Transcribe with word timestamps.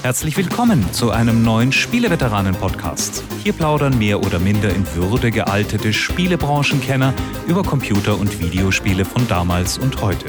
Herzlich 0.00 0.36
willkommen 0.36 0.92
zu 0.92 1.10
einem 1.10 1.42
neuen 1.42 1.72
Spieleveteranen-Podcast. 1.72 3.24
Hier 3.42 3.52
plaudern 3.52 3.98
mehr 3.98 4.20
oder 4.20 4.38
minder 4.38 4.72
in 4.72 4.86
Würde 4.94 5.32
gealtete 5.32 5.92
Spielebranchenkenner 5.92 7.12
über 7.48 7.64
Computer- 7.64 8.16
und 8.16 8.40
Videospiele 8.40 9.04
von 9.04 9.26
damals 9.26 9.76
und 9.76 10.00
heute. 10.00 10.26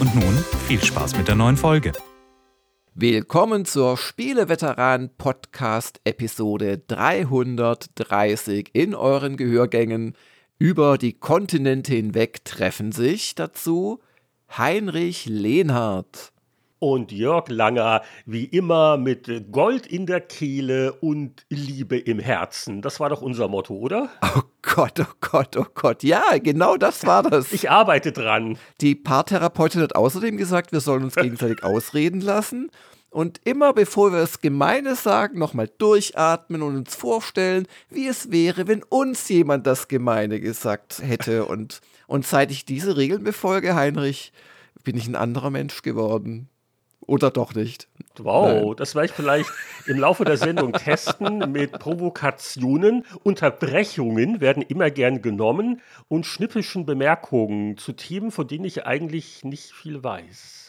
Und 0.00 0.16
nun 0.16 0.36
viel 0.66 0.82
Spaß 0.82 1.16
mit 1.16 1.28
der 1.28 1.36
neuen 1.36 1.56
Folge. 1.56 1.92
Willkommen 2.94 3.64
zur 3.64 3.96
Spieleveteranen-Podcast 3.96 6.00
Episode 6.02 6.78
330 6.78 8.70
in 8.72 8.96
euren 8.96 9.36
Gehörgängen. 9.36 10.16
Über 10.58 10.98
die 10.98 11.12
Kontinente 11.12 11.94
hinweg 11.94 12.44
treffen 12.44 12.90
sich 12.90 13.36
dazu 13.36 14.00
Heinrich 14.58 15.26
Lehnhardt 15.26 16.33
und 16.92 17.12
Jörg 17.12 17.48
Langer, 17.48 18.02
wie 18.26 18.44
immer 18.44 18.98
mit 18.98 19.50
Gold 19.50 19.86
in 19.86 20.04
der 20.04 20.20
Kehle 20.20 20.92
und 20.92 21.46
Liebe 21.48 21.96
im 21.96 22.18
Herzen. 22.18 22.82
Das 22.82 23.00
war 23.00 23.08
doch 23.08 23.22
unser 23.22 23.48
Motto, 23.48 23.74
oder? 23.74 24.10
Oh 24.22 24.42
Gott, 24.60 25.00
oh 25.00 25.14
Gott, 25.20 25.56
oh 25.56 25.64
Gott. 25.74 26.02
Ja, 26.02 26.22
genau 26.42 26.76
das 26.76 27.06
war 27.06 27.22
das. 27.22 27.52
Ich 27.52 27.70
arbeite 27.70 28.12
dran. 28.12 28.58
Die 28.82 28.94
Paartherapeutin 28.94 29.80
hat 29.80 29.96
außerdem 29.96 30.36
gesagt, 30.36 30.72
wir 30.72 30.80
sollen 30.80 31.04
uns 31.04 31.14
gegenseitig 31.14 31.62
ausreden 31.64 32.20
lassen. 32.20 32.70
Und 33.08 33.40
immer 33.44 33.72
bevor 33.72 34.12
wir 34.12 34.18
das 34.18 34.42
Gemeine 34.42 34.94
sagen, 34.94 35.38
nochmal 35.38 35.70
durchatmen 35.78 36.60
und 36.60 36.76
uns 36.76 36.94
vorstellen, 36.94 37.66
wie 37.88 38.08
es 38.08 38.30
wäre, 38.30 38.68
wenn 38.68 38.82
uns 38.82 39.26
jemand 39.30 39.66
das 39.66 39.88
Gemeine 39.88 40.38
gesagt 40.38 41.00
hätte. 41.02 41.46
Und, 41.46 41.80
und 42.08 42.26
seit 42.26 42.50
ich 42.50 42.66
diese 42.66 42.98
Regeln 42.98 43.24
befolge, 43.24 43.74
Heinrich, 43.74 44.32
bin 44.82 44.98
ich 44.98 45.06
ein 45.06 45.16
anderer 45.16 45.50
Mensch 45.50 45.80
geworden. 45.80 46.50
Oder 47.06 47.30
doch 47.30 47.54
nicht? 47.54 47.88
Wow, 48.18 48.66
Nein. 48.66 48.76
das 48.76 48.94
werde 48.94 49.06
ich 49.06 49.12
vielleicht 49.12 49.50
im 49.86 49.98
Laufe 49.98 50.24
der 50.24 50.36
Sendung 50.36 50.72
testen 50.72 51.52
mit 51.52 51.72
Provokationen. 51.72 53.04
Unterbrechungen 53.22 54.40
werden 54.40 54.62
immer 54.62 54.90
gern 54.90 55.20
genommen 55.20 55.80
und 56.08 56.26
schnippischen 56.26 56.86
Bemerkungen 56.86 57.76
zu 57.76 57.92
Themen, 57.92 58.30
von 58.30 58.46
denen 58.48 58.64
ich 58.64 58.86
eigentlich 58.86 59.44
nicht 59.44 59.72
viel 59.72 60.02
weiß. 60.02 60.64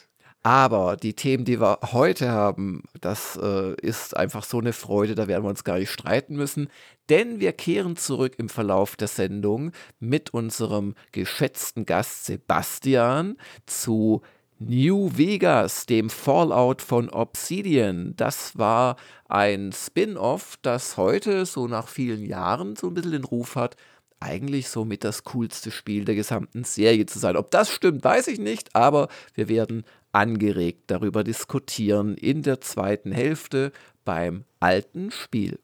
Aber 0.45 0.95
die 0.95 1.15
Themen, 1.15 1.43
die 1.43 1.59
wir 1.59 1.79
heute 1.91 2.29
haben, 2.29 2.83
das 3.01 3.35
äh, 3.41 3.73
ist 3.81 4.15
einfach 4.15 4.43
so 4.43 4.59
eine 4.59 4.73
Freude, 4.73 5.15
da 5.15 5.27
werden 5.27 5.43
wir 5.43 5.49
uns 5.49 5.63
gar 5.63 5.79
nicht 5.79 5.89
streiten 5.89 6.35
müssen. 6.35 6.69
Denn 7.09 7.39
wir 7.39 7.51
kehren 7.51 7.95
zurück 7.95 8.35
im 8.37 8.47
Verlauf 8.47 8.95
der 8.95 9.07
Sendung 9.07 9.71
mit 9.99 10.35
unserem 10.35 10.93
geschätzten 11.13 11.87
Gast 11.87 12.25
Sebastian 12.25 13.37
zu 13.65 14.21
New 14.67 15.11
Vegas, 15.15 15.85
dem 15.85 16.09
Fallout 16.09 16.81
von 16.81 17.09
Obsidian. 17.11 18.15
Das 18.17 18.57
war 18.57 18.95
ein 19.29 19.71
Spin-off, 19.71 20.57
das 20.63 20.97
heute, 20.97 21.45
so 21.45 21.67
nach 21.67 21.87
vielen 21.87 22.25
Jahren, 22.25 22.75
so 22.75 22.87
ein 22.87 22.95
bisschen 22.95 23.11
den 23.11 23.25
Ruf 23.25 23.55
hat, 23.55 23.75
eigentlich 24.19 24.69
so 24.69 24.83
mit 24.83 25.03
das 25.03 25.23
coolste 25.23 25.69
Spiel 25.69 26.03
der 26.03 26.15
gesamten 26.15 26.63
Serie 26.63 27.05
zu 27.05 27.19
sein. 27.19 27.37
Ob 27.37 27.51
das 27.51 27.69
stimmt, 27.69 28.03
weiß 28.03 28.27
ich 28.27 28.39
nicht, 28.39 28.75
aber 28.75 29.09
wir 29.35 29.49
werden 29.49 29.83
angeregt 30.13 30.85
darüber 30.87 31.23
diskutieren 31.23 32.15
in 32.15 32.41
der 32.41 32.59
zweiten 32.59 33.11
Hälfte 33.11 33.71
beim 34.03 34.45
alten 34.59 35.11
Spiel. 35.11 35.59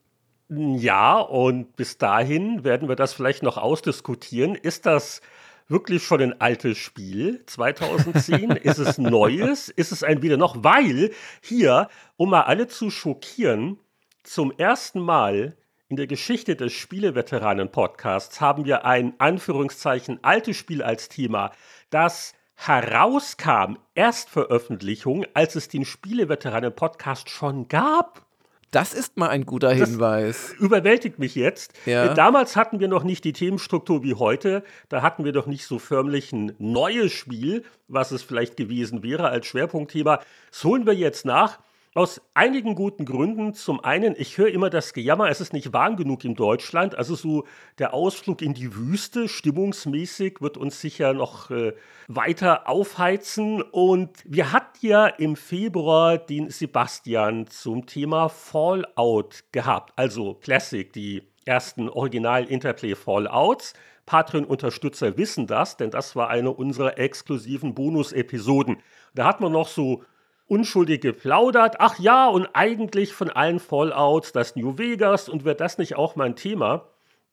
Ja, 0.48 1.18
und 1.18 1.74
bis 1.74 1.98
dahin 1.98 2.62
werden 2.62 2.88
wir 2.88 2.96
das 2.96 3.14
vielleicht 3.14 3.42
noch 3.42 3.56
ausdiskutieren. 3.56 4.54
Ist 4.54 4.86
das 4.86 5.22
wirklich 5.68 6.02
schon 6.02 6.20
ein 6.20 6.40
altes 6.40 6.78
Spiel 6.78 7.42
2010? 7.46 8.50
ist 8.62 8.78
es 8.78 8.98
neues? 8.98 9.68
Ist 9.68 9.92
es 9.92 10.02
ein 10.02 10.22
wieder 10.22 10.36
noch? 10.36 10.62
Weil 10.64 11.10
hier, 11.40 11.88
um 12.16 12.30
mal 12.30 12.42
alle 12.42 12.68
zu 12.68 12.90
schockieren, 12.90 13.78
zum 14.22 14.52
ersten 14.56 15.00
Mal 15.00 15.56
in 15.88 15.96
der 15.96 16.06
Geschichte 16.06 16.56
des 16.56 16.72
Spieleveteranen-Podcasts 16.72 18.40
haben 18.40 18.64
wir 18.64 18.86
ein 18.86 19.14
Anführungszeichen 19.18 20.20
altes 20.22 20.56
Spiel 20.56 20.82
als 20.82 21.08
Thema, 21.08 21.52
das 21.90 22.34
herauskam, 22.54 23.76
Erstveröffentlichung, 23.94 25.26
als 25.34 25.54
es 25.54 25.68
den 25.68 25.84
Spieleveteranen-Podcast 25.84 27.28
schon 27.28 27.68
gab. 27.68 28.24
Das 28.72 28.94
ist 28.94 29.18
mal 29.18 29.28
ein 29.28 29.44
guter 29.44 29.70
Hinweis. 29.70 30.48
Das 30.48 30.58
überwältigt 30.58 31.18
mich 31.18 31.34
jetzt. 31.34 31.74
Ja. 31.84 32.14
Damals 32.14 32.56
hatten 32.56 32.80
wir 32.80 32.88
noch 32.88 33.04
nicht 33.04 33.22
die 33.22 33.34
Themenstruktur 33.34 34.02
wie 34.02 34.14
heute. 34.14 34.64
Da 34.88 35.02
hatten 35.02 35.26
wir 35.26 35.32
doch 35.32 35.46
nicht 35.46 35.66
so 35.66 35.78
förmlich 35.78 36.32
ein 36.32 36.54
neues 36.58 37.12
Spiel, 37.12 37.64
was 37.88 38.12
es 38.12 38.22
vielleicht 38.22 38.56
gewesen 38.56 39.02
wäre 39.02 39.28
als 39.28 39.46
Schwerpunktthema. 39.46 40.20
Das 40.50 40.64
holen 40.64 40.86
wir 40.86 40.94
jetzt 40.94 41.26
nach. 41.26 41.58
Aus 41.94 42.22
einigen 42.32 42.74
guten 42.74 43.04
Gründen. 43.04 43.52
Zum 43.52 43.84
einen, 43.84 44.14
ich 44.16 44.38
höre 44.38 44.48
immer 44.48 44.70
das 44.70 44.94
Gejammer, 44.94 45.28
es 45.28 45.42
ist 45.42 45.52
nicht 45.52 45.74
warm 45.74 45.96
genug 45.96 46.24
in 46.24 46.34
Deutschland. 46.34 46.94
Also 46.94 47.14
so 47.14 47.44
der 47.78 47.92
Ausflug 47.92 48.40
in 48.40 48.54
die 48.54 48.74
Wüste, 48.74 49.28
stimmungsmäßig, 49.28 50.40
wird 50.40 50.56
uns 50.56 50.80
sicher 50.80 51.12
noch 51.12 51.50
äh, 51.50 51.74
weiter 52.08 52.66
aufheizen. 52.66 53.60
Und 53.60 54.08
wir 54.24 54.52
hatten 54.52 54.86
ja 54.86 55.06
im 55.06 55.36
Februar 55.36 56.16
den 56.16 56.48
Sebastian 56.48 57.46
zum 57.48 57.84
Thema 57.84 58.30
Fallout 58.30 59.44
gehabt. 59.52 59.92
Also 59.96 60.32
Classic, 60.32 60.90
die 60.90 61.24
ersten 61.44 61.90
Original-Interplay 61.90 62.94
Fallouts. 62.94 63.74
Patreon-Unterstützer 64.06 65.18
wissen 65.18 65.46
das, 65.46 65.76
denn 65.76 65.90
das 65.90 66.16
war 66.16 66.30
eine 66.30 66.52
unserer 66.52 66.98
exklusiven 66.98 67.74
Bonus-Episoden. 67.74 68.78
Da 69.14 69.26
hat 69.26 69.42
man 69.42 69.52
noch 69.52 69.68
so 69.68 70.04
unschuldig 70.52 71.00
geplaudert. 71.00 71.76
Ach 71.78 71.98
ja, 71.98 72.28
und 72.28 72.46
eigentlich 72.52 73.14
von 73.14 73.30
allen 73.30 73.58
Fallouts 73.58 74.32
das 74.32 74.54
New 74.54 74.76
Vegas 74.76 75.30
und 75.30 75.44
wird 75.46 75.62
das 75.62 75.78
nicht 75.78 75.96
auch 75.96 76.14
mein 76.14 76.36
Thema? 76.36 76.88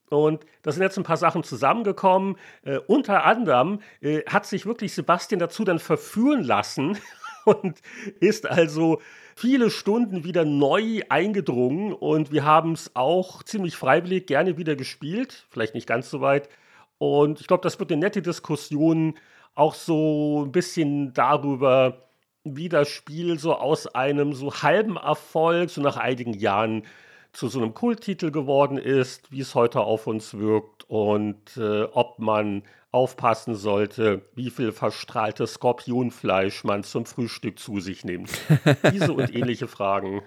Und 0.08 0.46
da 0.62 0.72
sind 0.72 0.82
jetzt 0.82 0.96
ein 0.96 1.04
paar 1.04 1.18
Sachen 1.18 1.44
zusammengekommen. 1.44 2.36
Äh, 2.62 2.78
unter 2.78 3.26
anderem 3.26 3.80
äh, 4.00 4.22
hat 4.24 4.46
sich 4.46 4.64
wirklich 4.64 4.94
Sebastian 4.94 5.38
dazu 5.38 5.64
dann 5.64 5.78
verführen 5.78 6.42
lassen 6.42 6.96
und 7.44 7.82
ist 8.20 8.48
also 8.48 9.02
viele 9.36 9.68
Stunden 9.68 10.24
wieder 10.24 10.46
neu 10.46 11.02
eingedrungen. 11.10 11.92
Und 11.92 12.32
wir 12.32 12.46
haben 12.46 12.72
es 12.72 12.96
auch 12.96 13.42
ziemlich 13.42 13.76
freiwillig 13.76 14.26
gerne 14.26 14.56
wieder 14.56 14.76
gespielt. 14.76 15.44
Vielleicht 15.50 15.74
nicht 15.74 15.86
ganz 15.86 16.08
so 16.08 16.22
weit. 16.22 16.48
Und 16.96 17.42
ich 17.42 17.46
glaube, 17.46 17.62
das 17.62 17.78
wird 17.78 17.92
eine 17.92 18.00
nette 18.00 18.22
Diskussion 18.22 19.14
auch 19.54 19.74
so 19.74 20.44
ein 20.46 20.52
bisschen 20.52 21.12
darüber, 21.12 22.09
wie 22.44 22.68
das 22.68 22.88
Spiel 22.88 23.38
so 23.38 23.54
aus 23.54 23.86
einem 23.86 24.32
so 24.32 24.52
halben 24.54 24.96
Erfolg, 24.96 25.70
so 25.70 25.80
nach 25.80 25.96
einigen 25.96 26.32
Jahren 26.34 26.84
zu 27.32 27.48
so 27.48 27.60
einem 27.60 27.74
Kulttitel 27.74 28.30
geworden 28.30 28.78
ist, 28.78 29.30
wie 29.30 29.40
es 29.40 29.54
heute 29.54 29.80
auf 29.80 30.06
uns 30.06 30.34
wirkt 30.34 30.84
und 30.88 31.56
äh, 31.56 31.82
ob 31.84 32.18
man 32.18 32.62
aufpassen 32.92 33.54
sollte, 33.54 34.22
wie 34.34 34.50
viel 34.50 34.72
verstrahltes 34.72 35.54
Skorpionfleisch 35.54 36.64
man 36.64 36.82
zum 36.82 37.06
Frühstück 37.06 37.58
zu 37.60 37.78
sich 37.78 38.04
nimmt. 38.04 38.30
Diese 38.92 39.12
und 39.12 39.32
ähnliche 39.32 39.68
Fragen. 39.68 40.22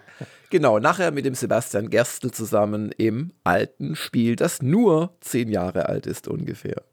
Genau, 0.49 0.79
nachher 0.79 1.11
mit 1.11 1.25
dem 1.25 1.35
Sebastian 1.35 1.89
Gerstl 1.89 2.31
zusammen 2.31 2.93
im 2.97 3.33
alten 3.43 3.97
Spiel, 3.97 4.37
das 4.37 4.61
nur 4.61 5.13
zehn 5.19 5.49
Jahre 5.49 5.89
alt 5.89 6.05
ist 6.07 6.29
ungefähr. 6.29 6.83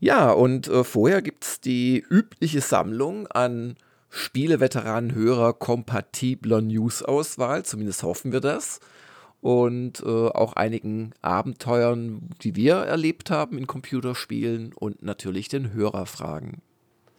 Ja, 0.00 0.32
und 0.32 0.66
äh, 0.68 0.82
vorher 0.82 1.22
gibt 1.22 1.44
es 1.44 1.60
die 1.60 2.04
übliche 2.10 2.60
Sammlung 2.60 3.28
an 3.28 3.76
Spieleveteranen-Hörer 4.16 5.52
kompatibler 5.52 6.62
News-Auswahl, 6.62 7.64
zumindest 7.64 8.02
hoffen 8.02 8.32
wir 8.32 8.40
das. 8.40 8.80
Und 9.42 10.02
äh, 10.04 10.06
auch 10.06 10.54
einigen 10.54 11.12
Abenteuern, 11.20 12.30
die 12.42 12.56
wir 12.56 12.76
erlebt 12.76 13.30
haben 13.30 13.58
in 13.58 13.66
Computerspielen 13.66 14.72
und 14.72 15.02
natürlich 15.02 15.48
den 15.48 15.72
Hörerfragen. 15.72 16.62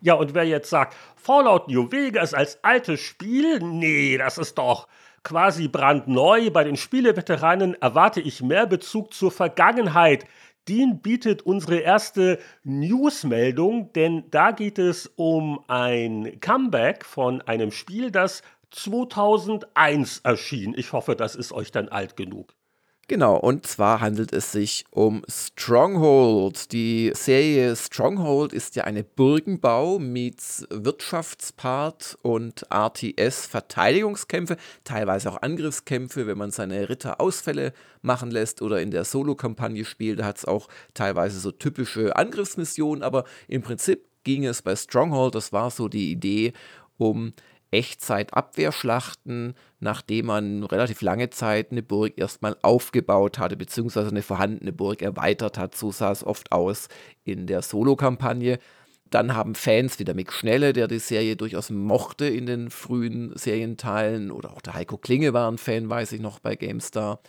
Ja, 0.01 0.15
und 0.15 0.33
wer 0.33 0.43
jetzt 0.43 0.69
sagt, 0.69 0.95
Fallout 1.15 1.69
New 1.69 1.91
Vegas 1.91 2.33
als 2.33 2.63
altes 2.63 2.99
Spiel, 2.99 3.59
nee, 3.59 4.17
das 4.17 4.37
ist 4.37 4.57
doch 4.57 4.87
quasi 5.23 5.67
brandneu. 5.67 6.49
Bei 6.49 6.63
den 6.63 6.77
Spieleveteranen 6.77 7.75
erwarte 7.81 8.21
ich 8.21 8.41
mehr 8.41 8.65
Bezug 8.65 9.13
zur 9.13 9.31
Vergangenheit 9.31 10.25
den 10.67 11.01
bietet 11.01 11.41
unsere 11.41 11.77
erste 11.79 12.39
Newsmeldung, 12.63 13.93
denn 13.93 14.25
da 14.31 14.51
geht 14.51 14.79
es 14.79 15.07
um 15.15 15.63
ein 15.67 16.39
Comeback 16.39 17.05
von 17.05 17.41
einem 17.41 17.71
Spiel, 17.71 18.11
das 18.11 18.41
2001 18.71 20.19
erschien. 20.19 20.73
Ich 20.77 20.91
hoffe, 20.93 21.15
das 21.15 21.35
ist 21.35 21.51
euch 21.51 21.71
dann 21.71 21.89
alt 21.89 22.17
genug. 22.17 22.53
Genau, 23.09 23.37
und 23.37 23.65
zwar 23.65 24.01
handelt 24.01 24.33
es 24.33 24.51
sich 24.51 24.83
um 24.89 25.23
Stronghold. 25.29 26.73
Die 26.73 27.13
Serie 27.15 27.73
Stronghold 27.77 28.51
ist 28.51 28.75
ja 28.75 28.83
eine 28.83 29.05
Burgenbau 29.05 29.97
meets 29.97 30.67
Wirtschaftspart 30.69 32.17
und 32.21 32.69
RTS-Verteidigungskämpfe, 32.69 34.57
teilweise 34.83 35.31
auch 35.31 35.41
Angriffskämpfe, 35.41 36.27
wenn 36.27 36.37
man 36.37 36.51
seine 36.51 36.89
Ritter 36.89 37.21
Ausfälle 37.21 37.71
machen 38.01 38.29
lässt 38.29 38.61
oder 38.61 38.81
in 38.81 38.91
der 38.91 39.05
Solo-Kampagne 39.05 39.85
spielt. 39.85 40.19
Da 40.19 40.25
hat 40.25 40.39
es 40.39 40.45
auch 40.45 40.67
teilweise 40.93 41.39
so 41.39 41.51
typische 41.51 42.17
Angriffsmissionen, 42.17 43.03
aber 43.03 43.23
im 43.47 43.61
Prinzip 43.61 44.03
ging 44.25 44.45
es 44.45 44.61
bei 44.61 44.75
Stronghold, 44.75 45.33
das 45.33 45.53
war 45.53 45.71
so 45.71 45.87
die 45.87 46.11
Idee, 46.11 46.51
um 46.97 47.31
Echtzeit-Abwehrschlachten, 47.77 49.53
nachdem 49.79 50.25
man 50.25 50.63
relativ 50.63 51.01
lange 51.01 51.29
Zeit 51.29 51.71
eine 51.71 51.83
Burg 51.83 52.17
erstmal 52.17 52.57
aufgebaut 52.63 53.37
hatte, 53.37 53.55
beziehungsweise 53.55 54.09
eine 54.09 54.23
vorhandene 54.23 54.73
Burg 54.73 55.01
erweitert 55.01 55.57
hat. 55.57 55.75
So 55.75 55.91
sah 55.91 56.11
es 56.11 56.23
oft 56.23 56.51
aus 56.51 56.87
in 57.23 57.45
der 57.45 57.61
Solo-Kampagne. 57.61 58.57
Dann 59.09 59.35
haben 59.35 59.55
Fans 59.55 59.99
wie 59.99 60.03
der 60.03 60.15
Mick 60.15 60.33
Schnelle, 60.33 60.73
der 60.73 60.87
die 60.87 60.99
Serie 60.99 61.35
durchaus 61.35 61.69
mochte 61.69 62.25
in 62.25 62.45
den 62.45 62.69
frühen 62.69 63.31
Serienteilen, 63.35 64.31
oder 64.31 64.51
auch 64.51 64.61
der 64.61 64.73
Heiko 64.73 64.97
Klinge 64.97 65.33
war 65.33 65.49
ein 65.49 65.57
Fan, 65.57 65.89
weiß 65.89 66.11
ich 66.11 66.19
noch 66.19 66.39
bei 66.39 66.55
GameStar, 66.55 67.21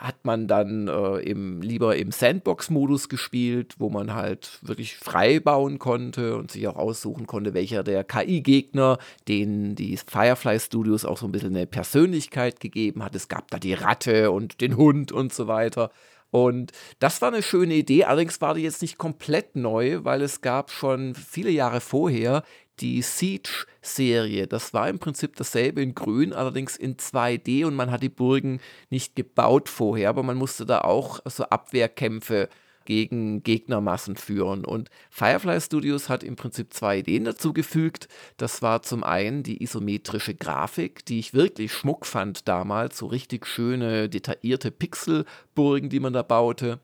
hat 0.00 0.24
man 0.24 0.48
dann 0.48 0.88
äh, 0.88 1.18
im, 1.18 1.60
lieber 1.60 1.96
im 1.96 2.10
Sandbox-Modus 2.10 3.08
gespielt, 3.08 3.74
wo 3.78 3.90
man 3.90 4.14
halt 4.14 4.58
wirklich 4.62 4.96
frei 4.96 5.40
bauen 5.40 5.78
konnte 5.78 6.36
und 6.36 6.50
sich 6.50 6.66
auch 6.66 6.76
aussuchen 6.76 7.26
konnte, 7.26 7.54
welcher 7.54 7.82
der 7.82 8.02
KI-Gegner, 8.04 8.98
denen 9.28 9.74
die 9.74 9.96
Firefly 9.96 10.58
Studios 10.58 11.04
auch 11.04 11.18
so 11.18 11.26
ein 11.26 11.32
bisschen 11.32 11.54
eine 11.54 11.66
Persönlichkeit 11.66 12.60
gegeben 12.60 13.04
hat. 13.04 13.14
Es 13.14 13.28
gab 13.28 13.50
da 13.50 13.58
die 13.58 13.74
Ratte 13.74 14.30
und 14.30 14.60
den 14.60 14.76
Hund 14.76 15.12
und 15.12 15.32
so 15.32 15.46
weiter. 15.46 15.90
Und 16.30 16.72
das 17.00 17.20
war 17.22 17.32
eine 17.32 17.42
schöne 17.42 17.74
Idee, 17.74 18.04
allerdings 18.04 18.40
war 18.40 18.54
die 18.54 18.62
jetzt 18.62 18.82
nicht 18.82 18.98
komplett 18.98 19.56
neu, 19.56 20.04
weil 20.04 20.22
es 20.22 20.40
gab 20.40 20.70
schon 20.70 21.14
viele 21.14 21.50
Jahre 21.50 21.80
vorher 21.80 22.44
die 22.80 23.02
Siege-Serie. 23.02 24.46
Das 24.46 24.72
war 24.72 24.88
im 24.88 24.98
Prinzip 24.98 25.36
dasselbe 25.36 25.82
in 25.82 25.94
Grün, 25.94 26.32
allerdings 26.32 26.76
in 26.76 26.96
2D 26.96 27.64
und 27.64 27.74
man 27.74 27.90
hat 27.90 28.02
die 28.02 28.08
Burgen 28.08 28.60
nicht 28.88 29.16
gebaut 29.16 29.68
vorher, 29.68 30.08
aber 30.08 30.22
man 30.22 30.36
musste 30.36 30.66
da 30.66 30.80
auch 30.80 31.20
so 31.26 31.44
Abwehrkämpfe 31.44 32.48
gegen 32.86 33.42
Gegnermassen 33.42 34.16
führen. 34.16 34.64
Und 34.64 34.90
Firefly 35.10 35.60
Studios 35.60 36.08
hat 36.08 36.24
im 36.24 36.36
Prinzip 36.36 36.72
zwei 36.72 36.98
Ideen 36.98 37.24
dazu 37.24 37.52
gefügt. 37.52 38.08
Das 38.36 38.62
war 38.62 38.82
zum 38.82 39.04
einen 39.04 39.42
die 39.42 39.62
isometrische 39.62 40.34
Grafik, 40.34 41.04
die 41.04 41.18
ich 41.18 41.34
wirklich 41.34 41.72
schmuck 41.72 42.06
fand 42.06 42.48
damals, 42.48 42.98
so 42.98 43.06
richtig 43.06 43.46
schöne, 43.46 44.08
detaillierte 44.08 44.70
Pixelburgen, 44.70 45.90
die 45.90 46.00
man 46.00 46.12
da 46.12 46.22
baute 46.22 46.80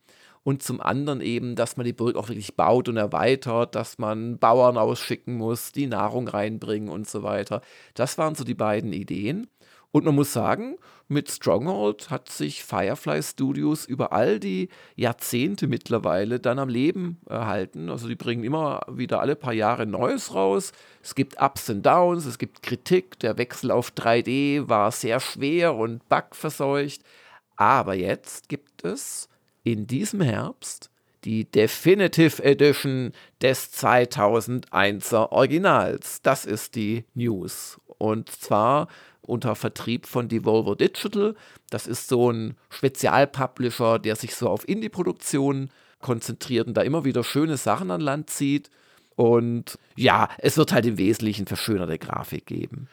und 0.46 0.62
zum 0.62 0.80
anderen 0.80 1.20
eben, 1.22 1.56
dass 1.56 1.76
man 1.76 1.84
die 1.84 1.92
Burg 1.92 2.14
auch 2.14 2.28
wirklich 2.28 2.54
baut 2.54 2.88
und 2.88 2.96
erweitert, 2.96 3.74
dass 3.74 3.98
man 3.98 4.38
Bauern 4.38 4.78
ausschicken 4.78 5.34
muss, 5.34 5.72
die 5.72 5.88
Nahrung 5.88 6.28
reinbringen 6.28 6.88
und 6.88 7.08
so 7.08 7.24
weiter. 7.24 7.62
Das 7.94 8.16
waren 8.16 8.36
so 8.36 8.44
die 8.44 8.54
beiden 8.54 8.92
Ideen. 8.92 9.48
Und 9.90 10.04
man 10.04 10.14
muss 10.14 10.32
sagen, 10.32 10.76
mit 11.08 11.32
Stronghold 11.32 12.10
hat 12.10 12.28
sich 12.28 12.62
Firefly 12.62 13.24
Studios 13.24 13.86
über 13.86 14.12
all 14.12 14.38
die 14.38 14.68
Jahrzehnte 14.94 15.66
mittlerweile 15.66 16.38
dann 16.38 16.60
am 16.60 16.68
Leben 16.68 17.18
erhalten. 17.28 17.90
Also 17.90 18.06
die 18.06 18.14
bringen 18.14 18.44
immer 18.44 18.82
wieder 18.88 19.18
alle 19.18 19.34
paar 19.34 19.52
Jahre 19.52 19.84
Neues 19.84 20.32
raus. 20.32 20.70
Es 21.02 21.16
gibt 21.16 21.42
Ups 21.42 21.70
und 21.70 21.84
Downs, 21.84 22.24
es 22.24 22.38
gibt 22.38 22.62
Kritik. 22.62 23.18
Der 23.18 23.36
Wechsel 23.36 23.72
auf 23.72 23.90
3D 23.90 24.68
war 24.68 24.92
sehr 24.92 25.18
schwer 25.18 25.74
und 25.74 26.08
bugverseucht. 26.08 27.02
Aber 27.56 27.94
jetzt 27.94 28.48
gibt 28.48 28.84
es 28.84 29.28
in 29.66 29.88
diesem 29.88 30.20
Herbst 30.20 30.90
die 31.24 31.44
Definitive 31.50 32.40
Edition 32.44 33.10
des 33.42 33.72
2001er 33.72 35.32
Originals. 35.32 36.22
Das 36.22 36.44
ist 36.44 36.76
die 36.76 37.04
News. 37.14 37.80
Und 37.98 38.30
zwar 38.30 38.86
unter 39.22 39.56
Vertrieb 39.56 40.06
von 40.06 40.28
Devolver 40.28 40.76
Digital. 40.76 41.34
Das 41.68 41.88
ist 41.88 42.06
so 42.06 42.30
ein 42.30 42.54
Spezialpublisher, 42.70 43.98
der 43.98 44.14
sich 44.14 44.36
so 44.36 44.48
auf 44.48 44.68
Indie-Produktionen 44.68 45.70
konzentriert 46.00 46.68
und 46.68 46.74
da 46.74 46.82
immer 46.82 47.04
wieder 47.04 47.24
schöne 47.24 47.56
Sachen 47.56 47.90
an 47.90 48.00
Land 48.00 48.30
zieht. 48.30 48.70
Und 49.16 49.80
ja, 49.96 50.28
es 50.38 50.56
wird 50.56 50.72
halt 50.72 50.86
im 50.86 50.96
Wesentlichen 50.96 51.46
verschönerte 51.46 51.98
Grafik 51.98 52.46
geben. 52.46 52.86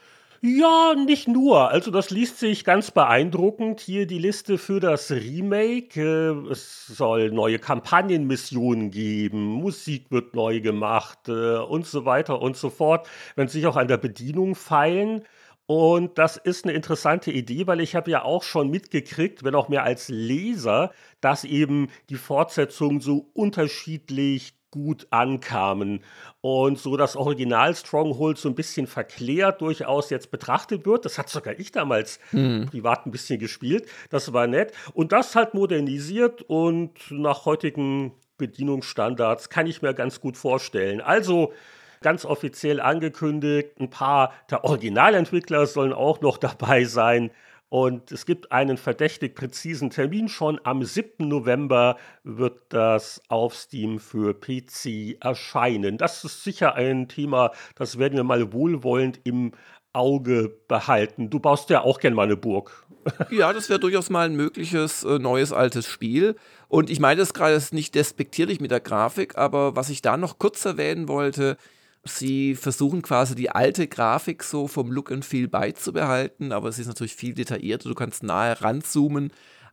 Ja, 0.46 0.94
nicht 0.94 1.30
nur. 1.30 1.70
Also 1.70 1.90
das 1.90 2.10
liest 2.10 2.38
sich 2.38 2.66
ganz 2.66 2.92
beeindruckend. 2.92 3.80
Hier 3.80 4.06
die 4.06 4.18
Liste 4.20 4.58
für 4.58 4.82
das 4.82 5.10
Remake. 5.10 6.02
Äh, 6.02 6.52
es 6.52 6.86
soll 6.88 7.32
neue 7.32 7.60
Kampagnenmissionen 7.60 8.92
geben, 8.92 9.46
Musik 9.46 10.12
wird 10.12 10.36
neu 10.36 10.60
gemacht 10.60 11.30
äh, 11.30 11.60
und 11.60 11.86
so 11.86 12.04
weiter 12.04 12.42
und 12.42 12.58
so 12.58 12.70
fort. 12.70 13.08
Wenn 13.38 13.48
sich 13.48 13.66
auch 13.68 13.78
an 13.78 13.88
der 13.88 13.96
Bedienung 13.98 14.56
feilen. 14.56 15.24
Und 15.66 16.18
das 16.18 16.36
ist 16.36 16.66
eine 16.66 16.74
interessante 16.74 17.32
Idee, 17.32 17.66
weil 17.68 17.80
ich 17.80 17.96
habe 17.96 18.12
ja 18.12 18.24
auch 18.24 18.44
schon 18.44 18.70
mitgekriegt, 18.70 19.46
wenn 19.46 19.56
auch 19.56 19.70
mehr 19.70 19.84
als 19.84 20.10
Leser, 20.10 20.92
dass 21.22 21.46
eben 21.46 21.88
die 22.10 22.16
Fortsetzungen 22.16 23.00
so 23.00 23.30
unterschiedlich 23.34 24.56
gut 24.74 25.06
ankamen 25.12 26.04
und 26.42 26.80
so 26.80 26.98
das 26.98 27.16
Original 27.16 27.76
Stronghold 27.76 28.40
so 28.40 28.50
ein 28.50 28.56
bisschen 28.56 28.88
verklärt 28.88 29.62
durchaus 29.62 30.10
jetzt 30.10 30.32
betrachtet 30.32 30.88
wird. 30.88 31.06
Das 31.06 31.20
hat 31.20 31.30
sogar 31.30 31.60
ich 31.60 31.72
damals 31.72 32.20
mhm. 32.32 32.66
privat 32.66 33.06
ein 33.06 33.12
bisschen 33.12 33.38
gespielt. 33.38 33.88
Das 34.10 34.34
war 34.34 34.48
nett. 34.48 34.74
Und 34.96 35.12
das 35.12 35.36
halt 35.36 35.54
modernisiert 35.54 36.42
und 36.42 36.92
nach 37.12 37.46
heutigen 37.46 38.14
Bedienungsstandards 38.40 39.50
kann 39.50 39.68
ich 39.68 39.84
mir 39.84 39.94
ganz 39.94 40.20
gut 40.20 40.38
vorstellen. 40.38 41.02
Also 41.02 41.54
ganz 42.02 42.26
offiziell 42.26 42.82
angekündigt, 42.82 43.80
ein 43.80 43.92
paar 43.92 44.34
der 44.50 44.64
Originalentwickler 44.64 45.68
sollen 45.68 45.94
auch 45.94 46.20
noch 46.22 46.40
dabei 46.40 46.86
sein. 46.86 47.30
Und 47.74 48.12
es 48.12 48.28
gibt 48.28 48.52
einen 48.52 48.78
verdächtig 48.78 49.34
präzisen 49.34 49.90
Termin 49.90 50.30
schon. 50.30 50.60
Am 50.64 50.84
7. 50.84 51.28
November 51.28 51.98
wird 52.24 52.60
das 52.70 53.20
auf 53.30 53.56
Steam 53.56 54.00
für 54.00 54.36
PC 54.36 55.18
erscheinen. 55.20 55.98
Das 55.98 56.24
ist 56.24 56.44
sicher 56.44 56.76
ein 56.76 57.08
Thema, 57.08 57.50
das 57.74 57.98
werden 57.98 58.16
wir 58.16 58.24
mal 58.24 58.54
wohlwollend 58.54 59.22
im 59.24 59.54
Auge 59.92 60.56
behalten. 60.68 61.32
Du 61.32 61.40
baust 61.40 61.72
ja 61.72 61.82
auch 61.82 62.00
gerne 62.00 62.16
mal 62.16 62.26
eine 62.26 62.38
Burg. 62.38 62.86
Ja, 63.32 63.52
das 63.52 63.70
wäre 63.70 63.80
durchaus 63.80 64.12
mal 64.12 64.28
ein 64.28 64.36
mögliches 64.36 65.04
äh, 65.04 65.18
neues 65.18 65.52
altes 65.52 65.88
Spiel. 65.88 66.36
Und 66.68 66.92
ich 66.92 67.00
meine 67.00 67.22
das 67.22 67.34
gerade 67.34 67.60
nicht 67.72 67.96
despektierlich 67.96 68.62
mit 68.62 68.70
der 68.70 68.82
Grafik, 68.82 69.36
aber 69.36 69.76
was 69.76 69.90
ich 69.90 70.04
da 70.04 70.16
noch 70.16 70.38
kurz 70.38 70.64
erwähnen 70.64 71.08
wollte, 71.08 71.58
Sie 72.06 72.56
versuchen 72.56 73.02
quasi 73.02 73.34
die 73.34 73.50
alte 73.50 73.88
Grafik 73.88 74.44
so 74.44 74.68
vom 74.68 74.92
Look 74.92 75.12
and 75.12 75.24
Feel 75.24 75.48
beizubehalten, 75.48 76.52
aber 76.52 76.68
es 76.68 76.78
ist 76.78 76.88
natürlich 76.88 77.16
viel 77.16 77.34
detaillierter. 77.34 77.88
Du 77.88 77.96
kannst 77.96 78.24
nahe 78.24 78.62
ranzoomen, 78.62 79.32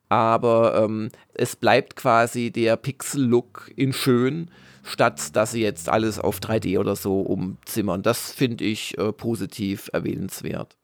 aber 0.09 0.81
ähm, 0.85 1.11
es 1.35 1.56
bleibt 1.56 1.97
quasi 1.97 2.53
der 2.53 2.77
Pixel-Look 2.77 3.73
in 3.75 3.93
schön, 3.93 4.50
statt 4.85 5.35
dass 5.35 5.53
sie 5.53 5.62
jetzt 5.62 5.88
alles 5.88 6.21
auf 6.21 6.38
3D 6.38 6.79
oder 6.79 6.94
so 6.94 7.21
umzimmern. 7.21 8.03
Das 8.03 8.32
finde 8.32 8.65
ich 8.65 8.97
äh, 8.97 9.12
positiv 9.12 9.91
erwähnenswert. 9.93 10.77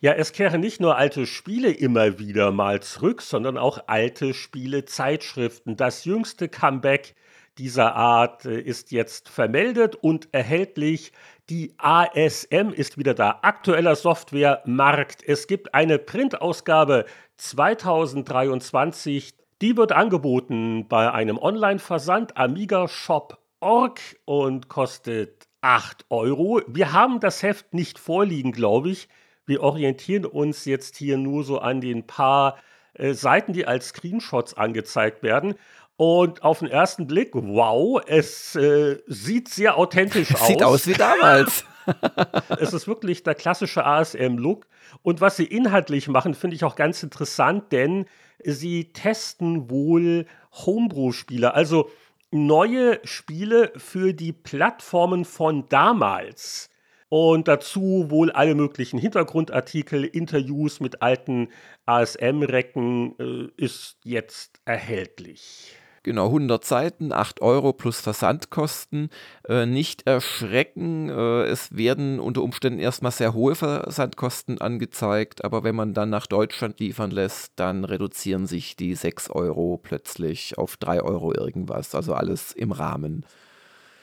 Ja, 0.00 0.12
es 0.12 0.32
kehren 0.32 0.60
nicht 0.60 0.78
nur 0.78 0.96
alte 0.96 1.26
Spiele 1.26 1.70
immer 1.70 2.18
wieder 2.18 2.52
mal 2.52 2.82
zurück, 2.82 3.22
sondern 3.22 3.56
auch 3.56 3.84
alte 3.86 4.34
Spiele-Zeitschriften. 4.34 5.76
Das 5.76 6.04
jüngste 6.04 6.50
Comeback 6.50 7.14
dieser 7.58 7.94
Art 7.94 8.44
äh, 8.44 8.60
ist 8.60 8.92
jetzt 8.92 9.28
vermeldet 9.28 9.96
und 9.96 10.28
erhältlich. 10.32 11.12
Die 11.48 11.74
ASM 11.78 12.70
ist 12.74 12.98
wieder 12.98 13.14
da. 13.14 13.38
Aktueller 13.42 13.96
Softwaremarkt. 13.96 15.22
Es 15.26 15.46
gibt 15.46 15.74
eine 15.74 15.98
Printausgabe 15.98 17.06
2023. 17.36 19.34
Die 19.62 19.76
wird 19.76 19.92
angeboten 19.92 20.86
bei 20.88 21.10
einem 21.12 21.38
Online-Versand 21.38 22.36
amigashop.org 22.36 24.00
und 24.24 24.68
kostet 24.68 25.46
8 25.62 26.06
Euro. 26.10 26.60
Wir 26.66 26.92
haben 26.92 27.20
das 27.20 27.42
Heft 27.42 27.72
nicht 27.72 27.98
vorliegen, 27.98 28.52
glaube 28.52 28.90
ich. 28.90 29.08
Wir 29.46 29.62
orientieren 29.62 30.26
uns 30.26 30.64
jetzt 30.64 30.96
hier 30.96 31.16
nur 31.16 31.44
so 31.44 31.58
an 31.58 31.80
den 31.80 32.06
paar 32.06 32.58
äh, 32.94 33.14
Seiten, 33.14 33.52
die 33.52 33.66
als 33.66 33.88
Screenshots 33.88 34.54
angezeigt 34.54 35.22
werden. 35.22 35.54
Und 35.96 36.42
auf 36.42 36.58
den 36.58 36.68
ersten 36.68 37.06
Blick, 37.06 37.30
wow, 37.34 38.02
es 38.06 38.54
äh, 38.54 38.98
sieht 39.06 39.48
sehr 39.48 39.78
authentisch 39.78 40.34
aus. 40.34 40.46
Sieht 40.46 40.62
aus 40.62 40.86
wie 40.86 40.92
damals. 40.92 41.64
es 42.60 42.72
ist 42.72 42.86
wirklich 42.86 43.22
der 43.22 43.34
klassische 43.34 43.84
ASM-Look. 43.84 44.66
Und 45.02 45.20
was 45.20 45.36
sie 45.36 45.44
inhaltlich 45.44 46.08
machen, 46.08 46.34
finde 46.34 46.56
ich 46.56 46.64
auch 46.64 46.76
ganz 46.76 47.02
interessant, 47.02 47.72
denn 47.72 48.06
sie 48.42 48.92
testen 48.92 49.70
wohl 49.70 50.26
Homebrew-Spiele, 50.52 51.54
also 51.54 51.90
neue 52.30 53.00
Spiele 53.04 53.72
für 53.76 54.12
die 54.12 54.32
Plattformen 54.32 55.24
von 55.24 55.68
damals. 55.68 56.70
Und 57.08 57.46
dazu 57.46 58.06
wohl 58.08 58.32
alle 58.32 58.56
möglichen 58.56 58.98
Hintergrundartikel, 58.98 60.04
Interviews 60.04 60.80
mit 60.80 61.02
alten 61.02 61.48
ASM-Recken 61.86 63.14
äh, 63.18 63.62
ist 63.62 63.98
jetzt 64.02 64.60
erhältlich. 64.64 65.76
Genau, 66.06 66.26
100 66.26 66.64
Seiten, 66.64 67.12
8 67.12 67.42
Euro 67.42 67.72
plus 67.72 68.00
Versandkosten. 68.00 69.10
Äh, 69.48 69.66
nicht 69.66 70.06
erschrecken, 70.06 71.08
äh, 71.08 71.46
es 71.46 71.76
werden 71.76 72.20
unter 72.20 72.44
Umständen 72.44 72.78
erstmal 72.78 73.10
sehr 73.10 73.34
hohe 73.34 73.56
Versandkosten 73.56 74.60
angezeigt, 74.60 75.44
aber 75.44 75.64
wenn 75.64 75.74
man 75.74 75.94
dann 75.94 76.08
nach 76.08 76.28
Deutschland 76.28 76.78
liefern 76.78 77.10
lässt, 77.10 77.54
dann 77.56 77.84
reduzieren 77.84 78.46
sich 78.46 78.76
die 78.76 78.94
6 78.94 79.30
Euro 79.30 79.80
plötzlich 79.82 80.56
auf 80.56 80.76
3 80.76 81.02
Euro 81.02 81.34
irgendwas. 81.34 81.92
Also 81.96 82.14
alles 82.14 82.52
im 82.52 82.70
Rahmen. 82.70 83.26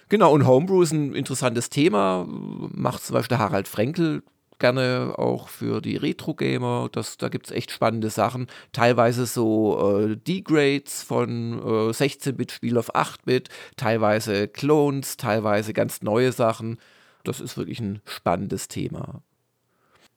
Genau, 0.10 0.34
und 0.34 0.46
Homebrew 0.46 0.82
ist 0.82 0.92
ein 0.92 1.16
interessantes 1.16 1.70
Thema. 1.70 2.26
Macht 2.28 3.06
zum 3.06 3.14
Beispiel 3.14 3.38
Harald 3.38 3.70
Frenkel 3.70 4.24
gerne 4.64 5.16
auch 5.18 5.50
für 5.50 5.82
die 5.82 5.98
Retro-Gamer. 5.98 6.90
Da 7.18 7.28
gibt 7.28 7.48
es 7.48 7.52
echt 7.52 7.70
spannende 7.70 8.10
Sachen. 8.10 8.48
Teilweise 8.72 9.26
so 9.26 10.00
äh, 10.00 10.16
Degrades 10.16 11.04
von 11.04 11.60
äh, 11.60 11.92
16-Bit-Spiel 11.92 12.78
auf 12.78 12.96
8-Bit, 12.96 13.50
teilweise 13.76 14.48
Clones, 14.48 15.18
teilweise 15.18 15.74
ganz 15.74 16.02
neue 16.02 16.32
Sachen. 16.32 16.78
Das 17.26 17.42
ist 17.42 17.58
wirklich 17.58 17.82
ein 17.82 18.02
spannendes 18.06 18.70
Thema. 18.70 19.22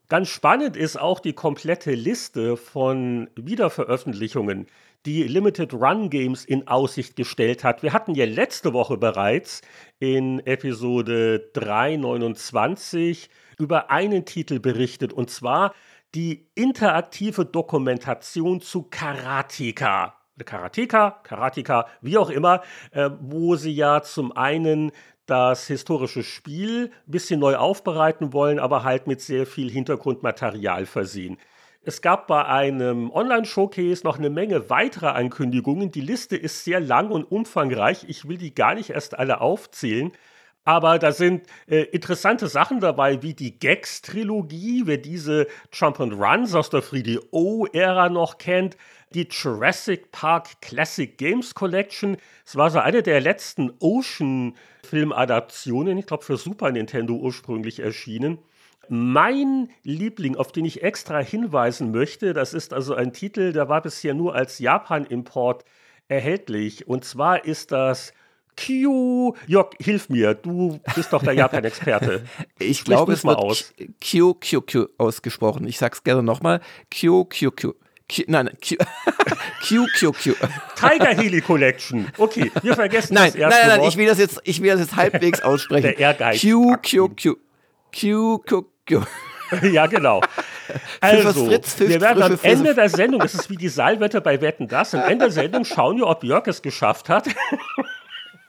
Ganz 0.08 0.28
spannend 0.28 0.76
ist 0.76 0.96
auch 0.96 1.18
die 1.18 1.32
komplette 1.32 1.90
Liste 1.94 2.56
von 2.56 3.28
Wiederveröffentlichungen, 3.34 4.68
die 5.06 5.24
Limited 5.24 5.74
Run 5.74 6.08
Games 6.08 6.44
in 6.44 6.68
Aussicht 6.68 7.16
gestellt 7.16 7.64
hat. 7.64 7.82
Wir 7.82 7.92
hatten 7.92 8.14
ja 8.14 8.26
letzte 8.26 8.72
Woche 8.72 8.96
bereits 8.96 9.62
in 9.98 10.38
Episode 10.46 11.50
329 11.54 13.28
über 13.58 13.90
einen 13.90 14.24
Titel 14.24 14.60
berichtet, 14.60 15.12
und 15.12 15.30
zwar 15.30 15.74
die 16.14 16.48
interaktive 16.54 17.44
Dokumentation 17.44 18.60
zu 18.60 18.84
Karateka. 18.84 20.14
Karateka, 20.44 21.20
Karateka, 21.22 21.86
wie 22.02 22.18
auch 22.18 22.30
immer, 22.30 22.62
äh, 22.90 23.10
wo 23.20 23.56
sie 23.56 23.72
ja 23.72 24.02
zum 24.02 24.32
einen 24.32 24.92
das 25.24 25.66
historische 25.66 26.22
Spiel 26.22 26.92
ein 27.06 27.10
bisschen 27.10 27.40
neu 27.40 27.56
aufbereiten 27.56 28.32
wollen, 28.32 28.58
aber 28.58 28.84
halt 28.84 29.06
mit 29.06 29.20
sehr 29.20 29.46
viel 29.46 29.70
Hintergrundmaterial 29.70 30.86
versehen. 30.86 31.38
Es 31.82 32.02
gab 32.02 32.26
bei 32.26 32.44
einem 32.44 33.10
Online-Showcase 33.12 34.04
noch 34.04 34.18
eine 34.18 34.30
Menge 34.30 34.70
weiterer 34.70 35.14
Ankündigungen. 35.14 35.92
Die 35.92 36.00
Liste 36.00 36.36
ist 36.36 36.64
sehr 36.64 36.80
lang 36.80 37.10
und 37.10 37.24
umfangreich. 37.24 38.04
Ich 38.08 38.28
will 38.28 38.38
die 38.38 38.54
gar 38.54 38.74
nicht 38.74 38.90
erst 38.90 39.16
alle 39.16 39.40
aufzählen. 39.40 40.12
Aber 40.66 40.98
da 40.98 41.12
sind 41.12 41.46
äh, 41.68 41.84
interessante 41.92 42.48
Sachen 42.48 42.80
dabei, 42.80 43.22
wie 43.22 43.34
die 43.34 43.56
Gags-Trilogie, 43.56 44.82
wer 44.84 44.98
diese 44.98 45.46
Jump 45.72 46.00
and 46.00 46.14
Runs 46.14 46.56
aus 46.56 46.70
der 46.70 46.82
3DO-Ära 46.82 48.08
noch 48.08 48.38
kennt, 48.38 48.76
die 49.14 49.28
Jurassic 49.30 50.10
Park 50.10 50.60
Classic 50.60 51.16
Games 51.16 51.54
Collection. 51.54 52.16
Es 52.44 52.56
war 52.56 52.70
so 52.70 52.80
eine 52.80 53.04
der 53.04 53.20
letzten 53.20 53.74
Ocean-Film-Adaptionen, 53.78 55.98
ich 55.98 56.06
glaube 56.06 56.24
für 56.24 56.36
Super 56.36 56.72
Nintendo 56.72 57.14
ursprünglich 57.14 57.78
erschienen. 57.78 58.38
Mein 58.88 59.68
Liebling, 59.84 60.34
auf 60.34 60.50
den 60.50 60.64
ich 60.64 60.82
extra 60.82 61.20
hinweisen 61.20 61.92
möchte, 61.92 62.32
das 62.32 62.54
ist 62.54 62.74
also 62.74 62.96
ein 62.96 63.12
Titel, 63.12 63.52
der 63.52 63.68
war 63.68 63.82
bisher 63.82 64.14
nur 64.14 64.34
als 64.34 64.58
Japan-Import 64.58 65.64
erhältlich. 66.08 66.88
Und 66.88 67.04
zwar 67.04 67.44
ist 67.44 67.70
das 67.70 68.12
Q. 68.56 69.34
Jörg, 69.46 69.70
hilf 69.78 70.08
mir, 70.08 70.34
du 70.34 70.80
bist 70.94 71.12
doch 71.12 71.22
der 71.22 71.34
Japan-Experte. 71.34 72.24
ich 72.58 72.84
glaube, 72.84 73.12
es 73.12 73.24
wird 73.24 73.36
aus. 73.36 73.74
Q, 74.02 74.34
Q, 74.34 74.60
Q 74.62 74.86
ausgesprochen. 74.98 75.66
Ich 75.66 75.78
sag's 75.78 76.02
gerne 76.04 76.22
nochmal. 76.22 76.60
Q, 76.90 77.24
Q, 77.24 77.50
Q. 77.50 77.74
Q, 78.08 78.22
nein, 78.28 78.48
Q, 78.66 78.76
Q, 79.68 79.86
Q, 79.98 80.12
Q. 80.12 80.34
Tiger 80.76 81.06
Heli 81.06 81.40
Collection. 81.40 82.06
Okay, 82.16 82.52
wir 82.62 82.74
vergessen 82.74 83.14
nein, 83.14 83.32
das 83.32 83.34
erste 83.34 83.60
Nein, 83.60 83.68
nein, 83.68 83.78
nein, 83.80 83.88
ich 83.88 83.96
will 83.96 84.06
das 84.06 84.18
jetzt, 84.18 84.40
ich 84.44 84.62
will 84.62 84.70
das 84.70 84.80
jetzt 84.80 84.96
halbwegs 84.96 85.40
aussprechen. 85.42 85.82
Der 85.82 85.98
Ehrgeiz. 85.98 86.40
Q, 86.40 86.76
Q, 86.76 87.08
Q. 87.20 87.36
Q, 87.98 88.38
Q, 88.38 88.62
Q. 88.86 89.02
ja, 89.72 89.86
genau. 89.86 90.20
Also, 91.00 91.46
Fritz, 91.46 91.78
wir 91.80 92.00
werden 92.00 92.22
am 92.22 92.38
Ende 92.42 92.74
der 92.74 92.88
Sendung, 92.88 93.20
das 93.20 93.34
ist 93.34 93.50
wie 93.50 93.56
die 93.56 93.68
Saalwette 93.68 94.20
bei 94.20 94.40
Wetten 94.40 94.68
das, 94.68 94.94
am 94.94 95.02
Ende 95.02 95.26
der 95.26 95.32
Sendung 95.32 95.64
schauen 95.64 95.96
wir, 95.96 96.06
ob 96.06 96.22
Jörg 96.24 96.46
es 96.46 96.62
geschafft 96.62 97.08
hat. 97.08 97.28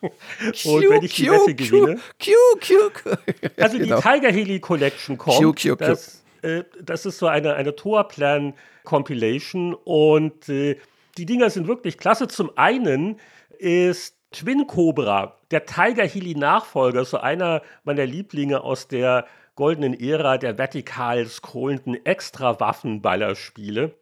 Und 0.02 0.90
wenn 0.90 1.04
ich 1.04 1.16
die 1.16 1.30
Wette 1.30 1.56
gewinne. 1.56 2.00
Q, 2.24 2.32
Q, 2.60 2.74
Q. 2.94 3.10
Also 3.58 3.78
genau. 3.78 3.96
die 3.96 4.02
Tiger 4.02 4.32
Heli 4.32 4.60
Collection 4.60 5.18
kommt. 5.18 5.38
Q, 5.38 5.54
Q, 5.54 5.76
Q. 5.76 5.76
Das, 5.76 6.24
äh, 6.42 6.64
das 6.82 7.06
ist 7.06 7.18
so 7.18 7.28
eine, 7.28 7.56
eine 7.56 7.76
Tourplan 7.76 8.54
Compilation 8.84 9.74
und 9.74 10.48
äh, 10.50 10.78
die 11.18 11.26
Dinger 11.26 11.50
sind 11.50 11.68
wirklich 11.68 11.98
klasse. 11.98 12.28
Zum 12.28 12.52
einen 12.58 13.20
ist 13.58 14.16
Twin 14.32 14.68
Cobra, 14.68 15.38
der 15.52 15.66
Tiger 15.66 16.06
Heli 16.06 16.36
Nachfolger, 16.36 17.06
so 17.06 17.18
einer 17.18 17.62
meiner 17.84 18.06
Lieblinge 18.06 18.62
aus 18.62 18.88
der 18.88 19.26
goldenen 19.56 20.00
Ära 20.00 20.38
der 20.38 20.58
vertikal 20.58 21.26
scrollenden 21.26 22.06
Extra-Waffenballerspiele. 22.06 23.96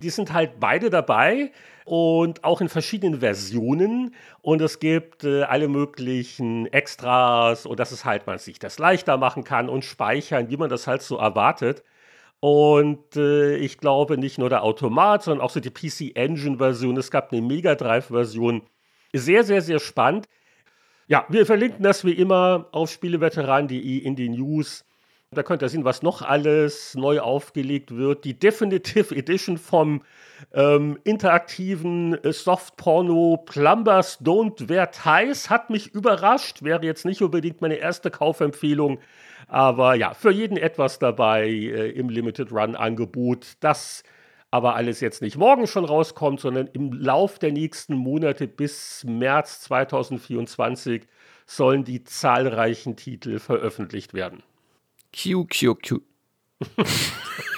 Die 0.00 0.10
sind 0.10 0.32
halt 0.32 0.60
beide 0.60 0.90
dabei 0.90 1.50
und 1.88 2.44
auch 2.44 2.60
in 2.60 2.68
verschiedenen 2.68 3.20
Versionen. 3.20 4.14
Und 4.42 4.60
es 4.60 4.78
gibt 4.78 5.24
äh, 5.24 5.42
alle 5.44 5.68
möglichen 5.68 6.66
Extras, 6.66 7.64
und 7.64 7.80
dass 7.80 7.92
es 7.92 8.04
halt 8.04 8.26
man 8.26 8.38
sich 8.38 8.58
das 8.58 8.78
leichter 8.78 9.16
machen 9.16 9.42
kann 9.42 9.68
und 9.68 9.84
speichern, 9.84 10.50
wie 10.50 10.58
man 10.58 10.68
das 10.68 10.86
halt 10.86 11.02
so 11.02 11.16
erwartet. 11.16 11.82
Und 12.40 13.16
äh, 13.16 13.56
ich 13.56 13.78
glaube 13.78 14.18
nicht 14.18 14.38
nur 14.38 14.50
der 14.50 14.62
Automat, 14.64 15.22
sondern 15.22 15.44
auch 15.44 15.50
so 15.50 15.60
die 15.60 15.70
PC 15.70 16.14
Engine 16.14 16.58
Version. 16.58 16.96
Es 16.98 17.10
gab 17.10 17.32
eine 17.32 17.40
Mega 17.40 17.74
Drive 17.74 18.08
Version. 18.08 18.62
Sehr, 19.14 19.42
sehr, 19.44 19.62
sehr 19.62 19.80
spannend. 19.80 20.28
Ja, 21.08 21.24
wir 21.30 21.46
verlinken 21.46 21.82
das 21.82 22.04
wie 22.04 22.12
immer 22.12 22.66
auf 22.72 22.90
spieleveteran.de 22.90 23.98
in 23.98 24.14
den 24.14 24.32
News. 24.32 24.84
Da 25.30 25.42
könnt 25.42 25.62
ihr 25.62 25.68
sehen, 25.70 25.84
was 25.84 26.02
noch 26.02 26.20
alles 26.22 26.94
neu 26.94 27.20
aufgelegt 27.20 27.96
wird. 27.96 28.24
Die 28.24 28.38
Definitive 28.38 29.14
Edition 29.16 29.56
vom 29.56 30.02
ähm, 30.52 30.98
interaktiven 31.04 32.14
äh, 32.22 32.32
Softporno 32.32 33.42
Plumbers 33.44 34.20
Don't 34.20 34.68
Wear 34.68 34.90
Ties 34.90 35.50
hat 35.50 35.70
mich 35.70 35.94
überrascht. 35.94 36.62
Wäre 36.62 36.84
jetzt 36.84 37.04
nicht 37.04 37.22
unbedingt 37.22 37.60
meine 37.60 37.76
erste 37.76 38.10
Kaufempfehlung. 38.10 38.98
Aber 39.46 39.94
ja, 39.94 40.14
für 40.14 40.30
jeden 40.30 40.56
etwas 40.56 40.98
dabei 40.98 41.48
äh, 41.48 41.90
im 41.90 42.08
Limited 42.08 42.52
Run 42.52 42.76
Angebot. 42.76 43.56
Das 43.60 44.02
aber 44.50 44.76
alles 44.76 45.00
jetzt 45.00 45.20
nicht 45.20 45.36
morgen 45.36 45.66
schon 45.66 45.84
rauskommt, 45.84 46.40
sondern 46.40 46.68
im 46.68 46.92
Lauf 46.92 47.38
der 47.38 47.52
nächsten 47.52 47.94
Monate 47.94 48.48
bis 48.48 49.04
März 49.04 49.60
2024 49.62 51.06
sollen 51.46 51.84
die 51.84 52.04
zahlreichen 52.04 52.96
Titel 52.96 53.38
veröffentlicht 53.38 54.14
werden. 54.14 54.42
Q, 55.14 55.46
Q, 55.46 55.74
Q. 55.74 56.00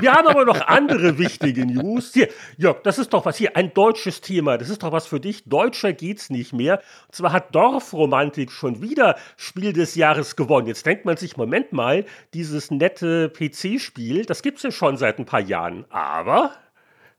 Wir 0.00 0.12
haben 0.12 0.28
aber 0.28 0.44
noch 0.44 0.60
andere 0.66 1.18
wichtige 1.18 1.66
News. 1.66 2.12
Hier, 2.12 2.28
Jörg, 2.56 2.82
das 2.82 2.98
ist 2.98 3.12
doch 3.12 3.24
was 3.24 3.36
hier, 3.36 3.56
ein 3.56 3.72
deutsches 3.74 4.20
Thema. 4.20 4.58
Das 4.58 4.70
ist 4.70 4.82
doch 4.82 4.92
was 4.92 5.06
für 5.06 5.20
dich. 5.20 5.44
Deutscher 5.44 5.92
geht's 5.92 6.30
nicht 6.30 6.52
mehr. 6.52 6.80
Und 7.06 7.14
zwar 7.14 7.32
hat 7.32 7.54
Dorfromantik 7.54 8.50
schon 8.50 8.82
wieder 8.82 9.16
Spiel 9.36 9.72
des 9.72 9.94
Jahres 9.94 10.36
gewonnen. 10.36 10.66
Jetzt 10.66 10.86
denkt 10.86 11.04
man 11.04 11.16
sich, 11.16 11.36
Moment 11.36 11.72
mal, 11.72 12.04
dieses 12.32 12.70
nette 12.70 13.30
PC-Spiel, 13.30 14.24
das 14.24 14.42
gibt's 14.42 14.62
ja 14.62 14.70
schon 14.70 14.96
seit 14.96 15.18
ein 15.18 15.26
paar 15.26 15.40
Jahren. 15.40 15.84
Aber 15.90 16.52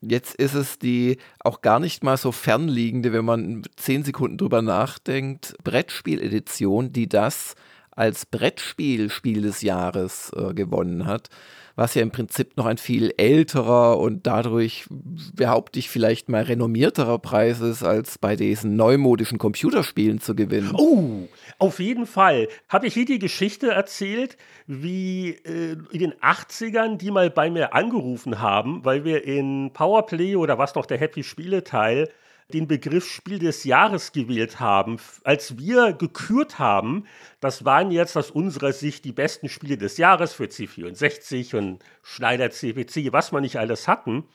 Jetzt 0.07 0.35
ist 0.35 0.53
es 0.53 0.77
die 0.77 1.17
auch 1.39 1.61
gar 1.61 1.79
nicht 1.79 2.03
mal 2.03 2.17
so 2.17 2.31
fernliegende, 2.31 3.11
wenn 3.11 3.25
man 3.25 3.63
zehn 3.75 4.03
Sekunden 4.03 4.37
drüber 4.37 4.61
nachdenkt, 4.61 5.55
Brettspiel-Edition, 5.63 6.91
die 6.91 7.09
das 7.09 7.55
als 7.95 8.25
Brettspiel 8.25 9.09
Spiel 9.09 9.41
des 9.41 9.61
Jahres 9.61 10.31
äh, 10.35 10.53
gewonnen 10.53 11.05
hat, 11.05 11.29
was 11.75 11.95
ja 11.95 12.01
im 12.01 12.11
Prinzip 12.11 12.55
noch 12.57 12.65
ein 12.65 12.77
viel 12.77 13.13
älterer 13.17 13.99
und 13.99 14.27
dadurch, 14.27 14.85
behaupte 15.33 15.79
ich, 15.79 15.89
vielleicht 15.89 16.29
mal 16.29 16.43
renommierterer 16.43 17.19
Preis 17.19 17.59
ist, 17.59 17.83
als 17.83 18.17
bei 18.17 18.35
diesen 18.35 18.75
neumodischen 18.75 19.37
Computerspielen 19.37 20.21
zu 20.21 20.35
gewinnen. 20.35 20.73
Oh, 20.75 21.27
auf 21.57 21.79
jeden 21.79 22.05
Fall. 22.05 22.47
Habe 22.69 22.87
ich 22.87 22.93
hier 22.93 23.05
die 23.05 23.19
Geschichte 23.19 23.71
erzählt, 23.71 24.37
wie 24.67 25.29
äh, 25.29 25.77
in 25.91 25.99
den 25.99 26.13
80ern 26.13 26.97
die 26.97 27.11
mal 27.11 27.29
bei 27.29 27.49
mir 27.49 27.73
angerufen 27.73 28.39
haben, 28.39 28.83
weil 28.83 29.03
wir 29.03 29.23
in 29.25 29.71
Powerplay 29.73 30.35
oder 30.35 30.57
was 30.57 30.75
noch 30.75 30.85
der 30.85 30.97
Happy 30.97 31.23
Spiele 31.23 31.63
Teil 31.63 32.09
den 32.53 32.67
Begriff 32.67 33.09
Spiel 33.09 33.39
des 33.39 33.63
Jahres 33.63 34.11
gewählt 34.11 34.59
haben. 34.59 34.97
Als 35.23 35.57
wir 35.57 35.93
gekürt 35.93 36.59
haben, 36.59 37.05
das 37.39 37.65
waren 37.65 37.91
jetzt 37.91 38.15
aus 38.15 38.31
unserer 38.31 38.71
Sicht 38.71 39.05
die 39.05 39.11
besten 39.11 39.49
Spiele 39.49 39.77
des 39.77 39.97
Jahres 39.97 40.33
für 40.33 40.45
C64 40.45 41.57
und 41.57 41.83
Schneider 42.03 42.51
CPC, 42.51 43.11
was 43.11 43.31
wir 43.31 43.41
nicht 43.41 43.57
alles 43.57 43.87
hatten. 43.87 44.25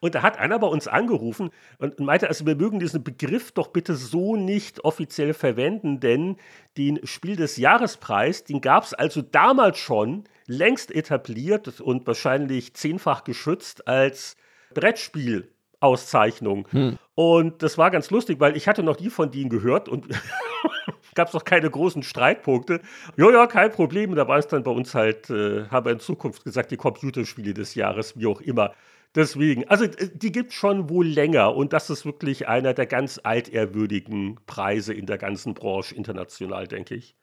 Und 0.00 0.14
da 0.14 0.22
hat 0.22 0.38
einer 0.38 0.58
bei 0.58 0.66
uns 0.66 0.88
angerufen 0.88 1.50
und 1.78 2.00
meinte, 2.00 2.28
also 2.28 2.46
wir 2.46 2.56
mögen 2.56 2.78
diesen 2.78 3.04
Begriff 3.04 3.52
doch 3.52 3.68
bitte 3.68 3.94
so 3.94 4.34
nicht 4.34 4.82
offiziell 4.84 5.34
verwenden, 5.34 6.00
denn 6.00 6.36
den 6.78 7.06
Spiel 7.06 7.36
des 7.36 7.58
Jahrespreis, 7.58 8.44
den 8.44 8.62
gab 8.62 8.84
es 8.84 8.94
also 8.94 9.20
damals 9.20 9.78
schon 9.78 10.24
längst 10.46 10.90
etabliert 10.90 11.80
und 11.80 12.06
wahrscheinlich 12.06 12.74
zehnfach 12.74 13.24
geschützt 13.24 13.86
als 13.86 14.36
Brettspiel 14.72 15.52
Auszeichnung. 15.80 16.68
Hm. 16.70 16.98
Und 17.20 17.62
das 17.62 17.76
war 17.76 17.90
ganz 17.90 18.08
lustig, 18.08 18.40
weil 18.40 18.56
ich 18.56 18.66
hatte 18.66 18.82
noch 18.82 18.98
nie 18.98 19.10
von 19.10 19.30
denen 19.30 19.50
gehört 19.50 19.90
und 19.90 20.06
gab 21.14 21.28
es 21.28 21.34
noch 21.34 21.44
keine 21.44 21.68
großen 21.68 22.02
Streitpunkte. 22.02 22.80
Ja, 23.18 23.30
ja, 23.30 23.46
kein 23.46 23.70
Problem. 23.70 24.14
Da 24.14 24.26
war 24.26 24.38
es 24.38 24.48
dann 24.48 24.62
bei 24.62 24.70
uns 24.70 24.94
halt, 24.94 25.28
äh, 25.28 25.66
habe 25.66 25.90
in 25.90 26.00
Zukunft 26.00 26.44
gesagt, 26.44 26.70
die 26.70 26.78
Computerspiele 26.78 27.52
des 27.52 27.74
Jahres, 27.74 28.18
wie 28.18 28.24
auch 28.24 28.40
immer. 28.40 28.72
Deswegen, 29.14 29.68
also 29.68 29.86
die 29.86 30.32
gibt 30.32 30.52
es 30.52 30.54
schon 30.54 30.88
wohl 30.88 31.06
länger 31.06 31.54
und 31.54 31.74
das 31.74 31.90
ist 31.90 32.06
wirklich 32.06 32.48
einer 32.48 32.72
der 32.72 32.86
ganz 32.86 33.20
altehrwürdigen 33.22 34.40
Preise 34.46 34.94
in 34.94 35.04
der 35.04 35.18
ganzen 35.18 35.52
Branche 35.52 35.94
international, 35.94 36.68
denke 36.68 36.94
ich. 36.94 37.14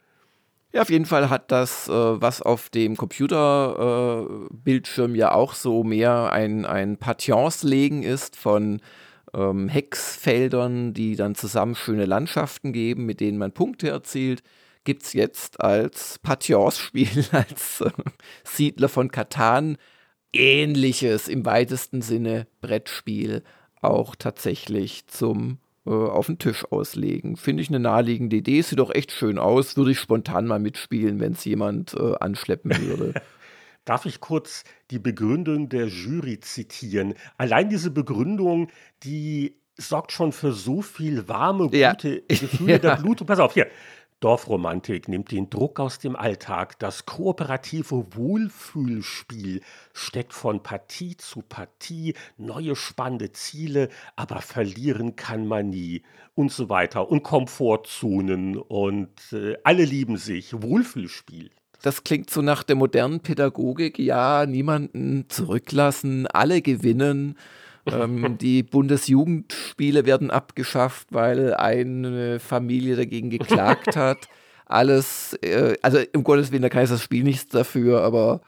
Ja, 0.74 0.84
auf 0.84 0.92
jeden 0.92 1.06
Fall 1.06 1.32
hat 1.32 1.52
das, 1.52 1.88
äh, 1.88 1.92
was 1.92 2.44
auf 2.44 2.70
dem 2.70 2.98
Computerbildschirm 2.98 5.16
äh, 5.16 5.18
ja 5.18 5.32
auch 5.32 5.56
so 5.56 5.84
mehr 5.84 6.32
ein, 6.32 6.68
ein 6.68 6.98
Patience-Legen 6.98 8.04
ist 8.04 8.36
von 8.36 8.80
ähm, 9.34 9.68
Hexfeldern, 9.68 10.94
die 10.94 11.16
dann 11.16 11.36
zusammen 11.36 11.76
schöne 11.76 12.06
Landschaften 12.06 12.74
geben, 12.74 13.06
mit 13.06 13.20
denen 13.20 13.38
man 13.38 13.52
Punkte 13.52 13.90
erzielt, 13.90 14.44
gibt 14.84 15.04
es 15.04 15.14
jetzt 15.14 15.62
als 15.62 16.20
Patience-Spiel, 16.20 17.26
als 17.32 17.82
äh, 17.82 17.92
Siedler 18.44 18.90
von 18.90 19.12
Katan 19.12 19.78
ähnliches 20.34 21.28
im 21.28 21.46
weitesten 21.46 22.02
Sinne 22.02 22.48
Brettspiel 22.62 23.44
auch 23.82 24.16
tatsächlich 24.16 25.08
zum 25.08 25.60
äh, 25.86 25.92
auf 25.92 26.26
den 26.26 26.38
Tisch 26.38 26.66
auslegen. 26.70 27.38
Finde 27.38 27.64
ich 27.64 27.70
eine 27.70 27.80
naheliegende 27.80 28.36
Idee. 28.36 28.62
Sieht 28.62 28.80
doch 28.80 28.94
echt 28.94 29.12
schön 29.12 29.38
aus. 29.40 29.78
Würde 29.78 29.92
ich 29.92 30.00
spontan 30.00 30.46
mal 30.46 30.60
mitspielen, 30.60 31.20
wenn 31.20 31.34
es 31.34 31.46
jemand 31.46 31.94
äh, 31.94 32.16
anschleppen 32.20 32.72
würde. 32.82 33.14
Darf 33.88 34.06
ich 34.06 34.20
kurz 34.20 34.66
die 34.92 35.00
Begründung 35.00 35.70
der 35.70 35.88
Jury 35.88 36.42
zitieren? 36.42 37.14
Allein 37.38 37.70
diese 37.70 37.90
Begründung, 37.90 38.68
die 39.04 39.56
sorgt 39.78 40.12
schon 40.12 40.34
für 40.34 40.52
so 40.52 40.82
viel 40.82 41.30
warme, 41.30 41.70
gute 41.70 41.76
ja. 41.80 41.94
Gefühle 42.28 42.74
ja. 42.74 42.80
der 42.80 42.96
Blut. 42.98 43.26
Pass 43.26 43.40
auf, 43.40 43.54
hier. 43.54 43.68
Dorfromantik 44.20 45.08
nimmt 45.08 45.32
den 45.32 45.50
Druck 45.50 45.80
aus 45.80 46.00
dem 46.00 46.18
Alltag. 46.18 46.78
Das 46.80 47.06
kooperative 47.06 48.14
Wohlfühlspiel 48.14 49.62
steckt 49.94 50.34
von 50.34 50.64
Partie 50.64 51.16
zu 51.16 51.42
Partie 51.42 52.14
neue 52.36 52.76
spannende 52.76 53.32
Ziele, 53.32 53.88
aber 54.18 54.42
verlieren 54.42 55.16
kann 55.16 55.48
man 55.48 55.70
nie 55.70 56.02
und 56.36 56.52
so 56.52 56.68
weiter. 56.68 57.10
Und 57.10 57.24
Komfortzonen 57.24 58.58
und 58.58 59.32
äh, 59.32 59.56
alle 59.64 59.86
lieben 59.86 60.18
sich. 60.18 60.62
Wohlfühlspiel. 60.62 61.52
Das 61.88 62.04
klingt 62.04 62.30
so 62.30 62.42
nach 62.42 62.64
der 62.64 62.76
modernen 62.76 63.22
Pädagogik. 63.22 63.98
Ja, 63.98 64.46
niemanden 64.46 65.24
zurücklassen, 65.30 66.28
alle 66.28 66.62
gewinnen. 66.62 67.38
Ähm, 67.86 68.38
die 68.42 68.62
Bundesjugendspiele 68.62 70.06
werden 70.06 70.30
abgeschafft, 70.30 71.08
weil 71.12 71.54
eine 71.54 72.42
Familie 72.42 72.98
dagegen 72.98 73.30
geklagt 73.30 73.96
hat. 73.96 74.28
Alles, 74.66 75.36
äh, 75.42 75.78
also 75.82 76.00
im 76.12 76.26
Gottes 76.26 76.52
Willen, 76.52 76.64
da 76.64 76.68
kann 76.68 76.84
ich 76.84 76.90
das 76.90 77.02
Spiel 77.02 77.24
nichts 77.24 77.48
dafür, 77.48 78.02
aber 78.02 78.42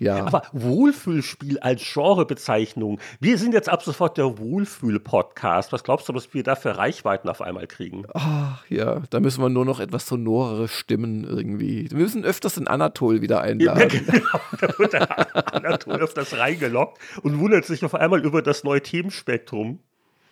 ja. 0.00 0.24
Aber 0.24 0.42
Wohlfühlspiel 0.52 1.58
als 1.60 1.82
Genrebezeichnung. 1.92 2.98
Wir 3.20 3.36
sind 3.36 3.52
jetzt 3.52 3.68
ab 3.68 3.82
sofort 3.82 4.16
der 4.16 4.38
Wohlfühl-Podcast. 4.38 5.72
Was 5.72 5.84
glaubst 5.84 6.08
du, 6.08 6.14
was 6.14 6.32
wir 6.32 6.42
da 6.42 6.56
für 6.56 6.76
Reichweiten 6.78 7.28
auf 7.28 7.42
einmal 7.42 7.66
kriegen? 7.66 8.04
Ach 8.14 8.64
ja, 8.68 9.02
da 9.10 9.20
müssen 9.20 9.42
wir 9.42 9.50
nur 9.50 9.66
noch 9.66 9.78
etwas 9.78 10.06
sonorere 10.06 10.68
Stimmen 10.68 11.24
irgendwie. 11.24 11.90
Wir 11.90 11.98
müssen 11.98 12.24
öfters 12.24 12.54
den 12.54 12.66
Anatol 12.66 13.20
wieder 13.20 13.42
einladen. 13.42 13.90
Ja, 13.90 14.12
genau, 14.12 14.40
da 14.60 14.78
wird 14.78 14.92
der 14.94 15.54
Anatol 15.54 15.96
öfters 15.96 16.36
reingelockt 16.36 16.98
und 17.22 17.38
wundert 17.38 17.66
sich 17.66 17.84
auf 17.84 17.94
einmal 17.94 18.24
über 18.24 18.40
das 18.40 18.64
neue 18.64 18.82
Themenspektrum. 18.82 19.80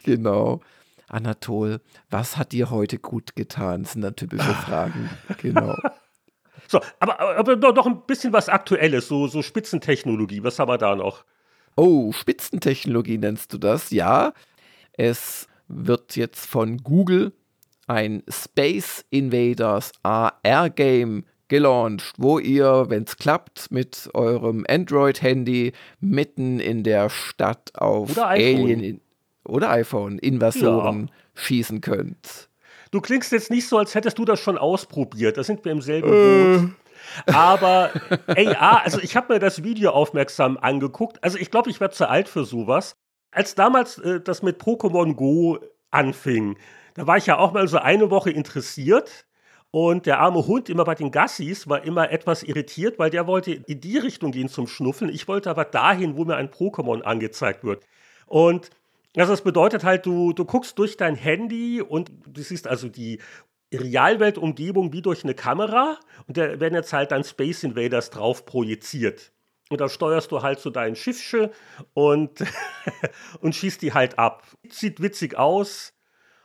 Genau. 0.02 0.60
Anatol, 1.08 1.80
was 2.10 2.36
hat 2.38 2.52
dir 2.52 2.70
heute 2.70 2.98
gut 2.98 3.36
getan? 3.36 3.82
Das 3.82 3.92
sind 3.92 4.02
dann 4.02 4.16
typische 4.16 4.54
Fragen. 4.54 5.10
Genau. 5.42 5.76
So, 6.68 6.80
aber, 7.00 7.18
aber 7.18 7.56
doch 7.56 7.86
ein 7.86 8.02
bisschen 8.06 8.32
was 8.32 8.48
Aktuelles, 8.48 9.08
so, 9.08 9.26
so 9.26 9.42
Spitzentechnologie. 9.42 10.44
Was 10.44 10.58
haben 10.58 10.68
wir 10.68 10.78
da 10.78 10.94
noch? 10.94 11.24
Oh, 11.76 12.12
Spitzentechnologie 12.12 13.16
nennst 13.18 13.52
du 13.54 13.58
das? 13.58 13.90
Ja. 13.90 14.34
Es 14.92 15.48
wird 15.66 16.16
jetzt 16.16 16.46
von 16.46 16.76
Google 16.78 17.32
ein 17.86 18.22
Space 18.28 19.04
Invaders 19.08 19.92
AR-Game 20.02 21.24
gelauncht, 21.48 22.12
wo 22.18 22.38
ihr, 22.38 22.86
wenn 22.88 23.04
es 23.04 23.16
klappt, 23.16 23.70
mit 23.70 24.10
eurem 24.12 24.66
Android-Handy 24.68 25.72
mitten 26.00 26.60
in 26.60 26.84
der 26.84 27.08
Stadt 27.08 27.72
auf 27.74 28.18
Alien 28.18 29.00
oder 29.46 29.70
iPhone-Invasoren 29.70 31.06
ja. 31.06 31.12
schießen 31.34 31.80
könnt. 31.80 32.47
Du 32.90 33.00
klingst 33.00 33.32
jetzt 33.32 33.50
nicht 33.50 33.68
so, 33.68 33.78
als 33.78 33.94
hättest 33.94 34.18
du 34.18 34.24
das 34.24 34.40
schon 34.40 34.58
ausprobiert. 34.58 35.36
Da 35.36 35.44
sind 35.44 35.64
wir 35.64 35.72
im 35.72 35.82
selben 35.82 36.12
äh. 36.12 36.58
Boot. 36.58 36.70
Aber 37.26 37.90
AR, 38.26 38.84
also 38.84 39.00
ich 39.00 39.16
habe 39.16 39.34
mir 39.34 39.38
das 39.38 39.62
Video 39.62 39.90
aufmerksam 39.90 40.58
angeguckt. 40.58 41.22
Also 41.22 41.38
ich 41.38 41.50
glaube, 41.50 41.70
ich 41.70 41.80
werde 41.80 41.94
zu 41.94 42.08
alt 42.08 42.28
für 42.28 42.44
sowas. 42.44 42.96
Als 43.30 43.54
damals 43.54 43.98
äh, 43.98 44.20
das 44.20 44.42
mit 44.42 44.60
Pokémon 44.60 45.14
Go 45.14 45.58
anfing, 45.90 46.56
da 46.94 47.06
war 47.06 47.16
ich 47.16 47.26
ja 47.26 47.38
auch 47.38 47.52
mal 47.52 47.68
so 47.68 47.78
eine 47.78 48.10
Woche 48.10 48.30
interessiert. 48.30 49.26
Und 49.70 50.06
der 50.06 50.18
arme 50.20 50.46
Hund 50.46 50.70
immer 50.70 50.84
bei 50.84 50.94
den 50.94 51.10
Gassis 51.10 51.68
war 51.68 51.84
immer 51.84 52.10
etwas 52.10 52.42
irritiert, 52.42 52.98
weil 52.98 53.10
der 53.10 53.26
wollte 53.26 53.52
in 53.52 53.80
die 53.80 53.98
Richtung 53.98 54.32
gehen 54.32 54.48
zum 54.48 54.66
Schnuffeln. 54.66 55.12
Ich 55.12 55.28
wollte 55.28 55.50
aber 55.50 55.66
dahin, 55.66 56.16
wo 56.16 56.24
mir 56.24 56.36
ein 56.36 56.48
Pokémon 56.48 57.02
angezeigt 57.02 57.64
wird. 57.64 57.84
Und 58.26 58.70
also 59.20 59.32
das 59.32 59.42
bedeutet 59.42 59.84
halt, 59.84 60.06
du, 60.06 60.32
du 60.32 60.44
guckst 60.44 60.78
durch 60.78 60.96
dein 60.96 61.14
Handy 61.14 61.82
und 61.82 62.10
du 62.26 62.42
siehst 62.42 62.66
also 62.66 62.88
die 62.88 63.20
Realweltumgebung 63.72 64.92
wie 64.92 65.02
durch 65.02 65.24
eine 65.24 65.34
Kamera 65.34 65.98
und 66.26 66.36
da 66.36 66.60
werden 66.60 66.74
jetzt 66.74 66.92
halt 66.92 67.12
dann 67.12 67.24
Space 67.24 67.64
Invaders 67.64 68.10
drauf 68.10 68.46
projiziert. 68.46 69.32
Und 69.70 69.80
da 69.82 69.88
steuerst 69.88 70.32
du 70.32 70.42
halt 70.42 70.60
so 70.60 70.70
dein 70.70 70.96
Schiffsche 70.96 71.50
und, 71.92 72.42
und 73.40 73.54
schießt 73.54 73.82
die 73.82 73.92
halt 73.92 74.18
ab. 74.18 74.44
Sieht 74.70 75.02
witzig 75.02 75.36
aus, 75.36 75.92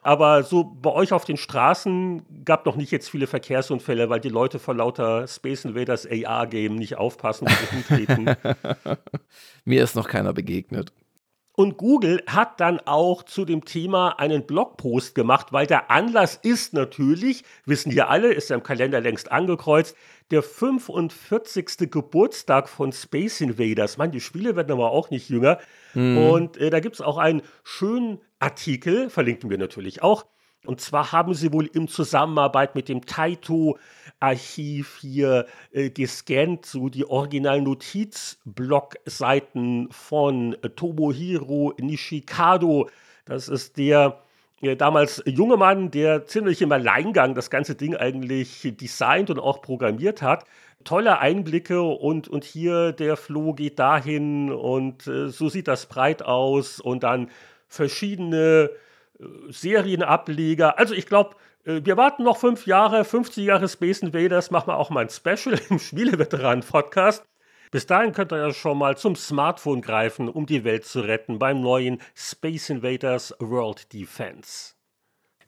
aber 0.01 0.43
so 0.43 0.65
bei 0.65 0.91
euch 0.91 1.13
auf 1.13 1.23
den 1.23 1.37
Straßen 1.37 2.43
gab 2.43 2.65
noch 2.65 2.75
nicht 2.75 2.91
jetzt 2.91 3.09
viele 3.09 3.27
Verkehrsunfälle, 3.27 4.09
weil 4.09 4.19
die 4.19 4.29
Leute 4.29 4.59
vor 4.59 4.75
lauter 4.75 5.25
Space 5.27 5.63
Invaders 5.63 6.05
AR-Game 6.05 6.75
nicht 6.75 6.97
aufpassen 6.97 7.47
und 7.47 7.87
treten. 7.87 8.35
Mir 9.63 9.83
ist 9.83 9.95
noch 9.95 10.09
keiner 10.09 10.33
begegnet. 10.33 10.91
Und 11.55 11.77
Google 11.77 12.23
hat 12.25 12.59
dann 12.59 12.79
auch 12.79 13.21
zu 13.21 13.45
dem 13.45 13.63
Thema 13.63 14.19
einen 14.19 14.47
Blogpost 14.47 15.13
gemacht, 15.13 15.53
weil 15.53 15.67
der 15.67 15.91
Anlass 15.91 16.39
ist 16.41 16.73
natürlich, 16.73 17.43
wissen 17.65 17.91
wir 17.91 18.09
alle, 18.09 18.33
ist 18.33 18.49
ja 18.49 18.55
im 18.55 18.63
Kalender 18.63 18.99
längst 19.01 19.31
angekreuzt, 19.31 19.95
der 20.31 20.41
45. 20.41 21.91
Geburtstag 21.91 22.67
von 22.67 22.91
Space 22.91 23.39
Invaders. 23.41 23.97
Man, 23.97 24.11
die 24.11 24.19
Spiele 24.19 24.55
werden 24.55 24.71
aber 24.71 24.91
auch 24.91 25.11
nicht 25.11 25.29
jünger. 25.29 25.59
Mhm. 25.93 26.17
Und 26.17 26.57
äh, 26.57 26.71
da 26.71 26.79
gibt 26.79 26.95
es 26.95 27.01
auch 27.01 27.19
einen 27.19 27.43
schönen 27.63 28.19
Artikel, 28.39 29.11
verlinken 29.11 29.51
wir 29.51 29.59
natürlich 29.59 30.01
auch. 30.01 30.25
Und 30.65 30.81
zwar 30.81 31.11
haben 31.11 31.33
sie 31.33 31.51
wohl 31.51 31.67
in 31.67 31.87
Zusammenarbeit 31.87 32.73
mit 32.73 32.89
dem 32.89 33.05
Taito 33.05 33.77
Archiv 34.23 34.99
hier 35.01 35.45
äh, 35.73 35.89
gescannt, 35.89 36.65
so 36.65 36.87
die 36.87 37.05
originalen 37.05 37.65
Notizblockseiten 37.65 39.89
von 39.91 40.53
äh, 40.63 40.69
Tomohiro 40.69 41.73
Nishikado. 41.79 42.89
Das 43.25 43.49
ist 43.49 43.77
der 43.77 44.21
äh, 44.61 44.77
damals 44.77 45.21
junge 45.25 45.57
Mann, 45.57 45.91
der 45.91 46.25
ziemlich 46.25 46.61
im 46.61 46.71
Alleingang 46.71 47.35
das 47.35 47.49
ganze 47.49 47.75
Ding 47.75 47.97
eigentlich 47.97 48.73
designt 48.79 49.29
und 49.29 49.39
auch 49.39 49.61
programmiert 49.61 50.21
hat. 50.21 50.45
Tolle 50.85 51.19
Einblicke 51.19 51.81
und, 51.81 52.29
und 52.29 52.45
hier 52.45 52.93
der 52.93 53.17
Floh 53.17 53.53
geht 53.53 53.79
dahin 53.79 54.51
und 54.51 55.05
äh, 55.07 55.27
so 55.27 55.49
sieht 55.49 55.67
das 55.67 55.87
breit 55.87 56.23
aus 56.23 56.79
und 56.79 57.03
dann 57.03 57.29
verschiedene 57.67 58.69
äh, 59.19 59.25
Serienableger. 59.49 60.79
Also 60.79 60.93
ich 60.93 61.07
glaube, 61.07 61.35
wir 61.65 61.95
warten 61.95 62.23
noch 62.23 62.37
fünf 62.37 62.65
Jahre, 62.67 63.05
50 63.05 63.45
Jahre 63.45 63.69
Space 63.69 63.99
Invaders, 63.99 64.51
machen 64.51 64.67
wir 64.67 64.77
auch 64.77 64.89
mal 64.89 65.05
ein 65.05 65.09
Special 65.09 65.57
im 65.69 65.79
Spieleveteranen-Podcast. 65.79 67.25
Bis 67.71 67.85
dahin 67.87 68.11
könnt 68.11 68.33
ihr 68.33 68.37
ja 68.37 68.53
schon 68.53 68.77
mal 68.77 68.97
zum 68.97 69.15
Smartphone 69.15 69.81
greifen, 69.81 70.29
um 70.29 70.45
die 70.45 70.63
Welt 70.63 70.85
zu 70.85 70.99
retten 70.99 71.39
beim 71.39 71.61
neuen 71.61 72.01
Space 72.15 72.69
Invaders 72.69 73.33
World 73.39 73.91
Defense. 73.93 74.75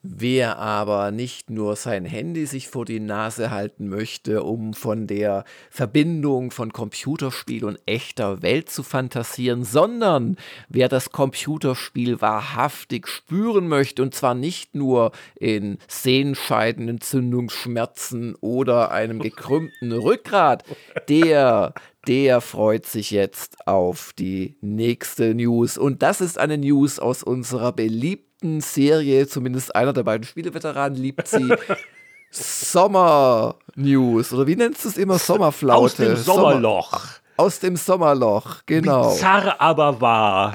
Wer 0.07 0.59
aber 0.59 1.09
nicht 1.09 1.49
nur 1.49 1.75
sein 1.75 2.05
Handy 2.05 2.45
sich 2.45 2.67
vor 2.67 2.85
die 2.85 2.99
Nase 2.99 3.49
halten 3.49 3.89
möchte, 3.89 4.43
um 4.43 4.75
von 4.75 5.07
der 5.07 5.45
Verbindung 5.71 6.51
von 6.51 6.71
Computerspiel 6.71 7.65
und 7.65 7.79
echter 7.87 8.43
Welt 8.43 8.69
zu 8.69 8.83
fantasieren, 8.83 9.63
sondern 9.63 10.37
wer 10.69 10.89
das 10.89 11.11
Computerspiel 11.11 12.21
wahrhaftig 12.21 13.07
spüren 13.07 13.67
möchte, 13.67 14.03
und 14.03 14.13
zwar 14.13 14.35
nicht 14.35 14.75
nur 14.75 15.11
in 15.39 15.79
Sehenscheidenentzündungsschmerzen 15.87 18.35
oder 18.41 18.91
einem 18.91 19.17
gekrümmten 19.23 19.91
Rückgrat, 19.91 20.63
der 21.09 21.73
der 22.07 22.41
freut 22.41 22.85
sich 22.85 23.11
jetzt 23.11 23.67
auf 23.67 24.13
die 24.13 24.57
nächste 24.61 25.33
News. 25.33 25.77
Und 25.77 26.01
das 26.01 26.21
ist 26.21 26.37
eine 26.37 26.57
News 26.57 26.99
aus 26.99 27.23
unserer 27.23 27.71
beliebten 27.71 28.61
Serie, 28.61 29.27
zumindest 29.27 29.75
einer 29.75 29.93
der 29.93 30.03
beiden 30.03 30.25
Spieleveteranen 30.25 30.97
liebt 30.97 31.27
sie. 31.27 31.53
Sommer 32.31 33.55
News 33.75 34.33
oder 34.33 34.45
wie 34.45 34.55
nennst 34.55 34.83
du 34.83 34.89
es 34.89 34.97
immer? 34.97 35.17
Sommerflaute. 35.17 35.81
Aus 35.81 35.95
dem 35.95 36.15
Sommerloch. 36.15 36.91
Sommer, 36.91 37.13
aus 37.37 37.59
dem 37.59 37.75
Sommerloch, 37.75 38.61
genau. 38.65 39.09
Bizarr 39.09 39.59
aber 39.59 40.01
wahr. 40.01 40.53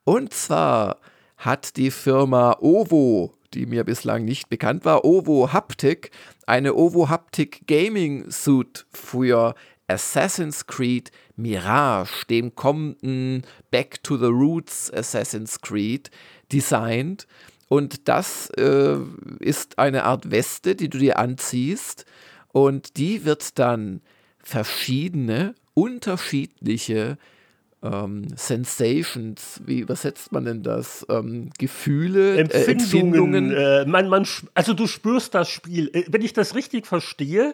Und 0.04 0.34
zwar 0.34 0.98
hat 1.46 1.78
die 1.78 1.92
Firma 1.92 2.58
Ovo, 2.60 3.34
die 3.54 3.68
mir 3.68 3.84
bislang 3.84 4.26
nicht 4.26 4.50
bekannt 4.50 4.84
war, 4.84 5.06
Ovo 5.06 5.54
Haptic, 5.54 6.10
eine 6.48 6.74
Ovo 6.74 7.08
Haptic 7.08 7.68
Gaming 7.68 8.30
Suit 8.32 8.86
für 8.92 9.54
Assassin's 9.88 10.66
Creed 10.66 11.12
Mirage, 11.36 12.26
dem 12.30 12.56
kommenden 12.56 13.44
Back 13.70 14.04
to 14.04 14.18
the 14.18 14.26
Roots 14.26 14.92
Assassin's 14.92 15.62
Creed, 15.62 16.10
designt. 16.52 17.28
Und 17.68 18.08
das 18.08 18.50
äh, 18.58 18.98
ist 19.40 19.78
eine 19.78 20.04
Art 20.04 20.32
Weste, 20.32 20.76
die 20.76 20.90
du 20.90 20.98
dir 20.98 21.20
anziehst. 21.20 22.06
Und 22.52 22.98
die 22.98 23.26
wird 23.26 23.60
dann 23.60 24.02
verschiedene, 24.40 25.56
unterschiedliche 25.74 27.18
ähm, 27.86 28.28
Sensations, 28.36 29.62
wie 29.66 29.80
übersetzt 29.80 30.32
man 30.32 30.46
denn 30.46 30.64
das? 30.64 31.06
Ähm, 31.10 31.50
Gefühle, 31.58 32.38
Empfindungen. 32.38 32.68
Äh, 32.68 32.72
Empfindungen. 32.72 33.52
Äh, 33.52 33.86
man, 33.86 34.10
man, 34.10 34.28
also 34.54 34.74
du 34.74 34.88
spürst 34.88 35.36
das 35.36 35.50
Spiel. 35.50 35.90
Äh, 35.94 36.06
wenn 36.10 36.22
ich 36.22 36.34
das 36.34 36.56
richtig 36.56 36.88
verstehe, 36.88 37.54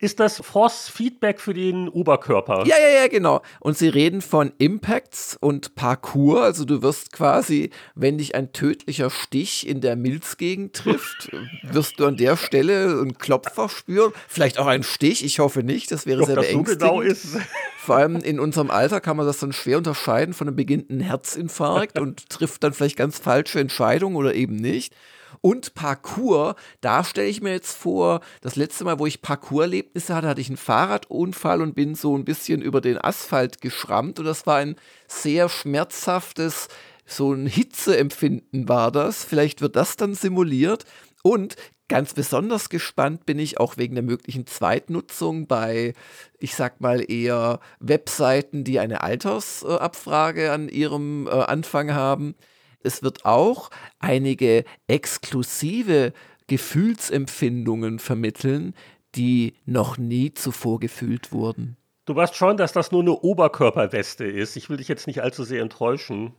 ist 0.00 0.18
das 0.18 0.38
Force 0.38 0.88
Feedback 0.88 1.40
für 1.40 1.52
den 1.52 1.88
Oberkörper. 1.88 2.64
Ja, 2.66 2.76
ja, 2.78 3.02
ja, 3.02 3.08
genau. 3.08 3.42
Und 3.60 3.76
sie 3.76 3.88
reden 3.88 4.22
von 4.22 4.52
Impacts 4.56 5.36
und 5.38 5.74
Parkour. 5.74 6.42
Also 6.42 6.64
du 6.64 6.80
wirst 6.82 7.12
quasi, 7.12 7.70
wenn 7.94 8.16
dich 8.16 8.34
ein 8.34 8.52
tödlicher 8.52 9.10
Stich 9.10 9.68
in 9.68 9.82
der 9.82 9.96
Milzgegend 9.96 10.74
trifft, 10.74 11.30
wirst 11.62 12.00
du 12.00 12.06
an 12.06 12.16
der 12.16 12.38
Stelle 12.38 12.98
einen 13.00 13.18
Klopfer 13.18 13.68
spüren. 13.68 14.12
Vielleicht 14.26 14.58
auch 14.58 14.66
einen 14.66 14.84
Stich, 14.84 15.22
ich 15.22 15.38
hoffe 15.38 15.62
nicht. 15.62 15.92
Das 15.92 16.06
wäre 16.06 16.20
Doch, 16.20 16.26
sehr 16.26 16.36
beängstigend. 16.36 16.80
So 16.80 16.86
genau 16.88 17.00
ist. 17.02 17.36
Vor 17.78 17.96
allem 17.96 18.16
in 18.16 18.40
unserem 18.40 18.70
Alter 18.70 19.00
kann 19.00 19.16
man 19.16 19.26
das 19.26 19.38
dann 19.38 19.52
schwer 19.52 19.78
unterscheiden 19.78 20.34
von 20.34 20.48
einem 20.48 20.56
beginnenden 20.56 21.00
Herzinfarkt 21.00 21.98
und 22.00 22.30
trifft 22.30 22.64
dann 22.64 22.72
vielleicht 22.72 22.96
ganz 22.96 23.18
falsche 23.18 23.60
Entscheidungen 23.60 24.16
oder 24.16 24.34
eben 24.34 24.56
nicht. 24.56 24.94
Und 25.40 25.74
Parkour, 25.74 26.56
da 26.80 27.04
stelle 27.04 27.28
ich 27.28 27.40
mir 27.40 27.52
jetzt 27.52 27.76
vor, 27.76 28.20
das 28.40 28.56
letzte 28.56 28.84
Mal, 28.84 28.98
wo 28.98 29.06
ich 29.06 29.22
Parkour-Erlebnisse 29.22 30.14
hatte, 30.14 30.28
hatte 30.28 30.40
ich 30.40 30.48
einen 30.48 30.56
Fahrradunfall 30.56 31.62
und 31.62 31.74
bin 31.74 31.94
so 31.94 32.16
ein 32.16 32.24
bisschen 32.24 32.62
über 32.62 32.80
den 32.80 32.98
Asphalt 32.98 33.60
geschrammt. 33.60 34.18
Und 34.18 34.24
das 34.24 34.46
war 34.46 34.56
ein 34.56 34.76
sehr 35.08 35.48
schmerzhaftes, 35.48 36.68
so 37.06 37.32
ein 37.32 37.46
Hitzeempfinden 37.46 38.68
war 38.68 38.92
das. 38.92 39.24
Vielleicht 39.24 39.60
wird 39.60 39.76
das 39.76 39.96
dann 39.96 40.14
simuliert. 40.14 40.84
Und 41.22 41.56
Ganz 41.90 42.14
besonders 42.14 42.68
gespannt 42.68 43.26
bin 43.26 43.40
ich 43.40 43.58
auch 43.58 43.76
wegen 43.76 43.96
der 43.96 44.04
möglichen 44.04 44.46
Zweitnutzung 44.46 45.48
bei, 45.48 45.94
ich 46.38 46.54
sag 46.54 46.80
mal 46.80 47.04
eher 47.10 47.58
Webseiten, 47.80 48.62
die 48.62 48.78
eine 48.78 49.02
Altersabfrage 49.02 50.52
an 50.52 50.68
ihrem 50.68 51.26
äh, 51.26 51.30
Anfang 51.30 51.92
haben. 51.92 52.36
Es 52.82 53.02
wird 53.02 53.24
auch 53.24 53.70
einige 53.98 54.64
exklusive 54.86 56.12
Gefühlsempfindungen 56.46 57.98
vermitteln, 57.98 58.74
die 59.14 59.54
noch 59.66 59.98
nie 59.98 60.34
zuvor 60.34 60.80
gefühlt 60.80 61.32
wurden. 61.32 61.76
Du 62.06 62.16
weißt 62.16 62.34
schon, 62.34 62.56
dass 62.56 62.72
das 62.72 62.90
nur 62.90 63.02
eine 63.02 63.12
Oberkörperweste 63.12 64.24
ist. 64.24 64.56
Ich 64.56 64.68
will 64.68 64.78
dich 64.78 64.88
jetzt 64.88 65.06
nicht 65.06 65.22
allzu 65.22 65.44
sehr 65.44 65.62
enttäuschen. 65.62 66.34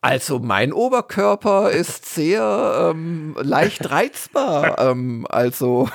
Also 0.00 0.38
mein 0.38 0.72
Oberkörper 0.72 1.70
ist 1.70 2.06
sehr 2.06 2.90
ähm, 2.94 3.36
leicht 3.40 3.90
reizbar. 3.90 4.78
ähm, 4.90 5.26
also 5.28 5.88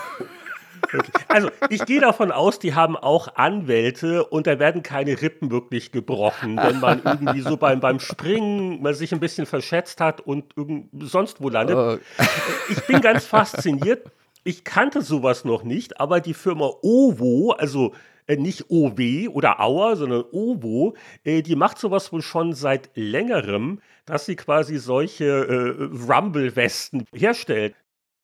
also 1.28 1.49
ich 1.69 1.86
gehe 1.86 2.02
davon 2.02 2.32
aus, 2.32 2.60
die 2.60 2.75
haben 2.75 2.95
auch 2.97 3.36
Anwälte 3.36 4.25
und 4.25 4.47
da 4.47 4.60
werden 4.60 4.84
keine 4.84 5.21
Rippen 5.21 5.52
wirklich 5.52 5.91
gebrochen, 5.91 6.58
wenn 6.58 6.80
man 6.80 7.02
irgendwie 7.04 7.41
so 7.41 7.58
beim, 7.58 7.80
beim 7.80 7.99
Springen 7.99 8.82
mal 8.82 8.93
sich 8.93 9.13
ein 9.13 9.19
bisschen 9.19 9.45
verschätzt 9.45 10.02
hat 10.02 10.21
und 10.21 10.56
irgend, 10.56 10.89
sonst 10.99 11.41
wo 11.41 11.49
landet. 11.49 11.78
Oh. 11.78 11.97
Ich 12.69 12.86
bin 12.86 13.02
ganz 13.02 13.25
fasziniert. 13.25 14.12
Ich 14.43 14.63
kannte 14.63 15.02
sowas 15.02 15.43
noch 15.45 15.63
nicht, 15.63 15.99
aber 15.99 16.21
die 16.21 16.34
Firma 16.34 16.71
Ovo, 16.82 17.52
also 17.52 17.93
äh, 18.30 18.38
nicht 18.38 18.69
OW 18.69 19.28
oder 19.30 19.60
Auer, 19.60 19.95
sondern 19.95 20.23
OVO, 20.32 20.95
äh, 21.23 21.41
die 21.41 21.56
macht 21.56 21.80
sowas 21.80 22.13
wohl 22.13 22.21
schon 22.21 22.54
seit 22.54 22.91
längerem, 22.93 23.82
dass 24.06 24.28
sie 24.28 24.36
quasi 24.36 24.78
solche 24.78 25.25
äh, 25.25 26.12
Rumble-Westen 26.12 27.06
herstellt. 27.13 27.75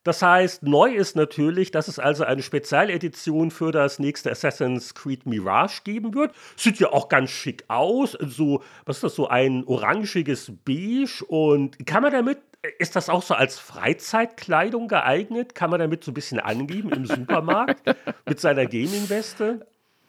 Das 0.06 0.22
heißt, 0.22 0.62
neu 0.62 0.94
ist 0.94 1.16
natürlich, 1.16 1.72
dass 1.72 1.88
es 1.88 1.98
also 1.98 2.24
eine 2.26 2.44
Spezialedition 2.44 3.50
für 3.50 3.72
das 3.72 3.98
nächste 3.98 4.30
Assassin's 4.30 4.94
Creed 4.94 5.26
Mirage 5.26 5.82
geben 5.84 6.14
wird. 6.14 6.32
Sieht 6.56 6.78
ja 6.80 6.94
auch 6.94 7.10
ganz 7.10 7.32
schick 7.32 7.64
aus. 7.70 8.16
So, 8.22 8.62
was 8.86 8.98
ist 8.98 9.04
das, 9.04 9.16
so 9.16 9.28
ein 9.28 9.64
orangiges 9.66 10.52
Beige? 10.64 11.26
Und 11.28 11.88
kann 11.88 12.04
man 12.04 12.12
damit, 12.12 12.38
ist 12.78 12.96
das 12.96 13.10
auch 13.10 13.24
so 13.24 13.34
als 13.34 13.58
Freizeitkleidung 13.58 14.88
geeignet? 14.88 15.56
Kann 15.56 15.72
man 15.72 15.80
damit 15.80 16.04
so 16.04 16.12
ein 16.12 16.14
bisschen 16.14 16.40
angeben 16.40 16.92
im 16.92 17.08
Supermarkt 17.08 17.82
mit 18.28 18.40
seiner 18.40 18.68
Gaming-Weste? 18.68 19.66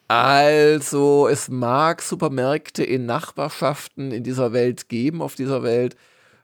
Also, 0.08 1.26
es 1.26 1.48
mag 1.48 2.02
Supermärkte 2.02 2.84
in 2.84 3.06
Nachbarschaften 3.06 4.12
in 4.12 4.24
dieser 4.24 4.52
Welt 4.52 4.90
geben, 4.90 5.22
auf 5.22 5.36
dieser 5.36 5.62
Welt 5.62 5.96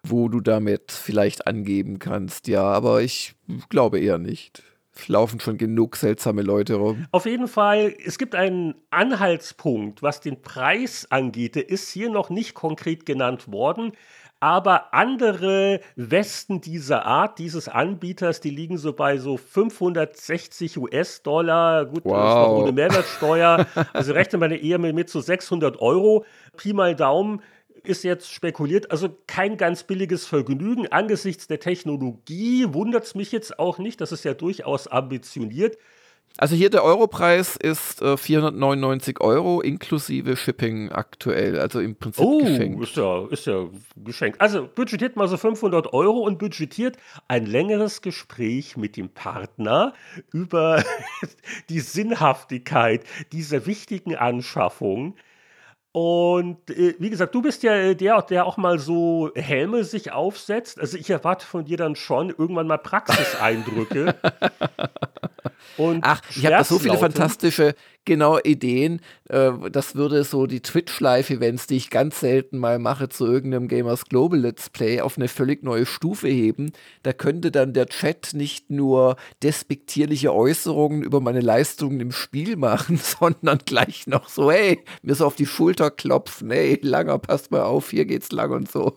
wo 0.02 0.28
du 0.28 0.40
damit 0.40 0.92
vielleicht 0.92 1.46
angeben 1.46 1.98
kannst. 1.98 2.48
Ja, 2.48 2.64
aber 2.64 3.02
ich 3.02 3.34
glaube 3.68 4.00
eher 4.00 4.18
nicht. 4.18 4.62
Es 4.94 5.08
laufen 5.08 5.40
schon 5.40 5.56
genug 5.56 5.96
seltsame 5.96 6.42
Leute 6.42 6.74
rum. 6.74 7.06
Auf 7.12 7.24
jeden 7.24 7.48
Fall, 7.48 7.94
es 8.04 8.18
gibt 8.18 8.34
einen 8.34 8.74
Anhaltspunkt, 8.90 10.02
was 10.02 10.20
den 10.20 10.42
Preis 10.42 11.06
angeht. 11.08 11.54
Der 11.54 11.70
ist 11.70 11.90
hier 11.90 12.10
noch 12.10 12.28
nicht 12.28 12.52
konkret 12.54 13.06
genannt 13.06 13.50
worden. 13.50 13.92
Aber 14.38 14.92
andere 14.92 15.80
Westen 15.94 16.60
dieser 16.60 17.06
Art, 17.06 17.38
dieses 17.38 17.68
Anbieters, 17.68 18.40
die 18.40 18.50
liegen 18.50 18.76
so 18.76 18.92
bei 18.92 19.16
so 19.16 19.36
560 19.36 20.78
US-Dollar. 20.78 21.86
Gut, 21.86 22.04
wow. 22.04 22.12
das 22.12 22.28
ist 22.28 22.34
noch 22.34 22.58
ohne 22.58 22.72
Mehrwertsteuer. 22.72 23.66
Also 23.92 24.12
rechne 24.12 24.40
meine 24.40 24.56
eher 24.56 24.78
mit 24.78 25.08
so 25.08 25.20
600 25.20 25.80
Euro. 25.80 26.24
Pi 26.56 26.72
mal 26.72 26.96
Daumen 26.96 27.40
ist 27.84 28.04
jetzt 28.04 28.32
spekuliert, 28.32 28.90
also 28.90 29.08
kein 29.26 29.56
ganz 29.56 29.84
billiges 29.84 30.26
Vergnügen. 30.26 30.88
Angesichts 30.88 31.46
der 31.46 31.60
Technologie 31.60 32.66
wundert 32.68 33.04
es 33.04 33.14
mich 33.14 33.32
jetzt 33.32 33.58
auch 33.58 33.78
nicht, 33.78 34.00
das 34.00 34.12
ist 34.12 34.24
ja 34.24 34.34
durchaus 34.34 34.86
ambitioniert. 34.88 35.78
Also 36.38 36.56
hier 36.56 36.70
der 36.70 36.82
Europreis 36.82 37.56
ist 37.56 38.00
äh, 38.00 38.16
499 38.16 39.20
Euro 39.20 39.60
inklusive 39.60 40.36
Shipping 40.36 40.90
aktuell, 40.90 41.60
also 41.60 41.80
im 41.80 41.94
Prinzip 41.94 42.24
oh, 42.24 42.38
geschenkt. 42.38 42.82
Ist 42.82 42.96
ja, 42.96 43.26
ist 43.28 43.46
ja 43.46 43.68
geschenkt. 43.96 44.40
Also 44.40 44.66
budgetiert 44.74 45.16
mal 45.16 45.28
so 45.28 45.36
500 45.36 45.92
Euro 45.92 46.20
und 46.20 46.38
budgetiert 46.38 46.96
ein 47.28 47.44
längeres 47.44 48.00
Gespräch 48.00 48.78
mit 48.78 48.96
dem 48.96 49.10
Partner 49.10 49.92
über 50.32 50.82
die 51.68 51.80
Sinnhaftigkeit 51.80 53.04
dieser 53.32 53.66
wichtigen 53.66 54.16
Anschaffung. 54.16 55.16
Und 55.92 56.70
äh, 56.70 56.94
wie 56.98 57.10
gesagt, 57.10 57.34
du 57.34 57.42
bist 57.42 57.62
ja 57.62 57.74
äh, 57.74 57.94
der, 57.94 58.22
der 58.22 58.46
auch 58.46 58.56
mal 58.56 58.78
so 58.78 59.30
Helme 59.34 59.84
sich 59.84 60.10
aufsetzt. 60.10 60.80
Also 60.80 60.96
ich 60.96 61.10
erwarte 61.10 61.46
von 61.46 61.66
dir 61.66 61.76
dann 61.76 61.96
schon 61.96 62.30
irgendwann 62.30 62.66
mal 62.66 62.78
Praxiseindrücke. 62.78 64.14
Und 65.76 66.04
Ach, 66.04 66.20
ich 66.30 66.44
habe 66.44 66.56
da 66.56 66.64
so 66.64 66.78
viele 66.78 66.98
fantastische, 66.98 67.74
genau 68.04 68.38
Ideen. 68.38 69.00
Äh, 69.28 69.52
das 69.70 69.94
würde 69.94 70.24
so 70.24 70.46
die 70.46 70.60
Twitch-Live-Events, 70.60 71.66
die 71.66 71.76
ich 71.76 71.90
ganz 71.90 72.20
selten 72.20 72.58
mal 72.58 72.78
mache, 72.78 73.08
zu 73.08 73.26
irgendeinem 73.26 73.68
Gamers 73.68 74.06
Global 74.06 74.38
Let's 74.38 74.70
Play 74.70 75.00
auf 75.00 75.16
eine 75.16 75.28
völlig 75.28 75.62
neue 75.62 75.86
Stufe 75.86 76.28
heben. 76.28 76.72
Da 77.02 77.12
könnte 77.12 77.50
dann 77.50 77.72
der 77.72 77.86
Chat 77.86 78.34
nicht 78.34 78.70
nur 78.70 79.16
despektierliche 79.42 80.34
Äußerungen 80.34 81.02
über 81.02 81.20
meine 81.20 81.40
Leistungen 81.40 82.00
im 82.00 82.12
Spiel 82.12 82.56
machen, 82.56 82.96
sondern 83.02 83.58
gleich 83.64 84.06
noch 84.06 84.28
so, 84.28 84.50
hey, 84.50 84.84
mir 85.02 85.14
so 85.14 85.26
auf 85.26 85.36
die 85.36 85.46
Schulter 85.46 85.90
klopfen, 85.90 86.50
hey, 86.50 86.78
langer, 86.82 87.18
passt 87.18 87.50
mal 87.50 87.62
auf, 87.62 87.90
hier 87.90 88.04
geht's 88.04 88.32
lang 88.32 88.50
und 88.52 88.70
so. 88.70 88.94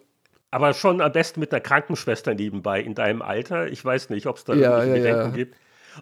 Aber 0.56 0.74
schon 0.74 1.02
am 1.02 1.12
besten 1.12 1.42
mit 1.42 1.52
einer 1.52 1.60
Krankenschwester 1.60 2.34
nebenbei 2.34 2.80
in 2.80 2.96
deinem 2.96 3.22
Alter. 3.22 3.68
Ich 3.68 3.84
weiß 3.84 4.10
nicht, 4.10 4.26
ob 4.26 4.38
es 4.38 4.46
da 4.46 4.54
ja, 4.54 4.86
ja, 4.86 4.94
Bedenken 4.94 5.20
ja. 5.20 5.28
gibt. 5.28 5.56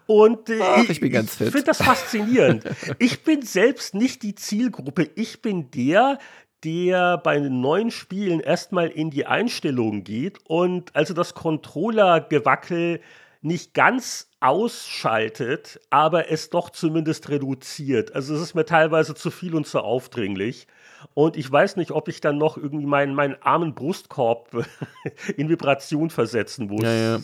Und 0.06 0.50
äh, 0.50 0.58
Ach, 0.60 0.82
ich, 0.82 1.02
ich 1.02 1.30
finde 1.30 1.62
das 1.62 1.78
faszinierend. 1.78 2.64
ich 2.98 3.22
bin 3.22 3.42
selbst 3.42 3.94
nicht 3.94 4.22
die 4.22 4.34
Zielgruppe. 4.34 5.10
Ich 5.14 5.42
bin 5.42 5.70
der, 5.70 6.18
der 6.64 7.18
bei 7.18 7.38
neuen 7.38 7.90
Spielen 7.90 8.40
erstmal 8.40 8.88
in 8.88 9.10
die 9.10 9.26
Einstellungen 9.26 10.04
geht 10.04 10.38
und 10.46 10.94
also 10.96 11.14
das 11.14 11.34
Controller-Gewackel 11.34 13.00
nicht 13.42 13.74
ganz 13.74 14.30
ausschaltet, 14.40 15.78
aber 15.90 16.30
es 16.30 16.48
doch 16.48 16.70
zumindest 16.70 17.28
reduziert. 17.28 18.14
Also 18.14 18.34
es 18.34 18.40
ist 18.40 18.54
mir 18.54 18.64
teilweise 18.64 19.14
zu 19.14 19.30
viel 19.30 19.54
und 19.54 19.66
zu 19.66 19.80
aufdringlich. 19.80 20.66
Und 21.12 21.36
ich 21.36 21.50
weiß 21.52 21.76
nicht, 21.76 21.90
ob 21.90 22.08
ich 22.08 22.22
dann 22.22 22.38
noch 22.38 22.56
irgendwie 22.56 22.86
meinen, 22.86 23.14
meinen 23.14 23.36
armen 23.42 23.74
Brustkorb 23.74 24.66
in 25.36 25.50
Vibration 25.50 26.08
versetzen 26.08 26.68
muss. 26.68 26.82
Ja, 26.82 26.94
ja 26.94 27.20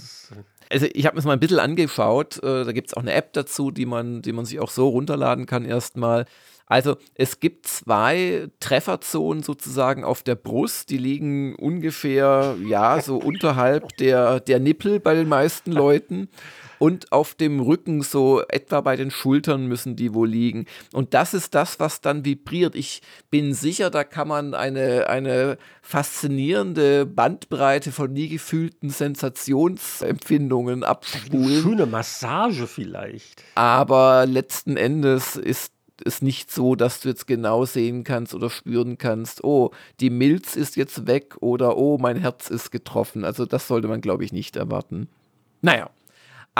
also 0.70 0.86
ich 0.92 1.04
habe 1.04 1.16
mir 1.16 1.18
das 1.18 1.26
mal 1.26 1.32
ein 1.32 1.40
bisschen 1.40 1.58
angeschaut. 1.58 2.42
Äh, 2.42 2.64
da 2.64 2.72
gibt 2.72 2.88
es 2.88 2.94
auch 2.94 3.02
eine 3.02 3.12
App 3.12 3.32
dazu, 3.32 3.70
die 3.70 3.86
man, 3.86 4.22
die 4.22 4.32
man 4.32 4.44
sich 4.44 4.60
auch 4.60 4.70
so 4.70 4.88
runterladen 4.88 5.46
kann 5.46 5.64
erstmal. 5.64 6.26
Also 6.66 6.96
es 7.16 7.40
gibt 7.40 7.66
zwei 7.66 8.48
Trefferzonen 8.60 9.42
sozusagen 9.42 10.04
auf 10.04 10.22
der 10.22 10.36
Brust, 10.36 10.90
die 10.90 10.98
liegen 10.98 11.56
ungefähr, 11.56 12.56
ja, 12.64 13.00
so 13.00 13.16
unterhalb 13.16 13.96
der, 13.96 14.38
der 14.38 14.60
Nippel 14.60 15.00
bei 15.00 15.14
den 15.14 15.28
meisten 15.28 15.72
Leuten 15.72 16.28
und 16.80 17.12
auf 17.12 17.34
dem 17.34 17.60
Rücken, 17.60 18.00
so 18.00 18.42
etwa 18.48 18.80
bei 18.80 18.96
den 18.96 19.10
Schultern 19.10 19.66
müssen 19.66 19.96
die 19.96 20.14
wohl 20.14 20.30
liegen. 20.30 20.64
Und 20.94 21.12
das 21.12 21.34
ist 21.34 21.54
das, 21.54 21.78
was 21.78 22.00
dann 22.00 22.24
vibriert. 22.24 22.74
Ich 22.74 23.02
bin 23.28 23.52
sicher, 23.52 23.90
da 23.90 24.02
kann 24.02 24.28
man 24.28 24.54
eine, 24.54 25.06
eine 25.10 25.58
faszinierende 25.82 27.04
Bandbreite 27.04 27.92
von 27.92 28.10
nie 28.14 28.28
gefühlten 28.28 28.88
Sensationsempfindungen 28.88 30.82
abspulen. 30.82 31.62
Schöne 31.62 31.84
Massage 31.84 32.66
vielleicht. 32.66 33.44
Aber 33.56 34.24
letzten 34.24 34.78
Endes 34.78 35.36
ist 35.36 35.74
es 36.02 36.22
nicht 36.22 36.50
so, 36.50 36.76
dass 36.76 37.00
du 37.00 37.10
jetzt 37.10 37.26
genau 37.26 37.66
sehen 37.66 38.04
kannst 38.04 38.34
oder 38.34 38.48
spüren 38.48 38.96
kannst, 38.96 39.44
oh, 39.44 39.70
die 40.00 40.08
Milz 40.08 40.56
ist 40.56 40.76
jetzt 40.76 41.06
weg 41.06 41.36
oder 41.40 41.76
oh, 41.76 41.98
mein 41.98 42.16
Herz 42.16 42.48
ist 42.48 42.70
getroffen. 42.70 43.22
Also 43.22 43.44
das 43.44 43.68
sollte 43.68 43.86
man, 43.86 44.00
glaube 44.00 44.24
ich, 44.24 44.32
nicht 44.32 44.56
erwarten. 44.56 45.10
Naja, 45.60 45.90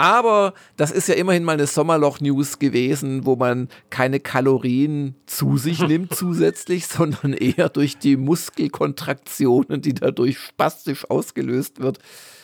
aber 0.01 0.55
das 0.77 0.89
ist 0.89 1.07
ja 1.09 1.13
immerhin 1.13 1.43
mal 1.43 1.51
eine 1.51 1.67
Sommerloch-News 1.67 2.57
gewesen, 2.57 3.23
wo 3.27 3.35
man 3.35 3.69
keine 3.91 4.19
Kalorien 4.19 5.13
zu 5.27 5.57
sich 5.57 5.79
nimmt 5.87 6.15
zusätzlich, 6.15 6.87
sondern 6.87 7.33
eher 7.33 7.69
durch 7.69 7.99
die 7.99 8.17
Muskelkontraktionen, 8.17 9.83
die 9.83 9.93
dadurch 9.93 10.39
spastisch 10.39 11.07
ausgelöst 11.07 11.81
wird, 11.81 11.99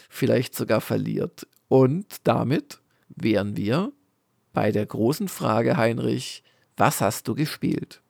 vielleicht 0.07 0.53
sogar 0.53 0.81
verliert. 0.81 1.47
Und 1.67 2.05
damit 2.25 2.79
wären 3.09 3.57
wir 3.57 3.91
bei 4.53 4.71
der 4.71 4.85
großen 4.85 5.27
Frage, 5.27 5.77
Heinrich, 5.77 6.43
was 6.75 7.01
hast 7.01 7.27
du 7.27 7.33
gespielt? 7.33 8.03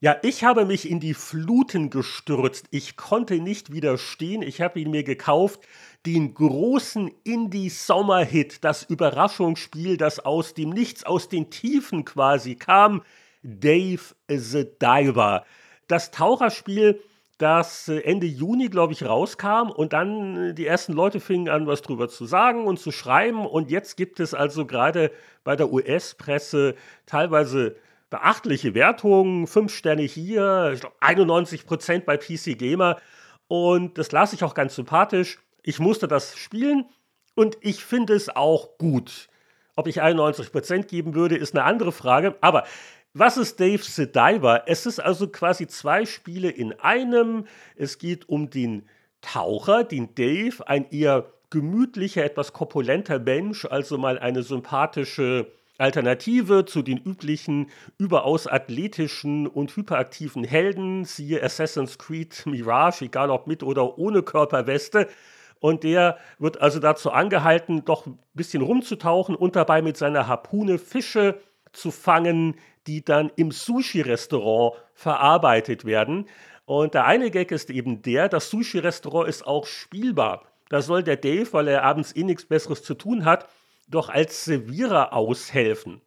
Ja, 0.00 0.16
ich 0.22 0.44
habe 0.44 0.64
mich 0.64 0.88
in 0.88 1.00
die 1.00 1.14
Fluten 1.14 1.90
gestürzt. 1.90 2.66
Ich 2.70 2.96
konnte 2.96 3.40
nicht 3.40 3.72
widerstehen. 3.72 4.42
Ich 4.42 4.60
habe 4.60 4.78
ihn 4.78 4.92
mir 4.92 5.02
gekauft. 5.02 5.60
Den 6.06 6.34
großen 6.34 7.10
Indie-Sommerhit, 7.24 8.64
das 8.64 8.84
Überraschungsspiel, 8.84 9.96
das 9.96 10.20
aus 10.20 10.54
dem 10.54 10.70
Nichts, 10.70 11.04
aus 11.04 11.28
den 11.28 11.50
Tiefen 11.50 12.04
quasi 12.04 12.54
kam. 12.54 13.02
Dave 13.42 14.14
the 14.28 14.66
Diver. 14.80 15.44
Das 15.86 16.10
Taucherspiel, 16.10 17.00
das 17.38 17.88
äh, 17.88 18.00
Ende 18.00 18.26
Juni, 18.26 18.68
glaube 18.68 18.92
ich, 18.92 19.04
rauskam 19.04 19.70
und 19.70 19.92
dann 19.92 20.50
äh, 20.50 20.54
die 20.54 20.66
ersten 20.66 20.92
Leute 20.92 21.20
fingen 21.20 21.48
an, 21.48 21.66
was 21.66 21.82
drüber 21.82 22.08
zu 22.08 22.26
sagen 22.26 22.66
und 22.66 22.78
zu 22.78 22.90
schreiben. 22.90 23.46
Und 23.46 23.70
jetzt 23.70 23.96
gibt 23.96 24.20
es 24.20 24.34
also 24.34 24.66
gerade 24.66 25.12
bei 25.44 25.56
der 25.56 25.72
US-Presse 25.72 26.74
teilweise 27.06 27.76
beachtliche 28.10 28.74
Wertungen, 28.74 29.46
fünf 29.46 29.72
Sterne 29.72 30.02
hier, 30.02 30.72
ich 30.74 30.80
glaube 30.80 30.96
91 31.00 31.64
Prozent 31.66 32.06
bei 32.06 32.16
PC 32.16 32.58
Gamer. 32.58 32.96
Und 33.46 33.98
das 33.98 34.12
las 34.12 34.32
ich 34.32 34.44
auch 34.44 34.54
ganz 34.54 34.74
sympathisch. 34.74 35.38
Ich 35.62 35.78
musste 35.78 36.08
das 36.08 36.36
spielen 36.36 36.86
und 37.34 37.56
ich 37.60 37.84
finde 37.84 38.14
es 38.14 38.34
auch 38.34 38.78
gut. 38.78 39.28
Ob 39.76 39.86
ich 39.86 40.02
91 40.02 40.50
Prozent 40.50 40.88
geben 40.88 41.14
würde, 41.14 41.36
ist 41.36 41.54
eine 41.54 41.64
andere 41.64 41.92
Frage. 41.92 42.36
Aber 42.40 42.64
was 43.14 43.36
ist 43.36 43.60
Dave 43.60 43.82
the 43.82 44.06
Diver? 44.06 44.64
Es 44.66 44.86
ist 44.86 44.98
also 45.00 45.28
quasi 45.28 45.66
zwei 45.66 46.04
Spiele 46.04 46.50
in 46.50 46.72
einem. 46.80 47.46
Es 47.76 47.98
geht 47.98 48.28
um 48.28 48.50
den 48.50 48.88
Taucher, 49.20 49.84
den 49.84 50.14
Dave, 50.14 50.66
ein 50.68 50.90
eher 50.90 51.32
gemütlicher, 51.50 52.24
etwas 52.24 52.52
korpulenter 52.52 53.18
Mensch, 53.18 53.64
also 53.64 53.98
mal 53.98 54.18
eine 54.18 54.42
sympathische 54.42 55.50
Alternative 55.78 56.64
zu 56.64 56.82
den 56.82 56.98
üblichen, 56.98 57.70
überaus 57.98 58.46
athletischen 58.46 59.46
und 59.46 59.74
hyperaktiven 59.76 60.44
Helden, 60.44 61.04
siehe 61.04 61.42
Assassin's 61.42 61.98
Creed 61.98 62.44
Mirage, 62.46 63.04
egal 63.04 63.30
ob 63.30 63.46
mit 63.46 63.62
oder 63.62 63.96
ohne 63.96 64.22
Körperweste. 64.22 65.08
Und 65.60 65.84
der 65.84 66.18
wird 66.38 66.60
also 66.60 66.78
dazu 66.78 67.10
angehalten, 67.10 67.84
doch 67.84 68.06
ein 68.06 68.18
bisschen 68.34 68.62
rumzutauchen 68.62 69.34
und 69.34 69.56
dabei 69.56 69.82
mit 69.82 69.96
seiner 69.96 70.26
Harpune 70.26 70.78
Fische 70.78 71.40
zu 71.72 71.90
fangen, 71.90 72.56
die 72.86 73.04
dann 73.04 73.30
im 73.36 73.50
Sushi-Restaurant 73.50 74.76
verarbeitet 74.94 75.84
werden. 75.84 76.26
Und 76.64 76.94
der 76.94 77.06
eine 77.06 77.30
Gag 77.30 77.50
ist 77.50 77.70
eben 77.70 78.02
der, 78.02 78.28
das 78.28 78.50
Sushi-Restaurant 78.50 79.28
ist 79.28 79.46
auch 79.46 79.66
spielbar. 79.66 80.44
Da 80.68 80.82
soll 80.82 81.02
der 81.02 81.16
Dave, 81.16 81.52
weil 81.52 81.68
er 81.68 81.82
abends 81.82 82.14
eh 82.14 82.24
nichts 82.24 82.44
Besseres 82.44 82.82
zu 82.82 82.94
tun 82.94 83.24
hat, 83.24 83.48
doch 83.88 84.08
als 84.08 84.44
Servierer 84.44 85.12
aushelfen. 85.12 86.02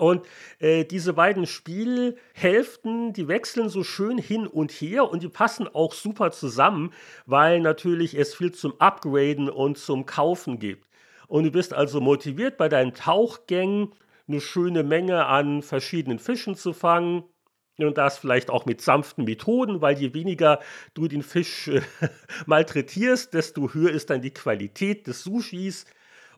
Und 0.00 0.26
äh, 0.60 0.84
diese 0.84 1.12
beiden 1.12 1.46
Spielhälften, 1.46 3.12
die 3.12 3.28
wechseln 3.28 3.68
so 3.68 3.84
schön 3.84 4.16
hin 4.16 4.46
und 4.46 4.72
her 4.72 5.10
und 5.10 5.22
die 5.22 5.28
passen 5.28 5.68
auch 5.68 5.92
super 5.92 6.30
zusammen, 6.30 6.94
weil 7.26 7.60
natürlich 7.60 8.18
es 8.18 8.34
viel 8.34 8.52
zum 8.52 8.80
Upgraden 8.80 9.50
und 9.50 9.76
zum 9.76 10.06
Kaufen 10.06 10.58
gibt. 10.58 10.88
Und 11.28 11.44
du 11.44 11.50
bist 11.50 11.74
also 11.74 12.00
motiviert, 12.00 12.56
bei 12.56 12.70
deinen 12.70 12.94
Tauchgängen 12.94 13.92
eine 14.26 14.40
schöne 14.40 14.84
Menge 14.84 15.26
an 15.26 15.62
verschiedenen 15.62 16.18
Fischen 16.18 16.54
zu 16.54 16.72
fangen. 16.72 17.24
Und 17.76 17.98
das 17.98 18.16
vielleicht 18.16 18.48
auch 18.48 18.64
mit 18.64 18.80
sanften 18.80 19.24
Methoden, 19.24 19.82
weil 19.82 19.98
je 19.98 20.14
weniger 20.14 20.60
du 20.94 21.08
den 21.08 21.22
Fisch 21.22 21.68
äh, 21.68 21.82
malträtierst, 22.46 23.34
desto 23.34 23.74
höher 23.74 23.90
ist 23.90 24.08
dann 24.08 24.22
die 24.22 24.32
Qualität 24.32 25.06
des 25.06 25.24
Sushis. 25.24 25.84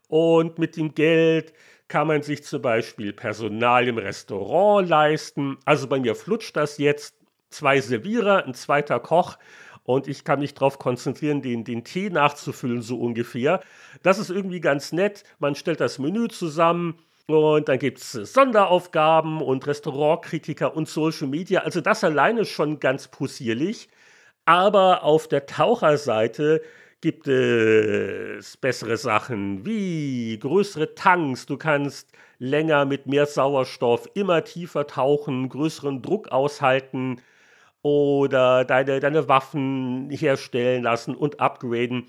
Und 0.08 0.58
mit 0.58 0.76
dem 0.76 0.94
Geld 0.94 1.54
kann 1.92 2.06
man 2.06 2.22
sich 2.22 2.42
zum 2.42 2.62
Beispiel 2.62 3.12
Personal 3.12 3.86
im 3.86 3.98
Restaurant 3.98 4.88
leisten. 4.88 5.58
Also 5.66 5.86
bei 5.88 6.00
mir 6.00 6.14
flutscht 6.14 6.56
das 6.56 6.78
jetzt. 6.78 7.14
Zwei 7.50 7.82
Servierer, 7.82 8.46
ein 8.46 8.54
zweiter 8.54 8.98
Koch 8.98 9.36
und 9.84 10.08
ich 10.08 10.24
kann 10.24 10.40
mich 10.40 10.54
darauf 10.54 10.78
konzentrieren, 10.78 11.42
den, 11.42 11.64
den 11.64 11.84
Tee 11.84 12.08
nachzufüllen, 12.08 12.80
so 12.80 12.98
ungefähr. 12.98 13.60
Das 14.02 14.18
ist 14.18 14.30
irgendwie 14.30 14.62
ganz 14.62 14.92
nett. 14.92 15.24
Man 15.38 15.54
stellt 15.54 15.82
das 15.82 15.98
Menü 15.98 16.28
zusammen 16.28 16.96
und 17.26 17.68
dann 17.68 17.78
gibt 17.78 17.98
es 17.98 18.12
Sonderaufgaben 18.12 19.42
und 19.42 19.66
Restaurantkritiker 19.66 20.74
und 20.74 20.88
Social 20.88 21.28
Media. 21.28 21.60
Also 21.60 21.82
das 21.82 22.02
alleine 22.04 22.40
ist 22.40 22.48
schon 22.48 22.80
ganz 22.80 23.08
possierlich. 23.08 23.90
Aber 24.46 25.02
auf 25.02 25.28
der 25.28 25.44
Taucherseite 25.44 26.62
gibt 27.02 27.26
es 27.26 28.56
bessere 28.56 28.96
Sachen 28.96 29.66
wie 29.66 30.38
größere 30.38 30.94
Tanks. 30.94 31.46
Du 31.46 31.58
kannst 31.58 32.12
länger 32.38 32.86
mit 32.86 33.06
mehr 33.06 33.26
Sauerstoff 33.26 34.08
immer 34.14 34.44
tiefer 34.44 34.86
tauchen, 34.86 35.48
größeren 35.48 36.00
Druck 36.00 36.28
aushalten 36.28 37.20
oder 37.82 38.64
deine, 38.64 39.00
deine 39.00 39.28
Waffen 39.28 40.10
herstellen 40.10 40.84
lassen 40.84 41.14
und 41.16 41.40
upgraden. 41.40 42.08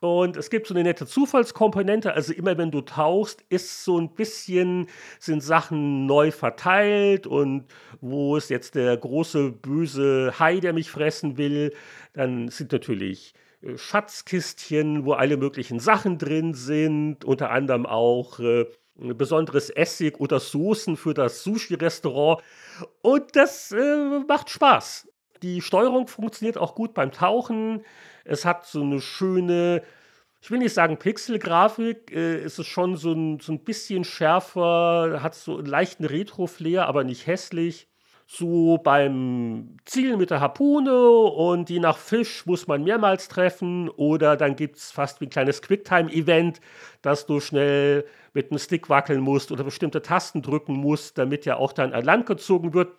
Und 0.00 0.36
es 0.36 0.50
gibt 0.50 0.68
so 0.68 0.74
eine 0.74 0.84
nette 0.84 1.06
Zufallskomponente, 1.06 2.14
also 2.14 2.32
immer 2.32 2.56
wenn 2.56 2.70
du 2.70 2.82
tauchst, 2.82 3.42
ist 3.48 3.84
so 3.84 3.98
ein 3.98 4.14
bisschen, 4.14 4.86
sind 5.18 5.42
Sachen 5.42 6.06
neu 6.06 6.30
verteilt 6.30 7.26
und 7.26 7.66
wo 8.00 8.36
ist 8.36 8.50
jetzt 8.50 8.76
der 8.76 8.96
große 8.96 9.50
böse 9.50 10.34
Hai, 10.38 10.60
der 10.60 10.72
mich 10.72 10.90
fressen 10.92 11.36
will, 11.36 11.74
dann 12.12 12.48
sind 12.48 12.70
natürlich 12.70 13.34
Schatzkistchen, 13.76 15.04
wo 15.04 15.12
alle 15.12 15.36
möglichen 15.36 15.80
Sachen 15.80 16.18
drin 16.18 16.54
sind, 16.54 17.24
unter 17.24 17.50
anderem 17.50 17.86
auch 17.86 18.38
äh, 18.38 18.66
besonderes 18.96 19.70
Essig 19.70 20.20
oder 20.20 20.40
Soßen 20.40 20.96
für 20.96 21.14
das 21.14 21.42
Sushi-Restaurant. 21.42 22.42
Und 23.02 23.34
das 23.36 23.72
äh, 23.72 24.20
macht 24.26 24.50
Spaß. 24.50 25.08
Die 25.42 25.60
Steuerung 25.60 26.08
funktioniert 26.08 26.58
auch 26.58 26.74
gut 26.74 26.94
beim 26.94 27.12
Tauchen. 27.12 27.84
Es 28.24 28.44
hat 28.44 28.66
so 28.66 28.82
eine 28.82 29.00
schöne, 29.00 29.82
ich 30.40 30.50
will 30.50 30.58
nicht 30.58 30.74
sagen 30.74 30.98
Pixelgrafik, 30.98 32.12
äh, 32.12 32.36
es 32.38 32.58
ist 32.58 32.66
schon 32.66 32.96
so 32.96 33.12
ein, 33.12 33.40
so 33.40 33.52
ein 33.52 33.64
bisschen 33.64 34.04
schärfer, 34.04 35.20
hat 35.22 35.34
so 35.34 35.58
einen 35.58 35.66
leichten 35.66 36.04
Retro-Flair, 36.04 36.86
aber 36.86 37.04
nicht 37.04 37.26
hässlich 37.26 37.88
so 38.30 38.76
beim 38.76 39.78
Zielen 39.86 40.18
mit 40.18 40.30
der 40.30 40.40
Harpune 40.40 40.92
und 40.92 41.70
je 41.70 41.80
nach 41.80 41.96
Fisch 41.96 42.44
muss 42.44 42.66
man 42.66 42.84
mehrmals 42.84 43.28
treffen 43.28 43.88
oder 43.88 44.36
dann 44.36 44.54
gibt 44.54 44.76
es 44.76 44.90
fast 44.90 45.22
wie 45.22 45.26
ein 45.26 45.30
kleines 45.30 45.62
Quicktime-Event, 45.62 46.60
dass 47.00 47.24
du 47.24 47.40
schnell 47.40 48.04
mit 48.34 48.50
einem 48.50 48.58
Stick 48.58 48.90
wackeln 48.90 49.22
musst 49.22 49.50
oder 49.50 49.64
bestimmte 49.64 50.02
Tasten 50.02 50.42
drücken 50.42 50.74
musst, 50.74 51.16
damit 51.16 51.46
ja 51.46 51.56
auch 51.56 51.72
dann 51.72 51.94
an 51.94 52.04
Land 52.04 52.26
gezogen 52.26 52.74
wird. 52.74 52.92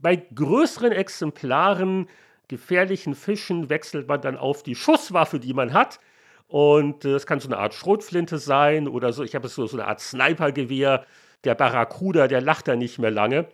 Bei 0.00 0.16
größeren 0.16 0.90
Exemplaren, 0.90 2.08
gefährlichen 2.48 3.14
Fischen, 3.14 3.70
wechselt 3.70 4.08
man 4.08 4.20
dann 4.20 4.36
auf 4.36 4.64
die 4.64 4.74
Schusswaffe, 4.74 5.38
die 5.38 5.54
man 5.54 5.72
hat. 5.72 6.00
Und 6.48 7.04
es 7.04 7.22
äh, 7.22 7.26
kann 7.26 7.38
so 7.38 7.46
eine 7.46 7.58
Art 7.58 7.72
Schrotflinte 7.72 8.38
sein 8.38 8.88
oder 8.88 9.12
so. 9.12 9.22
Ich 9.22 9.36
habe 9.36 9.46
so, 9.46 9.64
so 9.66 9.76
eine 9.76 9.86
Art 9.86 10.00
Snipergewehr. 10.00 11.06
Der 11.44 11.54
Barracuda, 11.54 12.26
der 12.26 12.40
lacht 12.40 12.66
da 12.66 12.74
nicht 12.74 12.98
mehr 12.98 13.12
lange. 13.12 13.46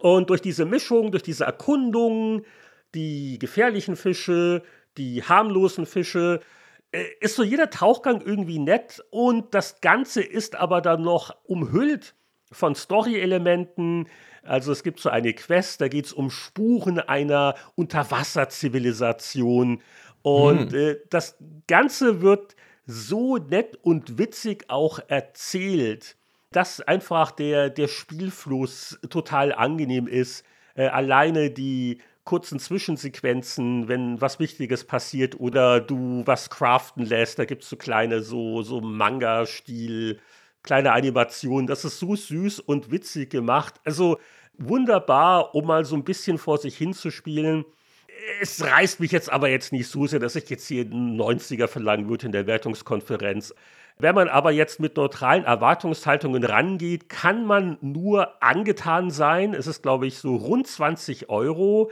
Und 0.00 0.30
durch 0.30 0.42
diese 0.42 0.64
Mischung, 0.64 1.10
durch 1.10 1.22
diese 1.22 1.44
Erkundung, 1.44 2.42
die 2.94 3.38
gefährlichen 3.38 3.96
Fische, 3.96 4.62
die 4.96 5.22
harmlosen 5.22 5.86
Fische, 5.86 6.40
äh, 6.92 7.04
ist 7.20 7.36
so 7.36 7.42
jeder 7.42 7.70
Tauchgang 7.70 8.20
irgendwie 8.20 8.58
nett 8.58 9.02
und 9.10 9.54
das 9.54 9.80
Ganze 9.80 10.22
ist 10.22 10.56
aber 10.56 10.80
dann 10.80 11.02
noch 11.02 11.34
umhüllt 11.44 12.14
von 12.52 12.74
Story-Elementen. 12.74 14.08
Also 14.42 14.72
es 14.72 14.82
gibt 14.82 15.00
so 15.00 15.10
eine 15.10 15.34
Quest, 15.34 15.80
da 15.80 15.88
geht 15.88 16.06
es 16.06 16.12
um 16.12 16.30
Spuren 16.30 17.00
einer 17.00 17.54
Unterwasserzivilisation. 17.74 19.82
Und 20.22 20.72
hm. 20.72 20.78
äh, 20.78 20.96
das 21.10 21.36
Ganze 21.66 22.22
wird 22.22 22.56
so 22.86 23.36
nett 23.36 23.78
und 23.82 24.18
witzig 24.18 24.64
auch 24.68 25.00
erzählt, 25.08 26.16
dass 26.56 26.80
einfach 26.80 27.32
der, 27.32 27.68
der 27.68 27.86
Spielfluss 27.86 28.98
total 29.10 29.52
angenehm 29.52 30.06
ist. 30.06 30.42
Äh, 30.74 30.86
alleine 30.86 31.50
die 31.50 31.98
kurzen 32.24 32.58
Zwischensequenzen, 32.58 33.88
wenn 33.88 34.22
was 34.22 34.40
Wichtiges 34.40 34.84
passiert 34.84 35.38
oder 35.38 35.80
du 35.80 36.22
was 36.24 36.48
craften 36.48 37.04
lässt, 37.04 37.38
da 37.38 37.44
gibt 37.44 37.62
es 37.62 37.68
so 37.68 37.76
kleine, 37.76 38.22
so, 38.22 38.62
so 38.62 38.80
Manga-Stil, 38.80 40.18
kleine 40.62 40.92
Animationen. 40.92 41.66
Das 41.66 41.84
ist 41.84 41.98
so 41.98 42.16
süß 42.16 42.60
und 42.60 42.90
witzig 42.90 43.28
gemacht. 43.28 43.74
Also 43.84 44.18
wunderbar, 44.56 45.54
um 45.54 45.66
mal 45.66 45.84
so 45.84 45.94
ein 45.94 46.04
bisschen 46.04 46.38
vor 46.38 46.56
sich 46.56 46.78
hinzuspielen 46.78 47.66
es 48.40 48.64
reißt 48.64 49.00
mich 49.00 49.12
jetzt 49.12 49.30
aber 49.30 49.48
jetzt 49.48 49.72
nicht 49.72 49.88
so 49.88 50.06
sehr, 50.06 50.20
dass 50.20 50.36
ich 50.36 50.48
jetzt 50.48 50.66
hier 50.66 50.84
einen 50.84 51.20
90er 51.20 51.68
verlangen 51.68 52.08
würde 52.08 52.26
in 52.26 52.32
der 52.32 52.46
Wertungskonferenz. 52.46 53.54
Wenn 53.98 54.14
man 54.14 54.28
aber 54.28 54.50
jetzt 54.50 54.78
mit 54.78 54.96
neutralen 54.96 55.44
Erwartungshaltungen 55.44 56.44
rangeht, 56.44 57.08
kann 57.08 57.46
man 57.46 57.78
nur 57.80 58.42
angetan 58.42 59.10
sein. 59.10 59.54
Es 59.54 59.66
ist, 59.66 59.82
glaube 59.82 60.06
ich, 60.06 60.18
so 60.18 60.36
rund 60.36 60.66
20 60.66 61.30
Euro. 61.30 61.90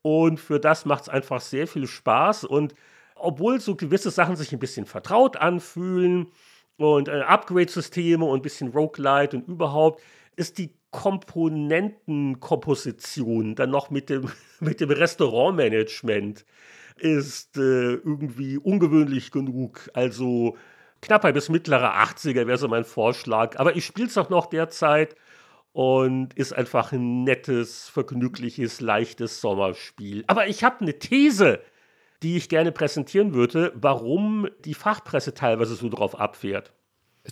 Und 0.00 0.40
für 0.40 0.58
das 0.58 0.86
macht 0.86 1.02
es 1.02 1.08
einfach 1.10 1.42
sehr 1.42 1.66
viel 1.66 1.86
Spaß. 1.86 2.44
Und 2.44 2.74
obwohl 3.14 3.60
so 3.60 3.76
gewisse 3.76 4.10
Sachen 4.10 4.36
sich 4.36 4.50
ein 4.52 4.58
bisschen 4.58 4.86
vertraut 4.86 5.36
anfühlen 5.36 6.28
und 6.78 7.08
äh, 7.08 7.20
Upgrade-Systeme 7.20 8.24
und 8.24 8.38
ein 8.38 8.42
bisschen 8.42 8.68
Roguelite 8.68 9.36
und 9.36 9.46
überhaupt, 9.46 10.00
ist 10.36 10.56
die 10.58 10.72
Komponentenkomposition 10.90 13.56
dann 13.56 13.70
noch 13.70 13.90
mit 13.90 14.08
dem, 14.08 14.30
mit 14.60 14.80
dem 14.80 14.90
Restaurantmanagement 14.90 16.46
ist 16.96 17.56
äh, 17.56 17.94
irgendwie 17.94 18.58
ungewöhnlich 18.58 19.30
genug. 19.30 19.88
Also 19.94 20.56
knapper 21.02 21.32
bis 21.32 21.48
mittlerer 21.48 21.94
80er 22.02 22.46
wäre 22.46 22.56
so 22.56 22.68
mein 22.68 22.84
Vorschlag. 22.84 23.58
Aber 23.58 23.76
ich 23.76 23.84
spiele 23.84 24.06
es 24.06 24.16
auch 24.16 24.30
noch 24.30 24.46
derzeit 24.46 25.14
und 25.72 26.34
ist 26.34 26.52
einfach 26.52 26.92
ein 26.92 27.24
nettes, 27.24 27.88
vergnügliches, 27.88 28.80
leichtes 28.80 29.40
Sommerspiel. 29.40 30.24
Aber 30.28 30.46
ich 30.46 30.64
habe 30.64 30.80
eine 30.80 30.98
These, 30.98 31.60
die 32.22 32.36
ich 32.36 32.48
gerne 32.48 32.72
präsentieren 32.72 33.34
würde, 33.34 33.72
warum 33.74 34.48
die 34.64 34.74
Fachpresse 34.74 35.34
teilweise 35.34 35.74
so 35.74 35.88
drauf 35.88 36.18
abfährt. 36.18 36.72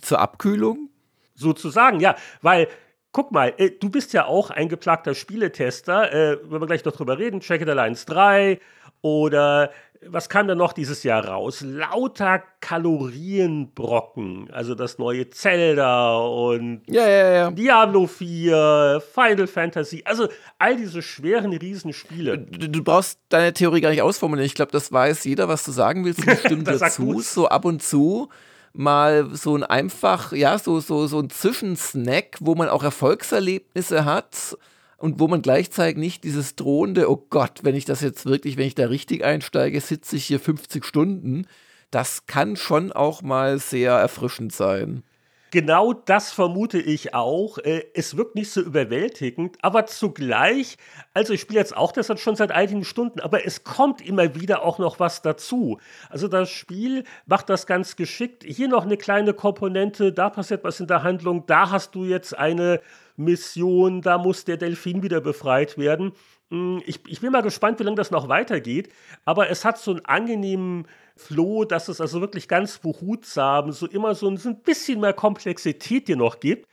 Zur 0.01 0.19
Abkühlung? 0.19 0.89
Sozusagen, 1.33 1.99
ja, 1.99 2.15
weil 2.41 2.67
Guck 3.13 3.33
mal, 3.33 3.53
äh, 3.57 3.71
du 3.71 3.89
bist 3.89 4.13
ja 4.13 4.25
auch 4.25 4.51
ein 4.51 4.69
geplagter 4.69 5.15
Spieletester. 5.15 6.13
Äh, 6.13 6.37
wenn 6.43 6.61
wir 6.61 6.67
gleich 6.67 6.85
noch 6.85 6.93
drüber 6.93 7.17
reden, 7.17 7.41
Check 7.41 7.61
It 7.61 7.67
Alliance 7.67 8.05
3 8.05 8.59
oder 9.01 9.71
was 10.07 10.29
kam 10.29 10.47
da 10.47 10.55
noch 10.55 10.73
dieses 10.73 11.03
Jahr 11.03 11.25
raus? 11.25 11.61
Lauter 11.61 12.41
Kalorienbrocken. 12.59 14.49
Also 14.51 14.73
das 14.73 14.97
neue 14.97 15.29
Zelda 15.29 16.17
und 16.17 16.81
ja, 16.87 17.07
ja, 17.07 17.31
ja. 17.31 17.51
Diablo 17.51 18.07
4, 18.07 19.03
Final 19.13 19.47
Fantasy. 19.47 20.01
Also 20.05 20.27
all 20.57 20.75
diese 20.75 21.01
schweren 21.01 21.53
Riesenspiele. 21.53 22.39
Du, 22.39 22.69
du 22.69 22.83
brauchst 22.83 23.19
deine 23.29 23.53
Theorie 23.53 23.81
gar 23.81 23.91
nicht 23.91 24.01
ausformulieren. 24.01 24.47
Ich 24.47 24.55
glaube, 24.55 24.71
das 24.71 24.91
weiß 24.91 25.23
jeder, 25.25 25.47
was 25.47 25.63
du 25.63 25.71
sagen 25.71 26.03
willst. 26.03 26.25
Und 26.27 26.39
stimmt 26.45 26.67
dir 26.67 26.79
zu. 26.89 27.19
So 27.21 27.47
ab 27.47 27.65
und 27.65 27.83
zu 27.83 28.29
mal 28.73 29.29
so 29.35 29.55
ein 29.55 29.63
einfach, 29.63 30.31
ja, 30.31 30.57
so, 30.57 30.79
so, 30.79 31.05
so 31.05 31.19
ein 31.19 31.29
Zwischensnack, 31.29 32.37
wo 32.39 32.55
man 32.55 32.69
auch 32.69 32.83
Erfolgserlebnisse 32.83 34.05
hat 34.05 34.57
und 35.01 35.19
wo 35.19 35.27
man 35.27 35.41
gleichzeitig 35.41 35.97
nicht 35.97 36.23
dieses 36.23 36.55
drohende, 36.55 37.09
oh 37.09 37.25
Gott, 37.29 37.59
wenn 37.63 37.75
ich 37.75 37.85
das 37.85 38.01
jetzt 38.01 38.25
wirklich, 38.25 38.57
wenn 38.57 38.67
ich 38.67 38.75
da 38.75 38.85
richtig 38.85 39.23
einsteige, 39.23 39.81
sitze 39.81 40.15
ich 40.15 40.25
hier 40.25 40.39
50 40.39 40.85
Stunden. 40.85 41.47
Das 41.89 42.27
kann 42.27 42.55
schon 42.55 42.91
auch 42.91 43.21
mal 43.21 43.57
sehr 43.59 43.93
erfrischend 43.93 44.53
sein. 44.53 45.03
Genau 45.49 45.91
das 45.91 46.31
vermute 46.31 46.79
ich 46.79 47.13
auch. 47.13 47.57
Äh, 47.57 47.83
es 47.93 48.15
wirkt 48.15 48.35
nicht 48.35 48.51
so 48.51 48.61
überwältigend, 48.61 49.57
aber 49.61 49.85
zugleich, 49.85 50.77
also 51.13 51.33
ich 51.33 51.41
spiele 51.41 51.59
jetzt 51.59 51.75
auch 51.75 51.91
das 51.91 52.07
schon 52.21 52.37
seit 52.37 52.51
einigen 52.51 52.85
Stunden, 52.85 53.19
aber 53.19 53.45
es 53.45 53.65
kommt 53.65 53.99
immer 53.99 54.33
wieder 54.35 54.63
auch 54.63 54.79
noch 54.79 55.01
was 55.01 55.21
dazu. 55.21 55.77
Also 56.09 56.29
das 56.29 56.49
Spiel 56.49 57.03
macht 57.25 57.49
das 57.49 57.67
ganz 57.67 57.97
geschickt. 57.97 58.45
Hier 58.45 58.69
noch 58.69 58.85
eine 58.85 58.95
kleine 58.95 59.33
Komponente, 59.33 60.13
da 60.13 60.29
passiert 60.29 60.63
was 60.63 60.79
in 60.79 60.87
der 60.87 61.03
Handlung, 61.03 61.45
da 61.47 61.69
hast 61.69 61.95
du 61.95 62.05
jetzt 62.05 62.37
eine 62.37 62.79
Mission, 63.15 64.01
da 64.01 64.17
muss 64.17 64.45
der 64.45 64.57
Delfin 64.57 65.03
wieder 65.03 65.21
befreit 65.21 65.77
werden. 65.77 66.13
Hm, 66.49 66.81
ich, 66.85 66.99
ich 67.07 67.21
bin 67.21 67.31
mal 67.31 67.41
gespannt, 67.41 67.79
wie 67.79 67.83
lange 67.83 67.95
das 67.95 68.11
noch 68.11 68.27
weitergeht, 68.29 68.89
aber 69.25 69.49
es 69.49 69.65
hat 69.65 69.77
so 69.77 69.91
einen 69.91 70.05
angenehmen 70.05 70.87
Floh, 71.15 71.65
dass 71.65 71.87
es 71.87 72.01
also 72.01 72.21
wirklich 72.21 72.47
ganz 72.47 72.79
behutsam, 72.79 73.71
so 73.71 73.87
immer 73.87 74.15
so 74.15 74.27
ein, 74.29 74.37
so 74.37 74.49
ein 74.49 74.61
bisschen 74.61 74.99
mehr 74.99 75.13
Komplexität 75.13 76.07
dir 76.07 76.15
noch 76.17 76.39
gibt. 76.39 76.67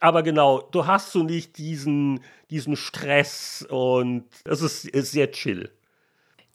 Aber 0.00 0.22
genau, 0.22 0.62
du 0.70 0.86
hast 0.86 1.12
so 1.12 1.22
nicht 1.24 1.58
diesen, 1.58 2.20
diesen 2.50 2.76
Stress 2.76 3.66
und 3.68 4.24
es 4.44 4.62
ist, 4.62 4.84
ist 4.86 5.10
sehr 5.12 5.32
chill. 5.32 5.70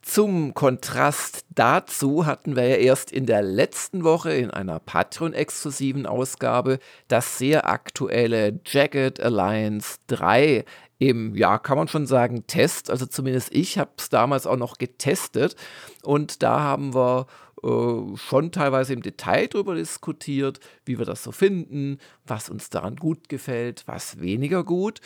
Zum 0.03 0.53
Kontrast 0.53 1.45
dazu 1.55 2.25
hatten 2.25 2.57
wir 2.57 2.67
ja 2.67 2.75
erst 2.75 3.09
in 3.09 3.25
der 3.25 3.41
letzten 3.41 4.03
Woche 4.03 4.33
in 4.33 4.51
einer 4.51 4.79
Patreon-exklusiven 4.79 6.05
Ausgabe 6.05 6.79
das 7.07 7.37
sehr 7.37 7.69
aktuelle 7.69 8.59
Jagged 8.65 9.21
Alliance 9.21 9.99
3 10.07 10.65
im, 10.99 11.35
ja, 11.35 11.57
kann 11.57 11.77
man 11.77 11.87
schon 11.87 12.05
sagen, 12.05 12.45
Test. 12.47 12.89
Also 12.89 13.05
zumindest 13.05 13.55
ich 13.55 13.77
habe 13.79 13.91
es 13.97 14.09
damals 14.09 14.45
auch 14.45 14.57
noch 14.57 14.77
getestet. 14.77 15.55
Und 16.03 16.43
da 16.43 16.59
haben 16.59 16.93
wir 16.93 17.25
äh, 17.63 18.17
schon 18.17 18.51
teilweise 18.51 18.91
im 18.91 19.03
Detail 19.03 19.47
darüber 19.47 19.73
diskutiert, 19.73 20.59
wie 20.83 20.97
wir 20.97 21.05
das 21.05 21.23
so 21.23 21.31
finden, 21.31 21.97
was 22.27 22.49
uns 22.49 22.69
daran 22.69 22.97
gut 22.97 23.29
gefällt, 23.29 23.83
was 23.85 24.19
weniger 24.19 24.65
gut. 24.65 24.99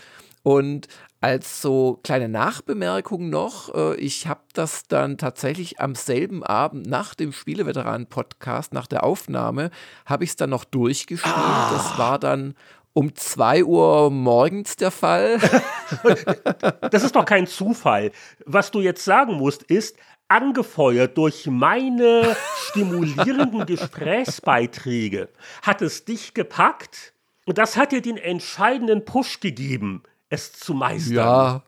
Und 0.44 0.88
als 1.20 1.62
so 1.62 2.00
kleine 2.04 2.30
Nachbemerkung 2.30 3.30
noch, 3.30 3.74
äh, 3.74 3.96
ich 3.96 4.28
habe 4.28 4.42
das 4.54 4.84
dann 4.88 5.18
tatsächlich 5.18 5.80
am 5.80 5.96
selben 5.96 6.44
Abend 6.44 6.88
nach 6.88 7.16
dem 7.16 7.34
Spieleveteranen-Podcast, 7.34 8.74
nach 8.74 8.88
der 8.88 9.04
Aufnahme, 9.04 9.72
habe 10.06 10.24
ich 10.24 10.32
es 10.32 10.36
dann 10.36 10.52
noch 10.52 10.64
durchgespielt. 10.64 11.36
Ah. 11.36 11.72
Das 11.74 11.98
war 11.98 12.20
dann 12.20 12.54
um 12.94 13.14
2 13.16 13.64
Uhr 13.64 14.10
morgens 14.10 14.76
der 14.76 14.92
Fall. 14.92 15.40
das 16.92 17.04
ist 17.04 17.16
doch 17.16 17.26
kein 17.26 17.46
Zufall. 17.46 18.12
Was 18.46 18.72
du 18.72 18.82
jetzt 18.82 19.04
sagen 19.04 19.34
musst, 19.34 19.64
ist, 19.64 19.98
angefeuert 20.28 21.18
durch 21.18 21.48
meine 21.48 22.36
stimulierenden 22.70 23.66
Gesprächsbeiträge, 23.66 25.30
hat 25.62 25.82
es 25.82 26.06
dich 26.06 26.34
gepackt 26.34 27.14
und 27.46 27.58
das 27.58 27.78
hat 27.78 27.92
dir 27.92 28.02
den 28.02 28.18
entscheidenden 28.18 29.06
Push 29.06 29.40
gegeben, 29.40 30.04
es 30.30 30.54
zu 30.54 30.74
meistern. 30.74 31.16
Ja. 31.16 31.64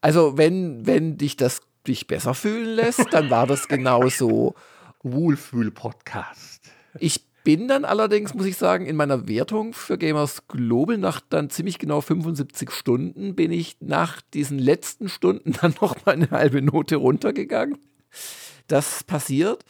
Also, 0.00 0.38
wenn, 0.38 0.86
wenn 0.86 1.18
dich 1.18 1.36
das 1.36 1.62
dich 1.86 2.06
besser 2.06 2.34
fühlen 2.34 2.76
lässt, 2.76 3.12
dann 3.12 3.30
war 3.30 3.46
das 3.46 3.68
genauso. 3.68 4.54
Wohlfühl-Podcast. 5.02 6.70
Ich 6.98 7.24
bin 7.42 7.68
dann 7.68 7.84
allerdings, 7.84 8.34
muss 8.34 8.46
ich 8.46 8.56
sagen, 8.56 8.86
in 8.86 8.96
meiner 8.96 9.26
Wertung 9.28 9.72
für 9.72 9.96
Gamers 9.96 10.46
Global 10.46 10.98
nach 10.98 11.20
dann 11.20 11.48
ziemlich 11.48 11.78
genau 11.78 12.00
75 12.00 12.70
Stunden 12.70 13.34
bin 13.34 13.50
ich 13.50 13.76
nach 13.80 14.20
diesen 14.34 14.58
letzten 14.58 15.08
Stunden 15.08 15.52
dann 15.60 15.74
noch 15.80 16.04
mal 16.04 16.12
eine 16.12 16.30
halbe 16.30 16.60
Note 16.60 16.96
runtergegangen. 16.96 17.78
Das 18.66 19.04
passiert. 19.04 19.64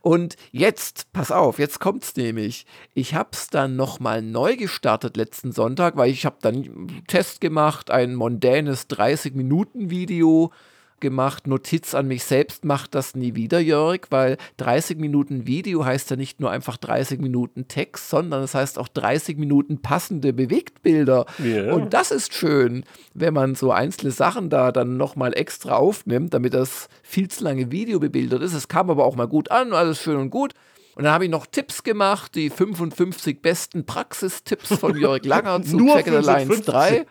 Und 0.00 0.36
jetzt, 0.52 1.12
pass 1.12 1.30
auf, 1.30 1.58
jetzt 1.58 1.80
kommt's 1.80 2.16
nämlich. 2.16 2.66
Ich 2.94 3.14
hab's 3.14 3.48
dann 3.48 3.76
nochmal 3.76 4.22
neu 4.22 4.56
gestartet 4.56 5.16
letzten 5.16 5.52
Sonntag, 5.52 5.96
weil 5.96 6.10
ich 6.10 6.26
habe 6.26 6.36
dann 6.40 6.54
einen 6.54 7.04
Test 7.06 7.40
gemacht, 7.40 7.90
ein 7.90 8.14
mondänes 8.14 8.88
30-Minuten-Video 8.90 10.52
gemacht. 11.00 11.46
Notiz 11.46 11.94
an 11.94 12.08
mich 12.08 12.24
selbst, 12.24 12.64
macht 12.64 12.94
das 12.94 13.14
nie 13.14 13.34
wieder, 13.34 13.60
Jörg, 13.60 14.00
weil 14.10 14.36
30 14.56 14.98
Minuten 14.98 15.46
Video 15.46 15.84
heißt 15.84 16.10
ja 16.10 16.16
nicht 16.16 16.40
nur 16.40 16.50
einfach 16.50 16.76
30 16.76 17.20
Minuten 17.20 17.68
Text, 17.68 18.10
sondern 18.10 18.42
es 18.42 18.52
das 18.52 18.60
heißt 18.60 18.78
auch 18.78 18.88
30 18.88 19.36
Minuten 19.38 19.82
passende 19.82 20.32
Bewegtbilder. 20.32 21.26
Yeah. 21.42 21.74
Und 21.74 21.92
das 21.94 22.10
ist 22.10 22.34
schön, 22.34 22.84
wenn 23.14 23.34
man 23.34 23.54
so 23.54 23.72
einzelne 23.72 24.12
Sachen 24.12 24.50
da 24.50 24.72
dann 24.72 24.96
nochmal 24.96 25.36
extra 25.36 25.76
aufnimmt, 25.76 26.34
damit 26.34 26.54
das 26.54 26.88
viel 27.02 27.28
zu 27.28 27.44
lange 27.44 27.70
Video 27.70 27.98
bebildert 27.98 28.42
ist. 28.42 28.54
Es 28.54 28.68
kam 28.68 28.90
aber 28.90 29.04
auch 29.04 29.16
mal 29.16 29.28
gut 29.28 29.50
an, 29.50 29.72
alles 29.72 30.00
schön 30.00 30.16
und 30.16 30.30
gut. 30.30 30.54
Und 30.96 31.04
dann 31.04 31.12
habe 31.12 31.24
ich 31.24 31.30
noch 31.30 31.46
Tipps 31.46 31.82
gemacht, 31.82 32.34
die 32.36 32.50
55 32.50 33.42
besten 33.42 33.84
Praxistipps 33.84 34.78
von 34.78 34.96
Jörg 34.96 35.24
Langer 35.24 35.62
zu 35.62 35.78
Check 35.94 36.06
It 36.06 36.14
Alliance 36.14 36.62
3. 36.62 37.06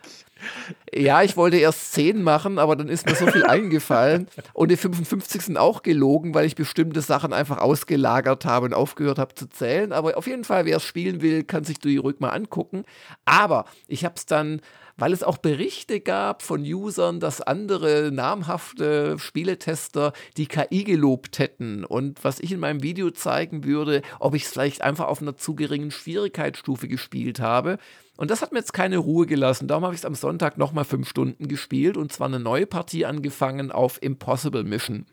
Ja, 0.92 1.22
ich 1.22 1.36
wollte 1.36 1.56
erst 1.56 1.92
10 1.92 2.22
machen, 2.22 2.58
aber 2.58 2.76
dann 2.76 2.88
ist 2.88 3.06
mir 3.06 3.14
so 3.14 3.26
viel 3.26 3.44
eingefallen. 3.46 4.28
Und 4.52 4.70
die 4.70 4.76
55 4.76 5.42
sind 5.42 5.56
auch 5.56 5.82
gelogen, 5.82 6.34
weil 6.34 6.46
ich 6.46 6.54
bestimmte 6.54 7.00
Sachen 7.00 7.32
einfach 7.32 7.58
ausgelagert 7.58 8.44
habe 8.44 8.66
und 8.66 8.74
aufgehört 8.74 9.18
habe 9.18 9.34
zu 9.34 9.48
zählen. 9.48 9.92
Aber 9.92 10.16
auf 10.16 10.26
jeden 10.26 10.44
Fall, 10.44 10.64
wer 10.64 10.76
es 10.76 10.84
spielen 10.84 11.22
will, 11.22 11.44
kann 11.44 11.64
sich 11.64 11.78
die 11.78 11.96
ruhig 11.96 12.20
mal 12.20 12.30
angucken. 12.30 12.84
Aber 13.24 13.64
ich 13.88 14.04
habe 14.04 14.14
es 14.16 14.26
dann 14.26 14.60
weil 14.96 15.12
es 15.12 15.22
auch 15.22 15.38
Berichte 15.38 16.00
gab 16.00 16.42
von 16.42 16.62
Usern, 16.62 17.20
dass 17.20 17.40
andere 17.40 18.10
namhafte 18.12 19.18
Spieletester 19.18 20.12
die 20.36 20.46
KI 20.46 20.84
gelobt 20.84 21.38
hätten. 21.38 21.84
Und 21.84 22.22
was 22.22 22.40
ich 22.40 22.52
in 22.52 22.60
meinem 22.60 22.82
Video 22.82 23.10
zeigen 23.10 23.64
würde, 23.64 24.02
ob 24.20 24.34
ich 24.34 24.44
es 24.44 24.52
vielleicht 24.52 24.82
einfach 24.82 25.06
auf 25.06 25.20
einer 25.20 25.36
zu 25.36 25.54
geringen 25.54 25.90
Schwierigkeitsstufe 25.90 26.88
gespielt 26.88 27.40
habe. 27.40 27.78
Und 28.16 28.30
das 28.30 28.42
hat 28.42 28.52
mir 28.52 28.60
jetzt 28.60 28.72
keine 28.72 28.98
Ruhe 28.98 29.26
gelassen. 29.26 29.66
Darum 29.66 29.84
habe 29.84 29.94
ich 29.94 30.00
es 30.00 30.06
am 30.06 30.14
Sonntag 30.14 30.56
nochmal 30.56 30.84
fünf 30.84 31.08
Stunden 31.08 31.48
gespielt 31.48 31.96
und 31.96 32.12
zwar 32.12 32.28
eine 32.28 32.40
neue 32.40 32.66
Partie 32.66 33.06
angefangen 33.06 33.72
auf 33.72 34.00
Impossible 34.02 34.64
Mission. 34.64 35.06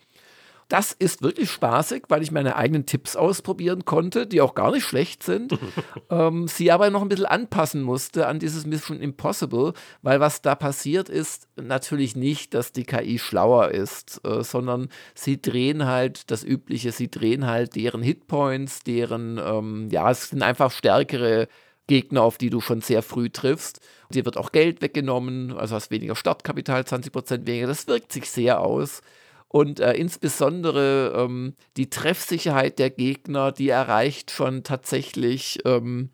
Das 0.72 0.94
ist 0.94 1.22
wirklich 1.22 1.52
spaßig, 1.52 2.04
weil 2.08 2.22
ich 2.22 2.32
meine 2.32 2.56
eigenen 2.56 2.86
Tipps 2.86 3.18
ausprobieren 3.18 3.84
konnte, 3.84 4.26
die 4.26 4.40
auch 4.40 4.56
gar 4.56 4.72
nicht 4.72 4.86
schlecht 4.86 5.22
sind. 5.22 5.60
ähm, 6.10 6.48
sie 6.48 6.72
aber 6.72 6.90
noch 6.90 7.02
ein 7.02 7.10
bisschen 7.10 7.26
anpassen 7.26 7.82
musste 7.82 8.26
an 8.28 8.40
dieses 8.40 8.66
Mission 8.66 9.02
Impossible, 9.02 9.74
weil 10.02 10.22
was 10.22 10.42
da 10.42 10.56
passiert 10.56 11.10
ist, 11.10 11.50
natürlich 11.62 12.16
nicht, 12.16 12.54
dass 12.54 12.72
die 12.72 12.86
KI 12.86 13.20
schlauer 13.20 13.72
ist, 13.72 14.22
äh, 14.26 14.46
sondern 14.46 14.88
sie 15.14 15.42
drehen 15.42 15.88
halt 15.88 16.32
das 16.32 16.42
Übliche, 16.46 16.94
sie 16.94 17.12
drehen 17.12 17.48
halt 17.48 17.76
deren 17.76 18.02
Hitpoints, 18.02 18.84
deren, 18.84 19.42
ähm, 19.44 19.90
ja, 19.92 20.10
es 20.10 20.30
sind 20.30 20.42
einfach 20.42 20.72
stärkere 20.72 21.50
Gegner, 21.92 22.22
auf 22.22 22.38
die 22.38 22.50
du 22.50 22.62
schon 22.62 22.80
sehr 22.80 23.02
früh 23.02 23.30
triffst. 23.30 23.82
Dir 24.12 24.24
wird 24.24 24.38
auch 24.38 24.54
Geld 24.54 24.82
weggenommen, 24.82 25.52
also 25.52 25.76
hast 25.76 25.92
weniger 25.92 26.16
Startkapital, 26.16 26.84
20% 26.84 27.46
weniger. 27.46 27.68
Das 27.68 27.86
wirkt 27.88 28.14
sich 28.14 28.30
sehr 28.30 28.62
aus 28.62 29.02
und 29.50 29.82
äh, 29.82 29.92
insbesondere 29.92 31.14
ähm, 31.14 31.56
die 31.76 31.90
Treffsicherheit 31.90 32.80
der 32.80 32.92
Gegner, 32.92 33.52
die 33.52 33.68
erreicht 33.68 34.32
schon 34.32 34.64
tatsächlich 34.64 35.60
ähm, 35.66 36.12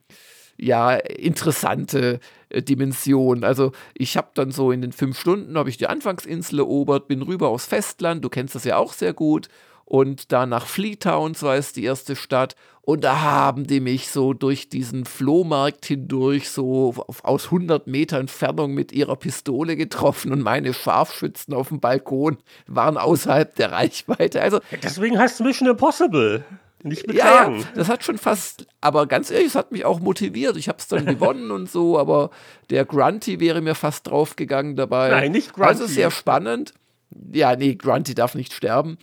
ja 0.57 0.95
interessante 0.95 2.21
äh, 2.49 2.63
Dimensionen. 2.63 3.43
Also 3.43 3.71
ich 3.93 4.17
habe 4.17 4.31
dann 4.33 4.49
so 4.49 4.71
in 4.71 4.81
den 4.81 4.93
fünf 4.93 5.19
Stunden 5.19 5.59
habe 5.59 5.69
ich 5.69 5.77
die 5.77 5.85
Anfangsinsel 5.85 6.57
erobert, 6.57 7.07
bin 7.07 7.21
rüber 7.21 7.49
aufs 7.49 7.67
Festland. 7.67 8.25
Du 8.25 8.29
kennst 8.29 8.55
das 8.55 8.63
ja 8.63 8.77
auch 8.77 8.93
sehr 8.93 9.13
gut 9.13 9.47
und 9.87 10.33
da 10.33 10.45
nach 10.45 10.67
Fleetown, 10.67 11.33
so 11.33 11.49
heißt 11.49 11.77
die 11.77 11.85
erste 11.85 12.17
Stadt. 12.17 12.55
Und 12.81 13.03
da 13.03 13.21
haben 13.21 13.67
die 13.67 13.79
mich 13.79 14.09
so 14.09 14.33
durch 14.33 14.67
diesen 14.69 15.05
Flohmarkt 15.05 15.85
hindurch, 15.85 16.49
so 16.49 16.93
aus 17.23 17.45
100 17.45 17.87
Meter 17.87 18.17
Entfernung 18.19 18.73
mit 18.73 18.91
ihrer 18.91 19.15
Pistole 19.15 19.77
getroffen 19.77 20.31
und 20.33 20.41
meine 20.41 20.73
Scharfschützen 20.73 21.53
auf 21.53 21.69
dem 21.69 21.79
Balkon 21.79 22.37
waren 22.65 22.97
außerhalb 22.97 23.55
der 23.55 23.71
Reichweite. 23.71 24.41
Also, 24.41 24.59
Deswegen 24.83 25.17
heißt 25.17 25.39
es 25.39 25.45
Mission 25.45 25.69
Impossible. 25.69 26.43
Nicht 26.83 27.07
beklagen. 27.07 27.55
Ja, 27.55 27.61
ja, 27.61 27.67
das 27.75 27.89
hat 27.89 28.03
schon 28.03 28.17
fast, 28.17 28.67
aber 28.81 29.07
ganz 29.07 29.31
ehrlich, 29.31 29.47
es 29.47 29.55
hat 29.55 29.71
mich 29.71 29.85
auch 29.85 29.99
motiviert. 29.99 30.57
Ich 30.57 30.67
habe 30.67 30.79
es 30.79 30.87
dann 30.87 31.05
gewonnen 31.05 31.51
und 31.51 31.71
so, 31.71 31.97
aber 31.97 32.29
der 32.69 32.85
Grunty 32.85 33.39
wäre 33.39 33.61
mir 33.61 33.75
fast 33.75 34.07
draufgegangen 34.07 34.75
dabei. 34.75 35.09
Nein, 35.09 35.31
nicht 35.31 35.53
Grunty. 35.53 35.69
Also 35.69 35.87
sehr 35.87 36.11
spannend. 36.11 36.73
Ja, 37.31 37.55
nee, 37.55 37.75
Grunty 37.75 38.15
darf 38.15 38.35
nicht 38.35 38.53
sterben. 38.53 38.97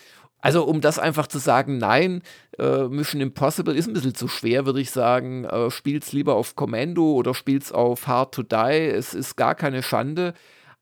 Also 0.44 0.64
um 0.64 0.82
das 0.82 0.98
einfach 0.98 1.26
zu 1.26 1.38
sagen, 1.38 1.78
nein, 1.78 2.20
äh, 2.58 2.86
Mission 2.88 3.22
Impossible 3.22 3.74
ist 3.74 3.86
ein 3.86 3.94
bisschen 3.94 4.14
zu 4.14 4.28
schwer, 4.28 4.66
würde 4.66 4.82
ich 4.82 4.90
sagen. 4.90 5.46
Äh, 5.46 5.70
spiel's 5.70 6.12
lieber 6.12 6.34
auf 6.34 6.54
Commando 6.54 7.12
oder 7.14 7.32
spiel's 7.32 7.72
auf 7.72 8.06
Hard 8.06 8.34
to 8.34 8.42
Die. 8.42 8.90
Es 8.92 9.14
ist 9.14 9.36
gar 9.36 9.54
keine 9.54 9.82
Schande. 9.82 10.34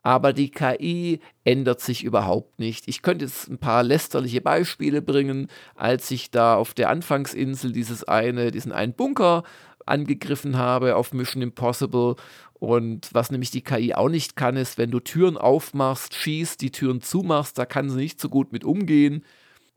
Aber 0.02 0.32
die 0.32 0.50
KI 0.50 1.20
ändert 1.44 1.80
sich 1.80 2.02
überhaupt 2.02 2.58
nicht. 2.58 2.88
Ich 2.88 3.02
könnte 3.02 3.24
jetzt 3.24 3.48
ein 3.48 3.58
paar 3.58 3.84
lästerliche 3.84 4.40
Beispiele 4.40 5.00
bringen, 5.00 5.46
als 5.76 6.10
ich 6.10 6.32
da 6.32 6.56
auf 6.56 6.74
der 6.74 6.90
Anfangsinsel 6.90 7.70
dieses 7.70 8.02
eine, 8.02 8.50
diesen 8.50 8.72
einen 8.72 8.94
Bunker 8.94 9.44
angegriffen 9.86 10.58
habe 10.58 10.96
auf 10.96 11.12
Mission 11.12 11.40
Impossible. 11.40 12.16
Und 12.54 13.10
was 13.12 13.30
nämlich 13.30 13.52
die 13.52 13.62
KI 13.62 13.94
auch 13.94 14.08
nicht 14.08 14.34
kann, 14.34 14.56
ist, 14.56 14.76
wenn 14.76 14.90
du 14.90 14.98
Türen 14.98 15.36
aufmachst, 15.38 16.16
schießt, 16.16 16.60
die 16.60 16.72
Türen 16.72 17.00
zumachst, 17.00 17.56
da 17.58 17.64
kann 17.64 17.90
sie 17.90 17.96
nicht 17.96 18.20
so 18.20 18.28
gut 18.28 18.50
mit 18.50 18.64
umgehen. 18.64 19.24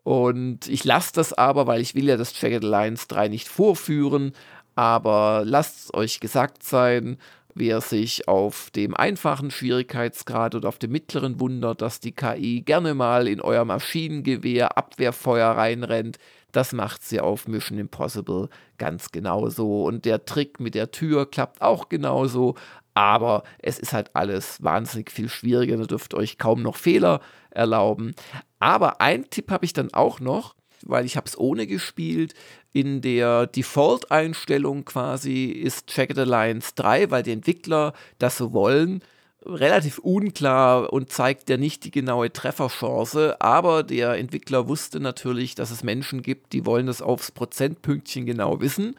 Und 0.05 0.67
ich 0.67 0.83
lasse 0.83 1.13
das 1.15 1.33
aber, 1.33 1.65
weil 1.65 1.81
ich 1.81 1.95
will 1.95 2.07
ja 2.07 2.15
das 2.15 2.39
Jagged 2.39 2.63
Alliance 2.63 3.07
3 3.07 3.27
nicht 3.27 3.47
vorführen. 3.47 4.33
Aber 4.75 5.41
lasst 5.43 5.85
es 5.85 5.93
euch 5.95 6.19
gesagt 6.19 6.61
sein, 6.61 7.17
wer 7.55 7.81
sich 7.81 8.27
auf 8.27 8.69
dem 8.69 8.93
einfachen 8.95 9.49
Schwierigkeitsgrad 9.49 10.53
oder 10.53 10.69
auf 10.69 10.77
dem 10.77 10.91
mittleren 10.91 11.39
wundert, 11.39 11.81
dass 11.81 12.01
die 12.01 12.11
KI 12.11 12.61
gerne 12.61 12.93
mal 12.93 13.27
in 13.27 13.41
euer 13.41 13.65
Maschinengewehr 13.65 14.77
Abwehrfeuer 14.77 15.49
reinrennt, 15.49 16.19
das 16.51 16.71
macht 16.71 17.03
sie 17.03 17.19
auf 17.19 17.47
Mission 17.47 17.79
Impossible 17.79 18.49
ganz 18.77 19.11
genauso. 19.11 19.85
Und 19.85 20.05
der 20.05 20.23
Trick 20.25 20.59
mit 20.59 20.75
der 20.75 20.91
Tür 20.91 21.29
klappt 21.29 21.63
auch 21.63 21.89
genauso. 21.89 22.53
Aber 22.95 23.43
es 23.59 23.77
ist 23.77 23.93
halt 23.93 24.15
alles 24.15 24.63
wahnsinnig 24.63 25.11
viel 25.11 25.29
schwieriger. 25.29 25.77
Da 25.77 25.85
dürft 25.85 26.13
euch 26.13 26.37
kaum 26.37 26.63
noch 26.63 26.77
Fehler 26.77 27.19
erlauben. 27.51 28.15
Aber 28.59 29.01
ein 29.01 29.29
Tipp 29.29 29.51
habe 29.51 29.65
ich 29.65 29.73
dann 29.73 29.93
auch 29.93 30.19
noch, 30.19 30.55
weil 30.83 31.05
ich 31.05 31.17
habe 31.17 31.27
es 31.27 31.37
ohne 31.37 31.67
gespielt. 31.67 32.33
In 32.71 33.01
der 33.01 33.47
Default-Einstellung 33.47 34.85
quasi 34.85 35.45
ist 35.45 35.95
Jagged 35.95 36.17
Alliance 36.17 36.71
3, 36.75 37.11
weil 37.11 37.23
die 37.23 37.31
Entwickler 37.31 37.93
das 38.17 38.37
so 38.37 38.53
wollen, 38.53 39.01
relativ 39.45 39.99
unklar 39.99 40.91
und 40.91 41.11
zeigt 41.11 41.49
ja 41.49 41.57
nicht 41.57 41.83
die 41.83 41.91
genaue 41.91 42.31
Trefferchance. 42.31 43.39
Aber 43.41 43.83
der 43.83 44.15
Entwickler 44.15 44.67
wusste 44.67 44.99
natürlich, 44.99 45.55
dass 45.55 45.71
es 45.71 45.83
Menschen 45.83 46.21
gibt, 46.21 46.53
die 46.53 46.65
wollen 46.65 46.87
das 46.87 47.01
aufs 47.01 47.31
Prozentpünktchen 47.31 48.25
genau 48.25 48.61
wissen. 48.61 48.95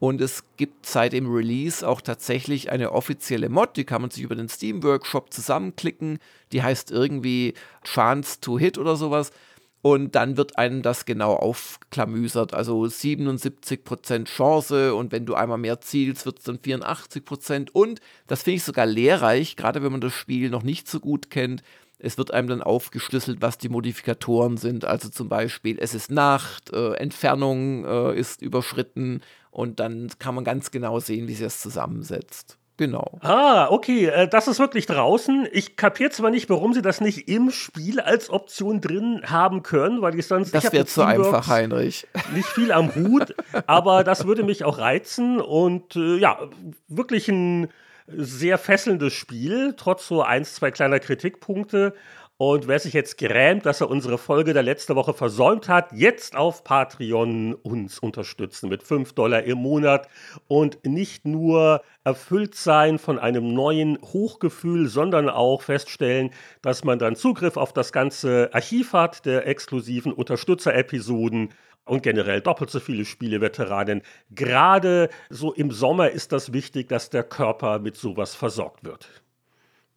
Und 0.00 0.20
es 0.20 0.44
gibt 0.56 0.86
seit 0.86 1.12
dem 1.12 1.30
Release 1.30 1.86
auch 1.86 2.00
tatsächlich 2.00 2.70
eine 2.70 2.92
offizielle 2.92 3.48
Mod, 3.48 3.76
die 3.76 3.84
kann 3.84 4.00
man 4.00 4.10
sich 4.10 4.22
über 4.22 4.36
den 4.36 4.48
Steam 4.48 4.82
Workshop 4.82 5.32
zusammenklicken. 5.32 6.18
Die 6.52 6.62
heißt 6.62 6.90
irgendwie 6.90 7.54
Chance 7.84 8.40
to 8.40 8.58
Hit 8.58 8.78
oder 8.78 8.96
sowas. 8.96 9.32
Und 9.80 10.16
dann 10.16 10.36
wird 10.36 10.58
einem 10.58 10.82
das 10.82 11.04
genau 11.04 11.34
aufklamüsert. 11.34 12.52
Also 12.52 12.82
77% 12.82 14.24
Chance 14.24 14.94
und 14.94 15.12
wenn 15.12 15.24
du 15.24 15.34
einmal 15.34 15.58
mehr 15.58 15.80
zielst, 15.80 16.26
wird 16.26 16.38
es 16.38 16.44
dann 16.44 16.58
84%. 16.58 17.70
Und 17.72 18.00
das 18.26 18.42
finde 18.42 18.56
ich 18.56 18.64
sogar 18.64 18.86
lehrreich, 18.86 19.56
gerade 19.56 19.82
wenn 19.82 19.92
man 19.92 20.00
das 20.00 20.14
Spiel 20.14 20.50
noch 20.50 20.62
nicht 20.64 20.88
so 20.88 21.00
gut 21.00 21.30
kennt. 21.30 21.62
Es 21.98 22.16
wird 22.16 22.32
einem 22.32 22.48
dann 22.48 22.62
aufgeschlüsselt, 22.62 23.42
was 23.42 23.58
die 23.58 23.68
Modifikatoren 23.68 24.56
sind. 24.56 24.84
Also 24.84 25.08
zum 25.08 25.28
Beispiel, 25.28 25.78
es 25.80 25.94
ist 25.94 26.10
Nacht, 26.10 26.72
äh, 26.72 26.94
Entfernung 26.94 27.84
äh, 27.84 28.18
ist 28.18 28.40
überschritten, 28.40 29.20
und 29.58 29.80
dann 29.80 30.08
kann 30.20 30.36
man 30.36 30.44
ganz 30.44 30.70
genau 30.70 31.00
sehen, 31.00 31.26
wie 31.26 31.34
sie 31.34 31.44
es 31.44 31.60
zusammensetzt. 31.60 32.58
Genau. 32.76 33.18
Ah, 33.22 33.66
okay, 33.70 34.06
äh, 34.06 34.28
das 34.28 34.46
ist 34.46 34.60
wirklich 34.60 34.86
draußen. 34.86 35.48
Ich 35.50 35.74
kapiere 35.74 36.10
zwar 36.10 36.30
nicht, 36.30 36.48
warum 36.48 36.74
sie 36.74 36.80
das 36.80 37.00
nicht 37.00 37.28
im 37.28 37.50
Spiel 37.50 37.98
als 37.98 38.30
Option 38.30 38.80
drin 38.80 39.20
haben 39.26 39.64
können, 39.64 40.00
weil 40.00 40.16
ich 40.16 40.28
sonst. 40.28 40.54
Das 40.54 40.72
wäre 40.72 40.86
zu 40.86 41.02
einfach, 41.02 41.48
Heinrich. 41.48 42.06
Nicht 42.36 42.46
viel 42.46 42.70
am 42.70 42.94
Hut, 42.94 43.34
aber 43.66 44.04
das 44.04 44.26
würde 44.26 44.44
mich 44.44 44.62
auch 44.62 44.78
reizen 44.78 45.40
und 45.40 45.96
äh, 45.96 46.18
ja, 46.18 46.38
wirklich 46.86 47.28
ein 47.28 47.66
sehr 48.08 48.58
fesselndes 48.58 49.12
Spiel, 49.12 49.74
trotz 49.76 50.08
so 50.08 50.22
eins, 50.22 50.54
zwei 50.54 50.70
kleiner 50.70 51.00
Kritikpunkte. 51.00 51.94
Und 52.40 52.68
wer 52.68 52.78
sich 52.78 52.92
jetzt 52.92 53.18
grämt, 53.18 53.66
dass 53.66 53.80
er 53.80 53.90
unsere 53.90 54.16
Folge 54.16 54.52
der 54.52 54.62
letzte 54.62 54.94
Woche 54.94 55.12
versäumt 55.12 55.68
hat, 55.68 55.90
jetzt 55.92 56.36
auf 56.36 56.62
Patreon 56.62 57.52
uns 57.54 57.98
unterstützen 57.98 58.68
mit 58.68 58.84
5 58.84 59.12
Dollar 59.14 59.42
im 59.42 59.58
Monat 59.58 60.08
und 60.46 60.78
nicht 60.86 61.26
nur 61.26 61.82
erfüllt 62.04 62.54
sein 62.54 63.00
von 63.00 63.18
einem 63.18 63.52
neuen 63.54 63.98
Hochgefühl, 64.00 64.86
sondern 64.86 65.28
auch 65.28 65.62
feststellen, 65.62 66.30
dass 66.62 66.84
man 66.84 67.00
dann 67.00 67.16
Zugriff 67.16 67.56
auf 67.56 67.72
das 67.72 67.90
ganze 67.90 68.50
Archiv 68.52 68.92
hat 68.92 69.26
der 69.26 69.48
exklusiven 69.48 70.12
Unterstützer-Episoden 70.12 71.48
und 71.88 72.02
generell 72.02 72.40
doppelt 72.40 72.70
so 72.70 72.80
viele 72.80 73.04
Spieleveteranen. 73.04 74.02
Gerade 74.30 75.08
so 75.30 75.52
im 75.52 75.70
Sommer 75.70 76.10
ist 76.10 76.32
das 76.32 76.52
wichtig, 76.52 76.88
dass 76.88 77.10
der 77.10 77.24
Körper 77.24 77.78
mit 77.78 77.96
sowas 77.96 78.34
versorgt 78.34 78.84
wird. 78.84 79.22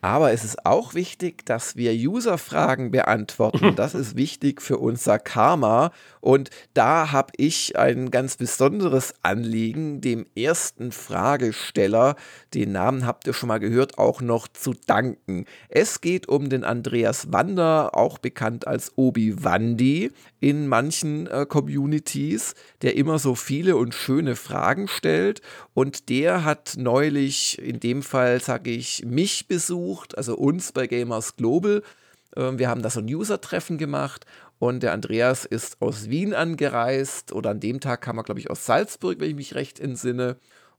Aber 0.01 0.31
es 0.31 0.43
ist 0.43 0.65
auch 0.65 0.95
wichtig, 0.95 1.45
dass 1.45 1.75
wir 1.75 1.93
User-Fragen 1.93 2.91
beantworten. 2.91 3.75
Das 3.81 3.95
ist 3.95 4.15
wichtig 4.15 4.61
für 4.61 4.77
unser 4.77 5.17
Karma. 5.17 5.91
Und 6.19 6.49
da 6.73 7.11
habe 7.11 7.31
ich 7.37 7.77
ein 7.77 8.11
ganz 8.11 8.37
besonderes 8.37 9.13
Anliegen, 9.23 10.01
dem 10.01 10.25
ersten 10.35 10.91
Fragesteller, 10.91 12.15
den 12.53 12.73
Namen 12.73 13.05
habt 13.05 13.25
ihr 13.27 13.33
schon 13.33 13.47
mal 13.47 13.59
gehört, 13.59 13.97
auch 13.97 14.21
noch 14.21 14.47
zu 14.47 14.73
danken. 14.85 15.45
Es 15.69 16.01
geht 16.01 16.27
um 16.27 16.49
den 16.49 16.63
Andreas 16.63 17.31
Wander, 17.31 17.95
auch 17.95 18.17
bekannt 18.17 18.67
als 18.67 18.91
Obi 18.97 19.43
Wandi 19.43 20.11
in 20.39 20.67
manchen 20.67 21.27
äh, 21.27 21.45
Communities, 21.47 22.55
der 22.81 22.95
immer 22.97 23.19
so 23.19 23.35
viele 23.35 23.75
und 23.75 23.95
schöne 23.95 24.35
Fragen 24.35 24.87
stellt. 24.87 25.41
Und 25.73 26.09
der 26.09 26.43
hat 26.43 26.73
neulich, 26.77 27.59
in 27.59 27.79
dem 27.79 28.03
Fall 28.03 28.41
sage 28.41 28.71
ich, 28.71 29.05
mich 29.05 29.47
besucht 29.47 29.90
besucht, 29.91 30.17
also 30.17 30.35
uns 30.35 30.71
bei 30.71 30.87
Gamers 30.87 31.35
Global. 31.35 31.83
Ähm, 32.35 32.59
wir 32.59 32.69
haben 32.69 32.81
da 32.81 32.89
so 32.89 32.99
ein 32.99 33.05
User-Treffen 33.05 33.77
gemacht 33.77 34.25
und 34.59 34.83
der 34.83 34.93
Andreas 34.93 35.45
ist 35.45 35.81
aus 35.81 36.09
Wien 36.09 36.33
angereist 36.33 37.33
oder 37.33 37.51
an 37.51 37.59
dem 37.59 37.79
Tag 37.79 38.01
kam 38.01 38.17
er, 38.17 38.23
glaube 38.23 38.39
ich, 38.39 38.49
aus 38.49 38.65
Salzburg, 38.65 39.19
wenn 39.19 39.29
ich 39.29 39.35
mich 39.35 39.55
recht 39.55 39.79
entsinne 39.79 40.37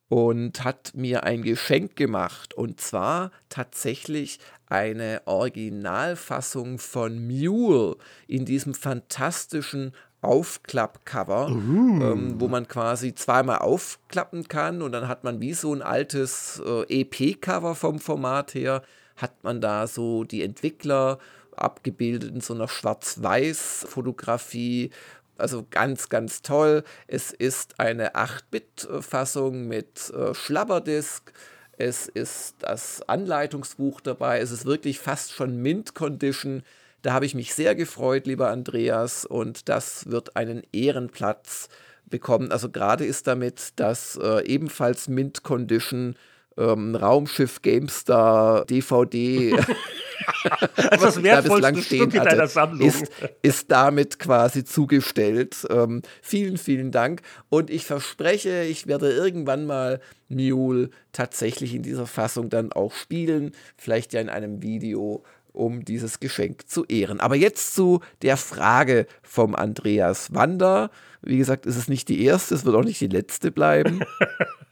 und 0.08 0.64
hat 0.64 0.92
mir 0.94 1.24
ein 1.24 1.42
Geschenk 1.42 1.96
gemacht. 1.96 2.54
Und 2.54 2.80
zwar 2.80 3.32
tatsächlich 3.48 4.38
eine 4.66 5.22
Originalfassung 5.26 6.78
von 6.78 7.26
Mule 7.26 7.96
in 8.26 8.44
diesem 8.44 8.74
fantastischen 8.74 9.92
Aufklappcover, 10.22 11.50
uh. 11.50 12.02
ähm, 12.02 12.40
wo 12.40 12.46
man 12.46 12.68
quasi 12.68 13.12
zweimal 13.14 13.58
aufklappen 13.58 14.46
kann 14.46 14.80
und 14.80 14.92
dann 14.92 15.08
hat 15.08 15.24
man 15.24 15.40
wie 15.40 15.52
so 15.52 15.74
ein 15.74 15.82
altes 15.82 16.62
äh, 16.64 17.00
EP-Cover 17.02 17.74
vom 17.74 17.98
Format 17.98 18.54
her, 18.54 18.82
hat 19.22 19.44
man 19.44 19.60
da 19.60 19.86
so 19.86 20.24
die 20.24 20.42
Entwickler 20.42 21.20
abgebildet 21.56 22.34
in 22.34 22.40
so 22.40 22.54
einer 22.54 22.66
Schwarz-Weiß-Fotografie. 22.68 24.90
Also 25.38 25.64
ganz, 25.70 26.08
ganz 26.08 26.42
toll. 26.42 26.82
Es 27.06 27.30
ist 27.32 27.78
eine 27.80 28.14
8-Bit-Fassung 28.14 29.68
mit 29.68 30.10
äh, 30.10 30.34
Schlabberdisk. 30.34 31.32
Es 31.78 32.08
ist 32.08 32.56
das 32.58 33.00
Anleitungsbuch 33.08 34.02
dabei. 34.02 34.40
Es 34.40 34.50
ist 34.50 34.66
wirklich 34.66 34.98
fast 34.98 35.32
schon 35.32 35.62
Mint-Condition. 35.62 36.62
Da 37.02 37.12
habe 37.14 37.26
ich 37.26 37.34
mich 37.34 37.54
sehr 37.54 37.74
gefreut, 37.74 38.26
lieber 38.26 38.50
Andreas, 38.50 39.24
und 39.24 39.68
das 39.68 40.10
wird 40.10 40.36
einen 40.36 40.62
Ehrenplatz 40.72 41.68
bekommen. 42.08 42.52
Also 42.52 42.70
gerade 42.70 43.04
ist 43.04 43.26
damit 43.26 43.72
das 43.76 44.16
äh, 44.22 44.46
ebenfalls 44.46 45.08
Mint 45.08 45.42
Condition 45.42 46.14
ähm, 46.56 46.94
Raumschiff 46.94 47.62
GameStar 47.62 48.64
DVD. 48.66 49.54
also 50.90 51.06
das 51.06 51.22
wertvollste 51.22 51.82
Stück 51.82 52.14
in 52.14 52.24
deiner 52.24 52.46
Sammlung. 52.46 52.88
Ist, 52.88 53.10
ist 53.42 53.70
damit 53.70 54.18
quasi 54.18 54.64
zugestellt. 54.64 55.66
Ähm, 55.70 56.02
vielen, 56.20 56.58
vielen 56.58 56.90
Dank. 56.90 57.22
Und 57.48 57.70
ich 57.70 57.84
verspreche, 57.84 58.64
ich 58.64 58.86
werde 58.86 59.10
irgendwann 59.10 59.66
mal 59.66 60.00
Mule 60.28 60.90
tatsächlich 61.12 61.74
in 61.74 61.82
dieser 61.82 62.06
Fassung 62.06 62.48
dann 62.48 62.72
auch 62.72 62.92
spielen. 62.92 63.52
Vielleicht 63.76 64.12
ja 64.12 64.20
in 64.20 64.28
einem 64.28 64.62
Video 64.62 65.22
um 65.52 65.84
dieses 65.84 66.18
Geschenk 66.18 66.66
zu 66.68 66.84
ehren. 66.86 67.20
Aber 67.20 67.36
jetzt 67.36 67.74
zu 67.74 68.00
der 68.22 68.38
Frage 68.38 69.06
vom 69.22 69.54
Andreas 69.54 70.34
Wander. 70.34 70.90
Wie 71.20 71.36
gesagt, 71.36 71.66
es 71.66 71.76
ist 71.76 71.90
nicht 71.90 72.08
die 72.08 72.24
erste, 72.24 72.54
es 72.54 72.64
wird 72.64 72.74
auch 72.74 72.84
nicht 72.84 73.00
die 73.00 73.08
letzte 73.08 73.50
bleiben. 73.50 74.00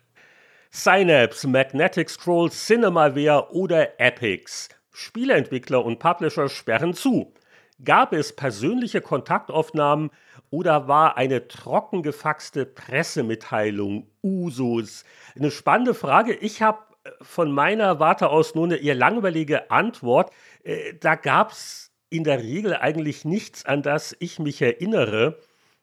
Synapse, 0.72 1.48
Magnetic 1.48 2.08
Scroll, 2.08 2.50
Cinemaware 2.50 3.52
oder 3.52 3.98
Epics. 3.98 4.68
Spieleentwickler 4.92 5.84
und 5.84 5.98
Publisher 5.98 6.48
sperren 6.48 6.94
zu. 6.94 7.34
Gab 7.82 8.12
es 8.12 8.36
persönliche 8.36 9.00
Kontaktaufnahmen 9.00 10.10
oder 10.50 10.86
war 10.86 11.16
eine 11.16 11.48
trocken 11.48 12.02
gefaxte 12.02 12.66
Pressemitteilung 12.66 14.06
Usus? 14.22 15.04
Eine 15.34 15.50
spannende 15.50 15.94
Frage. 15.94 16.34
Ich 16.34 16.62
habe 16.62 16.78
von 17.22 17.50
meiner 17.50 17.98
Warte 17.98 18.28
aus 18.28 18.54
nur 18.54 18.66
eine 18.66 18.76
eher 18.76 18.94
langweilige 18.94 19.70
Antwort. 19.70 20.30
Äh, 20.62 20.94
da 21.00 21.14
gab 21.16 21.50
es 21.52 21.90
in 22.10 22.22
der 22.24 22.42
Regel 22.42 22.76
eigentlich 22.76 23.24
nichts, 23.24 23.64
an 23.64 23.82
das 23.82 24.14
ich 24.20 24.38
mich 24.38 24.62
erinnere, 24.62 25.38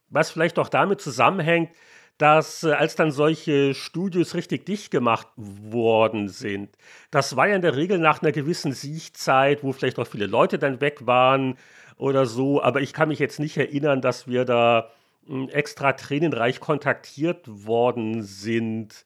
was 0.10 0.32
vielleicht 0.32 0.60
auch 0.60 0.70
damit 0.70 1.02
zusammenhängt, 1.02 1.72
dass 2.18 2.64
äh, 2.64 2.72
als 2.72 2.96
dann 2.96 3.12
solche 3.12 3.74
Studios 3.74 4.34
richtig 4.36 4.66
dicht 4.66 4.92
gemacht 4.92 5.28
worden 5.36 6.30
sind, 6.30 6.70
das 7.12 7.36
war 7.36 7.48
ja 7.48 7.56
in 7.56 7.62
der 7.62 7.76
Regel 7.76 8.00
nach 8.00 8.22
einer 8.22 8.32
gewissen 8.32 8.72
Siechzeit, 8.74 9.64
wo 9.64 9.72
vielleicht 9.74 10.00
auch 10.00 10.08
viele 10.08 10.28
Leute 10.28 10.60
dann 10.60 10.82
weg 10.82 11.06
waren 11.06 11.58
oder 11.98 12.26
so, 12.26 12.62
aber 12.62 12.82
ich 12.82 12.94
kann 12.94 13.10
mich 13.10 13.20
jetzt 13.20 13.40
nicht 13.40 13.58
erinnern, 13.58 14.02
dass 14.02 14.28
wir 14.28 14.46
da 14.46 14.92
hm, 15.28 15.50
extra 15.50 15.94
tränenreich 15.94 16.60
kontaktiert 16.60 17.42
worden 17.48 18.24
sind. 18.24 19.06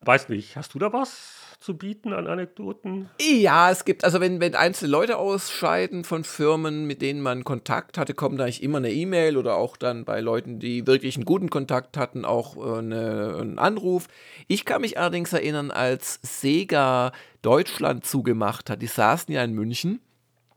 Weiß 0.00 0.28
nicht, 0.28 0.56
hast 0.56 0.74
du 0.74 0.78
da 0.78 0.92
was? 0.92 1.47
Zu 1.60 1.76
bieten 1.76 2.12
an 2.12 2.26
Anekdoten? 2.26 3.10
Ja, 3.20 3.70
es 3.70 3.84
gibt, 3.84 4.04
also 4.04 4.20
wenn, 4.20 4.40
wenn 4.40 4.54
einzelne 4.54 4.90
Leute 4.90 5.18
ausscheiden 5.18 6.04
von 6.04 6.24
Firmen, 6.24 6.86
mit 6.86 7.02
denen 7.02 7.20
man 7.20 7.44
Kontakt 7.44 7.98
hatte, 7.98 8.14
kommt 8.14 8.40
eigentlich 8.40 8.62
immer 8.62 8.78
eine 8.78 8.92
E-Mail 8.92 9.36
oder 9.36 9.56
auch 9.56 9.76
dann 9.76 10.04
bei 10.04 10.20
Leuten, 10.20 10.60
die 10.60 10.86
wirklich 10.86 11.16
einen 11.16 11.24
guten 11.24 11.50
Kontakt 11.50 11.96
hatten, 11.96 12.24
auch 12.24 12.56
äh, 12.56 12.78
eine, 12.78 13.38
ein 13.40 13.58
Anruf. 13.58 14.06
Ich 14.46 14.64
kann 14.64 14.82
mich 14.82 14.98
allerdings 14.98 15.32
erinnern, 15.32 15.70
als 15.70 16.20
Sega 16.22 17.12
Deutschland 17.42 18.06
zugemacht 18.06 18.70
hat, 18.70 18.80
die 18.80 18.86
saßen 18.86 19.32
ja 19.34 19.42
in 19.42 19.52
München. 19.52 20.00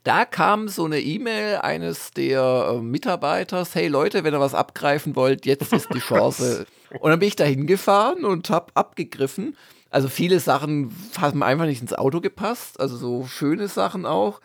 Da 0.04 0.26
kam 0.26 0.68
so 0.68 0.86
eine 0.86 0.99
E-Mail 0.99 1.58
eines 1.58 2.12
der 2.12 2.74
äh, 2.74 2.82
Mitarbeiters, 2.82 3.76
hey 3.76 3.88
Leute, 3.88 4.24
wenn 4.24 4.34
ihr 4.34 4.39
was 4.39 4.56
abgreifen 4.56 5.16
wollt, 5.16 5.45
jetzt 5.45 5.74
ist 5.74 5.93
die 5.93 5.99
Chance. 6.08 6.66
und 6.99 7.10
dann 7.10 7.20
bin 7.20 7.28
ich 7.28 7.36
da 7.36 7.43
hingefahren 7.43 8.26
und 8.26 8.49
habe 8.49 8.72
abgegriffen. 8.76 9.56
Also 9.92 10.08
viele 10.08 10.39
Sachen 10.39 10.96
haben 11.20 11.44
einfach 11.44 11.66
nicht 11.66 11.82
ins 11.82 11.94
Auto 11.94 12.22
gepasst, 12.22 12.80
also 12.80 12.96
so 12.96 13.26
schöne 13.28 13.68
Sachen 13.68 14.06
auch. 14.06 14.39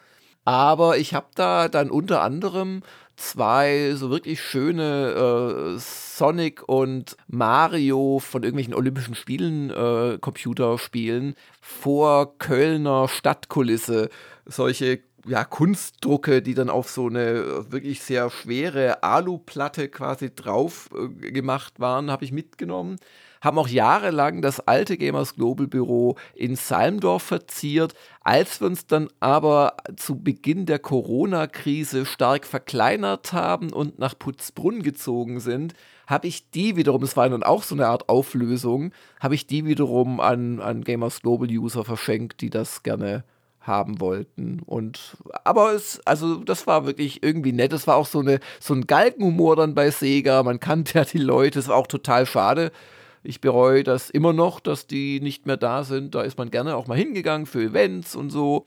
Aber 0.45 0.99
ich 0.99 1.15
habe 1.15 1.29
da 1.37 1.69
dann 1.69 1.91
unter 1.91 2.21
anderem 2.23 2.83
zwei 3.17 3.95
so 3.95 4.11
wirklich 4.11 4.43
schöne 4.43 5.75
äh, 5.75 5.79
Sonic 5.79 6.69
und 6.69 7.17
Mario 7.29 8.19
von 8.19 8.43
irgendwelchen 8.43 8.75
Olympischen 8.75 9.15
Spielen 9.15 9.71
äh, 9.71 10.19
Computerspielen 10.21 11.37
vor 11.61 12.39
Kölner 12.39 13.09
Stadtkulisse. 13.09 14.11
Solche 14.47 15.01
ja, 15.27 15.45
Kunstdrucke, 15.45 16.43
die 16.43 16.55
dann 16.55 16.71
auf 16.71 16.91
so 16.91 17.07
eine 17.07 17.71
wirklich 17.73 18.03
sehr 18.03 18.31
schwere 18.31 19.03
Aluplatte 19.03 19.89
quasi 19.89 20.35
drauf 20.35 20.91
äh, 20.95 21.31
gemacht 21.31 21.79
waren, 21.79 22.11
habe 22.11 22.25
ich 22.25 22.33
mitgenommen 22.33 22.99
haben 23.47 23.59
auch 23.59 23.69
jahrelang 23.69 24.43
das 24.43 24.61
alte 24.61 24.99
Gamers 24.99 25.37
Global 25.37 25.69
Büro 25.69 26.17
in 26.35 26.57
Salmdorf 26.57 27.23
verziert. 27.23 27.95
Als 28.23 28.61
wir 28.61 28.67
uns 28.67 28.87
dann 28.87 29.09
aber 29.21 29.77
zu 29.95 30.19
Beginn 30.21 30.67
der 30.67 30.81
Corona-Krise 30.81 32.07
stark 32.07 32.45
verkleinert 32.45 33.33
haben 33.33 33.73
und 33.73 34.01
nach 34.01 34.19
Putzbrunn 34.19 34.83
gezogen 34.83 35.39
sind, 35.39 35.75
habe 36.09 36.27
ich 36.27 36.51
die 36.51 36.77
wiederum, 36.77 37.01
das 37.01 37.17
war 37.17 37.29
dann 37.29 37.45
auch 37.45 37.63
so 37.63 37.77
eine 37.77 37.87
Art 37.87 38.09
Auflösung, 38.09 38.93
habe 39.21 39.37
ich 39.37 39.47
die 39.47 39.65
wiederum 39.65 40.19
an, 40.19 40.61
an 40.61 40.83
Gamers 40.83 41.23
Global 41.23 41.49
User 41.49 41.85
verschenkt, 41.85 42.41
die 42.41 42.51
das 42.51 42.83
gerne 42.83 43.23
haben 43.61 44.01
wollten. 44.01 44.61
Und 44.67 45.17
aber 45.45 45.73
es, 45.73 46.01
also 46.05 46.37
das 46.37 46.67
war 46.67 46.85
wirklich 46.85 47.23
irgendwie 47.23 47.53
nett. 47.53 47.73
Es 47.73 47.87
war 47.87 47.97
auch 47.97 48.07
so 48.07 48.21
eine 48.21 48.41
so 48.59 48.75
ein 48.75 48.87
Galgenhumor 48.89 49.55
dann 49.55 49.75
bei 49.75 49.91
Sega. 49.91 50.43
Man 50.43 50.59
kannte 50.59 50.99
ja 50.99 51.05
die 51.05 51.19
Leute. 51.19 51.61
Es 51.61 51.69
war 51.69 51.77
auch 51.77 51.87
total 51.87 52.27
schade, 52.27 52.73
ich 53.27 53.41
bereue 53.41 53.83
das 53.83 54.11
immer 54.11 54.33
noch, 54.33 54.61
dass 54.61 54.87
die 54.87 55.21
nicht 55.21 55.47
mehr 55.47 55.57
da 55.57 55.85
sind. 55.85 56.15
Da 56.15 56.23
ist 56.23 56.39
man 56.39 56.51
gerne 56.51 56.77
auch 56.77 56.87
mal 56.87 56.97
hingegangen 56.97 57.47
für 57.47 57.63
Events 57.63 58.17
und 58.17 58.31
so. 58.31 58.67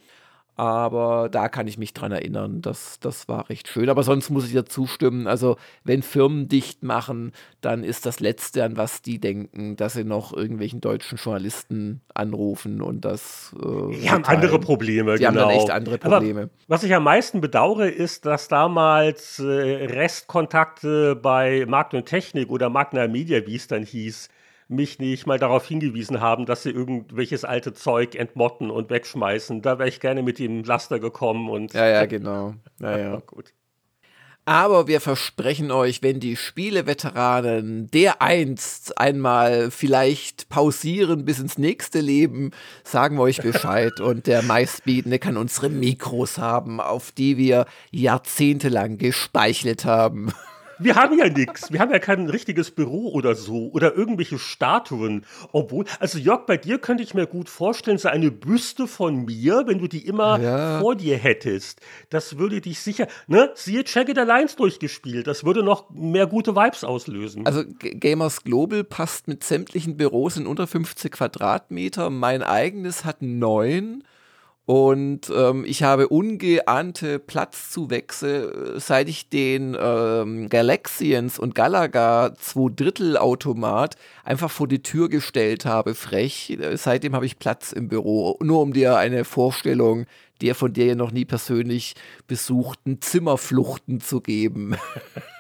Aber 0.60 1.30
da 1.32 1.48
kann 1.48 1.68
ich 1.68 1.78
mich 1.78 1.94
dran 1.94 2.12
erinnern, 2.12 2.62
das, 2.62 3.00
das 3.00 3.30
war 3.30 3.50
recht 3.50 3.70
schön. 3.70 3.90
Aber 3.90 4.04
sonst 4.04 4.30
muss 4.30 4.46
ich 4.46 4.52
ja 4.52 4.66
zustimmen. 4.66 5.26
Also, 5.26 5.56
wenn 5.86 6.02
Firmen 6.02 6.50
dicht 6.50 6.84
machen, 6.84 7.32
dann 7.62 7.86
ist 7.86 8.06
das 8.06 8.20
Letzte, 8.20 8.66
an 8.66 8.76
was 8.76 9.02
die 9.02 9.22
denken, 9.22 9.78
dass 9.78 9.94
sie 9.94 10.04
noch 10.04 10.34
irgendwelchen 10.34 10.82
deutschen 10.82 11.18
Journalisten 11.18 12.02
anrufen 12.14 12.82
und 12.82 13.06
das. 13.06 13.56
Äh, 13.56 13.96
die 14.02 14.12
haben 14.12 14.26
andere 14.26 14.60
Probleme, 14.60 15.14
die 15.14 15.20
genau. 15.20 15.30
haben 15.30 15.36
dann 15.36 15.48
genau. 15.48 15.62
echt 15.62 15.72
andere 15.72 15.98
Probleme. 15.98 16.42
Aber 16.42 16.50
was 16.68 16.84
ich 16.84 16.94
am 16.94 17.06
meisten 17.06 17.40
bedauere, 17.40 17.88
ist, 17.88 18.26
dass 18.26 18.50
damals 18.50 19.40
äh, 19.40 19.46
Restkontakte 19.46 21.16
bei 21.16 21.66
Markt 21.70 21.94
und 21.94 22.06
Technik 22.06 22.50
oder 22.50 22.70
Magna 22.70 23.08
Media, 23.08 23.48
wie 23.48 23.56
es 23.56 23.68
dann 23.68 23.84
hieß, 23.84 24.28
mich 24.70 25.00
nicht 25.00 25.26
mal 25.26 25.40
darauf 25.40 25.68
hingewiesen 25.68 26.22
haben, 26.22 26.46
dass 26.46 26.64
sie 26.64 26.70
irgendwelches 26.70 27.44
alte 27.44 27.74
Zeug 27.74 28.16
entmotten 28.16 28.70
und 28.70 28.90
wegschmeißen. 28.90 29.62
Da 29.62 29.80
wäre 29.80 29.90
ich 29.90 30.00
gerne 30.00 30.22
mit 30.24 30.40
dem 30.40 30.64
Laster 30.64 31.00
gekommen 31.00 31.50
und. 31.50 31.74
Ja, 31.74 31.88
ja, 31.88 32.06
genau. 32.06 32.54
Ja, 32.80 32.98
ja. 32.98 33.20
Gut. 33.26 33.54
Aber 34.46 34.88
wir 34.88 35.00
versprechen 35.00 35.70
euch, 35.70 36.02
wenn 36.02 36.20
die 36.20 36.36
Spieleveteranen 36.36 37.88
der 37.92 38.22
einst 38.22 38.98
einmal 38.98 39.70
vielleicht 39.70 40.50
pausieren 40.50 41.24
bis 41.24 41.38
ins 41.38 41.60
nächste 41.60 42.00
Leben, 42.00 42.50
sagen 42.84 43.18
wir 43.18 43.24
euch 43.24 43.42
Bescheid. 43.42 44.00
Und 44.00 44.26
der 44.26 44.42
meistbietende 44.42 45.20
kann 45.20 45.38
unsere 45.38 45.70
Mikros 45.70 46.40
haben, 46.40 46.80
auf 46.82 47.12
die 47.12 47.38
wir 47.38 47.66
jahrzehntelang 47.92 48.98
gespeichelt 48.98 49.86
haben. 49.86 50.32
Wir 50.80 50.96
haben 50.96 51.18
ja 51.18 51.28
nichts. 51.28 51.72
Wir 51.72 51.80
haben 51.82 51.92
ja 51.92 52.00
kein 52.00 52.30
richtiges 52.30 52.72
Büro 52.72 53.12
oder 53.12 53.36
so 53.36 53.70
oder 53.74 53.96
irgendwelche 53.96 54.40
Statuen. 54.40 55.26
Obwohl, 55.52 55.86
also 56.00 56.18
Jörg, 56.18 56.46
bei 56.46 56.56
dir 56.56 56.80
könnte 56.80 57.04
ich 57.04 57.14
mir 57.14 57.28
gut 57.28 57.50
vorstellen, 57.50 57.98
so 57.98 58.08
eine 58.08 58.32
Büste 58.32 58.88
von 58.88 59.26
mir, 59.26 59.64
wenn 59.68 59.80
du 59.80 59.88
die 59.88 60.08
immer 60.08 60.40
ja. 60.40 60.80
vor 60.80 60.96
dir 60.96 61.18
hättest. 61.18 61.82
Das 62.10 62.38
würde 62.38 62.62
dich 62.62 62.80
sicher, 62.80 63.08
ne? 63.28 63.52
Siehe 63.56 63.84
Jagged 63.86 64.18
Alliance 64.18 64.56
durchgespielt. 64.56 65.28
Das 65.28 65.44
würde 65.44 65.64
noch 65.64 65.90
mehr 65.90 66.28
gute 66.28 66.56
Vibes 66.56 66.84
auslösen. 66.84 67.46
Also 67.46 67.64
Gamers 67.80 68.44
Global 68.44 68.84
passt 68.84 69.28
mit 69.28 69.44
sämtlichen 69.44 69.98
Büros 69.98 70.38
in 70.38 70.48
unter 70.48 70.66
50 70.66 71.12
Quadratmeter. 71.12 72.10
Mein 72.10 72.42
eigenes 72.42 73.04
hat 73.04 73.22
neun. 73.22 74.04
Und 74.70 75.32
ähm, 75.36 75.66
ich 75.66 75.82
habe 75.82 76.10
ungeahnte 76.10 77.18
Platzzuwächse, 77.18 78.76
äh, 78.76 78.80
seit 78.80 79.10
ich 79.10 79.28
den 79.28 79.76
ähm, 79.82 80.48
Galaxians 80.48 81.40
und 81.40 81.56
Galaga 81.56 82.36
2 82.38 82.76
Drittel 82.76 83.18
Automat 83.18 83.96
einfach 84.24 84.52
vor 84.52 84.68
die 84.68 84.84
Tür 84.84 85.10
gestellt 85.10 85.66
habe, 85.66 85.96
frech. 85.96 86.52
Äh, 86.52 86.78
seitdem 86.78 87.16
habe 87.16 87.26
ich 87.26 87.40
Platz 87.40 87.72
im 87.72 87.88
Büro. 87.88 88.38
Nur 88.44 88.62
um 88.62 88.72
dir 88.72 88.98
eine 88.98 89.26
Vorstellung 89.26 90.06
der 90.42 90.54
von 90.54 90.72
dir 90.72 90.86
ja 90.86 90.96
noch 90.96 91.12
nie 91.12 91.26
persönlich 91.26 91.96
besuchten 92.28 93.02
Zimmerfluchten 93.02 94.00
zu 94.00 94.22
geben. 94.22 94.78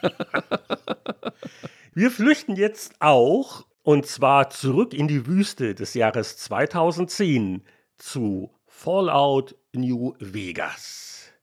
Wir 1.93 2.09
flüchten 2.11 2.57
jetzt 2.57 2.95
auch, 2.99 3.65
und 3.83 4.07
zwar 4.07 4.49
zurück 4.49 4.93
in 4.93 5.07
die 5.07 5.25
Wüste 5.25 5.73
des 5.75 5.93
Jahres 5.93 6.35
2010 6.37 7.61
zu 7.95 8.49
Fallout 8.81 9.55
New 9.73 10.13
Vegas. 10.21 11.33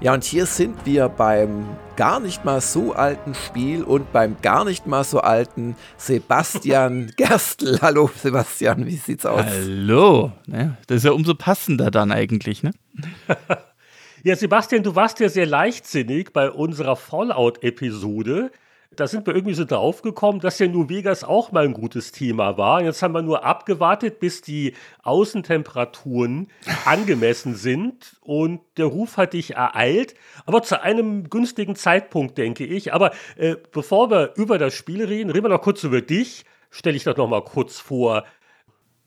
Ja, 0.00 0.14
und 0.14 0.22
hier 0.22 0.46
sind 0.46 0.86
wir 0.86 1.08
beim 1.08 1.66
gar 1.96 2.20
nicht 2.20 2.44
mal 2.44 2.60
so 2.60 2.92
alten 2.92 3.34
Spiel 3.34 3.82
und 3.82 4.12
beim 4.12 4.36
gar 4.40 4.64
nicht 4.64 4.86
mal 4.86 5.02
so 5.02 5.18
alten 5.18 5.74
Sebastian 5.96 7.10
Gerstl. 7.16 7.80
Hallo 7.82 8.08
Sebastian, 8.14 8.86
wie 8.86 8.96
sieht's 8.96 9.26
aus? 9.26 9.44
Hallo, 9.44 10.30
ne? 10.46 10.76
das 10.86 10.98
ist 10.98 11.04
ja 11.04 11.10
umso 11.10 11.34
passender 11.34 11.90
dann 11.90 12.12
eigentlich, 12.12 12.62
ne? 12.62 12.70
ja, 14.24 14.36
Sebastian, 14.36 14.82
du 14.82 14.94
warst 14.94 15.20
ja 15.20 15.28
sehr 15.28 15.46
leichtsinnig 15.46 16.32
bei 16.32 16.50
unserer 16.50 16.96
Fallout-Episode 16.96 18.50
da 18.96 19.06
sind 19.06 19.26
wir 19.26 19.34
irgendwie 19.34 19.54
so 19.54 19.64
draufgekommen, 19.64 20.40
dass 20.40 20.58
ja 20.58 20.66
New 20.66 20.88
Vegas 20.88 21.24
auch 21.24 21.52
mal 21.52 21.64
ein 21.64 21.72
gutes 21.72 22.12
Thema 22.12 22.56
war. 22.56 22.82
Jetzt 22.82 23.02
haben 23.02 23.14
wir 23.14 23.22
nur 23.22 23.44
abgewartet, 23.44 24.20
bis 24.20 24.42
die 24.42 24.74
Außentemperaturen 25.02 26.48
angemessen 26.84 27.54
sind 27.54 28.16
und 28.20 28.60
der 28.76 28.86
Ruf 28.86 29.16
hat 29.16 29.32
dich 29.32 29.54
ereilt, 29.54 30.14
aber 30.46 30.62
zu 30.62 30.80
einem 30.80 31.30
günstigen 31.30 31.76
Zeitpunkt, 31.76 32.38
denke 32.38 32.64
ich. 32.64 32.92
Aber 32.92 33.12
äh, 33.36 33.56
bevor 33.72 34.10
wir 34.10 34.32
über 34.36 34.58
das 34.58 34.74
Spiel 34.74 35.04
reden, 35.04 35.30
reden 35.30 35.44
wir 35.44 35.50
noch 35.50 35.62
kurz 35.62 35.84
über 35.84 36.00
dich. 36.00 36.44
Stelle 36.70 36.96
ich 36.96 37.04
das 37.04 37.16
noch 37.16 37.28
mal 37.28 37.44
kurz 37.44 37.78
vor. 37.78 38.24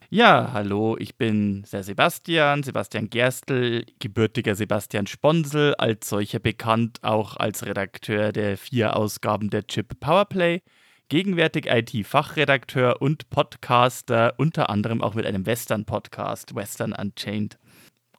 Ja, 0.09 0.51
hallo, 0.53 0.95
ich 0.97 1.17
bin 1.17 1.65
der 1.69 1.83
Sebastian, 1.83 2.63
Sebastian 2.63 3.09
Gerstl, 3.09 3.85
gebürtiger 3.99 4.55
Sebastian 4.55 5.05
Sponsel, 5.05 5.75
als 5.75 6.07
solcher 6.07 6.39
bekannt 6.39 6.99
auch 7.01 7.35
als 7.35 7.65
Redakteur 7.65 8.31
der 8.31 8.57
vier 8.57 8.95
Ausgaben 8.95 9.49
der 9.49 9.67
Chip 9.67 9.99
Powerplay, 9.99 10.61
gegenwärtig 11.09 11.65
IT-Fachredakteur 11.65 13.01
und 13.01 13.29
Podcaster, 13.29 14.33
unter 14.37 14.69
anderem 14.69 15.01
auch 15.01 15.13
mit 15.13 15.25
einem 15.25 15.45
Western-Podcast, 15.45 16.55
Western 16.55 16.93
Unchained. 16.93 17.57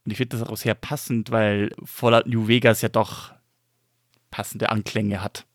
Und 0.04 0.10
ich 0.12 0.18
finde 0.18 0.36
das 0.36 0.46
auch 0.46 0.58
sehr 0.58 0.74
passend, 0.74 1.30
weil 1.30 1.70
Fallout 1.84 2.26
New 2.26 2.48
Vegas 2.48 2.82
ja 2.82 2.90
doch 2.90 3.32
passende 4.30 4.68
Anklänge 4.68 5.22
hat. 5.22 5.47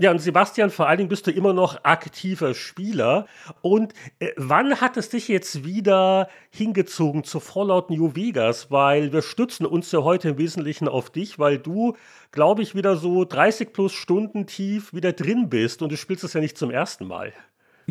Ja, 0.00 0.10
und 0.12 0.18
Sebastian, 0.18 0.70
vor 0.70 0.88
allen 0.88 0.96
Dingen 0.96 1.10
bist 1.10 1.26
du 1.26 1.30
immer 1.30 1.52
noch 1.52 1.84
aktiver 1.84 2.54
Spieler. 2.54 3.26
Und 3.60 3.92
äh, 4.18 4.30
wann 4.38 4.80
hat 4.80 4.96
es 4.96 5.10
dich 5.10 5.28
jetzt 5.28 5.62
wieder 5.62 6.30
hingezogen 6.48 7.22
zu 7.22 7.38
Fallout 7.38 7.90
New 7.90 8.16
Vegas? 8.16 8.70
Weil 8.70 9.12
wir 9.12 9.20
stützen 9.20 9.66
uns 9.66 9.92
ja 9.92 10.02
heute 10.02 10.30
im 10.30 10.38
Wesentlichen 10.38 10.88
auf 10.88 11.10
dich, 11.10 11.38
weil 11.38 11.58
du, 11.58 11.96
glaube 12.32 12.62
ich, 12.62 12.74
wieder 12.74 12.96
so 12.96 13.26
30 13.26 13.74
plus 13.74 13.92
Stunden 13.92 14.46
tief 14.46 14.94
wieder 14.94 15.12
drin 15.12 15.50
bist 15.50 15.82
und 15.82 15.92
du 15.92 15.98
spielst 15.98 16.24
es 16.24 16.32
ja 16.32 16.40
nicht 16.40 16.56
zum 16.56 16.70
ersten 16.70 17.06
Mal. 17.06 17.34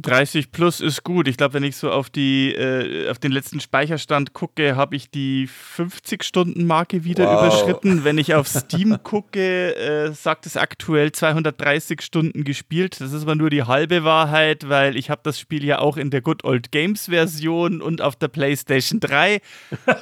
30 0.02 0.52
plus 0.52 0.82
ist 0.82 1.04
gut. 1.04 1.28
Ich 1.28 1.38
glaube, 1.38 1.56
wenn 1.56 1.64
ich 1.64 1.76
so 1.76 1.92
auf 1.92 2.10
die 2.10 2.54
äh, 2.54 3.10
auf 3.10 3.20
den 3.20 3.32
letzten 3.32 3.60
Speicherstand 3.60 4.34
gucke, 4.34 4.76
habe 4.76 4.96
ich 4.96 5.10
die 5.10 5.48
50 5.48 6.24
Stunden 6.24 6.66
Marke 6.66 7.04
wieder 7.04 7.26
wow. 7.26 7.40
überschritten. 7.40 8.04
Wenn 8.04 8.18
ich 8.18 8.34
auf 8.34 8.48
Steam 8.50 8.98
gucke, 9.04 9.76
äh, 9.76 10.12
sagt 10.12 10.46
es 10.46 10.58
aktuell 10.58 11.12
230 11.12 12.02
Stunden 12.02 12.44
gespielt. 12.44 13.00
Das 13.02 13.14
ist 13.14 13.24
aber 13.24 13.36
nur 13.36 13.50
die 13.50 13.64
halbe 13.64 14.04
Wahrheit, 14.04 14.70
weil 14.70 14.96
ich 14.96 15.10
habe 15.10 15.22
das 15.24 15.40
Spiel 15.40 15.64
ja 15.64 15.80
auch 15.80 15.98
in 15.98 16.10
der 16.10 16.22
Good 16.22 16.44
Old 16.44 16.72
Games 16.72 17.06
Version 17.06 17.82
und 17.82 18.02
auf 18.02 18.16
der 18.16 18.28
PlayStation 18.28 19.00
3. 19.00 19.42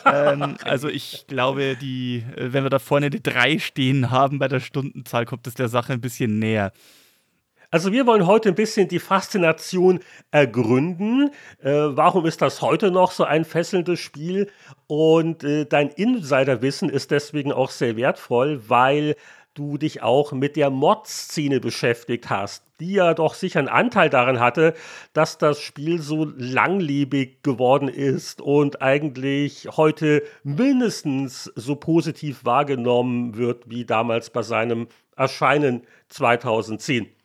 ähm, 0.06 0.58
also 0.64 0.88
ich 0.88 1.26
glaube, 1.28 1.76
die, 1.76 2.24
äh, 2.36 2.54
wenn 2.54 2.64
wir 2.64 2.70
da 2.70 2.80
vorne 2.80 3.10
die 3.10 3.22
3 3.22 3.60
stehen 3.60 4.12
haben 4.12 4.40
bei 4.40 4.48
der 4.48 4.60
Stundenzahl, 4.60 5.26
kommt 5.26 5.48
es 5.48 5.54
der 5.54 5.70
Sache 5.70 5.94
ein 5.94 6.02
bisschen 6.02 6.40
näher. 6.40 6.72
Also 7.70 7.92
wir 7.92 8.08
wollen 8.08 8.26
heute 8.26 8.48
ein 8.50 8.56
bisschen 8.56 8.88
die 8.88 9.00
Faszination 9.00 10.00
ergründen. 10.32 11.32
Äh, 11.62 11.72
warum 11.72 12.26
ist 12.26 12.42
das 12.42 12.62
heute 12.62 12.92
noch 12.92 13.12
so 13.12 13.26
ein 13.26 13.44
fesselndes 13.44 14.00
Spiel? 14.00 14.50
Und 14.88 15.44
äh, 15.44 15.66
dein 15.66 15.90
Insiderwissen 15.90 16.90
ist 16.90 17.12
deswegen 17.12 17.52
auch 17.52 17.70
sehr 17.70 17.98
wertvoll, 17.98 18.62
weil 18.70 19.16
du 19.54 19.78
dich 19.78 20.02
auch 20.02 20.32
mit 20.32 20.56
der 20.56 20.70
Mod-Szene 20.70 21.60
beschäftigt 21.60 22.30
hast, 22.30 22.64
die 22.80 22.94
ja 22.94 23.14
doch 23.14 23.34
sicher 23.34 23.60
einen 23.60 23.68
Anteil 23.68 24.10
daran 24.10 24.40
hatte, 24.40 24.74
dass 25.12 25.38
das 25.38 25.60
Spiel 25.60 26.00
so 26.00 26.24
langlebig 26.38 27.44
geworden 27.44 27.90
ist 27.90 28.40
und 28.40 28.82
eigentlich 28.82 29.68
heute 29.76 30.24
mindestens 30.44 31.52
so 31.56 31.76
positiv 31.76 32.46
wahrgenommen 32.46 33.36
wird 33.36 33.70
wie 33.70 33.84
damals 33.84 34.30
bei 34.30 34.44
seinem 34.44 34.88
Erscheinen 35.18 35.82
2010. 36.08 37.17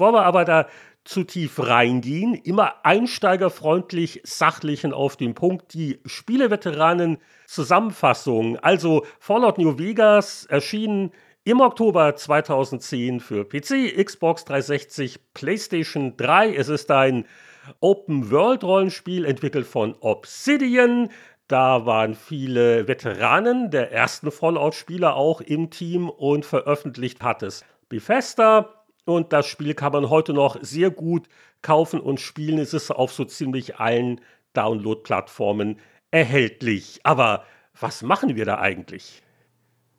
Bevor 0.00 0.14
wir 0.14 0.22
aber 0.22 0.46
da 0.46 0.66
zu 1.04 1.24
tief 1.24 1.58
reingehen, 1.58 2.34
immer 2.34 2.86
einsteigerfreundlich, 2.86 4.22
sachlich 4.24 4.82
und 4.86 4.94
auf 4.94 5.18
den 5.18 5.34
Punkt. 5.34 5.74
Die 5.74 6.00
Spieleveteranen 6.06 7.18
Zusammenfassung, 7.46 8.56
also 8.60 9.04
Fallout 9.18 9.58
New 9.58 9.78
Vegas 9.78 10.46
erschienen 10.46 11.10
im 11.44 11.60
Oktober 11.60 12.16
2010 12.16 13.20
für 13.20 13.44
PC, 13.44 14.02
Xbox 14.02 14.46
360, 14.46 15.34
PlayStation 15.34 16.16
3. 16.16 16.54
Es 16.54 16.70
ist 16.70 16.90
ein 16.90 17.26
Open-World-Rollenspiel 17.80 19.26
entwickelt 19.26 19.66
von 19.66 19.94
Obsidian. 20.00 21.10
Da 21.46 21.84
waren 21.84 22.14
viele 22.14 22.88
Veteranen 22.88 23.70
der 23.70 23.92
ersten 23.92 24.30
Fallout-Spieler 24.30 25.14
auch 25.14 25.42
im 25.42 25.68
Team 25.68 26.08
und 26.08 26.46
veröffentlicht 26.46 27.22
hat 27.22 27.42
es 27.42 27.66
Bethesda. 27.90 28.79
Und 29.04 29.32
das 29.32 29.46
Spiel 29.46 29.74
kann 29.74 29.92
man 29.92 30.10
heute 30.10 30.32
noch 30.32 30.56
sehr 30.60 30.90
gut 30.90 31.28
kaufen 31.62 32.00
und 32.00 32.20
spielen. 32.20 32.58
Es 32.58 32.74
ist 32.74 32.90
auf 32.90 33.12
so 33.12 33.24
ziemlich 33.24 33.76
allen 33.76 34.20
Download-Plattformen 34.52 35.78
erhältlich. 36.10 37.00
Aber 37.02 37.44
was 37.78 38.02
machen 38.02 38.36
wir 38.36 38.44
da 38.44 38.58
eigentlich? 38.58 39.22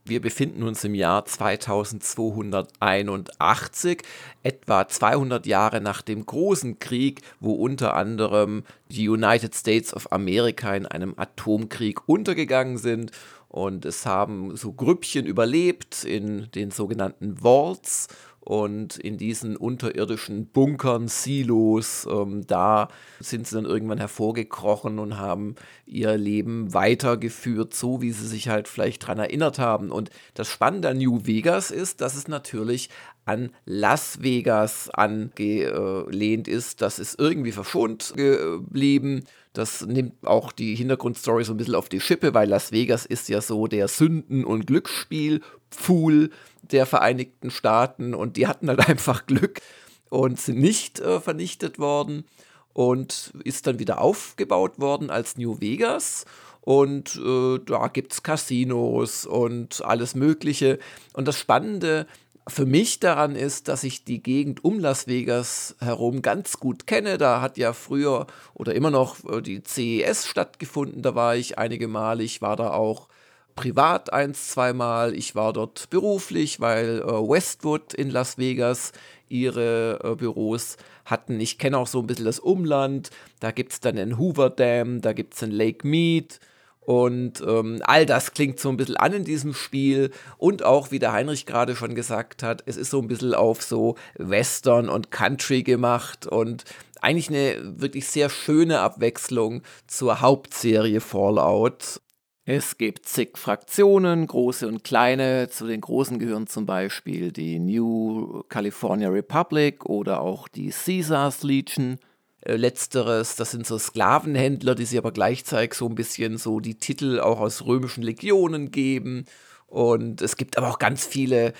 Wir 0.04 0.20
befinden 0.20 0.64
uns 0.64 0.84
im 0.84 0.96
Jahr 0.96 1.26
2281, 1.26 4.02
etwa 4.42 4.88
200 4.88 5.46
Jahre 5.46 5.80
nach 5.80 6.02
dem 6.02 6.26
großen 6.26 6.80
Krieg, 6.80 7.22
wo 7.40 7.54
unter 7.54 7.94
anderem 7.94 8.64
die 8.90 9.08
United 9.08 9.54
States 9.54 9.94
of 9.94 10.12
America 10.12 10.76
in 10.76 10.88
einem 10.88 11.14
Atomkrieg 11.18 12.10
untergegangen 12.10 12.80
sind. 12.80 13.12
Und 13.48 13.86
es 13.86 14.08
haben 14.08 14.58
so 14.58 14.74
Grüppchen 14.74 15.28
überlebt 15.28 16.04
in 16.04 16.50
den 16.56 16.72
sogenannten 16.72 17.44
Vaults 17.44 18.08
und 18.42 18.98
in 18.98 19.18
diesen 19.18 19.56
unterirdischen 19.56 20.48
Bunkern, 20.48 21.08
Silos, 21.08 22.08
ähm, 22.12 22.46
da 22.48 22.88
sind 23.20 23.46
sie 23.46 23.56
dann 23.56 23.66
irgendwann 23.66 24.00
hervorgekrochen 24.00 24.98
und 24.98 25.20
haben 25.20 25.56
ihr 25.86 26.18
Leben 26.18 26.74
weitergeführt, 26.74 27.76
so 27.76 28.02
wie 28.02 28.12
sie 28.12 28.28
sich 28.28 28.50
halt 28.50 28.68
vielleicht 28.68 29.04
daran 29.04 29.20
erinnert 29.20 29.60
haben. 29.60 29.92
Und 29.92 30.10
das 30.34 30.48
Spannende 30.48 30.90
an 30.90 30.98
New 30.98 31.26
Vegas 31.26 31.70
ist, 31.70 32.02
dass 32.02 32.16
es 32.16 32.28
natürlich 32.28 32.90
an 33.26 33.52
Las 33.66 34.22
Vegas 34.22 34.90
angelehnt 34.90 36.48
ist. 36.48 36.82
Das 36.82 37.00
ist 37.00 37.20
irgendwie 37.20 37.52
verschont 37.52 38.14
geblieben. 38.16 39.26
Das 39.54 39.86
nimmt 39.86 40.26
auch 40.26 40.52
die 40.52 40.76
Hintergrundstory 40.76 41.44
so 41.44 41.54
ein 41.54 41.58
bisschen 41.58 41.76
auf 41.76 41.90
die 41.90 42.00
Schippe, 42.00 42.34
weil 42.34 42.50
Las 42.50 42.72
Vegas 42.72 43.06
ist 43.06 43.30
ja 43.30 43.42
so 43.42 43.68
der 43.68 43.88
Sünden- 43.88 44.46
und 44.46 44.68
Glücksspiel-Pfuhl 44.68 46.32
der 46.62 46.86
Vereinigten 46.86 47.52
Staaten 47.52 48.14
und 48.14 48.38
die 48.38 48.48
hatten 48.48 48.70
halt 48.70 48.80
einfach 48.88 49.26
Glück 49.26 49.62
und 50.10 50.40
sind 50.40 50.60
nicht 50.60 51.00
äh, 51.00 51.20
vernichtet 51.20 51.80
worden 51.80 52.26
und 52.74 53.34
ist 53.44 53.68
dann 53.68 53.80
wieder 53.80 54.02
aufgebaut 54.02 54.80
worden 54.80 55.10
als 55.10 55.38
New 55.38 55.60
Vegas. 55.60 56.26
Und 56.62 57.16
äh, 57.16 57.60
da 57.66 57.88
gibt 57.88 58.14
es 58.14 58.24
Casinos 58.24 59.26
und 59.26 59.84
alles 59.84 60.14
Mögliche. 60.16 60.80
Und 61.14 61.28
das 61.28 61.40
Spannende 61.40 62.06
für 62.48 62.66
mich 62.66 63.00
daran 63.00 63.36
ist, 63.36 63.68
dass 63.68 63.84
ich 63.84 64.04
die 64.04 64.22
Gegend 64.22 64.64
um 64.64 64.80
Las 64.80 65.08
Vegas 65.08 65.76
herum 65.80 66.22
ganz 66.22 66.60
gut 66.60 66.88
kenne. 66.88 67.18
Da 67.18 67.42
hat 67.42 67.58
ja 67.58 67.74
früher 67.74 68.28
oder 68.54 68.74
immer 68.76 68.92
noch 68.92 69.18
äh, 69.30 69.42
die 69.42 69.64
CES 69.64 70.28
stattgefunden. 70.28 71.02
Da 71.02 71.16
war 71.16 71.36
ich 71.36 71.58
einige 71.58 71.88
Male. 71.88 72.24
Ich 72.24 72.42
war 72.42 72.56
da 72.56 72.72
auch 72.72 73.10
privat 73.56 74.12
eins, 74.12 74.50
zweimal. 74.50 75.16
Ich 75.16 75.36
war 75.36 75.54
dort 75.54 75.90
beruflich, 75.90 76.60
weil 76.60 77.02
äh, 77.02 77.06
Westwood 77.06 77.94
in 77.94 78.10
Las 78.10 78.38
Vegas 78.38 78.92
ihre 79.30 80.00
äh, 80.04 80.16
Büros 80.16 80.78
hatten. 81.06 81.40
Ich 81.40 81.58
kenne 81.58 81.78
auch 81.78 81.88
so 81.88 82.00
ein 82.00 82.08
bisschen 82.08 82.26
das 82.26 82.40
Umland. 82.40 83.12
Da 83.40 83.52
gibt 83.52 83.74
es 83.74 83.80
dann 83.80 83.96
den 83.96 84.18
Hoover 84.18 84.50
Dam, 84.50 85.02
da 85.02 85.14
gibt 85.14 85.34
es 85.36 85.42
den 85.42 85.52
Lake 85.52 85.88
Mead. 85.88 86.40
Und 86.84 87.42
ähm, 87.42 87.80
all 87.84 88.08
das 88.08 88.34
klingt 88.34 88.60
so 88.60 88.70
ein 88.70 88.78
bisschen 88.78 88.98
an 88.98 89.14
in 89.14 89.24
diesem 89.24 89.54
Spiel. 89.54 90.12
Und 90.38 90.64
auch, 90.64 90.92
wie 90.92 91.00
der 91.00 91.14
Heinrich 91.14 91.46
gerade 91.46 91.76
schon 91.76 91.94
gesagt 91.94 92.42
hat, 92.42 92.64
es 92.66 92.76
ist 92.76 92.90
so 92.90 93.00
ein 93.00 93.08
bisschen 93.08 93.36
auf 93.36 93.62
so 93.62 93.96
Western 94.18 94.90
und 94.90 95.12
Country 95.12 95.62
gemacht. 95.62 96.26
Und 96.26 96.66
eigentlich 97.00 97.30
eine 97.30 97.80
wirklich 97.80 98.08
sehr 98.08 98.30
schöne 98.30 98.80
Abwechslung 98.80 99.62
zur 99.88 100.22
Hauptserie 100.22 101.02
Fallout. 101.02 102.02
Es 102.46 102.80
gibt 102.80 103.06
zig 103.06 103.38
Fraktionen, 103.38 104.26
große 104.26 104.68
und 104.68 104.84
kleine. 104.84 105.50
Zu 105.50 105.68
den 105.68 105.82
großen 105.82 106.18
gehören 106.18 106.48
zum 106.48 106.66
Beispiel 106.66 107.32
die 107.32 107.60
New 107.60 108.44
California 108.50 109.10
Republic 109.10 109.86
oder 109.86 110.22
auch 110.22 110.48
die 110.48 110.72
Caesars 110.72 111.44
Legion. 111.44 112.00
Äh, 112.42 112.56
letzteres, 112.56 113.36
das 113.36 113.52
sind 113.52 113.68
so 113.68 113.78
Sklavenhändler, 113.78 114.76
die 114.76 114.86
sich 114.86 114.98
aber 114.98 115.12
gleichzeitig 115.12 115.76
so 115.76 115.88
ein 115.88 115.96
bisschen 115.96 116.38
so 116.38 116.60
die 116.60 116.76
Titel 116.76 117.20
auch 117.20 117.40
aus 117.40 117.66
römischen 117.66 118.04
Legionen 118.04 118.72
geben. 118.72 119.26
Und 119.68 120.22
es 120.22 120.38
gibt 120.38 120.58
aber 120.58 120.70
auch 120.70 120.80
ganz 120.80 121.06
viele 121.06 121.54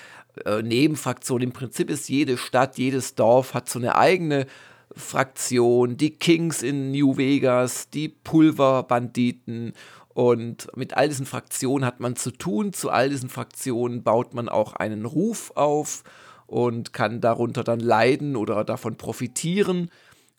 äh, 0.44 0.62
Nebenfraktionen. 0.62 1.48
Im 1.48 1.52
Prinzip 1.52 1.88
ist 1.88 2.08
jede 2.08 2.36
Stadt, 2.36 2.78
jedes 2.78 3.14
Dorf 3.14 3.54
hat 3.54 3.68
so 3.68 3.78
eine 3.78 3.96
eigene 3.96 4.46
Fraktion. 4.94 5.96
Die 5.96 6.18
Kings 6.18 6.62
in 6.62 6.90
New 6.90 7.16
Vegas, 7.16 7.88
die 7.90 8.08
Pulverbanditen. 8.08 9.72
Und 10.14 10.68
mit 10.76 10.94
all 10.94 11.08
diesen 11.08 11.26
Fraktionen 11.26 11.86
hat 11.86 12.00
man 12.00 12.16
zu 12.16 12.32
tun. 12.32 12.72
Zu 12.72 12.90
all 12.90 13.08
diesen 13.08 13.30
Fraktionen 13.30 14.02
baut 14.02 14.34
man 14.34 14.48
auch 14.48 14.74
einen 14.74 15.06
Ruf 15.06 15.52
auf 15.54 16.02
und 16.46 16.92
kann 16.92 17.20
darunter 17.20 17.64
dann 17.64 17.80
leiden 17.80 18.36
oder 18.36 18.64
davon 18.64 18.96
profitieren. 18.96 19.90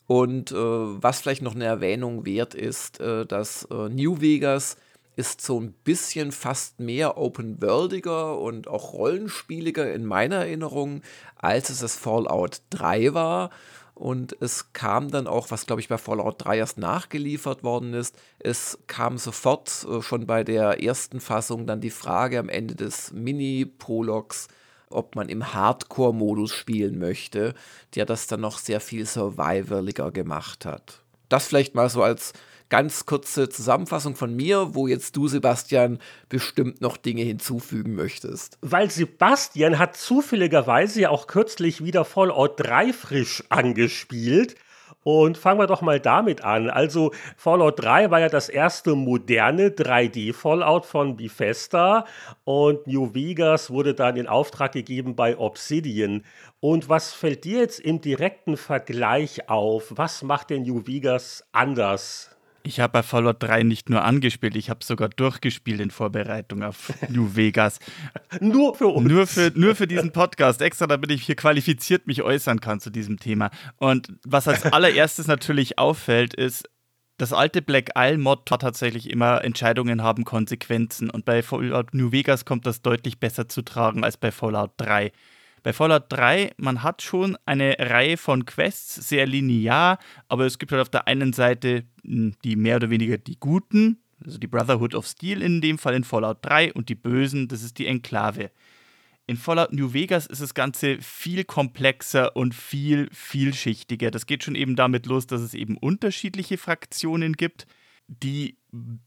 Und 0.06 0.52
äh, 0.52 0.56
was 0.56 1.20
vielleicht 1.20 1.42
noch 1.42 1.54
eine 1.54 1.64
Erwähnung 1.64 2.26
wert 2.26 2.54
ist, 2.54 3.00
äh, 3.00 3.24
dass 3.24 3.64
äh, 3.70 3.88
New 3.88 4.20
Vegas 4.20 4.76
ist 5.16 5.40
so 5.40 5.60
ein 5.60 5.72
bisschen 5.84 6.32
fast 6.32 6.80
mehr 6.80 7.16
open-worldiger 7.16 8.38
und 8.38 8.68
auch 8.68 8.92
rollenspieliger 8.92 9.92
in 9.92 10.04
meiner 10.04 10.36
Erinnerung, 10.36 11.02
als 11.36 11.70
es 11.70 11.78
das 11.78 11.96
Fallout 11.96 12.62
3 12.70 13.14
war. 13.14 13.50
Und 13.94 14.36
es 14.40 14.72
kam 14.72 15.10
dann 15.10 15.28
auch, 15.28 15.52
was 15.52 15.66
glaube 15.66 15.80
ich 15.80 15.88
bei 15.88 15.98
Fallout 15.98 16.44
3 16.44 16.58
erst 16.58 16.78
nachgeliefert 16.78 17.62
worden 17.62 17.94
ist, 17.94 18.16
es 18.40 18.78
kam 18.88 19.18
sofort 19.18 19.86
äh, 19.88 20.02
schon 20.02 20.26
bei 20.26 20.42
der 20.42 20.82
ersten 20.82 21.20
Fassung 21.20 21.66
dann 21.66 21.80
die 21.80 21.90
Frage 21.90 22.40
am 22.40 22.48
Ende 22.48 22.74
des 22.74 23.12
Mini-Prologs, 23.12 24.48
ob 24.90 25.16
man 25.16 25.28
im 25.28 25.54
Hardcore-Modus 25.54 26.52
spielen 26.52 26.98
möchte, 26.98 27.54
der 27.94 28.06
das 28.06 28.26
dann 28.26 28.40
noch 28.40 28.58
sehr 28.58 28.80
viel 28.80 29.06
survivaliger 29.06 30.10
gemacht 30.10 30.66
hat. 30.66 31.02
Das 31.28 31.46
vielleicht 31.46 31.74
mal 31.74 31.88
so 31.88 32.02
als 32.02 32.32
ganz 32.68 33.06
kurze 33.06 33.48
Zusammenfassung 33.48 34.16
von 34.16 34.34
mir, 34.34 34.74
wo 34.74 34.86
jetzt 34.86 35.16
du, 35.16 35.28
Sebastian, 35.28 35.98
bestimmt 36.28 36.80
noch 36.80 36.96
Dinge 36.96 37.22
hinzufügen 37.22 37.94
möchtest. 37.94 38.58
Weil 38.62 38.90
Sebastian 38.90 39.78
hat 39.78 39.96
zufälligerweise 39.96 41.02
ja 41.02 41.10
auch 41.10 41.26
kürzlich 41.26 41.84
wieder 41.84 42.04
Fallout 42.04 42.54
3 42.58 42.92
frisch 42.92 43.44
angespielt. 43.48 44.56
Und 45.04 45.38
fangen 45.38 45.60
wir 45.60 45.66
doch 45.66 45.82
mal 45.82 46.00
damit 46.00 46.42
an. 46.42 46.70
Also 46.70 47.12
Fallout 47.36 47.82
3 47.82 48.10
war 48.10 48.20
ja 48.20 48.28
das 48.28 48.48
erste 48.48 48.94
moderne 48.94 49.68
3D-Fallout 49.68 50.86
von 50.86 51.16
Bethesda 51.16 52.06
und 52.44 52.86
New 52.86 53.14
Vegas 53.14 53.70
wurde 53.70 53.94
dann 53.94 54.16
in 54.16 54.26
Auftrag 54.26 54.72
gegeben 54.72 55.14
bei 55.14 55.38
Obsidian. 55.38 56.24
Und 56.60 56.88
was 56.88 57.12
fällt 57.12 57.44
dir 57.44 57.60
jetzt 57.60 57.80
im 57.80 58.00
direkten 58.00 58.56
Vergleich 58.56 59.50
auf? 59.50 59.92
Was 59.94 60.22
macht 60.22 60.50
denn 60.50 60.62
New 60.62 60.86
Vegas 60.86 61.46
anders? 61.52 62.33
Ich 62.66 62.80
habe 62.80 62.94
bei 62.94 63.02
Fallout 63.02 63.42
3 63.42 63.62
nicht 63.62 63.90
nur 63.90 64.04
angespielt, 64.04 64.56
ich 64.56 64.70
habe 64.70 64.82
sogar 64.82 65.10
durchgespielt 65.10 65.80
in 65.80 65.90
Vorbereitung 65.90 66.62
auf 66.62 66.94
New 67.10 67.36
Vegas. 67.36 67.78
nur 68.40 68.74
für 68.74 68.86
uns. 68.86 69.06
Nur 69.06 69.26
für, 69.26 69.52
nur 69.54 69.74
für 69.74 69.86
diesen 69.86 70.12
Podcast, 70.12 70.62
extra 70.62 70.86
damit 70.86 71.10
ich 71.10 71.24
hier 71.24 71.36
qualifiziert 71.36 72.06
mich 72.06 72.22
äußern 72.22 72.60
kann 72.60 72.80
zu 72.80 72.88
diesem 72.88 73.18
Thema. 73.18 73.50
Und 73.76 74.14
was 74.24 74.48
als 74.48 74.64
allererstes 74.72 75.26
natürlich 75.26 75.78
auffällt, 75.78 76.32
ist, 76.32 76.70
das 77.18 77.34
alte 77.34 77.60
Black 77.60 77.90
Isle 77.96 78.18
Mod 78.18 78.50
hat 78.50 78.62
tatsächlich 78.62 79.10
immer 79.10 79.44
Entscheidungen 79.44 80.02
haben 80.02 80.24
Konsequenzen 80.24 81.10
und 81.10 81.26
bei 81.26 81.42
Fallout 81.42 81.92
New 81.92 82.12
Vegas 82.12 82.46
kommt 82.46 82.64
das 82.66 82.80
deutlich 82.80 83.20
besser 83.20 83.46
zu 83.46 83.60
tragen 83.60 84.04
als 84.04 84.16
bei 84.16 84.32
Fallout 84.32 84.72
3. 84.78 85.12
Bei 85.64 85.72
Fallout 85.72 86.04
3, 86.10 86.52
man 86.58 86.82
hat 86.82 87.00
schon 87.00 87.38
eine 87.46 87.76
Reihe 87.78 88.18
von 88.18 88.44
Quests, 88.44 88.96
sehr 88.96 89.26
linear, 89.26 89.98
aber 90.28 90.44
es 90.44 90.58
gibt 90.58 90.72
halt 90.72 90.82
auf 90.82 90.90
der 90.90 91.08
einen 91.08 91.32
Seite 91.32 91.84
hm, 92.04 92.34
die 92.44 92.54
mehr 92.54 92.76
oder 92.76 92.90
weniger 92.90 93.16
die 93.16 93.40
Guten, 93.40 93.98
also 94.22 94.36
die 94.36 94.46
Brotherhood 94.46 94.94
of 94.94 95.06
Steel 95.06 95.40
in 95.40 95.62
dem 95.62 95.78
Fall 95.78 95.94
in 95.94 96.04
Fallout 96.04 96.36
3 96.42 96.74
und 96.74 96.90
die 96.90 96.94
Bösen, 96.94 97.48
das 97.48 97.62
ist 97.62 97.78
die 97.78 97.86
Enklave. 97.86 98.50
In 99.26 99.38
Fallout 99.38 99.72
New 99.72 99.94
Vegas 99.94 100.26
ist 100.26 100.42
das 100.42 100.52
Ganze 100.52 100.98
viel 101.00 101.44
komplexer 101.44 102.36
und 102.36 102.54
viel 102.54 103.08
vielschichtiger. 103.10 104.10
Das 104.10 104.26
geht 104.26 104.44
schon 104.44 104.56
eben 104.56 104.76
damit 104.76 105.06
los, 105.06 105.26
dass 105.26 105.40
es 105.40 105.54
eben 105.54 105.78
unterschiedliche 105.78 106.58
Fraktionen 106.58 107.32
gibt 107.32 107.66
die 108.06 108.58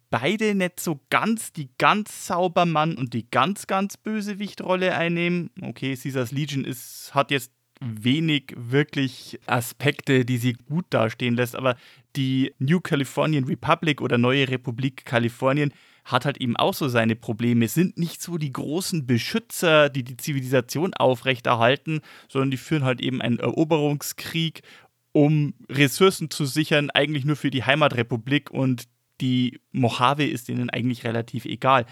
beide 0.10 0.56
nicht 0.56 0.80
so 0.80 1.00
ganz 1.10 1.52
die 1.52 1.70
ganz 1.78 2.28
sauber 2.28 2.66
Mann 2.66 2.96
und 2.96 3.14
die 3.14 3.30
ganz, 3.30 3.68
ganz 3.68 3.98
Bösewichtrolle 3.98 4.96
einnehmen. 4.96 5.50
Okay, 5.62 5.96
Caesars 5.96 6.32
Legion 6.32 6.64
ist, 6.64 7.12
hat 7.14 7.32
jetzt 7.32 7.52
wenig 7.80 8.54
wirklich 8.56 9.40
Aspekte, 9.46 10.26
die 10.26 10.38
sie 10.38 10.54
gut 10.54 10.86
dastehen 10.90 11.36
lässt, 11.36 11.56
aber 11.56 11.76
die 12.16 12.54
New 12.58 12.80
Californian 12.80 13.44
Republic 13.44 14.02
oder 14.02 14.18
Neue 14.18 14.50
Republik 14.50 15.06
Kalifornien 15.06 15.72
hat 16.04 16.26
halt 16.26 16.38
eben 16.38 16.56
auch 16.56 16.74
so 16.74 16.88
seine 16.88 17.16
Probleme, 17.16 17.68
sind 17.68 17.98
nicht 17.98 18.22
so 18.22 18.38
die 18.38 18.54
großen 18.54 19.06
Beschützer, 19.06 19.90
die 19.90 20.04
die 20.04 20.18
Zivilisation 20.18 20.94
aufrechterhalten, 20.94 22.00
sondern 22.30 22.50
die 22.50 22.58
führen 22.58 22.86
halt 22.86 23.02
eben 23.02 23.22
einen 23.22 23.40
Eroberungskrieg 23.40 24.64
um 25.18 25.56
Ressourcen 25.68 26.30
zu 26.30 26.46
sichern, 26.46 26.92
eigentlich 26.92 27.26
nur 27.26 27.36
für 27.36 27.50
die 27.50 27.64
Heimatrepublik 27.64 28.52
und 28.52 28.84
die 29.22 29.60
Mojave 29.72 30.26
ist 30.26 30.50
ihnen 30.50 30.70
eigentlich 30.70 31.04
relativ 31.04 31.46
egal. 31.46 31.86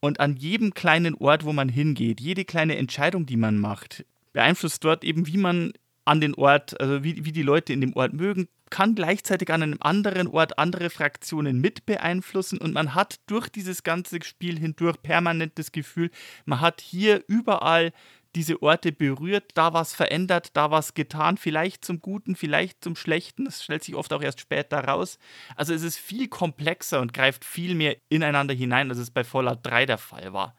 Und 0.00 0.20
an 0.20 0.36
jedem 0.36 0.74
kleinen 0.74 1.14
Ort, 1.14 1.44
wo 1.44 1.52
man 1.52 1.68
hingeht, 1.68 2.20
jede 2.20 2.44
kleine 2.44 2.76
Entscheidung, 2.76 3.26
die 3.26 3.36
man 3.36 3.58
macht, 3.58 4.04
beeinflusst 4.32 4.84
dort 4.84 5.04
eben, 5.04 5.26
wie 5.26 5.38
man 5.38 5.72
an 6.04 6.20
den 6.20 6.34
Ort, 6.34 6.78
also 6.80 7.02
wie, 7.02 7.24
wie 7.24 7.32
die 7.32 7.42
Leute 7.42 7.72
in 7.72 7.80
dem 7.80 7.94
Ort 7.96 8.12
mögen, 8.12 8.48
kann 8.70 8.94
gleichzeitig 8.94 9.50
an 9.50 9.62
einem 9.62 9.78
anderen 9.80 10.26
Ort 10.26 10.58
andere 10.58 10.90
Fraktionen 10.90 11.60
mit 11.60 11.86
beeinflussen 11.86 12.58
und 12.58 12.74
man 12.74 12.94
hat 12.94 13.20
durch 13.26 13.48
dieses 13.48 13.82
ganze 13.82 14.22
Spiel 14.22 14.58
hindurch 14.58 15.00
permanent 15.02 15.52
das 15.58 15.70
Gefühl, 15.70 16.10
man 16.44 16.60
hat 16.60 16.80
hier 16.80 17.22
überall 17.28 17.92
diese 18.34 18.62
Orte 18.62 18.92
berührt, 18.92 19.50
da 19.54 19.72
was 19.72 19.94
verändert, 19.94 20.50
da 20.54 20.70
was 20.70 20.94
getan, 20.94 21.36
vielleicht 21.36 21.84
zum 21.84 22.00
Guten, 22.00 22.36
vielleicht 22.36 22.82
zum 22.82 22.96
Schlechten. 22.96 23.44
Das 23.44 23.62
stellt 23.62 23.84
sich 23.84 23.94
oft 23.94 24.12
auch 24.12 24.22
erst 24.22 24.40
später 24.40 24.78
raus. 24.84 25.18
Also 25.56 25.72
es 25.72 25.82
ist 25.82 25.98
viel 25.98 26.28
komplexer 26.28 27.00
und 27.00 27.14
greift 27.14 27.44
viel 27.44 27.74
mehr 27.74 27.96
ineinander 28.08 28.54
hinein, 28.54 28.90
als 28.90 28.98
es 28.98 29.10
bei 29.10 29.24
Fallout 29.24 29.60
3 29.62 29.86
der 29.86 29.98
Fall 29.98 30.32
war. 30.32 30.56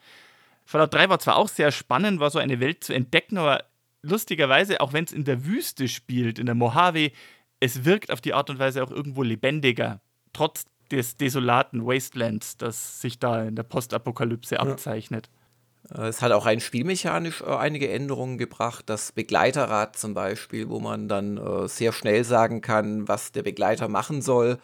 Fallout 0.66 0.94
3 0.94 1.10
war 1.10 1.20
zwar 1.20 1.36
auch 1.36 1.50
sehr 1.50 1.72
spannend, 1.72 2.20
war 2.20 2.32
so 2.32 2.40
eine 2.40 2.60
Welt 2.60 2.84
zu 2.84 2.94
entdecken, 2.94 3.38
aber 3.38 3.66
lustigerweise, 4.02 4.82
auch 4.82 4.94
wenn 4.94 5.06
es 5.06 5.12
in 5.12 5.26
der 5.26 5.46
Wüste 5.46 5.88
spielt, 5.88 6.40
in 6.40 6.46
der 6.46 6.56
Mojave, 6.56 7.12
es 7.60 7.86
wirkt 7.86 8.12
auf 8.12 8.22
die 8.22 8.34
Art 8.34 8.50
und 8.50 8.60
Weise 8.60 8.84
auch 8.84 8.92
irgendwo 8.92 9.24
lebendiger, 9.24 10.02
trotz 10.34 10.66
des 10.92 11.18
desolaten 11.18 11.86
Wastelands, 11.86 12.58
das 12.58 13.02
sich 13.02 13.20
da 13.20 13.44
in 13.44 13.56
der 13.56 13.64
Postapokalypse 13.64 14.56
ja. 14.56 14.62
abzeichnet. 14.62 15.28
Äh, 15.28 15.45
es 15.90 16.22
hat 16.22 16.32
auch 16.32 16.46
rein 16.46 16.60
spielmechanisch 16.60 17.42
äh, 17.42 17.46
einige 17.46 17.90
Änderungen 17.90 18.38
gebracht. 18.38 18.86
Das 18.88 19.12
Begleiterrad 19.12 19.98
zum 19.98 20.14
Beispiel, 20.14 20.70
wo 20.70 20.80
man 20.80 21.08
dann 21.08 21.38
äh, 21.38 21.68
sehr 21.68 21.94
schnell 21.94 22.24
sagen 22.24 22.62
kann, 22.62 23.08
was 23.08 23.32
der 23.32 23.44
Begleiter 23.44 23.88
machen 23.88 24.22
soll. 24.22 24.58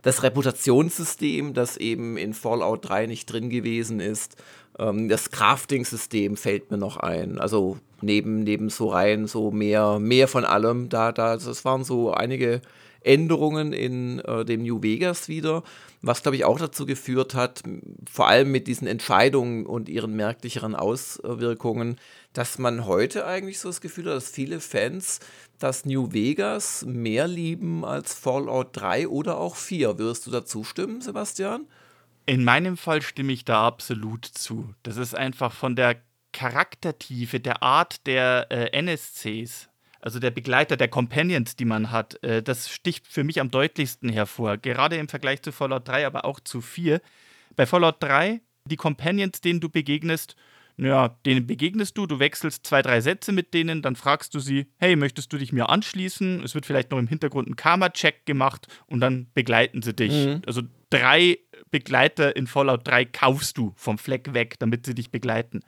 Das 0.00 0.22
Reputationssystem, 0.22 1.54
das 1.54 1.76
eben 1.76 2.16
in 2.16 2.34
Fallout 2.34 2.88
3 2.88 3.06
nicht 3.06 3.26
drin 3.26 3.50
gewesen 3.50 4.00
ist. 4.00 4.36
Ähm, 4.78 5.08
das 5.08 5.30
Crafting-System 5.30 6.36
fällt 6.36 6.70
mir 6.70 6.78
noch 6.78 6.96
ein. 6.96 7.38
Also 7.38 7.78
neben, 8.00 8.42
neben 8.42 8.70
so 8.70 8.88
rein 8.88 9.26
so 9.26 9.50
mehr, 9.50 9.98
mehr 9.98 10.26
von 10.26 10.44
allem. 10.44 10.88
Da, 10.88 11.12
da, 11.12 11.36
das 11.36 11.64
waren 11.64 11.84
so 11.84 12.12
einige 12.12 12.62
Änderungen 13.04 13.72
in 13.72 14.20
äh, 14.20 14.44
dem 14.44 14.62
New 14.62 14.82
Vegas 14.82 15.28
wieder, 15.28 15.62
was 16.00 16.22
glaube 16.22 16.36
ich 16.36 16.44
auch 16.44 16.58
dazu 16.58 16.86
geführt 16.86 17.34
hat, 17.34 17.62
vor 18.10 18.28
allem 18.28 18.50
mit 18.50 18.66
diesen 18.66 18.86
Entscheidungen 18.86 19.66
und 19.66 19.88
ihren 19.88 20.14
merklicheren 20.14 20.74
Auswirkungen, 20.74 21.96
dass 22.32 22.58
man 22.58 22.86
heute 22.86 23.26
eigentlich 23.26 23.58
so 23.58 23.68
das 23.68 23.80
Gefühl 23.80 24.06
hat, 24.06 24.16
dass 24.16 24.30
viele 24.30 24.60
Fans 24.60 25.20
das 25.58 25.84
New 25.84 26.12
Vegas 26.12 26.84
mehr 26.86 27.28
lieben 27.28 27.84
als 27.84 28.14
Fallout 28.14 28.68
3 28.72 29.08
oder 29.08 29.38
auch 29.38 29.56
4. 29.56 29.98
Würdest 29.98 30.26
du 30.26 30.30
dazu 30.30 30.64
stimmen, 30.64 31.00
Sebastian? 31.00 31.66
In 32.26 32.44
meinem 32.44 32.76
Fall 32.76 33.02
stimme 33.02 33.32
ich 33.32 33.44
da 33.44 33.66
absolut 33.66 34.24
zu. 34.24 34.74
Das 34.82 34.96
ist 34.96 35.14
einfach 35.14 35.52
von 35.52 35.76
der 35.76 35.96
Charaktertiefe, 36.32 37.40
der 37.40 37.62
Art 37.62 38.06
der 38.06 38.46
äh, 38.50 38.76
NSCs, 38.80 39.68
also 40.02 40.18
der 40.18 40.32
Begleiter, 40.32 40.76
der 40.76 40.88
Companions, 40.88 41.56
die 41.56 41.64
man 41.64 41.90
hat, 41.90 42.22
äh, 42.22 42.42
das 42.42 42.68
sticht 42.68 43.06
für 43.06 43.24
mich 43.24 43.40
am 43.40 43.50
deutlichsten 43.50 44.10
hervor. 44.10 44.58
Gerade 44.58 44.96
im 44.96 45.08
Vergleich 45.08 45.42
zu 45.42 45.52
Fallout 45.52 45.88
3, 45.88 46.06
aber 46.06 46.24
auch 46.24 46.40
zu 46.40 46.60
4. 46.60 47.00
Bei 47.54 47.66
Fallout 47.66 48.02
3, 48.02 48.40
die 48.66 48.76
Companions, 48.76 49.40
denen 49.40 49.60
du 49.60 49.68
begegnest, 49.68 50.36
ja, 50.76 51.08
denen 51.24 51.46
begegnest 51.46 51.96
du, 51.96 52.06
du 52.06 52.18
wechselst 52.18 52.66
zwei, 52.66 52.82
drei 52.82 53.00
Sätze 53.00 53.30
mit 53.30 53.54
denen, 53.54 53.82
dann 53.82 53.94
fragst 53.94 54.34
du 54.34 54.40
sie, 54.40 54.66
hey, 54.78 54.96
möchtest 54.96 55.32
du 55.32 55.38
dich 55.38 55.52
mir 55.52 55.68
anschließen? 55.68 56.42
Es 56.42 56.54
wird 56.54 56.66
vielleicht 56.66 56.90
noch 56.90 56.98
im 56.98 57.06
Hintergrund 57.06 57.48
ein 57.48 57.56
Karma-Check 57.56 58.26
gemacht 58.26 58.66
und 58.86 59.00
dann 59.00 59.28
begleiten 59.34 59.82
sie 59.82 59.94
dich. 59.94 60.12
Mhm. 60.12 60.42
Also 60.46 60.62
drei 60.90 61.38
Begleiter 61.70 62.34
in 62.34 62.46
Fallout 62.46 62.88
3 62.88 63.04
kaufst 63.04 63.56
du 63.56 63.72
vom 63.76 63.98
Fleck 63.98 64.34
weg, 64.34 64.56
damit 64.58 64.84
sie 64.84 64.94
dich 64.94 65.10
begleiten. 65.10 65.60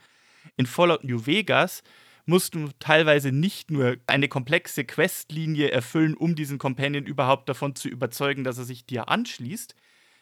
In 0.56 0.66
Fallout 0.66 1.04
New 1.04 1.26
Vegas 1.26 1.82
musst 2.26 2.54
du 2.54 2.68
teilweise 2.78 3.32
nicht 3.32 3.70
nur 3.70 3.96
eine 4.06 4.28
komplexe 4.28 4.84
Questlinie 4.84 5.70
erfüllen, 5.70 6.14
um 6.14 6.34
diesen 6.34 6.58
Companion 6.58 7.04
überhaupt 7.04 7.48
davon 7.48 7.74
zu 7.74 7.88
überzeugen, 7.88 8.44
dass 8.44 8.58
er 8.58 8.64
sich 8.64 8.86
dir 8.86 9.08
anschließt. 9.08 9.74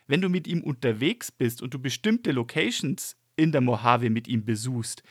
Wenn 0.06 0.20
du 0.20 0.28
mit 0.28 0.46
ihm 0.46 0.62
unterwegs 0.62 1.30
bist 1.30 1.62
und 1.62 1.74
du 1.74 1.78
bestimmte 1.78 2.32
Locations 2.32 3.16
in 3.36 3.52
der 3.52 3.60
Mojave 3.60 4.10
mit 4.10 4.26
ihm 4.28 4.44
besuchst, 4.44 5.02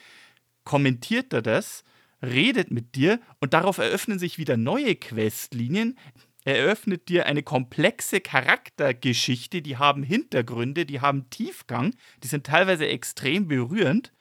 kommentiert 0.64 1.34
er 1.34 1.42
das, 1.42 1.84
redet 2.22 2.72
mit 2.72 2.96
dir 2.96 3.20
und 3.40 3.54
darauf 3.54 3.78
eröffnen 3.78 4.20
sich 4.20 4.38
wieder 4.38 4.58
neue 4.58 4.96
Questlinien. 4.96 5.98
Er 6.44 6.60
eröffnet 6.60 7.08
dir 7.10 7.26
eine 7.26 7.44
komplexe 7.44 8.20
Charaktergeschichte, 8.20 9.62
die 9.62 9.78
haben 9.78 10.04
Hintergründe, 10.04 10.86
die 10.86 11.00
haben 11.00 11.30
Tiefgang, 11.30 11.96
die 12.24 12.28
sind 12.28 12.46
teilweise 12.46 12.88
extrem 12.88 13.48
berührend. 13.48 14.12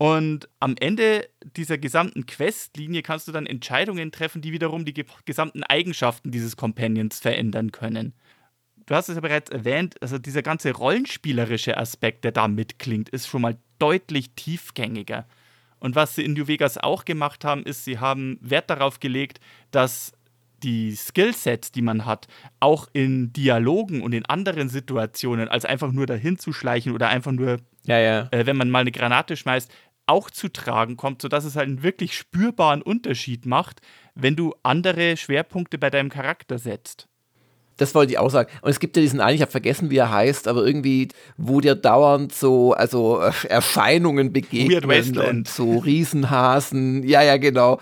Und 0.00 0.48
am 0.60 0.76
Ende 0.80 1.28
dieser 1.56 1.76
gesamten 1.76 2.24
Questlinie 2.24 3.02
kannst 3.02 3.28
du 3.28 3.32
dann 3.32 3.44
Entscheidungen 3.44 4.12
treffen, 4.12 4.40
die 4.40 4.52
wiederum 4.52 4.86
die 4.86 5.04
gesamten 5.26 5.62
Eigenschaften 5.62 6.30
dieses 6.30 6.56
Companions 6.56 7.18
verändern 7.20 7.70
können 7.70 8.14
du 8.90 8.96
hast 8.96 9.08
es 9.08 9.14
ja 9.14 9.20
bereits 9.20 9.50
erwähnt, 9.50 9.94
also 10.02 10.18
dieser 10.18 10.42
ganze 10.42 10.72
rollenspielerische 10.72 11.76
Aspekt, 11.76 12.24
der 12.24 12.32
da 12.32 12.48
mitklingt, 12.48 13.08
ist 13.08 13.28
schon 13.28 13.42
mal 13.42 13.56
deutlich 13.78 14.32
tiefgängiger. 14.34 15.26
Und 15.78 15.94
was 15.94 16.16
sie 16.16 16.24
in 16.24 16.34
New 16.34 16.48
Vegas 16.48 16.76
auch 16.76 17.04
gemacht 17.04 17.44
haben, 17.44 17.62
ist, 17.62 17.84
sie 17.84 18.00
haben 18.00 18.36
Wert 18.42 18.68
darauf 18.68 18.98
gelegt, 18.98 19.40
dass 19.70 20.12
die 20.64 20.94
Skillsets, 20.94 21.72
die 21.72 21.82
man 21.82 22.04
hat, 22.04 22.26
auch 22.58 22.88
in 22.92 23.32
Dialogen 23.32 24.02
und 24.02 24.12
in 24.12 24.26
anderen 24.26 24.68
Situationen, 24.68 25.48
als 25.48 25.64
einfach 25.64 25.92
nur 25.92 26.06
dahin 26.06 26.38
zu 26.38 26.52
schleichen 26.52 26.92
oder 26.92 27.08
einfach 27.08 27.32
nur, 27.32 27.58
ja, 27.84 27.98
ja. 27.98 28.28
Äh, 28.32 28.44
wenn 28.44 28.56
man 28.56 28.70
mal 28.70 28.80
eine 28.80 28.92
Granate 28.92 29.36
schmeißt, 29.36 29.72
auch 30.10 30.30
zu 30.30 30.48
tragen 30.48 30.96
kommt, 30.96 31.22
sodass 31.22 31.44
es 31.44 31.56
halt 31.56 31.68
einen 31.68 31.82
wirklich 31.82 32.16
spürbaren 32.16 32.82
Unterschied 32.82 33.46
macht, 33.46 33.80
wenn 34.14 34.36
du 34.36 34.54
andere 34.62 35.16
Schwerpunkte 35.16 35.78
bei 35.78 35.90
deinem 35.90 36.10
Charakter 36.10 36.58
setzt. 36.58 37.08
Das 37.76 37.94
wollte 37.94 38.12
ich 38.12 38.18
auch 38.18 38.28
sagen. 38.28 38.50
Und 38.60 38.70
es 38.70 38.78
gibt 38.78 38.96
ja 38.96 39.02
diesen 39.02 39.20
einen, 39.20 39.36
ich 39.36 39.40
habe 39.40 39.50
vergessen, 39.50 39.88
wie 39.88 39.96
er 39.96 40.10
heißt, 40.10 40.48
aber 40.48 40.66
irgendwie, 40.66 41.08
wo 41.38 41.62
dir 41.62 41.74
dauernd 41.74 42.34
so, 42.34 42.74
also 42.74 43.22
äh, 43.22 43.32
Erscheinungen 43.48 44.34
begegnen 44.34 45.16
und 45.18 45.48
so 45.48 45.78
Riesenhasen. 45.78 47.02
Ja, 47.04 47.22
ja, 47.22 47.38
genau. 47.38 47.80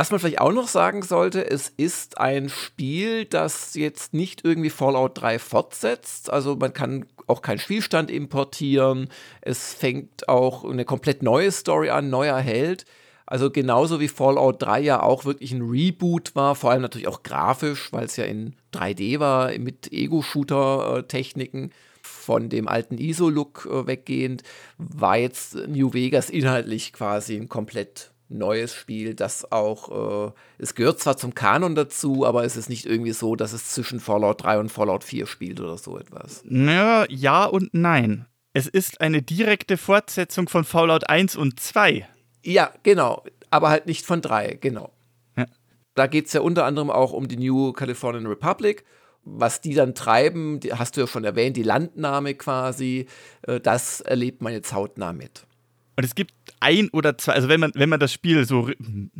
Was 0.00 0.10
man 0.10 0.18
vielleicht 0.18 0.40
auch 0.40 0.52
noch 0.52 0.66
sagen 0.66 1.02
sollte, 1.02 1.50
es 1.50 1.68
ist 1.76 2.16
ein 2.16 2.48
Spiel, 2.48 3.26
das 3.26 3.74
jetzt 3.74 4.14
nicht 4.14 4.42
irgendwie 4.46 4.70
Fallout 4.70 5.20
3 5.20 5.38
fortsetzt. 5.38 6.32
Also 6.32 6.56
man 6.56 6.72
kann 6.72 7.04
auch 7.26 7.42
keinen 7.42 7.58
Spielstand 7.58 8.10
importieren. 8.10 9.10
Es 9.42 9.74
fängt 9.74 10.26
auch 10.26 10.64
eine 10.64 10.86
komplett 10.86 11.22
neue 11.22 11.52
Story 11.52 11.90
an, 11.90 12.08
neuer 12.08 12.38
Held. 12.38 12.86
Also 13.26 13.50
genauso 13.50 14.00
wie 14.00 14.08
Fallout 14.08 14.62
3 14.62 14.80
ja 14.80 15.02
auch 15.02 15.26
wirklich 15.26 15.52
ein 15.52 15.68
Reboot 15.68 16.34
war, 16.34 16.54
vor 16.54 16.70
allem 16.70 16.80
natürlich 16.80 17.06
auch 17.06 17.22
grafisch, 17.22 17.92
weil 17.92 18.06
es 18.06 18.16
ja 18.16 18.24
in 18.24 18.56
3D 18.72 19.20
war, 19.20 19.50
mit 19.58 19.92
Ego-Shooter-Techniken 19.92 21.72
von 22.00 22.48
dem 22.48 22.68
alten 22.68 22.96
ISO-Look 22.96 23.68
äh, 23.70 23.86
weggehend, 23.86 24.44
war 24.78 25.18
jetzt 25.18 25.56
New 25.68 25.92
Vegas 25.92 26.30
inhaltlich 26.30 26.94
quasi 26.94 27.36
ein 27.36 27.50
komplett 27.50 28.12
neues 28.30 28.74
Spiel, 28.74 29.14
das 29.14 29.50
auch, 29.50 30.28
äh, 30.28 30.32
es 30.58 30.74
gehört 30.74 31.00
zwar 31.00 31.16
zum 31.16 31.34
Kanon 31.34 31.74
dazu, 31.74 32.24
aber 32.24 32.44
es 32.44 32.56
ist 32.56 32.68
nicht 32.68 32.86
irgendwie 32.86 33.12
so, 33.12 33.36
dass 33.36 33.52
es 33.52 33.70
zwischen 33.70 34.00
Fallout 34.00 34.44
3 34.44 34.58
und 34.58 34.68
Fallout 34.70 35.04
4 35.04 35.26
spielt 35.26 35.60
oder 35.60 35.76
so 35.76 35.98
etwas. 35.98 36.42
Naja, 36.44 37.06
ja 37.08 37.44
und 37.44 37.70
nein. 37.72 38.26
Es 38.52 38.66
ist 38.66 39.00
eine 39.00 39.22
direkte 39.22 39.76
Fortsetzung 39.76 40.48
von 40.48 40.64
Fallout 40.64 41.08
1 41.08 41.36
und 41.36 41.60
2. 41.60 42.08
Ja, 42.44 42.72
genau. 42.82 43.24
Aber 43.50 43.70
halt 43.70 43.86
nicht 43.86 44.06
von 44.06 44.22
drei, 44.22 44.58
genau. 44.60 44.92
Ja. 45.36 45.46
Da 45.94 46.06
geht 46.06 46.26
es 46.26 46.32
ja 46.32 46.40
unter 46.40 46.64
anderem 46.64 46.90
auch 46.90 47.12
um 47.12 47.28
die 47.28 47.36
New 47.36 47.72
Californian 47.72 48.26
Republic. 48.26 48.84
Was 49.22 49.60
die 49.60 49.74
dann 49.74 49.94
treiben, 49.94 50.60
die 50.60 50.72
hast 50.72 50.96
du 50.96 51.02
ja 51.02 51.06
schon 51.06 51.24
erwähnt, 51.24 51.56
die 51.56 51.62
Landnahme 51.62 52.34
quasi, 52.34 53.06
äh, 53.42 53.60
das 53.60 54.00
erlebt 54.00 54.40
man 54.40 54.52
jetzt 54.52 54.72
hautnah 54.72 55.12
mit. 55.12 55.46
Und 56.00 56.04
es 56.06 56.14
gibt 56.14 56.32
ein 56.60 56.88
oder 56.92 57.18
zwei, 57.18 57.34
also 57.34 57.50
wenn 57.50 57.60
man, 57.60 57.72
wenn 57.74 57.90
man 57.90 58.00
das 58.00 58.10
Spiel 58.10 58.46
so, 58.46 58.70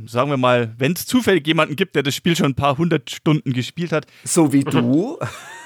sagen 0.06 0.30
wir 0.30 0.38
mal, 0.38 0.74
wenn 0.78 0.92
es 0.92 1.04
zufällig 1.04 1.46
jemanden 1.46 1.76
gibt, 1.76 1.94
der 1.94 2.02
das 2.02 2.14
Spiel 2.14 2.34
schon 2.34 2.52
ein 2.52 2.54
paar 2.54 2.78
hundert 2.78 3.10
Stunden 3.10 3.52
gespielt 3.52 3.92
hat. 3.92 4.06
So 4.24 4.54
wie 4.54 4.64
du. 4.64 5.18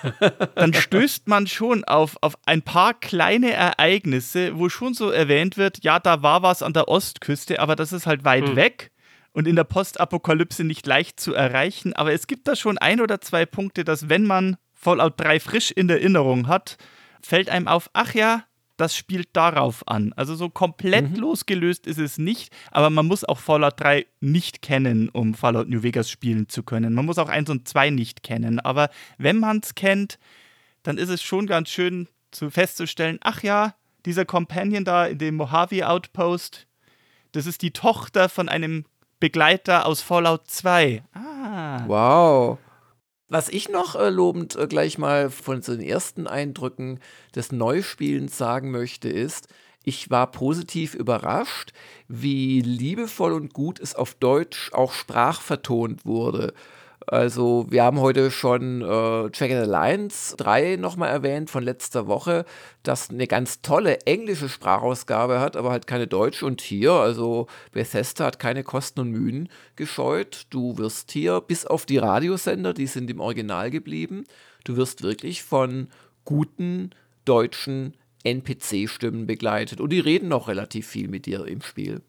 dann 0.57 0.75
stößt 0.75 1.29
man 1.29 1.47
schon 1.47 1.85
auf, 1.85 2.17
auf 2.21 2.35
ein 2.47 2.63
paar 2.63 2.95
kleine 2.95 3.53
Ereignisse, 3.53 4.59
wo 4.59 4.69
schon 4.69 4.93
so 4.93 5.11
erwähnt 5.11 5.57
wird, 5.57 5.85
ja, 5.85 6.01
da 6.01 6.25
war 6.25 6.43
was 6.43 6.65
an 6.65 6.73
der 6.73 6.89
Ostküste, 6.89 7.61
aber 7.61 7.77
das 7.77 7.93
ist 7.93 8.09
halt 8.09 8.25
weit 8.25 8.49
hm. 8.49 8.57
weg 8.57 8.91
und 9.31 9.47
in 9.47 9.55
der 9.55 9.63
Postapokalypse 9.63 10.65
nicht 10.65 10.85
leicht 10.85 11.21
zu 11.21 11.33
erreichen. 11.33 11.93
Aber 11.93 12.13
es 12.13 12.27
gibt 12.27 12.49
da 12.49 12.57
schon 12.57 12.77
ein 12.77 13.01
oder 13.01 13.21
zwei 13.21 13.47
Punkte, 13.47 13.85
dass 13.85 14.09
wenn 14.09 14.25
man 14.25 14.57
Fallout 14.73 15.15
3 15.21 15.39
frisch 15.39 15.71
in 15.71 15.89
Erinnerung 15.89 16.49
hat, 16.49 16.77
fällt 17.23 17.51
einem 17.51 17.69
auf, 17.69 17.89
ach 17.93 18.15
ja, 18.15 18.43
das 18.77 18.97
spielt 18.97 19.29
darauf 19.33 19.87
an. 19.87 20.13
Also 20.15 20.35
so 20.35 20.49
komplett 20.49 21.11
mhm. 21.11 21.17
losgelöst 21.17 21.87
ist 21.87 21.99
es 21.99 22.19
nicht, 22.19 22.53
aber 22.71 22.91
man 22.91 23.07
muss 23.07 23.25
auch 23.25 23.39
Fallout 23.39 23.81
3 23.81 24.07
nicht 24.21 24.63
kennen, 24.63 25.09
um 25.09 25.35
Fallout 25.35 25.69
New 25.69 25.83
Vegas 25.83 26.11
spielen 26.11 26.49
zu 26.49 26.63
können. 26.63 26.95
Man 26.95 27.07
muss 27.07 27.19
auch 27.19 27.29
1 27.29 27.51
und 27.51 27.69
2 27.69 27.91
nicht 27.91 28.23
kennen, 28.23 28.61
aber 28.61 28.91
wenn 29.19 29.39
man 29.39 29.61
es 29.63 29.75
kennt, 29.75 30.19
dann 30.83 30.99
ist 30.99 31.09
es 31.09 31.23
schon 31.23 31.47
ganz 31.47 31.71
schön 31.71 32.09
zu 32.31 32.51
festzustellen, 32.51 33.19
ach 33.23 33.43
ja, 33.43 33.75
dieser 34.07 34.25
Companion 34.25 34.85
da 34.85 35.07
in 35.07 35.19
dem 35.19 35.37
Mojave 35.37 35.89
Outpost, 35.89 36.67
das 37.33 37.47
ist 37.47 37.63
die 37.63 37.71
Tochter 37.71 38.29
von 38.29 38.49
einem 38.49 38.85
Begleiter 39.21 39.87
aus 39.87 40.03
Fallout 40.03 40.49
2. 40.49 41.03
Ah. 41.15 41.85
Wow. 41.87 42.59
Was 43.29 43.49
ich 43.49 43.69
noch 43.69 43.97
äh, 43.97 44.11
lobend 44.11 44.55
äh, 44.57 44.67
gleich 44.67 44.99
mal 44.99 45.31
von 45.31 45.61
den 45.61 45.81
ersten 45.81 46.27
Eindrücken 46.27 47.01
des 47.35 47.53
Neuspielens 47.53 48.37
sagen 48.37 48.71
möchte, 48.71 49.09
ist, 49.09 49.49
ich 49.83 50.11
war 50.11 50.31
positiv 50.31 50.95
überrascht, 50.95 51.73
wie 52.09 52.61
liebevoll 52.61 53.33
und 53.33 53.53
gut 53.53 53.81
es 53.81 53.95
auf 53.95 54.15
Deutsch 54.15 54.73
auch 54.73 54.93
sprachvertont 54.93 56.05
wurde. 56.07 56.55
Also 57.07 57.67
wir 57.69 57.85
haben 57.85 58.01
heute 58.01 58.31
schon 58.31 58.81
äh, 58.81 59.31
Dragon 59.31 59.59
Alliance 59.59 60.37
3 60.37 60.77
nochmal 60.77 61.11
erwähnt 61.11 61.51
von 61.51 61.63
letzter 61.63 62.07
Woche, 62.07 62.47
das 62.83 63.11
eine 63.11 63.27
ganz 63.27 63.61
tolle 63.61 64.01
englische 64.07 64.49
Sprachausgabe 64.49 65.39
hat, 65.41 65.57
aber 65.57 65.71
halt 65.71 65.87
keine 65.87 66.07
deutsche. 66.07 66.47
Und 66.47 66.63
hier, 66.63 66.93
also 66.93 67.47
Bethesda 67.73 68.25
hat 68.25 68.39
keine 68.39 68.65
Kosten 68.65 69.01
und 69.01 69.11
Mühen 69.11 69.49
gescheut. 69.77 70.47
Du 70.51 70.79
wirst 70.79 71.13
hier, 71.13 71.41
bis 71.41 71.67
auf 71.67 71.85
die 71.85 71.99
Radiosender, 71.99 72.73
die 72.73 72.87
sind 72.87 73.11
im 73.11 73.21
Original 73.21 73.71
geblieben, 73.71 74.25
du 74.65 74.77
wirst 74.77 75.03
wirklich 75.03 75.43
von 75.43 75.89
guten 76.25 76.91
deutschen 77.27 77.95
NPC-Stimmen 78.25 79.27
begleitet. 79.27 79.81
Und 79.81 79.91
die 79.91 80.01
reden 80.01 80.33
auch 80.33 80.49
relativ 80.49 80.87
viel 80.87 81.09
mit 81.09 81.27
dir 81.27 81.47
im 81.47 81.61
Spiel. 81.61 82.01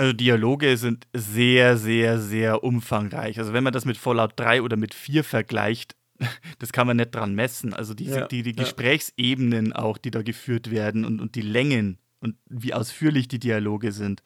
Also 0.00 0.14
Dialoge 0.14 0.78
sind 0.78 1.06
sehr, 1.12 1.76
sehr, 1.76 2.18
sehr 2.18 2.64
umfangreich. 2.64 3.38
Also 3.38 3.52
wenn 3.52 3.62
man 3.62 3.74
das 3.74 3.84
mit 3.84 3.98
Fallout 3.98 4.32
3 4.36 4.62
oder 4.62 4.78
mit 4.78 4.94
4 4.94 5.22
vergleicht, 5.22 5.94
das 6.58 6.72
kann 6.72 6.86
man 6.86 6.96
nicht 6.96 7.14
dran 7.14 7.34
messen. 7.34 7.74
Also 7.74 7.92
die, 7.92 8.06
ja, 8.06 8.26
die, 8.26 8.42
die 8.42 8.54
Gesprächsebenen 8.54 9.74
auch, 9.74 9.98
die 9.98 10.10
da 10.10 10.22
geführt 10.22 10.70
werden 10.70 11.04
und, 11.04 11.20
und 11.20 11.34
die 11.34 11.42
Längen 11.42 11.98
und 12.20 12.36
wie 12.48 12.72
ausführlich 12.72 13.28
die 13.28 13.38
Dialoge 13.38 13.92
sind. 13.92 14.22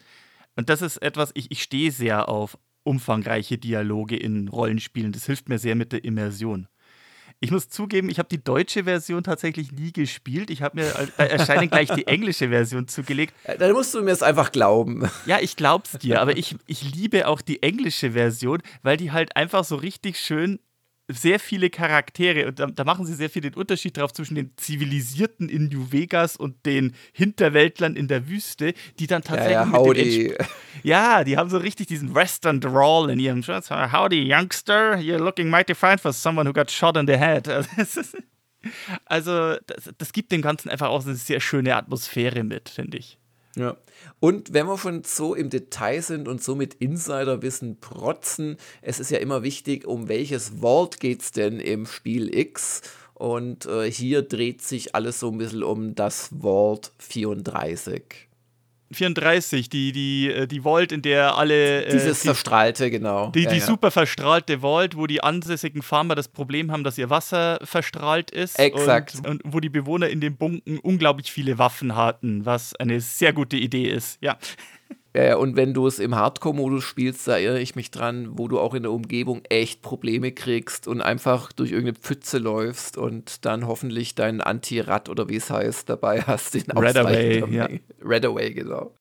Und 0.55 0.69
das 0.69 0.81
ist 0.81 0.99
etwas, 0.99 1.33
ich, 1.35 1.51
ich 1.51 1.61
stehe 1.61 1.91
sehr 1.91 2.29
auf 2.29 2.57
umfangreiche 2.85 3.59
Dialoge 3.59 4.17
in 4.17 4.47
Rollenspielen. 4.47 5.11
Das 5.11 5.27
hilft 5.27 5.49
mir 5.49 5.59
sehr 5.59 5.75
mit 5.75 5.91
der 5.91 6.05
Immersion. 6.05 6.69
Ich 7.45 7.51
muss 7.51 7.69
zugeben, 7.69 8.09
ich 8.09 8.19
habe 8.19 8.29
die 8.31 8.43
deutsche 8.43 8.85
Version 8.85 9.23
tatsächlich 9.23 9.71
nie 9.71 9.93
gespielt. 9.93 10.49
Ich 10.49 10.63
habe 10.63 10.81
mir 10.81 10.87
Erscheinen 11.19 11.69
gleich 11.69 11.91
die 11.91 12.07
englische 12.07 12.49
Version 12.49 12.89
zugelegt. 12.89 13.35
Dann 13.59 13.73
musst 13.73 13.93
du 13.93 14.03
mir 14.03 14.13
es 14.13 14.23
einfach 14.23 14.51
glauben. 14.51 15.11
Ja, 15.27 15.39
ich 15.41 15.55
glaub's 15.55 15.93
dir, 15.99 16.23
aber 16.23 16.39
ich, 16.39 16.57
ich 16.67 16.95
liebe 16.95 17.29
auch 17.29 17.43
die 17.43 17.63
englische 17.63 18.13
Version, 18.13 18.63
weil 18.83 18.97
die 18.97 19.13
halt 19.13 19.37
einfach 19.37 19.63
so 19.63 19.77
richtig 19.77 20.19
schön 20.19 20.59
sehr 21.09 21.39
viele 21.39 21.69
Charaktere 21.69 22.49
und 22.49 22.59
da, 22.59 22.67
da, 22.67 22.85
machen 22.85 23.05
sie 23.05 23.15
sehr 23.15 23.29
viel 23.29 23.43
den 23.43 23.55
Unterschied 23.55 23.97
drauf 23.97 24.13
zwischen 24.13 24.37
den 24.37 24.53
Zivilisierten 24.57 25.49
in 25.49 25.69
New 25.69 25.93
Vegas 25.93 26.37
und 26.37 26.65
den 26.65 26.95
Hinterwäldlern 27.13 27.95
in 27.95 28.09
der 28.09 28.29
Wüste, 28.29 28.73
die 28.99 29.07
dann 29.07 29.23
tatsächlich 29.23 29.53
ja, 29.53 29.65
ja, 29.65 29.73
howdy. 29.73 30.35
ja, 30.83 31.25
die 31.25 31.37
haben 31.37 31.51
so 31.51 31.59
richtig 31.59 31.89
diesen 31.89 32.15
Western 32.15 32.61
Drawl 32.61 33.11
in 33.11 33.19
ihrem 33.19 33.43
Schutz. 33.43 33.71
Howdy, 33.71 34.33
Youngster, 34.33 34.97
you're 34.97 35.19
looking 35.19 35.51
mighty 35.51 35.75
fine 35.75 35.99
for 35.99 36.13
someone 36.13 36.49
who 36.49 36.55
got 36.55 36.71
shot 36.71 36.97
in 36.97 37.07
the 37.07 37.19
head. 37.19 37.49
Also, 39.05 39.57
das, 39.67 39.93
das 39.99 40.13
gibt 40.13 40.33
dem 40.33 40.41
Ganzen 40.41 40.71
einfach 40.71 40.89
auch 40.89 41.05
eine 41.05 41.15
sehr 41.15 41.41
schöne 41.41 41.77
Atmosphäre 41.77 42.45
mit, 42.45 42.71
finde 42.71 42.97
ich. 42.97 43.19
Ja. 43.57 43.77
Und 44.21 44.53
wenn 44.53 44.67
wir 44.67 44.79
schon 44.79 45.05
so 45.05 45.35
im 45.35 45.51
Detail 45.51 46.03
sind 46.03 46.29
und 46.29 46.43
so 46.43 46.55
mit 46.55 46.75
Insiderwissen 46.75 47.79
protzen, 47.79 48.57
es 48.83 49.01
ist 49.01 49.11
ja 49.11 49.19
immer 49.19 49.43
wichtig, 49.43 49.87
um 49.87 50.09
welches 50.09 50.55
Vault 50.61 51.01
geht 51.01 51.23
es 51.23 51.31
denn 51.31 51.61
im 51.61 51.87
Spiel 51.87 52.37
X? 52.37 52.83
Und 53.15 53.67
äh, 53.67 53.91
hier 53.91 54.23
dreht 54.23 54.61
sich 54.61 54.95
alles 54.95 55.21
so 55.21 55.31
ein 55.31 55.39
bisschen 55.39 55.63
um 55.63 55.95
das 55.95 56.31
Vault 56.41 56.93
34. 56.99 58.29
34, 58.93 59.69
die, 59.69 59.93
die, 59.93 60.31
äh, 60.31 60.47
die 60.47 60.65
Vault, 60.65 60.93
in 60.93 61.03
der 61.03 61.37
alle. 61.37 61.85
Äh, 61.85 61.93
Dieses 61.93 62.21
die, 62.21 62.29
verstrahlte, 62.29 62.91
genau. 62.91 63.31
Die, 63.31 63.47
die 63.47 63.57
ja, 63.57 63.61
super 63.61 63.91
verstrahlte 63.91 64.61
Vault, 64.61 64.97
wo 64.97 65.07
die 65.07 65.23
ansässigen 65.23 65.83
Farmer 65.83 66.15
das 66.15 66.29
Problem 66.29 66.71
haben, 66.71 66.85
dass 66.85 66.99
ihr 66.99 67.11
Wasser 67.11 67.59
verstrahlt 67.63 68.31
ist. 68.31 68.59
Exakt. 68.59 69.17
Und, 69.17 69.27
und 69.27 69.43
wo 69.45 69.61
die 69.61 69.69
Bewohner 69.69 70.09
in 70.09 70.21
den 70.21 70.37
Bunken 70.37 70.79
unglaublich 70.79 71.33
viele 71.33 71.59
Waffen 71.59 71.97
hatten, 71.97 72.45
was 72.47 72.75
eine 72.77 73.01
sehr 73.01 73.33
gute 73.33 73.57
Idee 73.57 73.85
ist. 73.85 74.19
Ja. 74.21 74.37
Ja, 75.17 75.37
und 75.37 75.55
wenn 75.55 75.75
du 75.75 75.87
es 75.87 76.01
im 76.01 76.17
Hardcore-Modus 76.17 76.83
spielst, 76.83 77.29
da 77.29 77.39
erinnere 77.39 77.61
ich 77.61 77.77
mich 77.77 77.93
dran, 77.93 78.31
wo 78.33 78.49
du 78.49 78.59
auch 78.59 78.75
in 78.75 78.83
der 78.83 78.91
Umgebung 78.91 79.43
echt 79.49 79.81
Probleme 79.81 80.33
kriegst 80.33 80.89
und 80.89 81.03
einfach 81.03 81.53
durch 81.53 81.71
irgendeine 81.71 81.99
Pfütze 81.99 82.39
läufst 82.39 82.99
und 82.99 83.45
dann 83.45 83.69
hoffentlich 83.69 84.17
deinen 84.17 84.41
Anti-Rad 84.41 85.09
oder 85.09 85.29
wie 85.29 85.37
es 85.37 85.51
heißt 85.51 85.89
dabei 85.89 86.23
hast, 86.23 86.55
den 86.55 86.69
Redaway, 86.77 87.45
ja. 87.49 87.69
Redaway, 88.03 88.55
genau. 88.55 88.93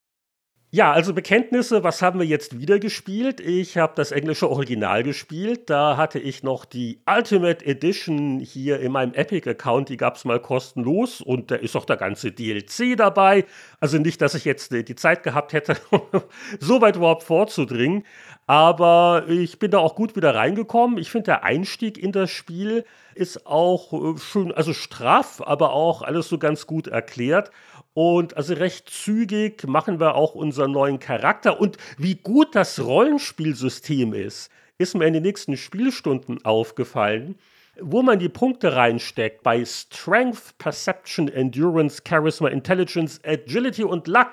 Ja, 0.75 0.91
also 0.91 1.13
Bekenntnisse, 1.13 1.83
was 1.83 2.01
haben 2.01 2.17
wir 2.17 2.25
jetzt 2.25 2.57
wieder 2.57 2.79
gespielt? 2.79 3.39
Ich 3.39 3.77
habe 3.77 3.93
das 3.95 4.11
englische 4.11 4.49
Original 4.49 5.03
gespielt. 5.03 5.69
Da 5.69 5.97
hatte 5.97 6.17
ich 6.17 6.41
noch 6.41 6.65
die 6.65 6.99
Ultimate 7.05 7.63
Edition 7.63 8.39
hier 8.39 8.79
in 8.79 8.91
meinem 8.91 9.13
Epic-Account. 9.13 9.89
Die 9.89 9.97
gab 9.97 10.15
es 10.15 10.25
mal 10.25 10.39
kostenlos 10.39 11.21
und 11.21 11.51
da 11.51 11.57
ist 11.57 11.75
auch 11.75 11.85
der 11.85 11.97
ganze 11.97 12.31
DLC 12.31 12.97
dabei. 12.97 13.45
Also 13.79 13.99
nicht, 13.99 14.19
dass 14.19 14.33
ich 14.33 14.45
jetzt 14.45 14.71
die 14.71 14.95
Zeit 14.95 15.21
gehabt 15.21 15.53
hätte, 15.53 15.77
so 16.59 16.81
weit 16.81 16.95
überhaupt 16.95 17.21
vorzudringen. 17.21 18.03
Aber 18.47 19.25
ich 19.27 19.59
bin 19.59 19.69
da 19.69 19.77
auch 19.77 19.93
gut 19.93 20.15
wieder 20.15 20.33
reingekommen. 20.33 20.97
Ich 20.97 21.11
finde, 21.11 21.25
der 21.25 21.43
Einstieg 21.43 21.99
in 21.99 22.11
das 22.11 22.31
Spiel 22.31 22.83
ist 23.13 23.45
auch 23.45 23.93
äh, 23.93 24.17
schön, 24.17 24.51
also 24.51 24.73
straff, 24.73 25.39
aber 25.45 25.73
auch 25.73 26.01
alles 26.01 26.29
so 26.29 26.39
ganz 26.39 26.65
gut 26.65 26.87
erklärt. 26.87 27.51
Und 27.93 28.37
also 28.37 28.55
recht 28.55 28.89
zügig 28.89 29.67
machen 29.67 29.99
wir 29.99 30.15
auch 30.15 30.33
unseren 30.33 30.71
neuen 30.71 30.99
Charakter. 30.99 31.59
Und 31.59 31.77
wie 31.97 32.15
gut 32.15 32.55
das 32.55 32.83
Rollenspielsystem 32.83 34.13
ist, 34.13 34.49
ist 34.77 34.95
mir 34.95 35.05
in 35.05 35.13
den 35.13 35.23
nächsten 35.23 35.57
Spielstunden 35.57 36.43
aufgefallen, 36.43 37.35
wo 37.79 38.01
man 38.01 38.19
die 38.19 38.29
Punkte 38.29 38.75
reinsteckt 38.75 39.43
bei 39.43 39.63
Strength, 39.65 40.57
Perception, 40.57 41.27
Endurance, 41.27 42.01
Charisma, 42.07 42.49
Intelligence, 42.49 43.19
Agility 43.23 43.83
und 43.83 44.07
Luck 44.07 44.31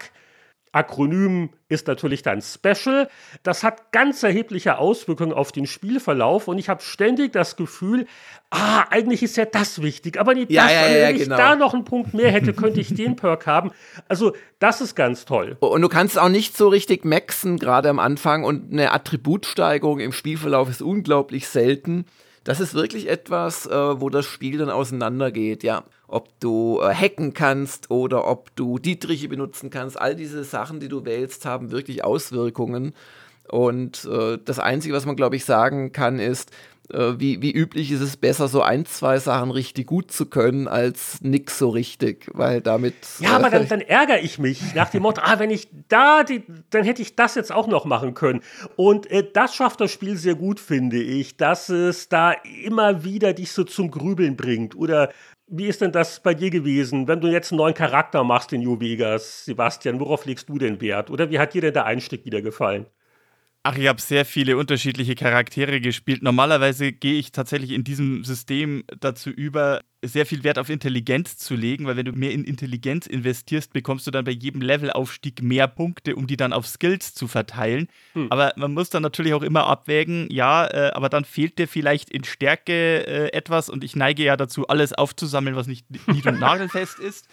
Akronym 0.72 1.50
ist 1.68 1.88
natürlich 1.88 2.22
dann 2.22 2.42
Special. 2.42 3.08
Das 3.42 3.64
hat 3.64 3.92
ganz 3.92 4.22
erhebliche 4.22 4.78
Auswirkungen 4.78 5.32
auf 5.32 5.50
den 5.52 5.66
Spielverlauf 5.66 6.48
und 6.48 6.58
ich 6.58 6.68
habe 6.68 6.82
ständig 6.82 7.32
das 7.32 7.56
Gefühl, 7.56 8.06
ah, 8.50 8.84
eigentlich 8.90 9.22
ist 9.22 9.36
ja 9.36 9.44
das 9.44 9.82
wichtig, 9.82 10.18
aber 10.18 10.34
nicht 10.34 10.50
ja, 10.50 10.64
das. 10.64 10.72
Ja, 10.72 10.88
ja, 10.88 11.08
wenn 11.08 11.16
ich 11.16 11.24
genau. 11.24 11.36
da 11.36 11.56
noch 11.56 11.74
einen 11.74 11.84
Punkt 11.84 12.14
mehr 12.14 12.30
hätte, 12.30 12.52
könnte 12.52 12.80
ich 12.80 12.94
den 12.94 13.16
Perk 13.16 13.46
haben. 13.46 13.72
Also, 14.08 14.32
das 14.58 14.80
ist 14.80 14.94
ganz 14.94 15.24
toll. 15.24 15.56
Und 15.60 15.82
du 15.82 15.88
kannst 15.88 16.18
auch 16.18 16.28
nicht 16.28 16.56
so 16.56 16.68
richtig 16.68 17.04
maxen, 17.04 17.58
gerade 17.58 17.88
am 17.88 17.98
Anfang, 17.98 18.44
und 18.44 18.72
eine 18.72 18.92
Attributsteigerung 18.92 19.98
im 20.00 20.12
Spielverlauf 20.12 20.68
ist 20.68 20.82
unglaublich 20.82 21.48
selten. 21.48 22.04
Das 22.44 22.60
ist 22.60 22.74
wirklich 22.74 23.08
etwas, 23.08 23.66
äh, 23.66 24.00
wo 24.00 24.08
das 24.08 24.26
Spiel 24.26 24.58
dann 24.58 24.70
auseinandergeht, 24.70 25.62
ja 25.62 25.84
ob 26.10 26.28
du 26.40 26.80
äh, 26.82 26.92
hacken 26.92 27.34
kannst 27.34 27.90
oder 27.90 28.26
ob 28.26 28.54
du 28.56 28.78
Dietriche 28.78 29.28
benutzen 29.28 29.70
kannst. 29.70 29.98
All 29.98 30.16
diese 30.16 30.44
Sachen, 30.44 30.80
die 30.80 30.88
du 30.88 31.04
wählst, 31.04 31.46
haben 31.46 31.70
wirklich 31.70 32.04
Auswirkungen. 32.04 32.94
Und 33.50 34.04
äh, 34.04 34.38
das 34.44 34.58
Einzige, 34.58 34.94
was 34.94 35.06
man, 35.06 35.16
glaube 35.16 35.36
ich, 35.36 35.44
sagen 35.44 35.92
kann, 35.92 36.18
ist, 36.18 36.52
äh, 36.92 37.18
wie, 37.18 37.42
wie 37.42 37.52
üblich 37.52 37.90
ist 37.90 38.00
es 38.00 38.16
besser, 38.16 38.48
so 38.48 38.62
ein, 38.62 38.84
zwei 38.84 39.18
Sachen 39.18 39.50
richtig 39.50 39.86
gut 39.86 40.10
zu 40.10 40.26
können, 40.26 40.68
als 40.68 41.20
nix 41.20 41.58
so 41.58 41.68
richtig, 41.68 42.30
weil 42.32 42.60
damit. 42.60 42.94
Ja, 43.20 43.36
aber 43.36 43.50
dann, 43.50 43.68
dann 43.68 43.80
ärgere 43.80 44.20
ich 44.20 44.38
mich 44.38 44.74
nach 44.74 44.90
dem 44.90 45.02
Motto, 45.02 45.20
ah, 45.24 45.38
wenn 45.38 45.50
ich 45.50 45.68
da, 45.88 46.24
die, 46.24 46.42
dann 46.70 46.84
hätte 46.84 47.02
ich 47.02 47.16
das 47.16 47.34
jetzt 47.34 47.52
auch 47.52 47.66
noch 47.66 47.84
machen 47.84 48.14
können. 48.14 48.40
Und 48.76 49.10
äh, 49.10 49.26
das 49.32 49.54
schafft 49.54 49.80
das 49.80 49.90
Spiel 49.90 50.16
sehr 50.16 50.34
gut, 50.34 50.60
finde 50.60 51.00
ich, 51.00 51.36
dass 51.36 51.68
es 51.68 52.08
da 52.08 52.32
immer 52.64 53.04
wieder 53.04 53.32
dich 53.32 53.52
so 53.52 53.64
zum 53.64 53.90
Grübeln 53.90 54.36
bringt 54.36 54.76
oder 54.76 55.10
wie 55.52 55.66
ist 55.66 55.80
denn 55.80 55.90
das 55.90 56.20
bei 56.20 56.32
dir 56.32 56.50
gewesen, 56.50 57.08
wenn 57.08 57.20
du 57.20 57.26
jetzt 57.26 57.50
einen 57.50 57.58
neuen 57.58 57.74
Charakter 57.74 58.22
machst 58.22 58.52
in 58.52 58.62
New 58.62 58.78
Vegas, 58.78 59.44
Sebastian? 59.44 59.98
Worauf 59.98 60.24
legst 60.24 60.48
du 60.48 60.58
denn 60.58 60.80
Wert? 60.80 61.10
Oder 61.10 61.28
wie 61.28 61.40
hat 61.40 61.54
dir 61.54 61.60
denn 61.60 61.74
der 61.74 61.86
Einstieg 61.86 62.24
wieder 62.24 62.40
gefallen? 62.40 62.86
Ach, 63.62 63.76
ich 63.76 63.88
habe 63.88 64.00
sehr 64.00 64.24
viele 64.24 64.56
unterschiedliche 64.56 65.14
Charaktere 65.14 65.80
gespielt. 65.82 66.22
Normalerweise 66.22 66.92
gehe 66.92 67.18
ich 67.18 67.30
tatsächlich 67.30 67.72
in 67.72 67.84
diesem 67.84 68.24
System 68.24 68.84
dazu 69.00 69.28
über, 69.28 69.82
sehr 70.02 70.24
viel 70.24 70.44
Wert 70.44 70.58
auf 70.58 70.70
Intelligenz 70.70 71.36
zu 71.36 71.54
legen, 71.54 71.86
weil 71.86 71.96
wenn 71.96 72.06
du 72.06 72.12
mehr 72.12 72.32
in 72.32 72.44
Intelligenz 72.44 73.06
investierst, 73.06 73.72
bekommst 73.72 74.06
du 74.06 74.10
dann 74.10 74.24
bei 74.24 74.30
jedem 74.30 74.62
Levelaufstieg 74.62 75.42
mehr 75.42 75.68
Punkte, 75.68 76.16
um 76.16 76.26
die 76.26 76.36
dann 76.36 76.52
auf 76.52 76.66
Skills 76.66 77.14
zu 77.14 77.28
verteilen. 77.28 77.88
Hm. 78.14 78.28
Aber 78.30 78.52
man 78.56 78.72
muss 78.72 78.90
dann 78.90 79.02
natürlich 79.02 79.34
auch 79.34 79.42
immer 79.42 79.66
abwägen, 79.66 80.26
ja, 80.30 80.66
äh, 80.66 80.90
aber 80.92 81.08
dann 81.08 81.24
fehlt 81.24 81.58
dir 81.58 81.68
vielleicht 81.68 82.10
in 82.10 82.24
Stärke 82.24 83.06
äh, 83.06 83.32
etwas 83.32 83.68
und 83.68 83.84
ich 83.84 83.94
neige 83.94 84.22
ja 84.22 84.36
dazu, 84.36 84.66
alles 84.68 84.92
aufzusammeln, 84.92 85.56
was 85.56 85.66
nicht 85.66 85.86
nied- 86.08 86.26
und 86.26 86.40
nagelfest 86.40 86.98
ist. 86.98 87.28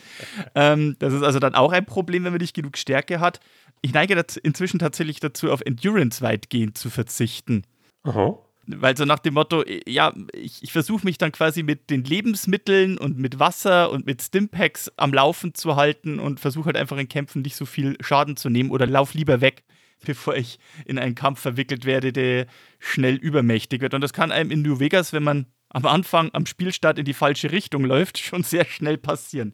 Ähm, 0.54 0.98
das 1.00 1.14
ist 1.14 1.24
also 1.24 1.40
dann 1.40 1.56
auch 1.56 1.72
ein 1.72 1.86
Problem, 1.86 2.26
wenn 2.26 2.34
man 2.34 2.42
nicht 2.42 2.56
genug 2.56 2.78
Stärke 2.78 3.20
hat. 3.20 3.40
Ich 3.82 3.94
neige 3.94 4.22
inzwischen 4.44 4.80
tatsächlich 4.80 5.20
dazu, 5.20 5.52
auf 5.52 5.62
Endurance 5.62 6.22
weitgehend 6.22 6.78
zu 6.78 6.90
verzichten. 6.90 7.64
Aha. 8.04 8.40
Weil 8.70 8.98
so 8.98 9.06
nach 9.06 9.20
dem 9.20 9.36
Motto, 9.36 9.64
ja, 9.88 10.14
ich, 10.34 10.62
ich 10.62 10.74
versuche 10.74 11.06
mich 11.06 11.18
dann 11.18 11.32
quasi 11.32 11.64
mit 11.64 11.90
den 11.90 12.04
Lebensmitteln 12.04 12.98
und 12.98 13.18
mit 13.18 13.40
Wasser 13.40 13.90
und 13.92 14.06
mit 14.06 14.22
Stimpacks 14.22 14.92
am 14.98 15.14
Laufen 15.14 15.54
zu 15.54 15.78
halten 15.78 16.20
und 16.20 16.42
versuche 16.42 16.68
halt 16.68 16.78
einfach 16.78 16.98
in 16.98 17.08
Kämpfen 17.08 17.44
nicht 17.44 17.56
so 17.56 17.66
viel 17.66 17.96
Schaden 18.02 18.36
zu 18.36 18.50
nehmen 18.50 18.72
oder 18.72 18.86
lauf 18.86 19.14
lieber 19.14 19.40
weg, 19.40 19.64
bevor 20.06 20.36
ich 20.36 20.60
in 20.86 21.00
einen 21.00 21.16
Kampf 21.16 21.40
verwickelt 21.40 21.86
werde, 21.86 22.12
der 22.12 22.46
schnell 22.80 23.16
übermächtig 23.16 23.80
wird. 23.80 23.94
Und 23.94 24.02
das 24.02 24.12
kann 24.12 24.34
einem 24.34 24.52
in 24.52 24.64
New 24.64 24.82
Vegas, 24.82 25.14
wenn 25.14 25.24
man 25.24 25.46
am 25.70 25.86
Anfang 25.86 26.30
am 26.34 26.46
Spielstart 26.46 27.00
in 27.00 27.06
die 27.06 27.14
falsche 27.14 27.52
Richtung 27.54 27.86
läuft, 27.86 28.18
schon 28.20 28.44
sehr 28.44 28.66
schnell 28.66 28.98
passieren. 28.98 29.54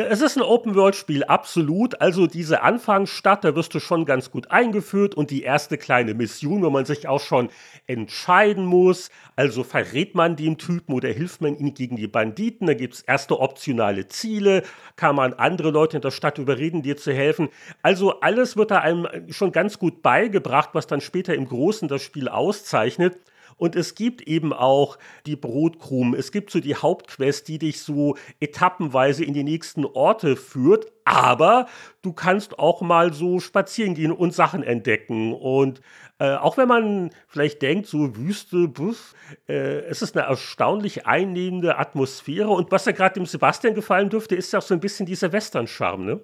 Es 0.00 0.20
ist 0.20 0.36
ein 0.36 0.44
Open-World-Spiel, 0.44 1.24
absolut. 1.24 2.00
Also 2.00 2.28
diese 2.28 2.62
Anfangsstadt, 2.62 3.42
da 3.42 3.56
wirst 3.56 3.74
du 3.74 3.80
schon 3.80 4.04
ganz 4.04 4.30
gut 4.30 4.48
eingeführt 4.48 5.16
und 5.16 5.32
die 5.32 5.42
erste 5.42 5.76
kleine 5.76 6.14
Mission, 6.14 6.62
wo 6.62 6.70
man 6.70 6.84
sich 6.84 7.08
auch 7.08 7.18
schon 7.20 7.48
entscheiden 7.88 8.64
muss. 8.64 9.10
Also 9.34 9.64
verrät 9.64 10.14
man 10.14 10.36
dem 10.36 10.56
Typen 10.56 10.94
oder 10.94 11.08
hilft 11.08 11.40
man 11.40 11.58
ihm 11.58 11.74
gegen 11.74 11.96
die 11.96 12.06
Banditen. 12.06 12.68
Da 12.68 12.74
gibt 12.74 12.94
es 12.94 13.00
erste 13.02 13.40
optionale 13.40 14.06
Ziele. 14.06 14.62
Kann 14.94 15.16
man 15.16 15.34
andere 15.34 15.72
Leute 15.72 15.96
in 15.96 16.02
der 16.02 16.12
Stadt 16.12 16.38
überreden, 16.38 16.82
dir 16.82 16.96
zu 16.96 17.12
helfen. 17.12 17.48
Also 17.82 18.20
alles 18.20 18.56
wird 18.56 18.70
da 18.70 18.78
einem 18.78 19.08
schon 19.32 19.50
ganz 19.50 19.80
gut 19.80 20.00
beigebracht, 20.00 20.70
was 20.74 20.86
dann 20.86 21.00
später 21.00 21.34
im 21.34 21.48
Großen 21.48 21.88
das 21.88 22.02
Spiel 22.02 22.28
auszeichnet. 22.28 23.18
Und 23.58 23.76
es 23.76 23.94
gibt 23.94 24.22
eben 24.22 24.52
auch 24.52 24.98
die 25.26 25.36
Brotkrumen. 25.36 26.18
Es 26.18 26.32
gibt 26.32 26.50
so 26.50 26.60
die 26.60 26.76
Hauptquest, 26.76 27.48
die 27.48 27.58
dich 27.58 27.82
so 27.82 28.16
etappenweise 28.40 29.24
in 29.24 29.34
die 29.34 29.44
nächsten 29.44 29.84
Orte 29.84 30.36
führt. 30.36 30.86
Aber 31.04 31.66
du 32.02 32.12
kannst 32.12 32.58
auch 32.58 32.80
mal 32.80 33.12
so 33.12 33.40
spazieren 33.40 33.94
gehen 33.94 34.12
und 34.12 34.34
Sachen 34.34 34.62
entdecken. 34.62 35.34
Und 35.34 35.80
äh, 36.18 36.34
auch 36.34 36.56
wenn 36.56 36.68
man 36.68 37.10
vielleicht 37.26 37.62
denkt, 37.62 37.86
so 37.86 38.16
Wüste, 38.16 38.68
buff, 38.68 39.14
äh, 39.48 39.80
es 39.80 40.02
ist 40.02 40.16
eine 40.16 40.26
erstaunlich 40.26 41.06
einnehmende 41.06 41.78
Atmosphäre. 41.78 42.48
Und 42.48 42.70
was 42.70 42.84
ja 42.84 42.92
gerade 42.92 43.14
dem 43.14 43.26
Sebastian 43.26 43.74
gefallen 43.74 44.10
dürfte, 44.10 44.34
ist 44.34 44.52
ja 44.52 44.60
auch 44.60 44.64
so 44.64 44.74
ein 44.74 44.80
bisschen 44.80 45.06
dieser 45.06 45.32
Western-Charme, 45.32 46.04
ne? 46.04 46.20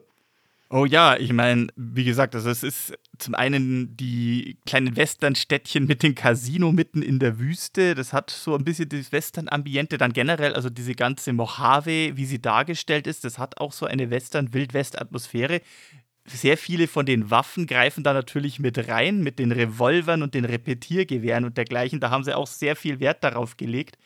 Oh 0.77 0.87
ja, 0.87 1.17
ich 1.17 1.33
meine, 1.33 1.69
wie 1.77 2.03
gesagt, 2.03 2.35
also 2.35 2.51
es 2.51 2.65
ist 2.65 2.95
zum 3.19 3.37
einen 3.37 3.97
die 3.97 4.59
kleinen 4.67 4.97
Western-Städtchen 4.97 5.87
mit 5.87 6.03
dem 6.03 6.17
Casino 6.17 6.73
mitten 6.73 7.01
in 7.01 7.21
der 7.21 7.39
Wüste. 7.39 7.95
Das 7.95 8.13
hat 8.13 8.31
so 8.31 8.57
ein 8.57 8.65
bisschen 8.65 8.89
das 8.89 9.13
Western-Ambiente. 9.13 9.99
Dann 9.99 10.13
generell, 10.13 10.53
also 10.53 10.71
diese 10.71 10.97
ganze 10.97 11.33
Mojave, 11.33 12.17
wie 12.17 12.25
sie 12.25 12.43
dargestellt 12.43 13.07
ist, 13.07 13.23
das 13.23 13.39
hat 13.39 13.59
auch 13.59 13.71
so 13.73 13.87
eine 13.87 14.11
Western-Wildwest-Atmosphäre. 14.11 15.61
sehr 16.27 16.59
viele 16.59 16.89
von 16.89 17.07
den 17.07 17.31
Waffen 17.31 17.69
greifen 17.69 18.03
da 18.03 18.13
natürlich 18.13 18.59
mit 18.59 18.89
rein, 18.89 19.23
mit 19.23 19.39
den 19.39 19.53
Revolvern 19.53 20.23
und 20.25 20.35
den 20.35 20.45
Repetiergewehren 20.45 21.45
und 21.45 21.57
dergleichen. 21.57 22.01
Da 22.01 22.11
haben 22.11 22.25
sie 22.25 22.35
auch 22.37 22.49
sehr 22.49 22.75
viel 22.75 22.99
Wert 22.99 23.23
darauf 23.23 23.57
gelegt. 23.57 23.97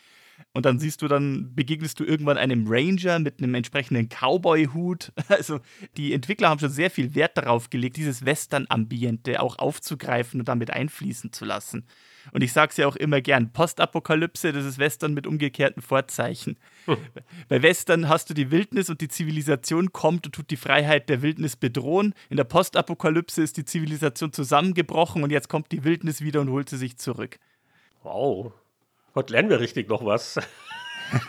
Und 0.53 0.67
dann 0.67 0.79
siehst 0.79 1.03
du, 1.03 1.09
dann 1.09 1.55
begegnest 1.55 2.01
du 2.01 2.05
irgendwann 2.05 2.39
einem 2.39 2.67
Ranger 2.67 3.19
mit 3.19 3.39
einem 3.39 3.55
entsprechenden 3.55 4.09
Cowboy-Hut. 4.09 5.13
Also 5.29 5.61
die 5.97 6.15
Entwickler 6.15 6.49
haben 6.49 6.59
schon 6.59 6.71
sehr 6.71 6.91
viel 6.91 7.15
Wert 7.15 7.37
darauf 7.37 7.71
gelegt, 7.71 7.97
dieses 7.97 8.25
Western-Ambiente 8.25 9.41
auch 9.41 9.59
aufzugreifen 9.59 10.41
und 10.41 10.49
damit 10.49 10.71
einfließen 10.71 11.33
zu 11.33 11.45
lassen. 11.45 11.85
Und 12.33 12.43
ich 12.43 12.53
sage 12.53 12.71
es 12.71 12.77
ja 12.77 12.87
auch 12.87 12.97
immer 12.97 13.21
gern, 13.21 13.53
Postapokalypse, 13.53 14.53
das 14.53 14.65
ist 14.65 14.79
Western 14.79 15.15
mit 15.15 15.27
umgekehrten 15.27 15.83
Vorzeichen. 15.83 16.59
Hm. 16.87 16.97
Bei 17.49 17.63
Western 17.63 18.09
hast 18.09 18.31
du 18.31 18.35
die 18.35 18.51
Wildnis 18.51 18.91
und 18.91 19.01
die 19.01 19.09
Zivilisation 19.09 19.93
kommt 19.93 20.27
und 20.27 20.35
tut 20.35 20.51
die 20.51 20.57
Freiheit 20.57 21.09
der 21.09 21.23
Wildnis 21.23 21.57
bedrohen. 21.57 22.15
In 22.31 22.37
der 22.37 22.45
Postapokalypse 22.45 23.43
ist 23.43 23.57
die 23.57 23.65
Zivilisation 23.65 24.33
zusammengebrochen 24.33 25.23
und 25.23 25.31
jetzt 25.31 25.49
kommt 25.49 25.73
die 25.73 25.85
Wildnis 25.85 26.21
wieder 26.21 26.41
und 26.41 26.51
holt 26.51 26.69
sie 26.69 26.79
sich 26.79 26.99
zurück. 26.99 27.39
Wow. 28.03 28.53
Heute 29.19 29.33
lernen 29.33 29.51
wir 29.51 29.59
richtig 29.59 29.89
noch 29.89 30.05
was. 30.05 30.39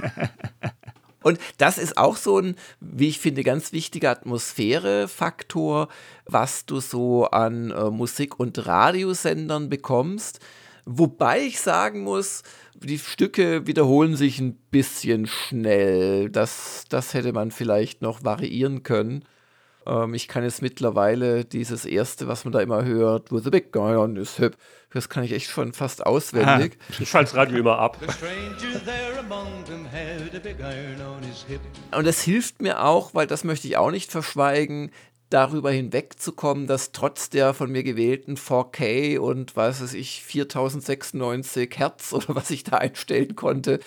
Und 1.24 1.40
das 1.58 1.80
ist 1.80 1.98
auch 1.98 2.18
so 2.18 2.38
ein, 2.38 2.56
wie 2.80 3.08
ich 3.08 3.18
finde, 3.18 3.42
ganz 3.42 3.74
wichtiger 3.74 4.12
Atmosphärefaktor, 4.12 5.88
was 6.28 6.68
du 6.68 6.82
so 6.82 7.26
an 7.26 7.72
äh, 7.72 7.90
Musik- 7.90 8.40
und 8.40 8.68
Radiosendern 8.68 9.70
bekommst. 9.70 10.40
Wobei 10.86 11.40
ich 11.42 11.62
sagen 11.62 12.02
muss, 12.02 12.44
die 12.76 13.00
Stücke 13.00 13.66
wiederholen 13.66 14.16
sich 14.16 14.40
ein 14.40 14.54
bisschen 14.70 15.26
schnell. 15.26 16.30
Das, 16.30 16.84
das 16.90 17.16
hätte 17.16 17.34
man 17.34 17.50
vielleicht 17.50 18.04
noch 18.04 18.24
variieren 18.24 18.84
können. 18.84 19.26
Ähm, 19.90 20.14
ich 20.14 20.28
kann 20.28 20.44
jetzt 20.44 20.62
mittlerweile 20.62 21.46
dieses 21.46 21.86
erste, 21.86 22.28
was 22.28 22.46
man 22.46 22.52
da 22.52 22.60
immer 22.60 22.86
hört, 22.86 23.32
With 23.32 23.44
the 23.44 23.50
Big 23.50 23.72
Guy 23.72 23.96
on 23.96 24.16
his 24.16 24.36
hip, 24.36 24.56
das 24.94 25.10
kann 25.10 25.24
ich 25.24 25.32
echt 25.32 25.50
schon 25.50 25.74
fast 25.74 26.06
auswendig. 26.06 26.78
Ah, 26.80 26.96
ich 27.00 27.10
schalte 27.10 27.32
das 27.32 27.36
Radio 27.36 27.58
immer 27.58 27.80
ab. 27.80 27.98
Und 31.92 32.08
das 32.08 32.22
hilft 32.22 32.62
mir 32.62 32.84
auch, 32.84 33.14
weil 33.14 33.28
das 33.28 33.44
möchte 33.44 33.68
ich 33.68 33.78
auch 33.78 33.92
nicht 33.92 34.12
verschweigen, 34.12 34.92
darüber 35.30 35.72
hinwegzukommen, 35.72 36.68
dass 36.68 36.92
trotz 36.92 37.30
der 37.30 37.54
von 37.54 37.72
mir 37.72 37.84
gewählten 37.84 38.36
4K 38.36 39.20
und 39.20 39.56
was 39.56 39.82
weiß 39.82 39.94
ich, 39.94 40.24
4096 40.24 41.78
Hertz 41.78 42.14
oder 42.14 42.36
was 42.36 42.50
ich 42.50 42.64
da 42.64 42.78
einstellen 42.78 43.36
konnte, 43.36 43.80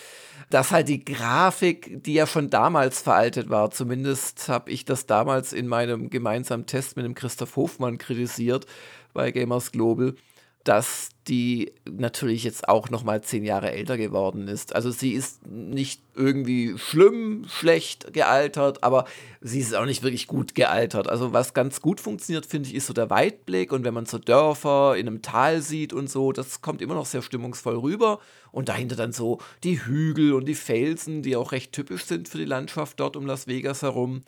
dass 0.49 0.71
halt 0.71 0.87
die 0.87 1.03
Grafik, 1.03 2.03
die 2.03 2.13
ja 2.13 2.27
schon 2.27 2.49
damals 2.49 3.01
veraltet 3.01 3.49
war, 3.49 3.71
zumindest 3.71 4.49
habe 4.49 4.71
ich 4.71 4.85
das 4.85 5.05
damals 5.05 5.51
in 5.51 5.67
meinem 5.67 6.09
gemeinsamen 6.09 6.65
Test 6.65 6.95
mit 6.95 7.05
dem 7.05 7.15
Christoph 7.15 7.55
Hofmann 7.55 7.97
kritisiert 7.97 8.65
bei 9.13 9.31
Gamers 9.31 9.71
Global, 9.71 10.15
dass 10.63 11.09
die 11.27 11.73
natürlich 11.89 12.43
jetzt 12.43 12.69
auch 12.69 12.89
noch 12.89 13.03
mal 13.03 13.21
zehn 13.21 13.43
Jahre 13.43 13.71
älter 13.71 13.97
geworden 13.97 14.47
ist. 14.47 14.75
Also 14.75 14.91
sie 14.91 15.11
ist 15.11 15.45
nicht 15.47 16.01
irgendwie 16.15 16.77
schlimm, 16.77 17.45
schlecht 17.47 18.13
gealtert, 18.13 18.83
aber 18.83 19.05
sie 19.41 19.59
ist 19.59 19.75
auch 19.75 19.85
nicht 19.85 20.03
wirklich 20.03 20.27
gut 20.27 20.55
gealtert. 20.55 21.09
Also 21.09 21.33
was 21.33 21.53
ganz 21.53 21.81
gut 21.81 21.99
funktioniert, 21.99 22.45
finde 22.45 22.69
ich, 22.69 22.75
ist 22.75 22.87
so 22.87 22.93
der 22.93 23.09
Weitblick 23.09 23.71
und 23.73 23.83
wenn 23.83 23.93
man 23.93 24.05
so 24.05 24.17
Dörfer 24.17 24.95
in 24.95 25.07
einem 25.07 25.21
Tal 25.21 25.61
sieht 25.61 25.91
und 25.91 26.09
so, 26.09 26.31
das 26.31 26.61
kommt 26.61 26.81
immer 26.81 26.95
noch 26.95 27.05
sehr 27.05 27.21
stimmungsvoll 27.21 27.77
rüber 27.77 28.19
und 28.51 28.69
dahinter 28.69 28.95
dann 28.95 29.11
so 29.11 29.39
die 29.63 29.83
Hügel 29.85 30.33
und 30.33 30.45
die 30.45 30.55
Felsen, 30.55 31.23
die 31.23 31.35
auch 31.35 31.51
recht 31.51 31.73
typisch 31.73 32.05
sind 32.05 32.29
für 32.29 32.37
die 32.37 32.45
Landschaft 32.45 32.99
dort 32.99 33.17
um 33.17 33.25
Las 33.25 33.47
Vegas 33.47 33.81
herum. 33.81 34.23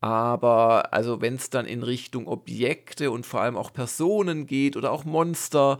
Aber 0.00 0.92
also 0.92 1.20
wenn 1.20 1.34
es 1.34 1.50
dann 1.50 1.66
in 1.66 1.82
Richtung 1.82 2.26
Objekte 2.28 3.10
und 3.10 3.26
vor 3.26 3.40
allem 3.40 3.56
auch 3.56 3.72
Personen 3.72 4.46
geht 4.46 4.76
oder 4.76 4.92
auch 4.92 5.04
Monster, 5.04 5.78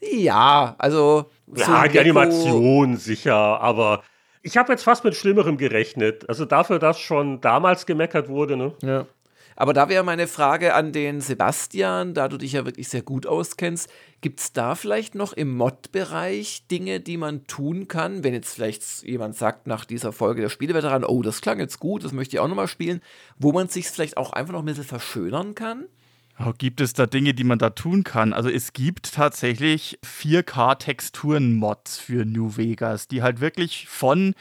ja, 0.00 0.74
also. 0.78 1.26
Ja, 1.54 1.64
so 1.82 1.88
die 1.92 2.00
Animation 2.00 2.96
sicher, 2.96 3.34
aber 3.34 4.02
ich 4.42 4.56
habe 4.56 4.72
jetzt 4.72 4.84
fast 4.84 5.04
mit 5.04 5.14
Schlimmerem 5.14 5.56
gerechnet. 5.56 6.28
Also 6.28 6.44
dafür, 6.44 6.78
dass 6.78 7.00
schon 7.00 7.40
damals 7.40 7.86
gemeckert 7.86 8.28
wurde, 8.28 8.56
ne? 8.56 8.72
Ja. 8.82 9.06
Aber 9.56 9.72
da 9.72 9.88
wäre 9.88 10.04
meine 10.04 10.26
Frage 10.26 10.74
an 10.74 10.92
den 10.92 11.22
Sebastian, 11.22 12.12
da 12.12 12.28
du 12.28 12.36
dich 12.36 12.52
ja 12.52 12.66
wirklich 12.66 12.88
sehr 12.88 13.02
gut 13.02 13.26
auskennst, 13.26 13.88
gibt 14.20 14.40
es 14.40 14.52
da 14.52 14.74
vielleicht 14.74 15.14
noch 15.14 15.32
im 15.32 15.56
Mod-Bereich 15.56 16.66
Dinge, 16.70 17.00
die 17.00 17.16
man 17.16 17.46
tun 17.46 17.88
kann, 17.88 18.22
wenn 18.22 18.34
jetzt 18.34 18.54
vielleicht 18.54 19.02
jemand 19.02 19.34
sagt 19.34 19.66
nach 19.66 19.86
dieser 19.86 20.12
Folge 20.12 20.42
der 20.42 20.50
Spieleveteran, 20.50 21.04
oh, 21.04 21.22
das 21.22 21.40
klang 21.40 21.58
jetzt 21.58 21.80
gut, 21.80 22.04
das 22.04 22.12
möchte 22.12 22.36
ich 22.36 22.40
auch 22.40 22.48
nochmal 22.48 22.68
spielen, 22.68 23.00
wo 23.38 23.52
man 23.52 23.68
sich 23.68 23.88
vielleicht 23.88 24.18
auch 24.18 24.32
einfach 24.32 24.52
noch 24.52 24.60
ein 24.60 24.66
bisschen 24.66 24.84
verschönern 24.84 25.54
kann? 25.54 25.86
Oh, 26.38 26.52
gibt 26.56 26.82
es 26.82 26.92
da 26.92 27.06
Dinge, 27.06 27.32
die 27.32 27.44
man 27.44 27.58
da 27.58 27.70
tun 27.70 28.04
kann? 28.04 28.34
Also 28.34 28.50
es 28.50 28.74
gibt 28.74 29.14
tatsächlich 29.14 29.98
4K-Texturen-Mods 30.04 31.96
für 31.98 32.26
New 32.26 32.58
Vegas, 32.58 33.08
die 33.08 33.22
halt 33.22 33.40
wirklich 33.40 33.88
von 33.88 34.34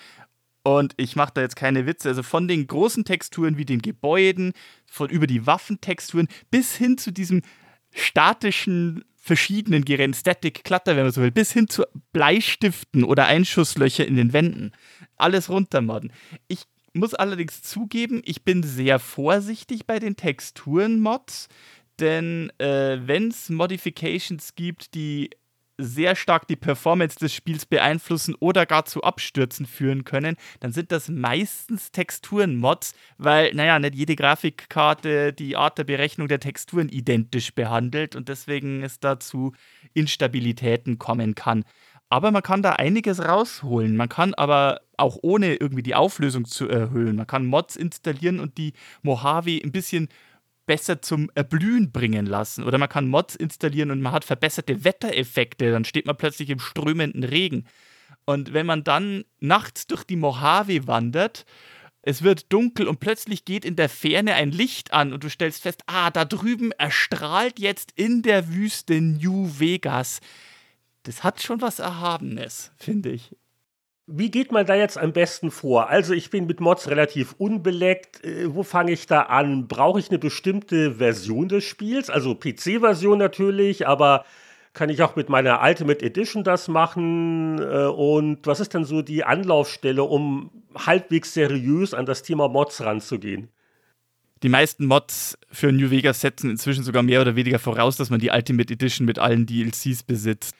und 0.65 0.95
ich 0.97 1.15
mache 1.15 1.31
da 1.35 1.41
jetzt 1.41 1.55
keine 1.55 1.85
Witze. 1.85 2.09
Also 2.09 2.23
von 2.23 2.47
den 2.47 2.65
großen 2.65 3.05
Texturen 3.05 3.57
wie 3.57 3.65
den 3.65 3.83
Gebäuden, 3.83 4.53
von 4.87 5.09
über 5.09 5.27
die 5.27 5.45
Waffentexturen 5.45 6.27
bis 6.49 6.75
hin 6.75 6.97
zu 6.97 7.11
diesem 7.11 7.43
statischen 7.91 9.05
verschiedenen 9.15 9.85
Gerät, 9.85 10.15
Static 10.15 10.63
Clutter, 10.63 10.95
wenn 10.95 11.03
man 11.03 11.11
so 11.11 11.21
will, 11.21 11.31
bis 11.31 11.51
hin 11.51 11.67
zu 11.67 11.83
Bleistiften 12.13 13.03
oder 13.03 13.27
Einschusslöcher 13.27 14.07
in 14.07 14.15
den 14.15 14.33
Wänden. 14.33 14.71
Alles 15.17 15.49
runtermodden. 15.49 16.11
Ich 16.47 16.63
muss 16.93 17.13
allerdings 17.13 17.61
zugeben, 17.61 18.23
ich 18.25 18.43
bin 18.43 18.63
sehr 18.63 18.97
vorsichtig 18.97 19.85
bei 19.85 19.99
den 19.99 20.15
Texturen-Mods, 20.15 21.47
denn 21.99 22.51
äh, 22.57 22.97
wenn 23.05 23.27
es 23.27 23.49
Modifications 23.49 24.55
gibt, 24.55 24.95
die 24.95 25.29
sehr 25.77 26.15
stark 26.15 26.47
die 26.47 26.55
Performance 26.55 27.17
des 27.17 27.33
Spiels 27.33 27.65
beeinflussen 27.65 28.35
oder 28.39 28.65
gar 28.65 28.85
zu 28.85 29.03
Abstürzen 29.03 29.65
führen 29.65 30.03
können, 30.03 30.37
dann 30.59 30.71
sind 30.71 30.91
das 30.91 31.09
meistens 31.09 31.91
Texturen-Mods, 31.91 32.93
weil, 33.17 33.53
naja, 33.53 33.79
nicht 33.79 33.95
jede 33.95 34.15
Grafikkarte 34.15 35.33
die 35.33 35.55
Art 35.55 35.77
der 35.77 35.83
Berechnung 35.83 36.27
der 36.27 36.39
Texturen 36.39 36.89
identisch 36.89 37.53
behandelt 37.53 38.15
und 38.15 38.29
deswegen 38.29 38.83
es 38.83 38.99
da 38.99 39.19
zu 39.19 39.53
Instabilitäten 39.93 40.97
kommen 40.97 41.35
kann. 41.35 41.63
Aber 42.09 42.31
man 42.31 42.43
kann 42.43 42.61
da 42.61 42.73
einiges 42.73 43.19
rausholen. 43.19 43.95
Man 43.97 44.09
kann 44.09 44.33
aber 44.35 44.81
auch 44.97 45.17
ohne 45.21 45.55
irgendwie 45.55 45.83
die 45.83 45.95
Auflösung 45.95 46.45
zu 46.45 46.69
erhöhen. 46.69 47.15
Man 47.15 47.27
kann 47.27 47.45
Mods 47.45 47.75
installieren 47.75 48.39
und 48.39 48.57
die 48.57 48.73
Mojave 49.01 49.59
ein 49.63 49.71
bisschen 49.71 50.09
besser 50.65 51.01
zum 51.01 51.29
Erblühen 51.35 51.91
bringen 51.91 52.25
lassen. 52.25 52.63
Oder 52.63 52.77
man 52.77 52.89
kann 52.89 53.07
Mods 53.07 53.35
installieren 53.35 53.91
und 53.91 54.01
man 54.01 54.13
hat 54.13 54.25
verbesserte 54.25 54.83
Wettereffekte. 54.83 55.71
Dann 55.71 55.85
steht 55.85 56.05
man 56.05 56.17
plötzlich 56.17 56.49
im 56.49 56.59
strömenden 56.59 57.23
Regen. 57.23 57.65
Und 58.25 58.53
wenn 58.53 58.65
man 58.65 58.83
dann 58.83 59.23
nachts 59.39 59.87
durch 59.87 60.03
die 60.03 60.15
Mojave 60.15 60.87
wandert, 60.87 61.45
es 62.01 62.21
wird 62.21 62.53
dunkel 62.53 62.87
und 62.87 62.99
plötzlich 62.99 63.45
geht 63.45 63.65
in 63.65 63.75
der 63.75 63.89
Ferne 63.89 64.35
ein 64.35 64.51
Licht 64.51 64.93
an 64.93 65.11
und 65.11 65.23
du 65.23 65.29
stellst 65.29 65.63
fest, 65.63 65.81
ah, 65.87 66.11
da 66.11 66.23
drüben 66.23 66.71
erstrahlt 66.71 67.59
jetzt 67.59 67.91
in 67.95 68.21
der 68.21 68.53
Wüste 68.53 69.01
New 69.01 69.59
Vegas. 69.59 70.19
Das 71.03 71.23
hat 71.23 71.41
schon 71.41 71.61
was 71.61 71.79
Erhabenes, 71.79 72.71
finde 72.77 73.09
ich. 73.09 73.35
Wie 74.07 74.29
geht 74.29 74.51
man 74.51 74.67
da 74.67 74.75
jetzt 74.75 74.99
am 74.99 75.13
besten 75.13 75.49
vor? 75.49 75.89
Also 75.89 76.13
ich 76.13 76.29
bin 76.29 76.45
mit 76.45 76.59
Mods 76.59 76.89
relativ 76.89 77.33
unbeleckt. 77.39 78.23
Äh, 78.23 78.53
wo 78.53 78.61
fange 78.61 78.91
ich 78.91 79.07
da 79.07 79.23
an? 79.23 79.67
Brauche 79.67 79.99
ich 79.99 80.09
eine 80.09 80.19
bestimmte 80.19 80.95
Version 80.95 81.49
des 81.49 81.63
Spiels? 81.63 82.11
Also 82.11 82.35
PC-Version 82.35 83.17
natürlich, 83.17 83.87
aber 83.87 84.25
kann 84.73 84.89
ich 84.89 85.01
auch 85.01 85.15
mit 85.15 85.29
meiner 85.29 85.61
Ultimate 85.63 86.05
Edition 86.05 86.43
das 86.43 86.67
machen? 86.67 87.57
Äh, 87.59 87.87
und 87.87 88.45
was 88.45 88.59
ist 88.59 88.75
denn 88.75 88.85
so 88.85 89.01
die 89.01 89.23
Anlaufstelle, 89.23 90.03
um 90.03 90.51
halbwegs 90.75 91.33
seriös 91.33 91.95
an 91.95 92.05
das 92.05 92.21
Thema 92.21 92.47
Mods 92.47 92.81
ranzugehen? 92.81 93.49
Die 94.43 94.49
meisten 94.49 94.85
Mods 94.85 95.35
für 95.49 95.71
New 95.71 95.89
Vegas 95.89 96.21
setzen 96.21 96.51
inzwischen 96.51 96.83
sogar 96.83 97.01
mehr 97.01 97.21
oder 97.21 97.35
weniger 97.35 97.57
voraus, 97.57 97.97
dass 97.97 98.11
man 98.11 98.19
die 98.19 98.29
Ultimate 98.29 98.71
Edition 98.71 99.07
mit 99.07 99.17
allen 99.17 99.47
DLCs 99.47 100.03
besitzt. 100.03 100.53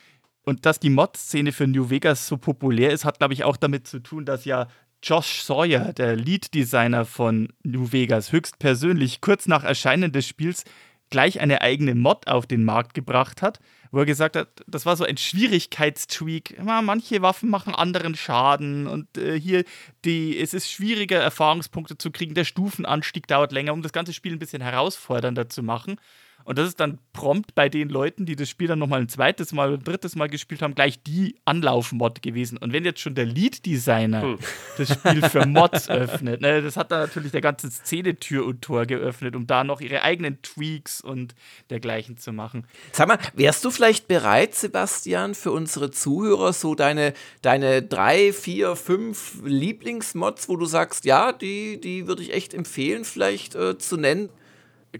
Und 0.45 0.65
dass 0.65 0.79
die 0.79 0.91
Mod-Szene 0.91 1.51
für 1.51 1.67
New 1.67 1.89
Vegas 1.89 2.27
so 2.27 2.37
populär 2.37 2.91
ist, 2.91 3.03
hat, 3.03 3.17
glaube 3.17 3.33
ich, 3.33 3.43
auch 3.43 3.57
damit 3.57 3.87
zu 3.87 3.99
tun, 3.99 4.25
dass 4.25 4.45
ja 4.45 4.67
Josh 5.03 5.41
Sawyer, 5.41 5.91
der 5.91 6.15
Lead-Designer 6.15 7.05
von 7.05 7.51
New 7.63 7.91
Vegas, 7.91 8.31
höchstpersönlich 8.31 9.21
kurz 9.21 9.47
nach 9.47 9.63
Erscheinen 9.63 10.11
des 10.11 10.27
Spiels 10.27 10.63
gleich 11.09 11.39
eine 11.39 11.61
eigene 11.61 11.95
Mod 11.95 12.27
auf 12.27 12.47
den 12.47 12.63
Markt 12.63 12.93
gebracht 12.93 13.41
hat, 13.41 13.59
wo 13.91 13.99
er 13.99 14.05
gesagt 14.05 14.35
hat, 14.35 14.49
das 14.67 14.85
war 14.85 14.95
so 14.95 15.03
ein 15.03 15.17
Schwierigkeitstweak. 15.17 16.61
Manche 16.63 17.21
Waffen 17.21 17.49
machen 17.49 17.75
anderen 17.75 18.15
Schaden 18.15 18.87
und 18.87 19.17
äh, 19.17 19.39
hier 19.39 19.63
die, 20.03 20.37
es 20.37 20.53
ist 20.53 20.69
schwieriger, 20.69 21.19
Erfahrungspunkte 21.19 21.97
zu 21.97 22.11
kriegen. 22.11 22.33
Der 22.33 22.43
Stufenanstieg 22.43 23.27
dauert 23.27 23.51
länger, 23.51 23.73
um 23.73 23.81
das 23.81 23.93
ganze 23.93 24.13
Spiel 24.13 24.33
ein 24.33 24.39
bisschen 24.39 24.61
herausfordernder 24.61 25.49
zu 25.49 25.63
machen. 25.63 25.97
Und 26.45 26.59
das 26.59 26.67
ist 26.67 26.79
dann 26.79 26.99
prompt 27.11 27.55
bei 27.55 27.69
den 27.69 27.89
Leuten, 27.89 28.25
die 28.25 28.35
das 28.35 28.49
Spiel 28.49 28.67
dann 28.67 28.77
nochmal 28.77 29.01
ein 29.01 29.09
zweites 29.09 29.51
Mal 29.51 29.69
oder 29.69 29.77
ein 29.79 29.83
drittes 29.83 30.15
Mal 30.15 30.29
gespielt 30.29 30.61
haben, 30.61 30.75
gleich 30.75 31.01
die 31.01 31.35
Anlaufmod 31.43 32.21
gewesen. 32.21 32.59
Und 32.59 32.71
wenn 32.71 32.85
jetzt 32.85 32.99
schon 32.99 33.15
der 33.15 33.25
Lead-Designer 33.25 34.21
hm. 34.21 34.39
das 34.77 34.93
Spiel 34.93 35.23
für 35.23 35.45
Mods 35.47 35.89
öffnet, 35.89 36.41
ne, 36.41 36.61
das 36.61 36.77
hat 36.77 36.91
dann 36.91 36.99
natürlich 37.01 37.31
der 37.31 37.41
ganze 37.41 37.71
Szene 37.71 38.17
Tür 38.17 38.45
und 38.45 38.61
Tor 38.61 38.85
geöffnet, 38.85 39.35
um 39.35 39.47
da 39.47 39.63
noch 39.63 39.81
ihre 39.81 40.03
eigenen 40.03 40.39
Tweaks 40.43 41.01
und 41.01 41.33
dergleichen 41.71 42.17
zu 42.17 42.31
machen. 42.31 42.67
Sag 42.91 43.07
mal, 43.07 43.17
wärst 43.33 43.65
du 43.65 43.71
vielleicht 43.71 44.07
bereit, 44.07 44.53
Sebastian, 44.53 45.33
für 45.33 45.51
unsere 45.51 45.89
Zuhörer 45.89 46.53
so 46.53 46.75
deine, 46.75 47.13
deine 47.41 47.81
drei, 47.81 48.31
vier, 48.31 48.75
fünf 48.75 49.41
Lieblingsmods, 49.43 50.47
wo 50.47 50.57
du 50.57 50.67
sagst, 50.67 51.05
ja, 51.05 51.31
die, 51.31 51.81
die 51.81 52.07
würde 52.07 52.21
ich 52.21 52.33
echt 52.33 52.53
empfehlen, 52.53 53.03
vielleicht 53.03 53.55
äh, 53.55 53.79
zu 53.79 53.97
nennen? 53.97 54.29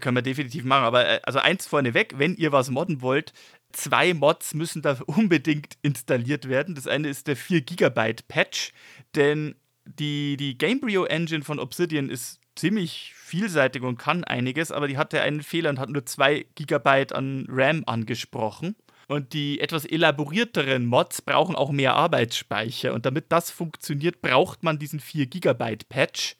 Können 0.00 0.16
wir 0.16 0.22
definitiv 0.22 0.64
machen. 0.64 0.84
Aber 0.84 1.06
äh, 1.06 1.20
also 1.22 1.38
eins 1.38 1.66
vorneweg, 1.66 2.14
wenn 2.18 2.36
ihr 2.36 2.52
was 2.52 2.70
modden 2.70 3.02
wollt, 3.02 3.32
zwei 3.72 4.14
Mods 4.14 4.54
müssen 4.54 4.82
da 4.82 4.98
unbedingt 5.06 5.76
installiert 5.82 6.48
werden. 6.48 6.74
Das 6.74 6.86
eine 6.86 7.08
ist 7.08 7.26
der 7.26 7.36
4 7.36 7.62
GB 7.62 8.14
Patch, 8.28 8.72
denn 9.14 9.54
die, 9.84 10.36
die 10.36 10.58
Gamebryo 10.58 11.04
Engine 11.04 11.44
von 11.44 11.58
Obsidian 11.60 12.10
ist 12.10 12.40
ziemlich 12.56 13.12
vielseitig 13.14 13.82
und 13.82 13.98
kann 13.98 14.24
einiges, 14.24 14.72
aber 14.72 14.88
die 14.88 14.98
hatte 14.98 15.20
einen 15.20 15.42
Fehler 15.42 15.70
und 15.70 15.78
hat 15.78 15.90
nur 15.90 16.04
2 16.04 16.46
GB 16.54 17.06
an 17.12 17.46
RAM 17.48 17.84
angesprochen. 17.86 18.76
Und 19.08 19.34
die 19.34 19.60
etwas 19.60 19.84
elaborierteren 19.84 20.84
Mods 20.84 21.22
brauchen 21.22 21.54
auch 21.54 21.70
mehr 21.70 21.94
Arbeitsspeicher. 21.94 22.92
Und 22.92 23.06
damit 23.06 23.26
das 23.28 23.52
funktioniert, 23.52 24.20
braucht 24.20 24.64
man 24.64 24.80
diesen 24.80 24.98
4 24.98 25.26
GB 25.26 25.76
Patch. 25.88 26.36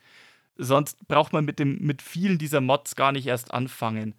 Sonst 0.57 1.07
braucht 1.09 1.33
man 1.33 1.45
mit, 1.45 1.59
dem, 1.59 1.79
mit 1.81 2.03
vielen 2.03 2.39
dieser 2.39 2.61
Mods 2.61 2.97
gar 2.97 3.13
nicht 3.13 3.27
erst 3.27 3.53
anfangen. 3.53 4.15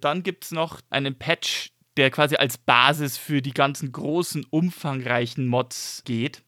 Dann 0.00 0.22
gibt 0.22 0.44
es 0.44 0.50
noch 0.50 0.80
einen 0.90 1.18
Patch, 1.18 1.70
der 1.96 2.10
quasi 2.10 2.36
als 2.36 2.58
Basis 2.58 3.16
für 3.16 3.40
die 3.40 3.54
ganzen 3.54 3.92
großen, 3.92 4.44
umfangreichen 4.50 5.46
Mods 5.46 6.02
geht. 6.04 6.42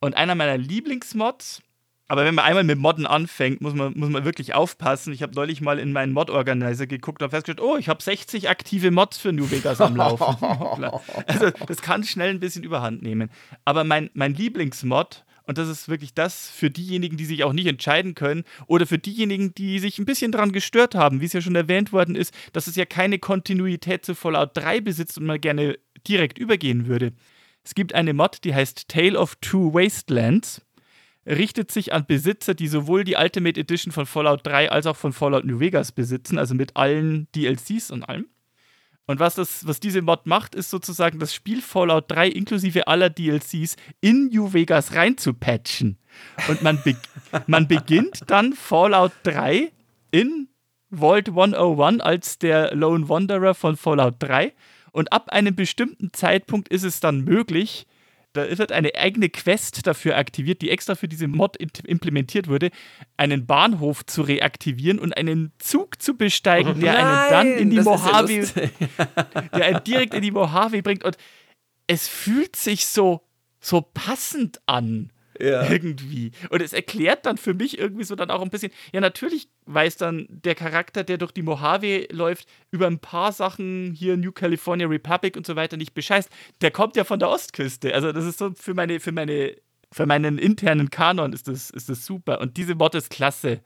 Und 0.00 0.14
einer 0.16 0.34
meiner 0.34 0.58
Lieblingsmods, 0.58 1.62
aber 2.06 2.24
wenn 2.26 2.34
man 2.34 2.44
einmal 2.44 2.64
mit 2.64 2.78
Modden 2.78 3.06
anfängt, 3.06 3.62
muss 3.62 3.72
man, 3.72 3.94
muss 3.96 4.10
man 4.10 4.26
wirklich 4.26 4.54
aufpassen. 4.54 5.14
Ich 5.14 5.22
habe 5.22 5.34
neulich 5.34 5.62
mal 5.62 5.78
in 5.78 5.92
meinen 5.92 6.12
Mod-Organizer 6.12 6.86
geguckt 6.86 7.22
und 7.22 7.30
festgestellt, 7.30 7.66
oh, 7.66 7.76
ich 7.78 7.88
habe 7.88 8.02
60 8.02 8.50
aktive 8.50 8.90
Mods 8.90 9.16
für 9.16 9.32
New 9.32 9.50
Vegas 9.50 9.80
am 9.80 9.96
Laufen. 9.96 10.36
also 11.26 11.50
das 11.66 11.80
kann 11.80 12.04
schnell 12.04 12.30
ein 12.30 12.40
bisschen 12.40 12.62
überhand 12.62 13.02
nehmen. 13.02 13.30
Aber 13.64 13.84
mein, 13.84 14.10
mein 14.12 14.34
Lieblingsmod 14.34 15.23
und 15.46 15.58
das 15.58 15.68
ist 15.68 15.88
wirklich 15.88 16.14
das 16.14 16.48
für 16.48 16.70
diejenigen, 16.70 17.16
die 17.16 17.24
sich 17.24 17.44
auch 17.44 17.52
nicht 17.52 17.66
entscheiden 17.66 18.14
können 18.14 18.44
oder 18.66 18.86
für 18.86 18.98
diejenigen, 18.98 19.54
die 19.54 19.78
sich 19.78 19.98
ein 19.98 20.06
bisschen 20.06 20.32
daran 20.32 20.52
gestört 20.52 20.94
haben, 20.94 21.20
wie 21.20 21.26
es 21.26 21.32
ja 21.32 21.40
schon 21.40 21.54
erwähnt 21.54 21.92
worden 21.92 22.16
ist, 22.16 22.34
dass 22.52 22.66
es 22.66 22.76
ja 22.76 22.84
keine 22.84 23.18
Kontinuität 23.18 24.04
zu 24.04 24.14
Fallout 24.14 24.50
3 24.54 24.80
besitzt 24.80 25.18
und 25.18 25.26
man 25.26 25.40
gerne 25.40 25.78
direkt 26.08 26.38
übergehen 26.38 26.86
würde. 26.86 27.12
Es 27.62 27.74
gibt 27.74 27.94
eine 27.94 28.14
Mod, 28.14 28.44
die 28.44 28.54
heißt 28.54 28.88
Tale 28.88 29.18
of 29.18 29.36
Two 29.36 29.72
Wastelands 29.72 30.62
richtet 31.26 31.70
sich 31.70 31.92
an 31.92 32.06
Besitzer, 32.06 32.54
die 32.54 32.68
sowohl 32.68 33.04
die 33.04 33.16
Ultimate 33.16 33.58
Edition 33.58 33.92
von 33.92 34.06
Fallout 34.06 34.46
3 34.46 34.70
als 34.70 34.86
auch 34.86 34.96
von 34.96 35.12
Fallout 35.12 35.44
New 35.44 35.60
Vegas 35.60 35.92
besitzen, 35.92 36.38
also 36.38 36.54
mit 36.54 36.76
allen 36.76 37.28
DLCs 37.34 37.90
und 37.90 38.02
allem. 38.02 38.26
Und 39.06 39.20
was, 39.20 39.34
das, 39.34 39.66
was 39.66 39.80
diese 39.80 40.00
Mod 40.00 40.26
macht, 40.26 40.54
ist 40.54 40.70
sozusagen 40.70 41.18
das 41.18 41.34
Spiel 41.34 41.60
Fallout 41.60 42.10
3 42.10 42.28
inklusive 42.28 42.86
aller 42.86 43.10
DLCs 43.10 43.76
in 44.00 44.28
New 44.28 44.52
Vegas 44.52 44.94
rein 44.94 45.18
zu 45.18 45.34
patchen. 45.34 45.98
Und 46.48 46.62
man, 46.62 46.82
be 46.82 46.96
man 47.46 47.68
beginnt 47.68 48.22
dann 48.28 48.54
Fallout 48.54 49.12
3 49.24 49.72
in 50.10 50.48
Vault 50.90 51.28
101 51.28 52.00
als 52.00 52.38
der 52.38 52.74
Lone 52.74 53.08
Wanderer 53.08 53.54
von 53.54 53.76
Fallout 53.76 54.14
3. 54.20 54.54
Und 54.92 55.12
ab 55.12 55.30
einem 55.30 55.54
bestimmten 55.54 56.12
Zeitpunkt 56.12 56.68
ist 56.68 56.84
es 56.84 57.00
dann 57.00 57.24
möglich, 57.24 57.86
da 58.34 58.58
wird 58.58 58.72
eine 58.72 58.94
eigene 58.96 59.28
Quest 59.28 59.86
dafür 59.86 60.16
aktiviert, 60.16 60.60
die 60.60 60.70
extra 60.70 60.96
für 60.96 61.08
diese 61.08 61.28
Mod 61.28 61.56
implementiert 61.56 62.48
wurde, 62.48 62.70
einen 63.16 63.46
Bahnhof 63.46 64.04
zu 64.04 64.22
reaktivieren 64.22 64.98
und 64.98 65.16
einen 65.16 65.52
Zug 65.58 66.02
zu 66.02 66.16
besteigen, 66.16 66.80
der 66.80 66.94
Nein, 66.94 67.04
einen 67.04 67.30
dann 67.30 67.58
in 67.58 67.70
die 67.70 67.80
Mojave, 67.80 68.32
ja 68.32 69.42
der 69.56 69.64
einen 69.64 69.84
direkt 69.84 70.14
in 70.14 70.22
die 70.22 70.32
Mojave 70.32 70.82
bringt. 70.82 71.04
Und 71.04 71.16
es 71.86 72.08
fühlt 72.08 72.56
sich 72.56 72.86
so, 72.86 73.22
so 73.60 73.80
passend 73.80 74.60
an. 74.66 75.12
Ja. 75.40 75.62
Irgendwie. 75.70 76.32
Und 76.50 76.62
es 76.62 76.72
erklärt 76.72 77.26
dann 77.26 77.38
für 77.38 77.54
mich 77.54 77.78
irgendwie 77.78 78.04
so 78.04 78.14
dann 78.14 78.30
auch 78.30 78.42
ein 78.42 78.50
bisschen, 78.50 78.72
ja, 78.92 79.00
natürlich 79.00 79.48
weiß 79.66 79.96
dann 79.96 80.26
der 80.28 80.54
Charakter, 80.54 81.04
der 81.04 81.18
durch 81.18 81.32
die 81.32 81.42
Mojave 81.42 82.06
läuft, 82.10 82.48
über 82.70 82.86
ein 82.86 82.98
paar 82.98 83.32
Sachen 83.32 83.92
hier 83.92 84.16
New 84.16 84.32
California 84.32 84.86
Republic 84.86 85.36
und 85.36 85.46
so 85.46 85.56
weiter 85.56 85.76
nicht 85.76 85.94
bescheißt. 85.94 86.30
Der 86.60 86.70
kommt 86.70 86.96
ja 86.96 87.04
von 87.04 87.18
der 87.18 87.30
Ostküste. 87.30 87.94
Also, 87.94 88.12
das 88.12 88.24
ist 88.24 88.38
so 88.38 88.52
für 88.54 88.74
meine, 88.74 89.00
für 89.00 89.12
meine, 89.12 89.56
für 89.92 90.06
meinen 90.06 90.38
internen 90.38 90.90
Kanon 90.90 91.32
ist 91.32 91.48
das, 91.48 91.70
ist 91.70 91.88
das 91.88 92.04
super. 92.04 92.40
Und 92.40 92.56
diese 92.56 92.74
Mod 92.74 92.94
ist 92.94 93.10
klasse. 93.10 93.60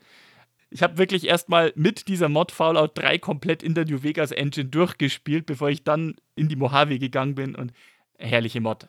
Ich 0.71 0.83
habe 0.83 0.99
wirklich 0.99 1.27
erstmal 1.27 1.73
mit 1.77 2.09
dieser 2.09 2.29
Mod 2.29 2.53
Fallout 2.53 2.99
3 2.99 3.19
komplett 3.19 3.63
in 3.63 3.75
der 3.75 3.87
New 3.87 4.03
Vegas 4.03 4.33
Engine 4.33 4.69
durchgespielt, 4.69 5.47
bevor 5.47 5.71
ich 5.71 5.83
dann 5.83 6.17
in 6.35 6.49
die 6.49 6.57
Mojave 6.57 6.99
gegangen 6.99 7.35
bin 7.35 7.55
und 7.55 7.73
herrliche 8.19 8.61
Mod. 8.61 8.89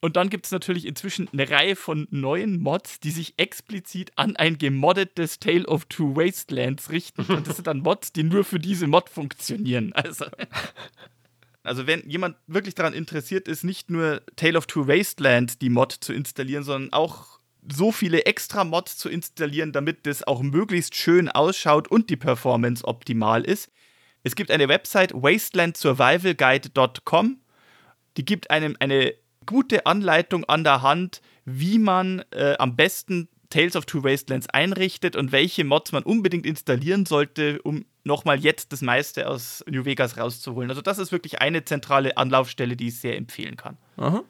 Und 0.00 0.16
dann 0.16 0.30
gibt 0.30 0.46
es 0.46 0.52
natürlich 0.52 0.86
inzwischen 0.86 1.28
eine 1.32 1.50
Reihe 1.50 1.74
von 1.74 2.06
neuen 2.10 2.60
Mods, 2.60 3.00
die 3.00 3.10
sich 3.10 3.34
explizit 3.36 4.12
an 4.14 4.36
ein 4.36 4.56
gemoddetes 4.56 5.40
Tale 5.40 5.66
of 5.66 5.86
Two 5.86 6.14
Wastelands 6.14 6.90
richten. 6.90 7.22
Und 7.22 7.48
das 7.48 7.56
sind 7.56 7.66
dann 7.66 7.80
Mods, 7.80 8.12
die 8.12 8.22
nur 8.22 8.44
für 8.44 8.60
diese 8.60 8.86
Mod 8.86 9.08
funktionieren. 9.08 9.92
Also, 9.94 10.26
also 11.64 11.88
wenn 11.88 12.08
jemand 12.08 12.36
wirklich 12.46 12.76
daran 12.76 12.94
interessiert 12.94 13.48
ist, 13.48 13.64
nicht 13.64 13.90
nur 13.90 14.22
Tale 14.36 14.56
of 14.56 14.66
Two 14.66 14.86
Wastelands 14.86 15.58
die 15.58 15.70
Mod 15.70 15.90
zu 15.92 16.12
installieren, 16.12 16.62
sondern 16.62 16.92
auch 16.92 17.40
so 17.70 17.90
viele 17.90 18.24
extra 18.24 18.62
Mods 18.64 18.96
zu 18.96 19.08
installieren, 19.08 19.72
damit 19.72 20.06
das 20.06 20.22
auch 20.22 20.42
möglichst 20.42 20.94
schön 20.94 21.28
ausschaut 21.28 21.88
und 21.88 22.08
die 22.08 22.16
Performance 22.16 22.84
optimal 22.84 23.42
ist. 23.44 23.72
Es 24.22 24.36
gibt 24.36 24.52
eine 24.52 24.68
Website 24.68 25.12
wastelandsurvivalguide.com. 25.12 27.40
Die 28.16 28.24
gibt 28.24 28.50
einem 28.50 28.76
eine 28.78 29.14
gute 29.48 29.86
Anleitung 29.86 30.44
an 30.44 30.62
der 30.62 30.82
Hand, 30.82 31.22
wie 31.44 31.78
man 31.78 32.22
äh, 32.30 32.54
am 32.58 32.76
besten 32.76 33.28
Tales 33.50 33.76
of 33.76 33.86
Two 33.86 34.04
Wastelands 34.04 34.46
einrichtet 34.50 35.16
und 35.16 35.32
welche 35.32 35.64
Mods 35.64 35.90
man 35.92 36.02
unbedingt 36.02 36.44
installieren 36.44 37.06
sollte, 37.06 37.60
um 37.62 37.86
nochmal 38.04 38.38
jetzt 38.38 38.72
das 38.72 38.82
meiste 38.82 39.26
aus 39.26 39.64
New 39.66 39.86
Vegas 39.86 40.18
rauszuholen. 40.18 40.68
Also 40.70 40.82
das 40.82 40.98
ist 40.98 41.12
wirklich 41.12 41.40
eine 41.40 41.64
zentrale 41.64 42.18
Anlaufstelle, 42.18 42.76
die 42.76 42.88
ich 42.88 43.00
sehr 43.00 43.16
empfehlen 43.16 43.56
kann. 43.56 43.78
Aha. 43.96 44.22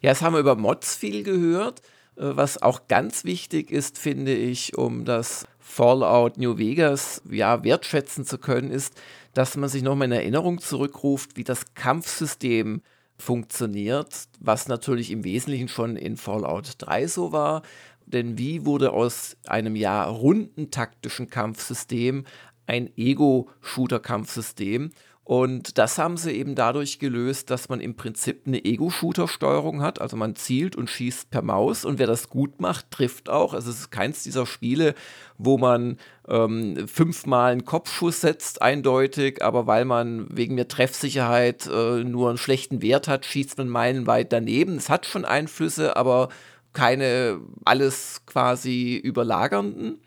Ja, 0.00 0.10
jetzt 0.10 0.22
haben 0.22 0.34
wir 0.34 0.40
über 0.40 0.54
Mods 0.54 0.94
viel 0.94 1.24
gehört. 1.24 1.80
Äh, 2.16 2.36
was 2.36 2.62
auch 2.62 2.86
ganz 2.86 3.24
wichtig 3.24 3.72
ist, 3.72 3.98
finde 3.98 4.34
ich, 4.34 4.78
um 4.78 5.04
das 5.04 5.48
Fallout 5.58 6.38
New 6.38 6.56
Vegas 6.56 7.20
ja 7.28 7.64
wertschätzen 7.64 8.24
zu 8.24 8.38
können, 8.38 8.70
ist, 8.70 8.94
dass 9.34 9.56
man 9.56 9.68
sich 9.68 9.82
nochmal 9.82 10.06
in 10.06 10.12
Erinnerung 10.12 10.60
zurückruft, 10.60 11.36
wie 11.36 11.44
das 11.44 11.74
Kampfsystem 11.74 12.82
funktioniert, 13.18 14.28
was 14.40 14.68
natürlich 14.68 15.10
im 15.10 15.24
Wesentlichen 15.24 15.68
schon 15.68 15.96
in 15.96 16.16
Fallout 16.16 16.74
3 16.78 17.06
so 17.06 17.32
war. 17.32 17.62
Denn 18.06 18.38
wie 18.38 18.64
wurde 18.64 18.92
aus 18.92 19.36
einem 19.46 19.74
ja 19.74 20.04
runden 20.04 20.70
taktischen 20.70 21.28
Kampfsystem 21.28 22.24
ein 22.66 22.90
Ego-Shooter-Kampfsystem? 22.96 24.92
Und 25.26 25.76
das 25.76 25.98
haben 25.98 26.16
sie 26.16 26.30
eben 26.30 26.54
dadurch 26.54 27.00
gelöst, 27.00 27.50
dass 27.50 27.68
man 27.68 27.80
im 27.80 27.96
Prinzip 27.96 28.42
eine 28.46 28.64
Ego-Shooter-Steuerung 28.64 29.82
hat. 29.82 30.00
Also 30.00 30.16
man 30.16 30.36
zielt 30.36 30.76
und 30.76 30.88
schießt 30.88 31.32
per 31.32 31.42
Maus 31.42 31.84
und 31.84 31.98
wer 31.98 32.06
das 32.06 32.30
gut 32.30 32.60
macht, 32.60 32.92
trifft 32.92 33.28
auch. 33.28 33.52
Also 33.52 33.70
es 33.70 33.80
ist 33.80 33.90
keins 33.90 34.22
dieser 34.22 34.46
Spiele, 34.46 34.94
wo 35.36 35.58
man 35.58 35.98
ähm, 36.28 36.86
fünfmal 36.86 37.50
einen 37.50 37.64
Kopfschuss 37.64 38.20
setzt, 38.20 38.62
eindeutig, 38.62 39.42
aber 39.42 39.66
weil 39.66 39.84
man 39.84 40.28
wegen 40.30 40.56
der 40.56 40.68
Treffsicherheit 40.68 41.66
äh, 41.66 42.04
nur 42.04 42.28
einen 42.28 42.38
schlechten 42.38 42.80
Wert 42.80 43.08
hat, 43.08 43.26
schießt 43.26 43.58
man 43.58 43.68
meilenweit 43.68 44.32
daneben. 44.32 44.76
Es 44.76 44.88
hat 44.88 45.06
schon 45.06 45.24
Einflüsse, 45.24 45.96
aber 45.96 46.28
keine 46.72 47.40
alles 47.64 48.22
quasi 48.26 48.94
überlagernden. 48.94 49.98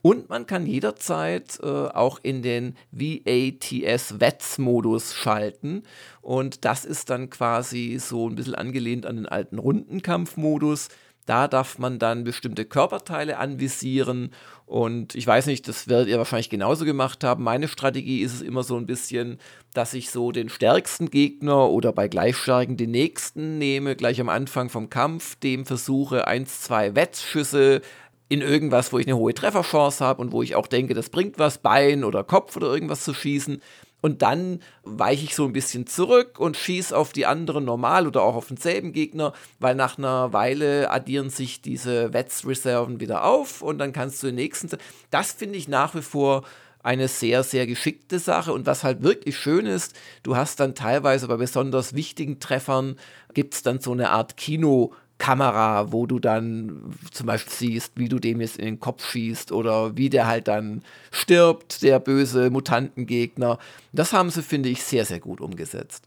Und 0.00 0.28
man 0.28 0.46
kann 0.46 0.66
jederzeit 0.66 1.58
äh, 1.60 1.66
auch 1.66 2.20
in 2.22 2.42
den 2.42 2.76
VATS 2.92 4.20
VETS-Modus 4.20 5.14
schalten. 5.14 5.82
Und 6.20 6.64
das 6.64 6.84
ist 6.84 7.10
dann 7.10 7.30
quasi 7.30 7.98
so 8.00 8.28
ein 8.28 8.36
bisschen 8.36 8.54
angelehnt 8.54 9.06
an 9.06 9.16
den 9.16 9.26
alten 9.26 9.58
Rundenkampfmodus. 9.58 10.88
Da 11.26 11.46
darf 11.46 11.78
man 11.78 11.98
dann 11.98 12.24
bestimmte 12.24 12.64
Körperteile 12.64 13.36
anvisieren. 13.36 14.30
Und 14.64 15.14
ich 15.14 15.26
weiß 15.26 15.46
nicht, 15.46 15.68
das 15.68 15.86
werdet 15.88 16.08
ihr 16.08 16.16
wahrscheinlich 16.16 16.48
genauso 16.48 16.86
gemacht 16.86 17.22
haben. 17.24 17.42
Meine 17.42 17.68
Strategie 17.68 18.22
ist 18.22 18.34
es 18.34 18.40
immer 18.40 18.62
so 18.62 18.76
ein 18.76 18.86
bisschen, 18.86 19.38
dass 19.74 19.92
ich 19.92 20.10
so 20.10 20.32
den 20.32 20.48
stärksten 20.48 21.10
Gegner 21.10 21.68
oder 21.68 21.92
bei 21.92 22.08
Gleichstärken 22.08 22.78
den 22.78 22.92
nächsten 22.92 23.58
nehme, 23.58 23.94
gleich 23.94 24.22
am 24.22 24.30
Anfang 24.30 24.70
vom 24.70 24.88
Kampf, 24.88 25.36
dem 25.36 25.66
versuche, 25.66 26.26
eins, 26.26 26.62
zwei 26.62 26.94
Wettschüsse 26.94 27.82
in 28.28 28.42
irgendwas, 28.42 28.92
wo 28.92 28.98
ich 28.98 29.06
eine 29.06 29.16
hohe 29.16 29.34
Trefferchance 29.34 30.04
habe 30.04 30.20
und 30.20 30.32
wo 30.32 30.42
ich 30.42 30.54
auch 30.54 30.66
denke, 30.66 30.94
das 30.94 31.08
bringt 31.08 31.38
was, 31.38 31.58
Bein 31.58 32.04
oder 32.04 32.24
Kopf 32.24 32.56
oder 32.56 32.66
irgendwas 32.68 33.04
zu 33.04 33.14
schießen. 33.14 33.62
Und 34.00 34.22
dann 34.22 34.60
weiche 34.84 35.24
ich 35.24 35.34
so 35.34 35.44
ein 35.44 35.52
bisschen 35.52 35.86
zurück 35.86 36.38
und 36.38 36.56
schieße 36.56 36.96
auf 36.96 37.12
die 37.12 37.26
anderen 37.26 37.64
normal 37.64 38.06
oder 38.06 38.22
auch 38.22 38.36
auf 38.36 38.46
denselben 38.46 38.92
Gegner, 38.92 39.32
weil 39.58 39.74
nach 39.74 39.98
einer 39.98 40.32
Weile 40.32 40.90
addieren 40.90 41.30
sich 41.30 41.62
diese 41.62 42.12
Wetzreserven 42.12 43.00
wieder 43.00 43.24
auf 43.24 43.60
und 43.60 43.78
dann 43.78 43.92
kannst 43.92 44.22
du 44.22 44.28
den 44.28 44.36
nächsten. 44.36 44.68
Das 45.10 45.32
finde 45.32 45.58
ich 45.58 45.66
nach 45.66 45.96
wie 45.96 46.02
vor 46.02 46.44
eine 46.82 47.08
sehr, 47.08 47.42
sehr 47.42 47.66
geschickte 47.66 48.20
Sache. 48.20 48.52
Und 48.52 48.66
was 48.66 48.84
halt 48.84 49.02
wirklich 49.02 49.36
schön 49.36 49.66
ist, 49.66 49.94
du 50.22 50.36
hast 50.36 50.60
dann 50.60 50.76
teilweise 50.76 51.26
bei 51.26 51.36
besonders 51.36 51.94
wichtigen 51.94 52.38
Treffern, 52.38 52.96
gibt 53.34 53.54
es 53.54 53.62
dann 53.62 53.80
so 53.80 53.92
eine 53.92 54.10
Art 54.10 54.36
Kino- 54.36 54.92
Kamera, 55.18 55.92
wo 55.92 56.06
du 56.06 56.20
dann 56.20 56.94
zum 57.10 57.26
Beispiel 57.26 57.52
siehst, 57.52 57.92
wie 57.96 58.08
du 58.08 58.18
dem 58.18 58.40
jetzt 58.40 58.56
in 58.56 58.64
den 58.64 58.80
Kopf 58.80 59.04
schießt 59.10 59.52
oder 59.52 59.96
wie 59.96 60.08
der 60.08 60.26
halt 60.26 60.48
dann 60.48 60.82
stirbt, 61.10 61.82
der 61.82 61.98
böse 61.98 62.50
Mutantengegner. 62.50 63.58
Das 63.92 64.12
haben 64.12 64.30
sie, 64.30 64.42
finde 64.42 64.68
ich, 64.68 64.82
sehr, 64.84 65.04
sehr 65.04 65.20
gut 65.20 65.40
umgesetzt. 65.40 66.04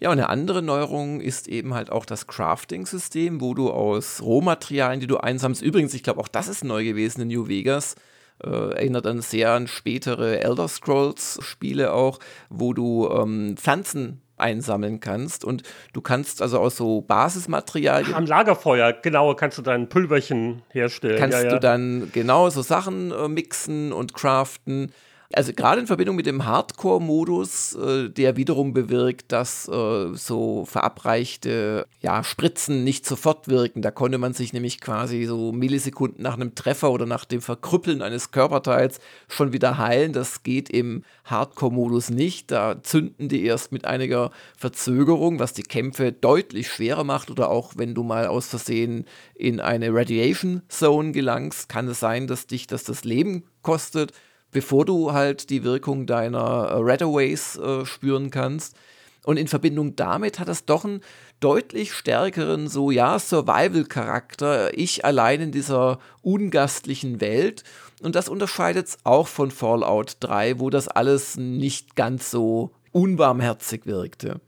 Ja, 0.00 0.10
und 0.10 0.18
eine 0.18 0.28
andere 0.28 0.62
Neuerung 0.62 1.20
ist 1.20 1.46
eben 1.46 1.74
halt 1.74 1.92
auch 1.92 2.04
das 2.04 2.26
Crafting-System, 2.26 3.40
wo 3.40 3.54
du 3.54 3.70
aus 3.70 4.20
Rohmaterialien, 4.20 5.00
die 5.00 5.06
du 5.06 5.18
einsammelst, 5.18 5.62
übrigens, 5.62 5.94
ich 5.94 6.02
glaube, 6.02 6.20
auch 6.20 6.26
das 6.26 6.48
ist 6.48 6.64
neu 6.64 6.82
gewesen 6.82 7.20
in 7.20 7.28
New 7.28 7.46
Vegas, 7.46 7.94
äh, 8.42 8.48
erinnert 8.48 9.06
dann 9.06 9.22
sehr 9.22 9.52
an 9.52 9.68
spätere 9.68 10.40
Elder 10.40 10.66
Scrolls-Spiele 10.66 11.92
auch, 11.92 12.18
wo 12.50 12.72
du 12.72 13.08
ähm, 13.10 13.56
Pflanzen 13.56 14.20
einsammeln 14.42 15.00
kannst. 15.00 15.44
Und 15.44 15.62
du 15.92 16.00
kannst 16.00 16.42
also 16.42 16.58
aus 16.58 16.76
so 16.76 17.00
Basismaterialien. 17.00 18.14
Am 18.14 18.26
Lagerfeuer, 18.26 18.92
genau, 18.92 19.34
kannst 19.34 19.58
du 19.58 19.62
dann 19.62 19.88
Pulverchen 19.88 20.62
herstellen. 20.70 21.18
Kannst 21.18 21.38
ja, 21.38 21.44
ja. 21.44 21.50
du 21.50 21.60
dann 21.60 22.10
genau 22.12 22.50
so 22.50 22.62
Sachen 22.62 23.10
äh, 23.12 23.28
mixen 23.28 23.92
und 23.92 24.14
craften. 24.14 24.92
Also 25.34 25.52
gerade 25.52 25.80
in 25.80 25.86
Verbindung 25.86 26.16
mit 26.16 26.26
dem 26.26 26.44
Hardcore-Modus, 26.44 27.74
äh, 27.74 28.10
der 28.10 28.36
wiederum 28.36 28.72
bewirkt, 28.72 29.32
dass 29.32 29.66
äh, 29.68 30.14
so 30.14 30.64
verabreichte 30.66 31.86
ja, 32.00 32.22
Spritzen 32.22 32.84
nicht 32.84 33.06
sofort 33.06 33.48
wirken. 33.48 33.82
Da 33.82 33.90
konnte 33.90 34.18
man 34.18 34.34
sich 34.34 34.52
nämlich 34.52 34.80
quasi 34.80 35.24
so 35.24 35.52
Millisekunden 35.52 36.22
nach 36.22 36.34
einem 36.34 36.54
Treffer 36.54 36.90
oder 36.90 37.06
nach 37.06 37.24
dem 37.24 37.40
Verkrüppeln 37.40 38.02
eines 38.02 38.30
Körperteils 38.30 39.00
schon 39.28 39.52
wieder 39.52 39.78
heilen. 39.78 40.12
Das 40.12 40.42
geht 40.42 40.68
im 40.68 41.04
Hardcore-Modus 41.24 42.10
nicht. 42.10 42.50
Da 42.50 42.82
zünden 42.82 43.28
die 43.28 43.44
erst 43.44 43.72
mit 43.72 43.86
einiger 43.86 44.30
Verzögerung, 44.56 45.38
was 45.38 45.52
die 45.54 45.62
Kämpfe 45.62 46.12
deutlich 46.12 46.68
schwerer 46.68 47.04
macht. 47.04 47.30
Oder 47.30 47.48
auch 47.50 47.72
wenn 47.76 47.94
du 47.94 48.02
mal 48.02 48.26
aus 48.26 48.48
Versehen 48.48 49.06
in 49.34 49.60
eine 49.60 49.94
Radiation 49.94 50.62
Zone 50.68 51.12
gelangst, 51.12 51.68
kann 51.68 51.88
es 51.88 52.00
sein, 52.00 52.26
dass 52.26 52.46
dich 52.46 52.66
das 52.66 52.84
das 52.84 53.04
Leben 53.04 53.44
kostet 53.62 54.12
bevor 54.52 54.84
du 54.84 55.12
halt 55.12 55.50
die 55.50 55.64
Wirkung 55.64 56.06
deiner 56.06 56.68
äh, 56.68 56.74
Radaways 56.76 57.56
äh, 57.56 57.84
spüren 57.84 58.30
kannst. 58.30 58.76
Und 59.24 59.36
in 59.36 59.48
Verbindung 59.48 59.96
damit 59.96 60.38
hat 60.38 60.48
das 60.48 60.64
doch 60.64 60.84
einen 60.84 61.00
deutlich 61.40 61.92
stärkeren, 61.92 62.68
so 62.68 62.90
ja, 62.90 63.18
Survival-Charakter. 63.18 64.76
Ich 64.76 65.04
allein 65.04 65.40
in 65.40 65.52
dieser 65.52 65.98
ungastlichen 66.22 67.20
Welt. 67.20 67.64
Und 68.02 68.14
das 68.14 68.28
unterscheidet 68.28 68.88
es 68.88 68.98
auch 69.04 69.28
von 69.28 69.50
Fallout 69.50 70.16
3, 70.20 70.60
wo 70.60 70.70
das 70.70 70.88
alles 70.88 71.36
nicht 71.36 71.96
ganz 71.96 72.30
so 72.30 72.72
unbarmherzig 72.92 73.86
wirkte 73.86 74.40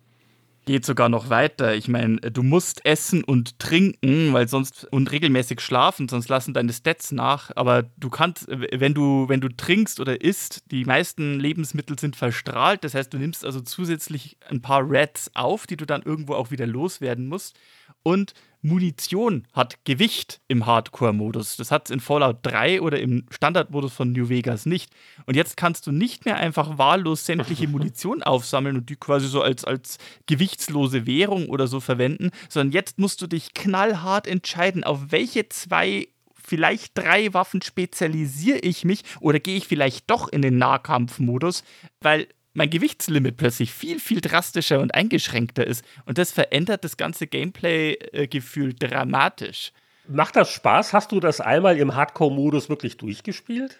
geht 0.64 0.86
sogar 0.86 1.08
noch 1.08 1.30
weiter. 1.30 1.74
Ich 1.74 1.88
meine, 1.88 2.16
du 2.16 2.42
musst 2.42 2.84
essen 2.84 3.24
und 3.24 3.58
trinken, 3.58 4.32
weil 4.32 4.48
sonst 4.48 4.86
und 4.90 5.10
regelmäßig 5.10 5.60
schlafen, 5.60 6.08
sonst 6.08 6.28
lassen 6.28 6.54
deine 6.54 6.72
Stats 6.72 7.12
nach. 7.12 7.50
Aber 7.54 7.84
du 7.96 8.10
kannst, 8.10 8.46
wenn 8.48 8.94
du, 8.94 9.28
wenn 9.28 9.40
du 9.40 9.48
trinkst 9.48 10.00
oder 10.00 10.20
isst, 10.20 10.70
die 10.70 10.84
meisten 10.84 11.38
Lebensmittel 11.38 11.98
sind 11.98 12.16
verstrahlt. 12.16 12.84
Das 12.84 12.94
heißt, 12.94 13.12
du 13.12 13.18
nimmst 13.18 13.44
also 13.44 13.60
zusätzlich 13.60 14.36
ein 14.48 14.62
paar 14.62 14.88
Reds 14.88 15.30
auf, 15.34 15.66
die 15.66 15.76
du 15.76 15.86
dann 15.86 16.02
irgendwo 16.02 16.34
auch 16.34 16.50
wieder 16.50 16.66
loswerden 16.66 17.26
musst. 17.26 17.56
Und 18.02 18.34
Munition 18.64 19.46
hat 19.52 19.84
Gewicht 19.84 20.40
im 20.48 20.64
Hardcore-Modus. 20.64 21.56
Das 21.56 21.70
hat 21.70 21.86
es 21.86 21.90
in 21.90 22.00
Fallout 22.00 22.38
3 22.42 22.80
oder 22.80 22.98
im 22.98 23.26
Standardmodus 23.30 23.92
von 23.92 24.12
New 24.12 24.30
Vegas 24.30 24.64
nicht. 24.64 24.90
Und 25.26 25.36
jetzt 25.36 25.58
kannst 25.58 25.86
du 25.86 25.92
nicht 25.92 26.24
mehr 26.24 26.38
einfach 26.38 26.78
wahllos 26.78 27.26
sämtliche 27.26 27.68
Munition 27.74 28.22
aufsammeln 28.22 28.76
und 28.76 28.88
die 28.88 28.96
quasi 28.96 29.28
so 29.28 29.42
als, 29.42 29.64
als 29.64 29.98
gewichtslose 30.26 31.06
Währung 31.06 31.50
oder 31.50 31.66
so 31.66 31.78
verwenden, 31.78 32.30
sondern 32.48 32.72
jetzt 32.72 32.98
musst 32.98 33.20
du 33.20 33.26
dich 33.26 33.52
knallhart 33.52 34.26
entscheiden, 34.26 34.82
auf 34.82 35.12
welche 35.12 35.50
zwei 35.50 36.08
vielleicht 36.42 36.96
drei 36.96 37.32
Waffen 37.34 37.62
spezialisiere 37.62 38.58
ich 38.58 38.84
mich 38.84 39.02
oder 39.20 39.40
gehe 39.40 39.56
ich 39.56 39.66
vielleicht 39.66 40.10
doch 40.10 40.28
in 40.28 40.42
den 40.42 40.58
Nahkampfmodus, 40.58 41.64
weil 42.00 42.28
mein 42.54 42.70
Gewichtslimit 42.70 43.36
plötzlich 43.36 43.72
viel, 43.72 44.00
viel 44.00 44.20
drastischer 44.20 44.80
und 44.80 44.94
eingeschränkter 44.94 45.66
ist. 45.66 45.84
Und 46.06 46.18
das 46.18 46.32
verändert 46.32 46.84
das 46.84 46.96
ganze 46.96 47.26
Gameplay-Gefühl 47.26 48.74
dramatisch. 48.74 49.72
Macht 50.06 50.36
das 50.36 50.50
Spaß? 50.50 50.92
Hast 50.92 51.12
du 51.12 51.20
das 51.20 51.40
einmal 51.40 51.76
im 51.78 51.94
Hardcore-Modus 51.94 52.68
wirklich 52.68 52.96
durchgespielt? 52.96 53.78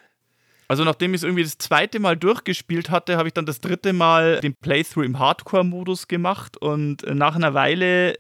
Also 0.67 0.85
nachdem 0.85 1.13
ich 1.13 1.21
es 1.21 1.25
irgendwie 1.25 1.43
das 1.43 1.59
zweite 1.59 2.01
Mal 2.01 2.17
durchgespielt 2.17 2.89
hatte, 2.89 3.19
habe 3.19 3.29
ich 3.29 3.35
dann 3.35 3.45
das 3.45 3.61
dritte 3.61 3.93
Mal 3.93 4.41
den 4.41 4.55
Playthrough 4.55 5.05
im 5.05 5.19
Hardcore-Modus 5.19 6.09
gemacht 6.09 6.57
und 6.57 7.03
nach 7.07 7.37
einer 7.37 7.53
Weile, 7.53 8.15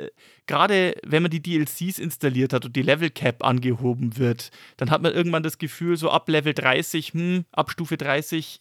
gerade 0.46 0.94
wenn 1.04 1.22
man 1.22 1.30
die 1.30 1.42
DLCs 1.42 1.98
installiert 1.98 2.52
hat 2.52 2.66
und 2.66 2.76
die 2.76 2.82
Level 2.82 3.08
Cap 3.08 3.42
angehoben 3.42 4.18
wird, 4.18 4.50
dann 4.76 4.90
hat 4.90 5.00
man 5.00 5.14
irgendwann 5.14 5.42
das 5.42 5.56
Gefühl, 5.56 5.96
so 5.96 6.10
ab 6.10 6.28
Level 6.28 6.52
30, 6.52 7.14
hm, 7.14 7.44
ab 7.52 7.70
Stufe 7.70 7.96
30, 7.96 8.60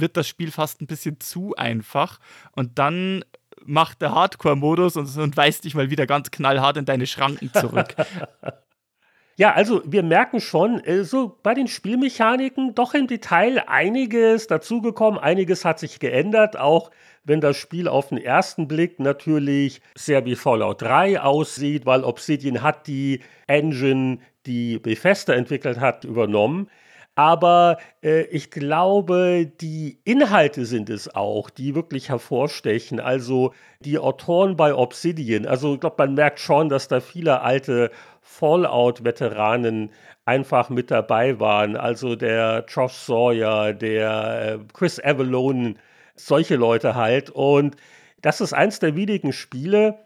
wird 0.00 0.16
das 0.16 0.28
Spiel 0.28 0.50
fast 0.50 0.80
ein 0.80 0.86
bisschen 0.86 1.20
zu 1.20 1.54
einfach. 1.56 2.18
Und 2.52 2.78
dann 2.78 3.24
macht 3.64 4.02
der 4.02 4.14
Hardcore-Modus 4.14 4.96
und, 4.96 5.16
und 5.16 5.36
weist 5.36 5.64
dich 5.64 5.74
mal 5.74 5.90
wieder 5.90 6.06
ganz 6.06 6.30
knallhart 6.30 6.76
in 6.76 6.84
deine 6.84 7.06
Schranken 7.06 7.52
zurück. 7.52 7.94
Ja, 9.40 9.54
also 9.54 9.80
wir 9.86 10.02
merken 10.02 10.42
schon, 10.42 10.84
äh, 10.84 11.02
so 11.02 11.38
bei 11.42 11.54
den 11.54 11.66
Spielmechaniken 11.66 12.74
doch 12.74 12.92
im 12.92 13.06
Detail 13.06 13.64
einiges 13.68 14.48
dazugekommen, 14.48 15.18
einiges 15.18 15.64
hat 15.64 15.78
sich 15.78 15.98
geändert, 15.98 16.58
auch 16.58 16.90
wenn 17.24 17.40
das 17.40 17.56
Spiel 17.56 17.88
auf 17.88 18.08
den 18.08 18.18
ersten 18.18 18.68
Blick 18.68 19.00
natürlich 19.00 19.80
sehr 19.94 20.26
wie 20.26 20.36
Fallout 20.36 20.82
3 20.82 21.22
aussieht, 21.22 21.86
weil 21.86 22.04
Obsidian 22.04 22.62
hat 22.62 22.86
die 22.86 23.20
Engine, 23.46 24.18
die 24.44 24.78
Bethesda 24.78 25.32
entwickelt 25.32 25.80
hat, 25.80 26.04
übernommen. 26.04 26.68
Aber 27.20 27.76
äh, 28.02 28.22
ich 28.30 28.50
glaube, 28.50 29.44
die 29.60 30.00
Inhalte 30.04 30.64
sind 30.64 30.88
es 30.88 31.14
auch, 31.14 31.50
die 31.50 31.74
wirklich 31.74 32.08
hervorstechen. 32.08 32.98
Also 32.98 33.52
die 33.80 33.98
Autoren 33.98 34.56
bei 34.56 34.74
Obsidian. 34.74 35.44
Also 35.44 35.74
ich 35.74 35.80
glaube, 35.80 35.96
man 35.98 36.14
merkt 36.14 36.40
schon, 36.40 36.70
dass 36.70 36.88
da 36.88 37.00
viele 37.00 37.42
alte 37.42 37.90
Fallout-Veteranen 38.22 39.90
einfach 40.24 40.70
mit 40.70 40.90
dabei 40.90 41.38
waren. 41.38 41.76
Also 41.76 42.16
der 42.16 42.64
Josh 42.66 42.94
Sawyer, 42.94 43.74
der 43.74 44.54
äh, 44.54 44.58
Chris 44.72 44.98
Avalone, 44.98 45.74
solche 46.16 46.56
Leute 46.56 46.94
halt. 46.94 47.28
Und 47.28 47.76
das 48.22 48.40
ist 48.40 48.54
eins 48.54 48.78
der 48.78 48.96
wenigen 48.96 49.34
Spiele, 49.34 49.98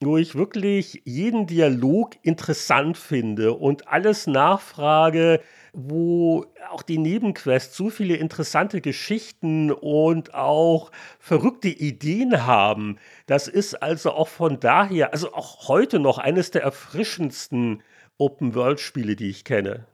wo 0.00 0.16
ich 0.16 0.34
wirklich 0.34 1.00
jeden 1.04 1.46
Dialog 1.46 2.16
interessant 2.22 2.98
finde 2.98 3.52
und 3.52 3.88
alles 3.88 4.26
nachfrage, 4.26 5.40
wo 5.78 6.46
auch 6.70 6.80
die 6.80 6.96
Nebenquests 6.96 7.76
so 7.76 7.90
viele 7.90 8.16
interessante 8.16 8.80
Geschichten 8.80 9.70
und 9.70 10.32
auch 10.32 10.90
verrückte 11.18 11.68
Ideen 11.68 12.46
haben. 12.46 12.98
Das 13.26 13.46
ist 13.46 13.74
also 13.82 14.12
auch 14.12 14.28
von 14.28 14.58
daher, 14.58 15.12
also 15.12 15.34
auch 15.34 15.68
heute 15.68 15.98
noch 15.98 16.16
eines 16.16 16.50
der 16.50 16.62
erfrischendsten 16.62 17.82
Open-World-Spiele, 18.16 19.16
die 19.16 19.28
ich 19.28 19.44
kenne. 19.44 19.86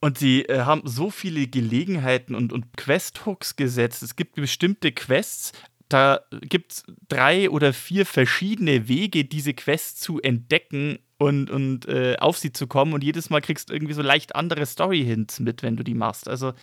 Und 0.00 0.18
sie 0.18 0.42
äh, 0.42 0.62
haben 0.62 0.82
so 0.84 1.10
viele 1.10 1.46
Gelegenheiten 1.46 2.34
und, 2.34 2.52
und 2.52 2.76
Quest-Hooks 2.76 3.54
gesetzt. 3.54 4.02
Es 4.02 4.16
gibt 4.16 4.34
bestimmte 4.34 4.90
Quests, 4.90 5.52
da 5.88 6.20
gibt 6.42 6.72
es 6.72 6.84
drei 7.08 7.48
oder 7.50 7.72
vier 7.72 8.06
verschiedene 8.06 8.88
Wege, 8.88 9.24
diese 9.24 9.54
Quest 9.54 10.00
zu 10.00 10.20
entdecken 10.20 10.98
und, 11.18 11.50
und 11.50 11.86
äh, 11.86 12.16
auf 12.18 12.38
sie 12.38 12.52
zu 12.52 12.66
kommen. 12.66 12.92
Und 12.92 13.04
jedes 13.04 13.30
Mal 13.30 13.40
kriegst 13.40 13.68
du 13.68 13.74
irgendwie 13.74 13.94
so 13.94 14.02
leicht 14.02 14.34
andere 14.34 14.66
Story-Hints 14.66 15.40
mit, 15.40 15.62
wenn 15.62 15.76
du 15.76 15.84
die 15.84 15.94
machst. 15.94 16.28
Also 16.28 16.54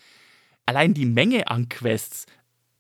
allein 0.65 0.93
die 0.93 1.05
Menge 1.05 1.47
an 1.47 1.69
Quests. 1.69 2.25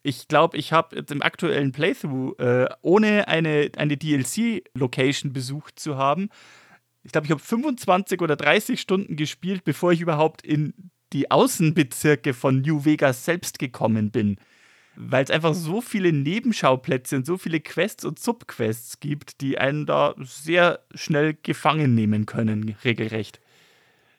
Ich 0.03 0.27
glaube, 0.27 0.57
ich 0.57 0.73
habe 0.73 0.97
jetzt 0.97 1.11
im 1.11 1.21
aktuellen 1.21 1.71
Playthrough, 1.71 2.37
äh, 2.39 2.67
ohne 2.81 3.27
eine, 3.29 3.71
eine 3.77 3.95
DLC-Location 3.95 5.31
besucht 5.31 5.79
zu 5.79 5.97
haben, 5.97 6.29
ich 7.05 7.11
glaube, 7.11 7.25
ich 7.25 7.31
habe 7.31 7.41
25 7.41 8.21
oder 8.21 8.37
30 8.37 8.79
Stunden 8.79 9.17
gespielt, 9.17 9.65
bevor 9.65 9.91
ich 9.91 9.99
überhaupt 9.99 10.41
in 10.41 10.73
die 11.11 11.29
Außenbezirke 11.29 12.33
von 12.33 12.61
New 12.61 12.85
Vegas 12.85 13.25
selbst 13.25 13.59
gekommen 13.59 14.09
bin 14.09 14.37
weil 14.95 15.23
es 15.23 15.31
einfach 15.31 15.53
so 15.53 15.81
viele 15.81 16.13
Nebenschauplätze 16.13 17.17
und 17.17 17.25
so 17.25 17.37
viele 17.37 17.59
Quests 17.59 18.05
und 18.05 18.19
Subquests 18.19 18.99
gibt, 18.99 19.41
die 19.41 19.57
einen 19.57 19.85
da 19.85 20.15
sehr 20.19 20.79
schnell 20.93 21.35
gefangen 21.41 21.95
nehmen 21.95 22.25
können, 22.25 22.75
regelrecht. 22.83 23.39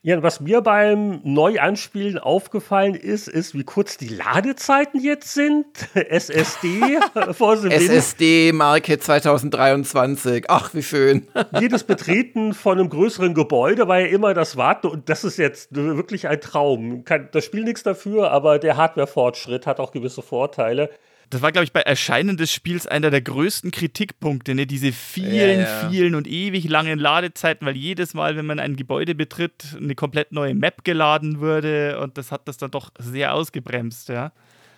Ja, 0.06 0.22
was 0.22 0.38
mir 0.38 0.60
beim 0.60 1.20
Neuanspielen 1.24 2.18
aufgefallen 2.18 2.94
ist, 2.94 3.26
ist, 3.26 3.54
wie 3.54 3.64
kurz 3.64 3.96
die 3.96 4.08
Ladezeiten 4.08 5.00
jetzt 5.00 5.32
sind. 5.32 5.64
SSD 5.94 6.98
vor 7.32 7.54
SSD 7.64 8.52
Marke 8.52 8.98
2023. 8.98 10.44
Ach, 10.48 10.74
wie 10.74 10.82
schön. 10.82 11.26
Jedes 11.58 11.84
Betreten 11.84 12.52
von 12.52 12.78
einem 12.78 12.90
größeren 12.90 13.32
Gebäude 13.32 13.88
war 13.88 14.00
ja 14.00 14.08
immer 14.08 14.34
das 14.34 14.58
Warten 14.58 14.88
und 14.88 15.08
das 15.08 15.24
ist 15.24 15.38
jetzt 15.38 15.74
wirklich 15.74 16.28
ein 16.28 16.38
Traum. 16.38 17.02
das 17.32 17.42
Spiel 17.42 17.64
nichts 17.64 17.82
dafür, 17.82 18.30
aber 18.30 18.58
der 18.58 18.76
Hardware-Fortschritt 18.76 19.66
hat 19.66 19.80
auch 19.80 19.90
gewisse 19.90 20.20
Vorteile. 20.20 20.90
Das 21.30 21.42
war, 21.42 21.52
glaube 21.52 21.64
ich, 21.64 21.72
bei 21.72 21.80
Erscheinen 21.80 22.36
des 22.36 22.52
Spiels 22.52 22.86
einer 22.86 23.10
der 23.10 23.22
größten 23.22 23.70
Kritikpunkte, 23.70 24.54
ne? 24.54 24.66
diese 24.66 24.92
vielen, 24.92 25.60
ja, 25.60 25.82
ja. 25.82 25.90
vielen 25.90 26.14
und 26.14 26.26
ewig 26.26 26.68
langen 26.68 26.98
Ladezeiten, 26.98 27.66
weil 27.66 27.76
jedes 27.76 28.14
Mal, 28.14 28.36
wenn 28.36 28.46
man 28.46 28.60
ein 28.60 28.76
Gebäude 28.76 29.14
betritt, 29.14 29.76
eine 29.76 29.94
komplett 29.94 30.32
neue 30.32 30.54
Map 30.54 30.84
geladen 30.84 31.40
wurde 31.40 31.98
und 32.00 32.18
das 32.18 32.30
hat 32.30 32.46
das 32.48 32.56
dann 32.56 32.70
doch 32.70 32.90
sehr 32.98 33.34
ausgebremst, 33.34 34.08
ja. 34.08 34.32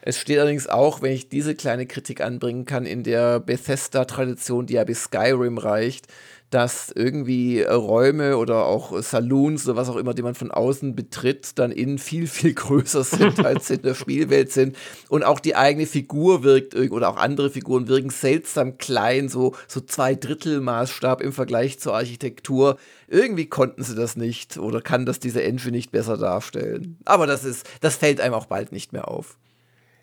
Es 0.08 0.20
steht 0.20 0.38
allerdings 0.38 0.68
auch, 0.68 1.02
wenn 1.02 1.10
ich 1.10 1.28
diese 1.28 1.56
kleine 1.56 1.84
Kritik 1.84 2.20
anbringen 2.20 2.64
kann, 2.64 2.86
in 2.86 3.02
der 3.02 3.40
Bethesda-Tradition, 3.40 4.66
die 4.66 4.74
ja 4.74 4.84
bis 4.84 5.04
Skyrim 5.04 5.58
reicht, 5.58 6.06
dass 6.50 6.92
irgendwie 6.94 7.62
Räume 7.62 8.36
oder 8.36 8.66
auch 8.66 9.02
Saloons 9.02 9.66
oder 9.66 9.76
was 9.76 9.88
auch 9.88 9.96
immer, 9.96 10.14
die 10.14 10.22
man 10.22 10.34
von 10.34 10.50
außen 10.50 10.94
betritt, 10.94 11.58
dann 11.58 11.72
innen 11.72 11.98
viel, 11.98 12.26
viel 12.28 12.54
größer 12.54 13.02
sind, 13.02 13.44
als 13.44 13.70
in 13.70 13.82
der 13.82 13.94
Spielwelt 13.94 14.52
sind. 14.52 14.76
Und 15.08 15.24
auch 15.24 15.40
die 15.40 15.56
eigene 15.56 15.86
Figur 15.86 16.44
wirkt 16.44 16.76
oder 16.76 17.08
auch 17.08 17.16
andere 17.16 17.50
Figuren 17.50 17.88
wirken 17.88 18.10
seltsam 18.10 18.78
klein, 18.78 19.28
so, 19.28 19.54
so 19.66 19.80
zwei 19.80 20.14
Drittel 20.14 20.60
Maßstab 20.60 21.20
im 21.20 21.32
Vergleich 21.32 21.80
zur 21.80 21.94
Architektur. 21.94 22.76
Irgendwie 23.08 23.46
konnten 23.46 23.82
sie 23.82 23.96
das 23.96 24.16
nicht 24.16 24.56
oder 24.56 24.80
kann 24.80 25.04
das 25.04 25.18
diese 25.18 25.42
Engine 25.42 25.76
nicht 25.76 25.90
besser 25.90 26.16
darstellen. 26.16 26.98
Aber 27.04 27.26
das 27.26 27.44
ist, 27.44 27.68
das 27.80 27.96
fällt 27.96 28.20
einem 28.20 28.34
auch 28.34 28.46
bald 28.46 28.70
nicht 28.70 28.92
mehr 28.92 29.08
auf. 29.08 29.36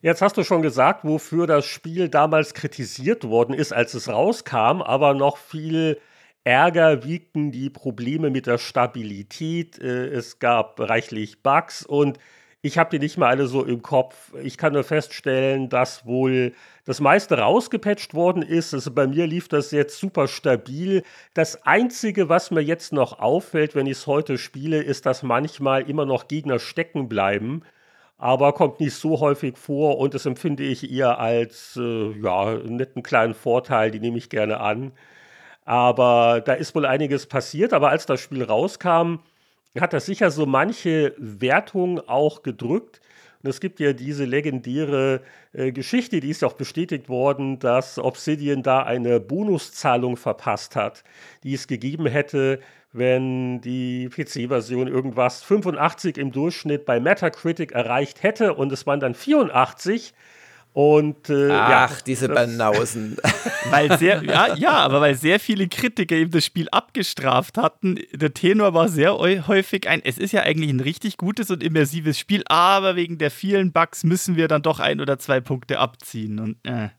Jetzt 0.02 0.22
hast 0.22 0.36
du 0.36 0.44
schon 0.44 0.62
gesagt, 0.62 1.06
wofür 1.06 1.48
das 1.48 1.66
Spiel 1.66 2.10
damals 2.10 2.54
kritisiert 2.54 3.24
worden 3.24 3.54
ist, 3.54 3.72
als 3.72 3.94
es 3.94 4.10
rauskam, 4.10 4.82
aber 4.82 5.14
noch 5.14 5.38
viel 5.38 5.98
Ärger 6.46 7.04
wiegten 7.06 7.52
die 7.52 7.70
Probleme 7.70 8.30
mit 8.30 8.48
der 8.48 8.58
Stabilität. 8.58 9.80
Äh, 9.80 10.08
es 10.08 10.40
gab 10.40 10.80
reichlich 10.80 11.42
Bugs 11.42 11.86
und 11.86 12.20
ich 12.62 12.78
habe 12.78 12.92
die 12.92 13.00
nicht 13.00 13.18
mal 13.18 13.28
alle 13.28 13.48
so 13.48 13.64
im 13.66 13.82
Kopf. 13.82 14.34
Ich 14.42 14.58
kann 14.58 14.72
nur 14.74 14.86
feststellen, 14.86 15.68
dass 15.68 16.06
wohl 16.06 16.54
das 16.86 17.02
meiste 17.02 17.38
rausgepatcht 17.38 18.14
worden 18.14 18.42
ist. 18.42 18.74
Also 18.74 18.92
bei 18.92 19.06
mir 19.06 19.28
lief 19.28 19.50
das 19.50 19.72
jetzt 19.72 19.98
super 20.00 20.28
stabil. 20.30 21.04
Das 21.34 21.66
Einzige, 21.66 22.30
was 22.30 22.52
mir 22.52 22.62
jetzt 22.62 22.94
noch 22.94 23.20
auffällt, 23.20 23.76
wenn 23.76 23.86
ich 23.86 23.98
es 23.98 24.08
heute 24.08 24.38
spiele, 24.38 24.82
ist, 24.82 25.06
dass 25.06 25.24
manchmal 25.24 25.90
immer 25.90 26.06
noch 26.06 26.30
Gegner 26.30 26.60
stecken 26.60 27.10
bleiben. 27.10 27.64
Aber 28.18 28.54
kommt 28.54 28.80
nicht 28.80 28.96
so 28.96 29.20
häufig 29.20 29.58
vor 29.58 29.98
und 29.98 30.14
das 30.14 30.26
empfinde 30.26 30.64
ich 30.64 30.90
eher 30.92 31.20
als 31.20 31.78
äh, 31.78 32.12
ja, 32.22 32.48
einen 32.48 32.78
netten 32.78 33.04
kleinen 33.04 33.34
Vorteil, 33.34 33.92
die 33.92 34.00
nehme 34.00 34.18
ich 34.18 34.30
gerne 34.30 34.62
an. 34.62 34.94
Aber 35.66 36.42
da 36.42 36.54
ist 36.54 36.76
wohl 36.76 36.86
einiges 36.86 37.26
passiert. 37.26 37.74
Aber 37.74 37.90
als 37.90 38.06
das 38.06 38.20
Spiel 38.22 38.44
rauskam, 38.44 39.20
hat 39.80 39.94
das 39.94 40.06
sicher 40.06 40.32
so 40.32 40.46
manche 40.46 41.14
Wertung 41.18 42.00
auch 42.08 42.44
gedrückt. 42.44 43.02
Und 43.42 43.50
es 43.50 43.60
gibt 43.60 43.80
ja 43.82 43.92
diese 43.92 44.24
legendäre 44.24 45.22
äh, 45.52 45.74
Geschichte, 45.74 46.22
die 46.22 46.30
ist 46.30 46.42
ja 46.42 46.48
auch 46.48 46.54
bestätigt 46.54 47.10
worden, 47.10 47.60
dass 47.60 48.00
Obsidian 48.00 48.64
da 48.64 48.84
eine 48.84 49.20
Bonuszahlung 49.20 50.16
verpasst 50.16 50.78
hat, 50.78 51.04
die 51.44 51.54
es 51.54 51.68
gegeben 51.68 52.06
hätte, 52.06 52.60
wenn 52.94 53.60
die 53.60 54.08
PC-Version 54.08 54.88
irgendwas 54.88 55.44
85 55.44 56.18
im 56.18 56.32
Durchschnitt 56.32 56.86
bei 56.86 57.02
Metacritic 57.02 57.74
erreicht 57.74 58.24
hätte 58.24 58.54
und 58.54 58.72
es 58.72 58.86
waren 58.88 59.02
dann 59.02 59.16
84 59.16 60.14
und, 60.74 61.30
äh, 61.30 61.52
Ach, 61.52 61.92
ja, 61.92 61.98
diese 62.06 62.28
Banausen. 62.28 63.18
Weil 63.70 63.98
sehr, 64.00 64.24
ja, 64.24 64.56
ja, 64.56 64.72
aber 64.72 65.02
weil 65.02 65.16
sehr 65.16 65.40
viele 65.40 65.68
Kritiker 65.68 66.16
eben 66.16 66.32
das 66.32 66.46
Spiel 66.46 66.68
abgestraft 66.70 67.58
hatten. 67.58 68.00
Der 68.12 68.34
Tenor 68.34 68.74
war 68.74 68.90
sehr 68.90 69.18
häufig 69.18 69.88
ein, 69.88 70.02
es 70.04 70.18
ist 70.18 70.34
ja 70.34 70.42
eigentlich 70.42 70.70
ein 70.70 70.82
richtig 70.82 71.18
gutes 71.18 71.50
und 71.50 71.64
immersives 71.64 72.20
Spiel, 72.20 72.44
aber 72.48 72.96
wegen 72.96 73.20
der 73.20 73.32
vielen 73.32 73.72
Bugs 73.72 74.04
müssen 74.04 74.36
wir 74.36 74.48
dann 74.48 74.64
doch 74.64 74.80
ein 74.80 75.00
oder 75.00 75.18
zwei 75.18 75.40
Punkte 75.40 75.80
abziehen. 75.80 76.40
Und, 76.40 76.58
äh. 76.64 76.90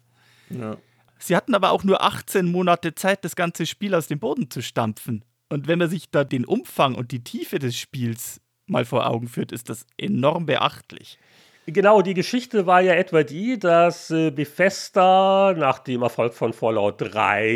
ja. 0.50 0.76
Sie 1.18 1.36
hatten 1.36 1.54
aber 1.54 1.70
auch 1.70 1.84
nur 1.84 2.02
18 2.02 2.50
Monate 2.50 2.94
Zeit, 2.94 3.24
das 3.24 3.36
ganze 3.36 3.66
Spiel 3.66 3.94
aus 3.94 4.06
dem 4.06 4.20
Boden 4.20 4.50
zu 4.50 4.62
stampfen. 4.62 5.24
Und 5.50 5.68
wenn 5.68 5.78
man 5.78 5.90
sich 5.90 6.10
da 6.10 6.24
den 6.24 6.44
Umfang 6.44 6.94
und 6.94 7.12
die 7.12 7.22
Tiefe 7.22 7.58
des 7.58 7.76
Spiels 7.76 8.40
mal 8.66 8.84
vor 8.84 9.06
Augen 9.06 9.28
führt, 9.28 9.52
ist 9.52 9.68
das 9.68 9.86
enorm 9.98 10.46
beachtlich. 10.46 11.18
Genau, 11.66 12.02
die 12.02 12.12
Geschichte 12.12 12.66
war 12.66 12.82
ja 12.82 12.92
etwa 12.92 13.22
die, 13.22 13.58
dass 13.58 14.10
äh, 14.10 14.30
Bethesda 14.30 15.54
nach 15.56 15.78
dem 15.78 16.02
Erfolg 16.02 16.34
von 16.34 16.52
Fallout 16.52 16.96
3 16.98 17.48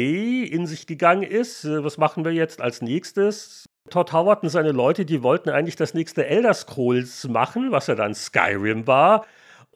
in 0.51 0.67
sich 0.67 0.87
gegangen 0.87 1.25
ist. 1.25 1.65
Äh, 1.65 1.85
was 1.85 1.99
machen 1.99 2.25
wir 2.25 2.33
jetzt 2.33 2.63
als 2.63 2.81
nächstes? 2.81 3.69
Todd 3.91 4.15
Howard 4.15 4.43
und 4.43 4.49
seine 4.49 4.73
Leute, 4.73 5.05
die 5.05 5.23
wollten 5.23 5.51
eigentlich 5.51 5.77
das 5.77 5.93
nächste 5.93 6.27
Elder 6.27 6.55
Scrolls 6.55 7.29
machen, 7.29 7.71
was 7.71 7.87
ja 7.87 7.95
dann 7.95 8.15
Skyrim 8.15 8.87
war. 8.87 9.27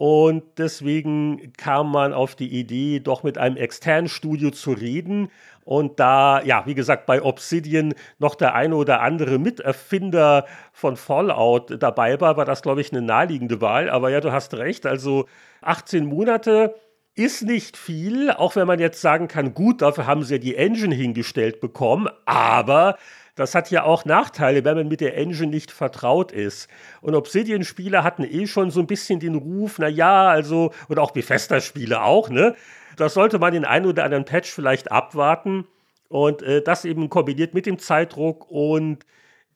Und 0.02 0.58
deswegen 0.58 1.52
kam 1.56 1.92
man 1.92 2.12
auf 2.12 2.34
die 2.34 2.58
Idee, 2.58 2.98
doch 2.98 3.22
mit 3.22 3.38
einem 3.38 3.56
externen 3.56 4.08
Studio 4.08 4.50
zu 4.50 4.72
reden. 4.72 5.28
Und 5.62 6.00
da, 6.00 6.42
ja, 6.42 6.66
wie 6.66 6.74
gesagt, 6.74 7.06
bei 7.06 7.22
Obsidian 7.22 7.94
noch 8.18 8.34
der 8.34 8.56
eine 8.56 8.74
oder 8.74 9.00
andere 9.00 9.38
Miterfinder 9.38 10.44
von 10.72 10.96
Fallout 10.96 11.80
dabei 11.80 12.20
war, 12.20 12.36
war 12.36 12.44
das, 12.44 12.62
glaube 12.62 12.80
ich, 12.80 12.90
eine 12.90 13.00
naheliegende 13.00 13.60
Wahl. 13.60 13.88
Aber 13.88 14.10
ja, 14.10 14.20
du 14.20 14.32
hast 14.32 14.54
recht. 14.54 14.86
Also 14.86 15.26
18 15.60 16.04
Monate 16.04 16.74
ist 17.14 17.42
nicht 17.44 17.76
viel, 17.76 18.32
auch 18.32 18.56
wenn 18.56 18.66
man 18.66 18.80
jetzt 18.80 19.00
sagen 19.00 19.28
kann, 19.28 19.54
gut, 19.54 19.82
dafür 19.82 20.08
haben 20.08 20.24
sie 20.24 20.34
ja 20.34 20.38
die 20.38 20.56
Engine 20.56 20.96
hingestellt 20.96 21.60
bekommen. 21.60 22.08
Aber 22.26 22.96
das 23.34 23.54
hat 23.54 23.70
ja 23.70 23.84
auch 23.84 24.04
Nachteile, 24.04 24.64
wenn 24.64 24.76
man 24.76 24.88
mit 24.88 25.00
der 25.00 25.16
Engine 25.16 25.50
nicht 25.50 25.70
vertraut 25.70 26.32
ist. 26.32 26.68
Und 27.00 27.14
Obsidian-Spieler 27.14 28.04
hatten 28.04 28.24
eh 28.24 28.46
schon 28.46 28.70
so 28.70 28.80
ein 28.80 28.86
bisschen 28.86 29.20
den 29.20 29.34
Ruf, 29.34 29.78
na 29.78 29.88
ja, 29.88 30.28
also, 30.28 30.72
und 30.88 30.98
auch 30.98 31.12
Bethesda-Spiele 31.12 32.02
auch, 32.02 32.28
ne? 32.28 32.54
Das 32.96 33.14
sollte 33.14 33.38
man 33.38 33.54
den 33.54 33.64
einen 33.64 33.86
oder 33.86 34.04
anderen 34.04 34.26
Patch 34.26 34.50
vielleicht 34.50 34.92
abwarten. 34.92 35.66
Und 36.08 36.42
äh, 36.42 36.60
das 36.62 36.84
eben 36.84 37.08
kombiniert 37.08 37.54
mit 37.54 37.64
dem 37.64 37.78
Zeitdruck 37.78 38.50
und 38.50 38.98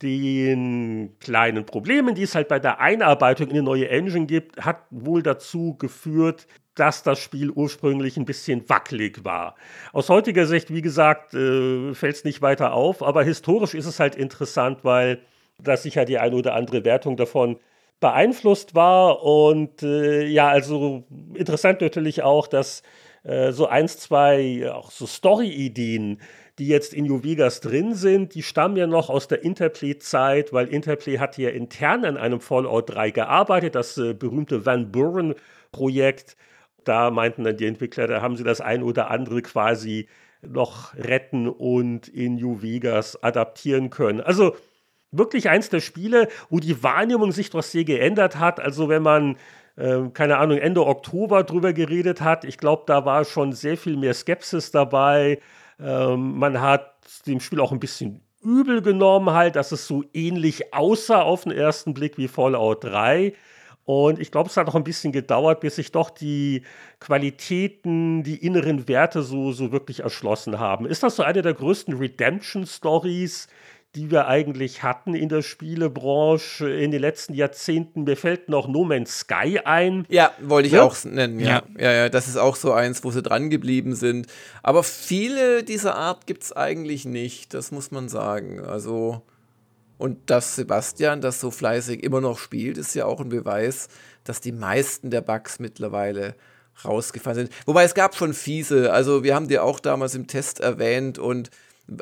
den 0.02 1.16
kleinen 1.20 1.66
Problemen, 1.66 2.14
die 2.14 2.22
es 2.22 2.34
halt 2.34 2.48
bei 2.48 2.58
der 2.58 2.80
Einarbeitung 2.80 3.48
in 3.48 3.52
eine 3.52 3.62
neue 3.62 3.88
Engine 3.88 4.26
gibt, 4.26 4.64
hat 4.64 4.78
wohl 4.90 5.22
dazu 5.22 5.76
geführt, 5.76 6.46
dass 6.76 7.02
das 7.02 7.18
Spiel 7.18 7.50
ursprünglich 7.50 8.16
ein 8.16 8.24
bisschen 8.24 8.68
wackelig 8.68 9.24
war. 9.24 9.56
Aus 9.92 10.08
heutiger 10.08 10.46
Sicht, 10.46 10.72
wie 10.72 10.82
gesagt, 10.82 11.34
äh, 11.34 11.94
fällt 11.94 12.16
es 12.16 12.24
nicht 12.24 12.42
weiter 12.42 12.72
auf, 12.72 13.02
aber 13.02 13.24
historisch 13.24 13.74
ist 13.74 13.86
es 13.86 13.98
halt 13.98 14.14
interessant, 14.14 14.84
weil 14.84 15.20
da 15.58 15.76
sicher 15.76 16.04
die 16.04 16.18
eine 16.18 16.36
oder 16.36 16.54
andere 16.54 16.84
Wertung 16.84 17.16
davon 17.16 17.58
beeinflusst 17.98 18.74
war. 18.74 19.22
Und 19.22 19.82
äh, 19.82 20.26
ja, 20.26 20.48
also 20.48 21.04
interessant 21.34 21.80
natürlich 21.80 22.22
auch, 22.22 22.46
dass 22.46 22.82
äh, 23.24 23.52
so 23.52 23.66
eins, 23.66 23.98
zwei 23.98 24.70
auch 24.70 24.90
so 24.90 25.06
Story-Ideen, 25.06 26.20
die 26.58 26.68
jetzt 26.68 26.94
in 26.94 27.06
New 27.06 27.22
Vegas 27.22 27.60
drin 27.60 27.94
sind, 27.94 28.34
die 28.34 28.42
stammen 28.42 28.76
ja 28.76 28.86
noch 28.86 29.10
aus 29.10 29.28
der 29.28 29.42
Interplay-Zeit, 29.42 30.52
weil 30.52 30.68
Interplay 30.68 31.18
hat 31.18 31.36
ja 31.36 31.50
intern 31.50 32.04
an 32.04 32.16
einem 32.16 32.40
Fallout 32.40 32.90
3 32.90 33.10
gearbeitet, 33.10 33.74
das 33.74 33.98
äh, 33.98 34.14
berühmte 34.14 34.64
Van 34.64 34.90
Buren-Projekt 34.90 36.36
da 36.88 37.10
meinten 37.10 37.44
dann 37.44 37.56
die 37.56 37.66
Entwickler, 37.66 38.06
da 38.06 38.22
haben 38.22 38.36
sie 38.36 38.44
das 38.44 38.60
ein 38.60 38.82
oder 38.82 39.10
andere 39.10 39.42
quasi 39.42 40.08
noch 40.42 40.94
retten 40.94 41.48
und 41.48 42.08
in 42.08 42.36
New 42.36 42.62
Vegas 42.62 43.22
adaptieren 43.22 43.90
können. 43.90 44.20
Also 44.20 44.56
wirklich 45.12 45.48
eins 45.48 45.68
der 45.68 45.80
Spiele, 45.80 46.28
wo 46.50 46.60
die 46.60 46.82
Wahrnehmung 46.82 47.32
sich 47.32 47.50
doch 47.50 47.62
sehr 47.62 47.84
geändert 47.84 48.38
hat. 48.38 48.60
Also 48.60 48.88
wenn 48.88 49.02
man, 49.02 49.36
äh, 49.76 50.02
keine 50.12 50.38
Ahnung, 50.38 50.58
Ende 50.58 50.86
Oktober 50.86 51.42
drüber 51.44 51.72
geredet 51.72 52.20
hat, 52.20 52.44
ich 52.44 52.58
glaube, 52.58 52.84
da 52.86 53.04
war 53.04 53.24
schon 53.24 53.52
sehr 53.52 53.76
viel 53.76 53.96
mehr 53.96 54.14
Skepsis 54.14 54.70
dabei. 54.70 55.40
Ähm, 55.80 56.38
man 56.38 56.60
hat 56.60 56.94
dem 57.26 57.40
Spiel 57.40 57.60
auch 57.60 57.72
ein 57.72 57.80
bisschen 57.80 58.20
übel 58.42 58.80
genommen, 58.82 59.30
halt, 59.30 59.56
dass 59.56 59.72
es 59.72 59.86
so 59.86 60.04
ähnlich 60.12 60.72
aussah 60.72 61.22
auf 61.22 61.42
den 61.42 61.52
ersten 61.52 61.94
Blick 61.94 62.16
wie 62.16 62.28
Fallout 62.28 62.84
3. 62.84 63.32
Und 63.86 64.18
ich 64.18 64.32
glaube, 64.32 64.50
es 64.50 64.56
hat 64.56 64.66
auch 64.66 64.74
ein 64.74 64.84
bisschen 64.84 65.12
gedauert, 65.12 65.60
bis 65.60 65.76
sich 65.76 65.92
doch 65.92 66.10
die 66.10 66.62
Qualitäten, 66.98 68.24
die 68.24 68.44
inneren 68.44 68.88
Werte 68.88 69.22
so, 69.22 69.52
so 69.52 69.70
wirklich 69.70 70.00
erschlossen 70.00 70.58
haben. 70.58 70.86
Ist 70.86 71.04
das 71.04 71.14
so 71.14 71.22
eine 71.22 71.40
der 71.40 71.54
größten 71.54 71.94
Redemption-Stories, 71.94 73.46
die 73.94 74.10
wir 74.10 74.26
eigentlich 74.26 74.82
hatten 74.82 75.14
in 75.14 75.28
der 75.28 75.40
Spielebranche 75.42 76.68
in 76.68 76.90
den 76.90 77.00
letzten 77.00 77.32
Jahrzehnten. 77.32 78.02
Mir 78.02 78.16
fällt 78.16 78.48
noch 78.48 78.66
No 78.66 78.84
Man's 78.84 79.20
Sky 79.20 79.60
ein. 79.64 80.04
Ja, 80.08 80.32
wollte 80.42 80.66
ich 80.66 80.74
ja? 80.74 80.82
auch 80.82 80.96
nennen. 81.04 81.38
Ja. 81.38 81.46
ja. 81.46 81.62
ja, 81.78 81.92
ja, 81.92 82.08
das 82.08 82.26
ist 82.26 82.36
auch 82.36 82.56
so 82.56 82.72
eins, 82.72 83.04
wo 83.04 83.12
sie 83.12 83.22
dran 83.22 83.50
geblieben 83.50 83.94
sind. 83.94 84.26
Aber 84.64 84.82
viele 84.82 85.62
dieser 85.62 85.94
Art 85.94 86.26
gibt 86.26 86.42
es 86.42 86.52
eigentlich 86.52 87.04
nicht, 87.04 87.54
das 87.54 87.70
muss 87.70 87.92
man 87.92 88.08
sagen. 88.08 88.60
Also 88.60 89.22
Und 89.98 90.30
dass 90.30 90.56
Sebastian 90.56 91.20
das 91.20 91.40
so 91.40 91.50
fleißig 91.50 92.02
immer 92.02 92.20
noch 92.20 92.38
spielt, 92.38 92.76
ist 92.78 92.94
ja 92.94 93.06
auch 93.06 93.20
ein 93.20 93.30
Beweis, 93.30 93.88
dass 94.24 94.40
die 94.40 94.52
meisten 94.52 95.10
der 95.10 95.22
Bugs 95.22 95.58
mittlerweile 95.58 96.34
rausgefallen 96.84 97.46
sind. 97.46 97.52
Wobei 97.64 97.84
es 97.84 97.94
gab 97.94 98.14
schon 98.14 98.34
fiese, 98.34 98.92
also 98.92 99.24
wir 99.24 99.34
haben 99.34 99.48
die 99.48 99.58
auch 99.58 99.80
damals 99.80 100.14
im 100.14 100.26
Test 100.26 100.60
erwähnt 100.60 101.18
und 101.18 101.50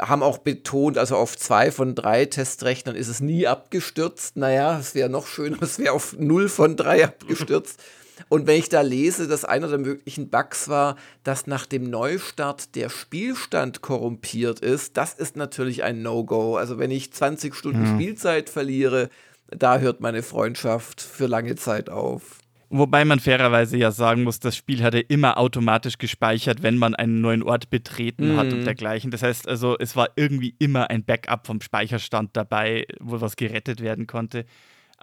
haben 0.00 0.22
auch 0.22 0.38
betont, 0.38 0.96
also 0.98 1.16
auf 1.16 1.36
zwei 1.36 1.70
von 1.70 1.94
drei 1.94 2.24
Testrechnern 2.24 2.96
ist 2.96 3.08
es 3.08 3.20
nie 3.20 3.46
abgestürzt. 3.46 4.36
Naja, 4.36 4.78
es 4.78 4.94
wäre 4.94 5.10
noch 5.10 5.26
schöner, 5.26 5.58
es 5.62 5.78
wäre 5.78 5.92
auf 5.92 6.16
null 6.18 6.48
von 6.48 6.76
drei 6.76 7.04
abgestürzt. 7.04 7.80
Und 8.28 8.46
wenn 8.46 8.58
ich 8.58 8.68
da 8.68 8.80
lese, 8.80 9.26
dass 9.28 9.44
einer 9.44 9.68
der 9.68 9.78
möglichen 9.78 10.30
Bugs 10.30 10.68
war, 10.68 10.96
dass 11.22 11.46
nach 11.46 11.66
dem 11.66 11.90
Neustart 11.90 12.74
der 12.74 12.88
Spielstand 12.88 13.80
korrumpiert 13.80 14.60
ist, 14.60 14.96
das 14.96 15.14
ist 15.14 15.36
natürlich 15.36 15.82
ein 15.82 16.02
No-Go. 16.02 16.56
Also 16.56 16.78
wenn 16.78 16.90
ich 16.90 17.12
20 17.12 17.54
Stunden 17.54 17.82
mhm. 17.82 17.94
Spielzeit 17.94 18.48
verliere, 18.48 19.08
da 19.48 19.78
hört 19.78 20.00
meine 20.00 20.22
Freundschaft 20.22 21.00
für 21.00 21.26
lange 21.26 21.56
Zeit 21.56 21.90
auf. 21.90 22.38
Wobei 22.70 23.04
man 23.04 23.20
fairerweise 23.20 23.76
ja 23.76 23.92
sagen 23.92 24.24
muss, 24.24 24.40
das 24.40 24.56
Spiel 24.56 24.82
hatte 24.82 24.98
immer 24.98 25.38
automatisch 25.38 25.98
gespeichert, 25.98 26.62
wenn 26.62 26.76
man 26.76 26.94
einen 26.96 27.20
neuen 27.20 27.44
Ort 27.44 27.70
betreten 27.70 28.34
mm. 28.34 28.36
hat 28.36 28.52
und 28.52 28.60
mhm. 28.60 28.64
dergleichen. 28.64 29.12
Das 29.12 29.22
heißt 29.22 29.46
also, 29.46 29.76
es 29.78 29.94
war 29.94 30.08
irgendwie 30.16 30.56
immer 30.58 30.90
ein 30.90 31.04
Backup 31.04 31.46
vom 31.46 31.60
Speicherstand 31.60 32.30
dabei, 32.32 32.86
wo 32.98 33.20
was 33.20 33.36
gerettet 33.36 33.80
werden 33.80 34.08
konnte. 34.08 34.44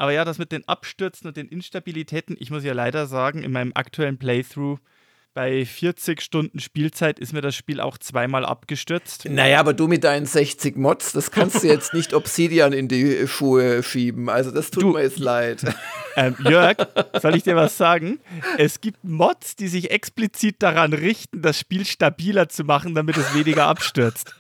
Aber 0.02 0.14
ja, 0.14 0.26
das 0.26 0.40
mit 0.40 0.52
den 0.52 0.68
Abstürzen 0.68 1.28
und 1.28 1.38
den 1.38 1.48
Instabilitäten, 1.48 2.36
ich 2.40 2.50
muss 2.50 2.64
ja 2.64 2.74
leider 2.74 3.06
sagen, 3.06 3.44
in 3.44 3.52
meinem 3.52 3.72
aktuellen 3.76 4.18
Playthrough 4.18 4.80
bei 5.36 5.64
40 5.64 6.24
Stunden 6.24 6.60
Spielzeit 6.60 7.20
ist 7.20 7.34
mir 7.34 7.42
das 7.42 7.54
Spiel 7.54 7.80
auch 7.80 8.00
zweimal 8.00 8.44
abgestürzt. 8.44 9.30
Naja, 9.30 9.60
aber 9.60 9.76
du 9.76 9.88
mit 9.88 10.04
deinen 10.04 10.26
60 10.26 10.76
Mods, 10.76 11.14
das 11.14 11.30
kannst 11.30 11.62
du 11.62 11.68
jetzt 11.68 11.94
nicht 11.94 12.14
Obsidian 12.16 12.74
in 12.74 12.88
die 12.88 13.28
Schuhe 13.28 13.84
schieben. 13.84 14.28
Also 14.28 14.50
das 14.50 14.72
tut 14.72 14.82
du, 14.82 14.88
mir 14.94 15.04
jetzt 15.04 15.20
leid. 15.20 15.64
Ähm, 16.18 16.36
Jörg, 16.44 16.76
soll 17.22 17.38
ich 17.38 17.44
dir 17.44 17.56
was 17.56 17.78
sagen? 17.78 18.20
Es 18.58 18.82
gibt 18.82 19.02
Mods, 19.06 19.56
die 19.56 19.70
sich 19.70 19.92
explizit 19.92 20.58
daran 20.62 20.92
richten, 20.92 21.42
das 21.42 21.58
Spiel 21.58 21.86
stabiler 21.86 22.50
zu 22.50 22.66
machen, 22.66 22.96
damit 22.96 23.16
es 23.16 23.34
weniger 23.34 23.68
abstürzt. 23.68 24.36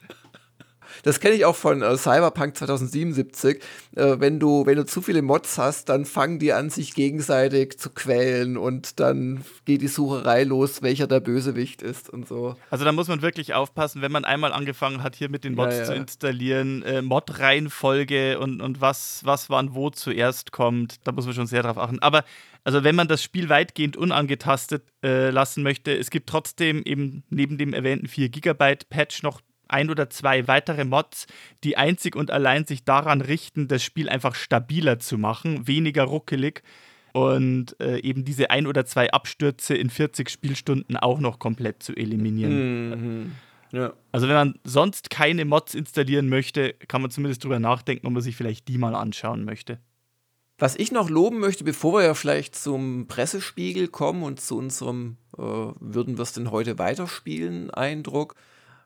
Das 1.04 1.20
kenne 1.20 1.36
ich 1.36 1.46
auch 1.46 1.56
von 1.56 1.82
äh, 1.82 1.98
Cyberpunk 1.98 2.58
2077. 2.58 3.62
Äh, 3.96 4.20
wenn, 4.20 4.40
du, 4.40 4.66
wenn 4.66 4.76
du 4.76 4.86
zu 4.86 5.02
viele 5.02 5.22
Mods 5.22 5.58
hast, 5.58 5.90
dann 5.90 6.06
fangen 6.06 6.40
die 6.40 6.54
an, 6.54 6.70
sich 6.70 6.94
gegenseitig 6.94 7.80
zu 7.80 7.90
quälen 7.90 8.58
und 8.58 9.00
dann 9.00 9.44
geht 9.66 9.82
die 9.82 9.88
Sucherei 9.88 10.44
los, 10.44 10.82
welcher 10.82 11.08
der 11.08 11.20
Bösewicht 11.20 11.82
ist 11.82 12.10
und 12.10 12.28
so. 12.28 12.56
Also 12.70 12.86
da 12.86 12.92
muss 12.92 13.08
man 13.08 13.22
wirklich 13.22 13.54
aufpassen, 13.54 14.02
wenn 14.02 14.12
man 14.12 14.26
einmal 14.26 14.54
angefangen 14.54 15.04
hat, 15.04 15.16
hier 15.16 15.30
mit 15.30 15.44
den 15.44 15.56
Mods 15.56 15.74
ja, 15.74 15.80
ja. 15.80 15.86
zu 15.86 15.94
installieren, 15.94 16.84
äh, 16.84 17.02
Mod-Reihenfolge 17.02 18.40
und, 18.40 18.62
und 18.62 18.82
was, 18.82 19.22
was 19.24 19.50
wann 19.50 19.74
wo 19.76 19.90
zuerst 19.90 20.52
kommt, 20.52 20.96
da 21.06 21.12
muss 21.12 21.26
man 21.26 21.34
schon 21.34 21.48
sehr 21.48 21.64
drauf 21.64 21.78
achten. 21.78 22.00
Aber 22.00 22.24
also 22.64 22.84
wenn 22.84 22.96
man 22.96 23.08
das 23.08 23.24
Spiel 23.24 23.50
weitgehend 23.50 23.98
unangetastet 23.98 24.84
äh, 25.04 25.30
lassen 25.32 25.64
möchte, 25.64 25.98
es 25.98 26.12
gibt 26.12 26.30
trotzdem 26.30 26.84
eben 26.84 27.24
neben 27.30 27.58
dem 27.58 27.74
erwähnten 27.74 28.08
4 28.08 28.30
GB 28.30 28.76
Patch 28.90 29.24
noch 29.24 29.42
ein 29.72 29.90
oder 29.90 30.10
zwei 30.10 30.48
weitere 30.48 30.86
Mods, 30.86 31.28
die 31.64 31.78
einzig 31.78 32.16
und 32.16 32.32
allein 32.32 32.66
sich 32.66 32.84
daran 32.84 33.22
richten, 33.22 33.68
das 33.68 33.84
Spiel 33.84 34.10
einfach 34.10 34.36
stabiler 34.36 35.00
zu 35.00 35.18
machen, 35.18 35.68
weniger 35.68 36.04
ruckelig 36.04 36.64
und 37.14 37.76
äh, 37.80 38.00
eben 38.00 38.24
diese 38.24 38.50
ein 38.52 38.68
oder 38.68 38.86
zwei 38.86 39.12
Abstürze 39.12 39.76
in 39.76 39.90
40 39.90 40.30
Spielstunden 40.30 40.98
auch 40.98 41.20
noch 41.20 41.40
komplett 41.40 41.84
zu 41.84 41.96
eliminieren. 41.96 42.90
Mhm. 42.90 43.32
Ja. 43.72 43.94
Also 44.12 44.28
wenn 44.28 44.36
man 44.36 44.60
sonst 44.64 45.10
keine 45.10 45.46
Mods 45.46 45.76
installieren 45.76 46.28
möchte, 46.28 46.74
kann 46.88 47.02
man 47.02 47.12
zumindest 47.12 47.44
drüber 47.44 47.60
nachdenken, 47.60 48.08
ob 48.08 48.14
man 48.14 48.22
sich 48.22 48.36
vielleicht 48.36 48.68
die 48.68 48.78
mal 48.78 48.96
anschauen 48.96 49.46
möchte. 49.46 49.80
Was 50.58 50.76
ich 50.76 50.92
noch 50.92 51.10
loben 51.10 51.40
möchte, 51.40 51.64
bevor 51.64 51.94
wir 51.94 52.04
ja 52.04 52.14
vielleicht 52.14 52.56
zum 52.56 53.08
Pressespiegel 53.08 53.88
kommen 53.88 54.22
und 54.22 54.40
zu 54.40 54.58
unserem, 54.58 55.18
äh, 55.36 55.42
würden 55.42 56.18
wir 56.18 56.22
es 56.22 56.34
denn 56.34 56.52
heute 56.52 56.78
weiterspielen, 56.78 57.72
Eindruck, 57.72 58.36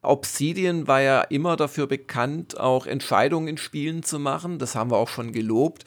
Obsidian 0.08 0.88
war 0.88 1.02
ja 1.02 1.22
immer 1.22 1.56
dafür 1.56 1.88
bekannt, 1.88 2.60
auch 2.60 2.86
Entscheidungen 2.86 3.48
in 3.48 3.58
Spielen 3.58 4.04
zu 4.04 4.20
machen. 4.20 4.60
Das 4.60 4.76
haben 4.76 4.92
wir 4.92 4.98
auch 4.98 5.10
schon 5.10 5.32
gelobt. 5.32 5.84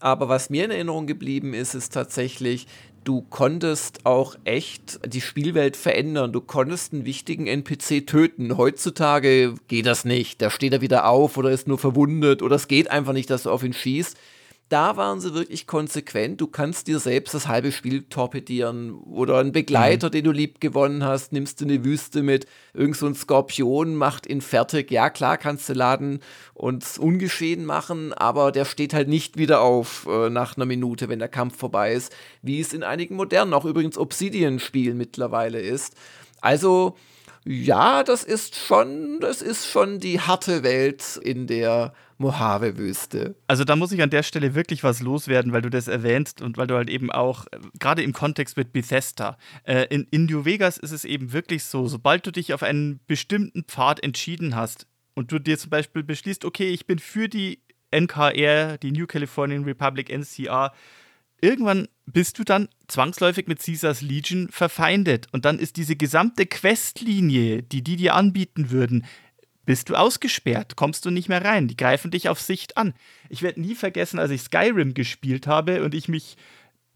Aber 0.00 0.28
was 0.28 0.50
mir 0.50 0.64
in 0.64 0.70
Erinnerung 0.70 1.06
geblieben 1.06 1.54
ist, 1.54 1.74
ist 1.74 1.92
tatsächlich, 1.92 2.66
du 3.04 3.22
konntest 3.22 4.06
auch 4.06 4.36
echt 4.44 5.00
die 5.06 5.20
Spielwelt 5.20 5.76
verändern. 5.76 6.32
Du 6.32 6.40
konntest 6.40 6.92
einen 6.92 7.04
wichtigen 7.04 7.46
NPC 7.46 8.06
töten. 8.06 8.56
Heutzutage 8.56 9.54
geht 9.66 9.86
das 9.86 10.04
nicht. 10.04 10.40
Da 10.40 10.50
steht 10.50 10.72
er 10.72 10.80
wieder 10.80 11.08
auf 11.08 11.36
oder 11.36 11.50
ist 11.50 11.66
nur 11.66 11.78
verwundet 11.78 12.42
oder 12.42 12.56
es 12.56 12.68
geht 12.68 12.90
einfach 12.90 13.12
nicht, 13.12 13.30
dass 13.30 13.44
du 13.44 13.50
auf 13.50 13.64
ihn 13.64 13.72
schießt 13.72 14.16
da 14.68 14.96
waren 14.96 15.20
sie 15.20 15.32
wirklich 15.34 15.66
konsequent. 15.66 16.40
Du 16.40 16.46
kannst 16.46 16.88
dir 16.88 16.98
selbst 16.98 17.32
das 17.32 17.48
halbe 17.48 17.72
Spiel 17.72 18.02
torpedieren 18.02 18.92
oder 18.92 19.38
einen 19.38 19.52
Begleiter, 19.52 20.08
mhm. 20.08 20.12
den 20.12 20.24
du 20.24 20.30
lieb 20.30 20.60
gewonnen 20.60 21.04
hast, 21.04 21.32
nimmst 21.32 21.60
du 21.60 21.64
eine 21.64 21.84
Wüste 21.84 22.22
mit, 22.22 22.46
irgend 22.74 22.96
so 22.96 23.06
ein 23.06 23.14
Skorpion 23.14 23.94
macht 23.94 24.26
ihn 24.26 24.42
fertig. 24.42 24.90
Ja, 24.90 25.08
klar 25.08 25.38
kannst 25.38 25.68
du 25.68 25.72
laden 25.72 26.20
und 26.52 26.84
ungeschehen 26.98 27.64
machen, 27.64 28.12
aber 28.12 28.52
der 28.52 28.66
steht 28.66 28.92
halt 28.92 29.08
nicht 29.08 29.38
wieder 29.38 29.62
auf 29.62 30.06
äh, 30.06 30.28
nach 30.28 30.56
einer 30.56 30.66
Minute, 30.66 31.08
wenn 31.08 31.18
der 31.18 31.28
Kampf 31.28 31.56
vorbei 31.56 31.94
ist, 31.94 32.14
wie 32.42 32.60
es 32.60 32.72
in 32.74 32.82
einigen 32.82 33.16
modernen, 33.16 33.54
auch 33.54 33.64
übrigens 33.64 33.96
Obsidian-Spielen 33.96 34.98
mittlerweile 34.98 35.60
ist. 35.60 35.94
Also, 36.40 36.96
ja, 37.44 38.02
das 38.02 38.24
ist 38.24 38.56
schon, 38.56 39.20
das 39.20 39.40
ist 39.40 39.66
schon 39.66 39.98
die 39.98 40.20
harte 40.20 40.62
Welt 40.62 41.18
in 41.22 41.46
der 41.46 41.94
Mojave-Wüste. 42.18 43.36
Also 43.46 43.64
da 43.64 43.76
muss 43.76 43.92
ich 43.92 44.02
an 44.02 44.10
der 44.10 44.22
Stelle 44.22 44.54
wirklich 44.54 44.84
was 44.84 45.00
loswerden, 45.00 45.52
weil 45.52 45.62
du 45.62 45.70
das 45.70 45.88
erwähnst 45.88 46.42
und 46.42 46.56
weil 46.56 46.66
du 46.66 46.74
halt 46.74 46.90
eben 46.90 47.10
auch, 47.10 47.46
äh, 47.46 47.58
gerade 47.78 48.02
im 48.02 48.12
Kontext 48.12 48.56
mit 48.56 48.72
Bethesda, 48.72 49.38
äh, 49.64 49.86
in, 49.90 50.06
in 50.10 50.26
New 50.26 50.44
Vegas 50.44 50.78
ist 50.78 50.92
es 50.92 51.04
eben 51.04 51.32
wirklich 51.32 51.64
so, 51.64 51.86
sobald 51.86 52.26
du 52.26 52.32
dich 52.32 52.52
auf 52.52 52.62
einen 52.62 53.00
bestimmten 53.06 53.64
Pfad 53.64 54.02
entschieden 54.02 54.56
hast 54.56 54.86
und 55.14 55.32
du 55.32 55.38
dir 55.38 55.58
zum 55.58 55.70
Beispiel 55.70 56.02
beschließt, 56.02 56.44
okay, 56.44 56.68
ich 56.70 56.86
bin 56.86 56.98
für 56.98 57.28
die 57.28 57.60
NKR, 57.90 58.78
die 58.78 58.92
New 58.92 59.06
Californian 59.06 59.64
Republic 59.64 60.10
NCR, 60.10 60.72
irgendwann 61.40 61.88
bist 62.06 62.38
du 62.38 62.44
dann 62.44 62.68
zwangsläufig 62.88 63.46
mit 63.46 63.60
Caesars 63.60 64.02
Legion 64.02 64.48
verfeindet. 64.50 65.26
Und 65.32 65.44
dann 65.44 65.58
ist 65.58 65.76
diese 65.76 65.96
gesamte 65.96 66.46
Questlinie, 66.46 67.62
die 67.62 67.82
die 67.82 67.96
dir 67.96 68.14
anbieten 68.14 68.70
würden, 68.70 69.04
bist 69.68 69.90
du 69.90 69.96
ausgesperrt, 69.96 70.76
kommst 70.76 71.04
du 71.04 71.10
nicht 71.10 71.28
mehr 71.28 71.44
rein. 71.44 71.68
Die 71.68 71.76
greifen 71.76 72.10
dich 72.10 72.30
auf 72.30 72.40
Sicht 72.40 72.78
an. 72.78 72.94
Ich 73.28 73.42
werde 73.42 73.60
nie 73.60 73.74
vergessen, 73.74 74.18
als 74.18 74.30
ich 74.30 74.40
Skyrim 74.40 74.94
gespielt 74.94 75.46
habe 75.46 75.84
und 75.84 75.94
ich 75.94 76.08
mich 76.08 76.38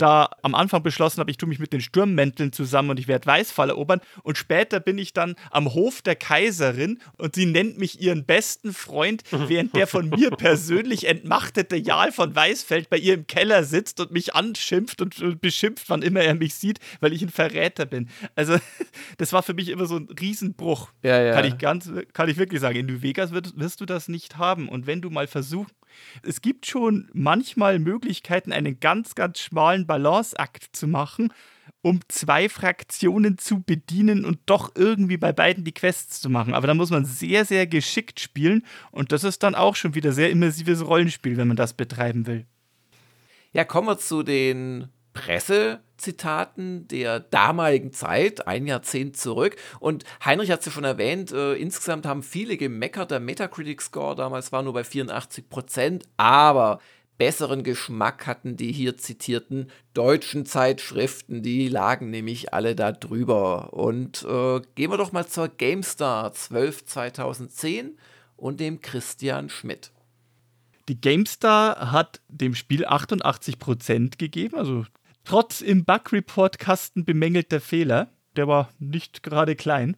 da 0.03 0.31
am 0.43 0.57
Anfang 0.57 0.83
beschlossen 0.83 1.20
habe, 1.20 1.31
ich 1.31 1.37
tue 1.37 1.49
mich 1.49 1.61
mit 1.61 1.73
den 1.73 1.81
Sturmmänteln 1.81 2.53
zusammen 2.53 2.91
und 2.91 2.99
ich 2.99 3.07
werde 3.07 3.24
Weißfall 3.27 3.70
erobern. 3.70 4.01
Und 4.24 4.37
später 4.37 4.81
bin 4.81 4.99
ich 4.99 5.12
dann 5.12 5.37
am 5.51 5.73
Hof 5.74 6.03
der 6.03 6.16
Kaiserin 6.16 6.99
und 7.19 7.37
sie 7.37 7.47
nennt 7.47 7.79
mich 7.79 8.01
ihren 8.01 8.24
besten 8.24 8.74
Freund, 8.74 9.23
während 9.31 9.77
der 9.77 9.87
von 9.87 10.09
mir 10.09 10.31
persönlich 10.37 11.07
entmachtete 11.07 11.77
Jarl 11.77 12.11
von 12.11 12.35
Weißfeld 12.35 12.91
bei 12.91 12.99
ihr 12.99 13.15
im 13.15 13.29
Keller 13.29 13.62
sitzt 13.62 14.01
und 14.01 14.11
mich 14.11 14.35
anschimpft 14.35 15.01
und 15.01 15.41
beschimpft, 15.41 15.89
wann 15.89 16.03
immer 16.03 16.20
er 16.20 16.35
mich 16.35 16.55
sieht, 16.55 16.81
weil 17.01 17.12
ich 17.12 17.23
ein 17.23 17.31
Verräter 17.31 17.87
bin. 17.87 18.09
Also, 18.35 18.57
das 19.19 19.33
war 19.33 19.45
für 19.45 19.55
mich 19.55 19.69
immer 19.69 19.87
so 19.87 19.97
ein 19.97 20.09
Riesenbruch. 20.20 20.91
Ja, 21.03 21.23
ja. 21.23 21.33
Kann 21.33 21.45
ich 21.45 21.59
ganz, 21.59 21.89
kann 22.12 22.29
ich 22.29 22.37
wirklich 22.39 22.61
sagen. 22.61 22.77
In 22.77 22.87
New 22.87 23.03
Vegas 23.03 23.33
wirst, 23.33 23.57
wirst 23.57 23.81
du 23.81 23.87
das 23.87 24.09
nicht 24.09 24.37
haben. 24.37 24.69
Und 24.69 24.89
wenn 24.89 25.01
du 25.01 25.11
mal 25.11 25.29
versuchst, 25.29 25.74
es 26.23 26.40
gibt 26.40 26.66
schon 26.66 27.09
manchmal 27.12 27.78
Möglichkeiten, 27.78 28.52
einen 28.52 28.81
ganz, 28.81 29.14
ganz 29.14 29.40
schmalen 29.40 29.86
Balanceakt 29.86 30.69
zu 30.73 30.86
machen, 30.86 31.32
um 31.81 32.01
zwei 32.09 32.48
Fraktionen 32.48 33.39
zu 33.39 33.62
bedienen 33.62 34.24
und 34.24 34.39
doch 34.47 34.73
irgendwie 34.74 35.16
bei 35.16 35.32
beiden 35.32 35.64
die 35.64 35.73
Quests 35.73 36.20
zu 36.20 36.31
machen. 36.31 36.55
Aber 36.55 36.66
da 36.66 36.74
muss 36.74 36.90
man 36.90 37.05
sehr, 37.05 37.44
sehr 37.44 37.66
geschickt 37.66 38.20
spielen 38.20 38.64
und 38.90 39.12
das 39.12 39.24
ist 39.24 39.43
dann 39.43 39.55
auch 39.55 39.77
schon 39.77 39.94
wieder 39.94 40.12
sehr 40.12 40.31
immersives 40.31 40.86
Rollenspiel, 40.86 41.36
wenn 41.36 41.48
man 41.48 41.56
das 41.56 41.74
betreiben 41.74 42.27
will. 42.27 42.47
Ja, 43.52 43.64
kommen 43.64 43.89
wir 43.89 43.98
zu 43.98 44.23
den 44.23 44.89
Pressezitaten 46.03 46.89
der 46.89 47.20
damaligen 47.20 47.93
Zeit, 47.93 48.47
ein 48.47 48.66
Jahrzehnt 48.66 49.16
zurück. 49.16 49.57
Und 49.79 50.05
Heinrich 50.24 50.51
hat 50.51 50.61
es 50.61 50.66
ja 50.66 50.73
schon 50.73 50.85
erwähnt, 50.85 51.33
äh, 51.33 51.55
insgesamt 51.55 52.07
haben 52.07 52.23
viele 52.23 52.57
gemeckert, 52.57 53.12
der 53.12 53.20
Metacritic-Score 53.20 54.16
damals 54.16 54.51
war 54.53 54.62
nur 54.62 54.73
bei 54.73 54.85
84 54.85 55.49
Prozent, 55.49 56.05
aber 56.16 56.81
besseren 57.19 57.62
Geschmack 57.62 58.27
hatten 58.27 58.57
die 58.57 58.73
hier 58.73 58.97
zitierten 58.97 59.70
deutschen 59.95 60.45
Zeitschriften, 60.45 61.43
die 61.43 61.69
lagen 61.69 62.11
nämlich 62.11 62.53
alle 62.53 62.74
da 62.74 62.91
drüber. 62.91 63.73
Und 63.73 64.24
äh, 64.24 64.61
gehen 64.74 64.91
wir 64.91 64.97
doch 64.99 65.12
mal 65.12 65.27
zur 65.27 65.49
GameStar 65.49 66.33
12 66.33 66.85
2010 66.85 67.97
und 68.37 68.59
dem 68.59 68.81
Christian 68.81 69.49
Schmidt. 69.51 69.93
Die 70.89 71.01
GameStar 71.01 71.93
hat 71.93 72.20
dem 72.27 72.57
Spiel 72.57 72.85
88% 72.87 74.19
gegeben, 74.19 74.57
also 74.57 74.85
Trotz 75.24 75.61
im 75.61 75.85
Bug-Report-Kasten 75.85 77.05
bemängelter 77.05 77.61
Fehler, 77.61 78.09
der 78.36 78.49
war 78.49 78.70
nicht 78.78 79.23
gerade 79.23 79.57
klein. 79.57 79.97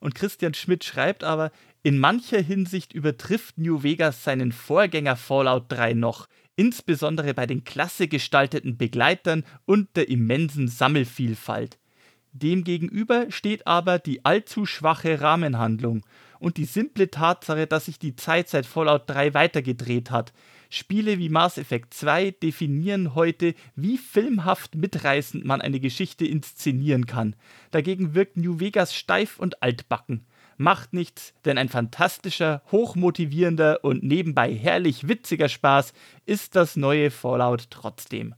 Und 0.00 0.14
Christian 0.14 0.54
Schmidt 0.54 0.84
schreibt 0.84 1.24
aber, 1.24 1.50
in 1.82 1.98
mancher 1.98 2.40
Hinsicht 2.40 2.92
übertrifft 2.92 3.58
New 3.58 3.82
Vegas 3.82 4.24
seinen 4.24 4.52
Vorgänger 4.52 5.16
Fallout 5.16 5.66
3 5.68 5.94
noch, 5.94 6.26
insbesondere 6.56 7.32
bei 7.32 7.46
den 7.46 7.64
klasse 7.64 8.08
gestalteten 8.08 8.76
Begleitern 8.76 9.44
und 9.66 9.96
der 9.96 10.08
immensen 10.08 10.68
Sammelvielfalt. 10.68 11.78
Demgegenüber 12.32 13.30
steht 13.30 13.66
aber 13.66 13.98
die 13.98 14.24
allzu 14.24 14.66
schwache 14.66 15.20
Rahmenhandlung 15.20 16.04
und 16.38 16.56
die 16.56 16.64
simple 16.64 17.10
Tatsache, 17.10 17.66
dass 17.66 17.86
sich 17.86 17.98
die 17.98 18.16
Zeit 18.16 18.48
seit 18.48 18.66
Fallout 18.66 19.08
3 19.08 19.32
weitergedreht 19.32 20.10
hat. 20.10 20.32
Spiele 20.70 21.18
wie 21.18 21.28
Mass 21.28 21.58
Effect 21.58 21.94
2 21.94 22.32
definieren 22.32 23.14
heute, 23.14 23.54
wie 23.74 23.98
filmhaft 23.98 24.74
mitreißend 24.74 25.44
man 25.44 25.60
eine 25.60 25.80
Geschichte 25.80 26.26
inszenieren 26.26 27.06
kann. 27.06 27.36
Dagegen 27.70 28.14
wirkt 28.14 28.36
New 28.36 28.60
Vegas 28.60 28.94
steif 28.94 29.38
und 29.38 29.62
altbacken. 29.62 30.26
Macht 30.58 30.94
nichts, 30.94 31.34
denn 31.44 31.58
ein 31.58 31.68
fantastischer, 31.68 32.62
hochmotivierender 32.72 33.84
und 33.84 34.02
nebenbei 34.02 34.54
herrlich 34.54 35.06
witziger 35.06 35.48
Spaß 35.48 35.92
ist 36.24 36.56
das 36.56 36.76
neue 36.76 37.10
Fallout 37.10 37.68
trotzdem. 37.70 38.34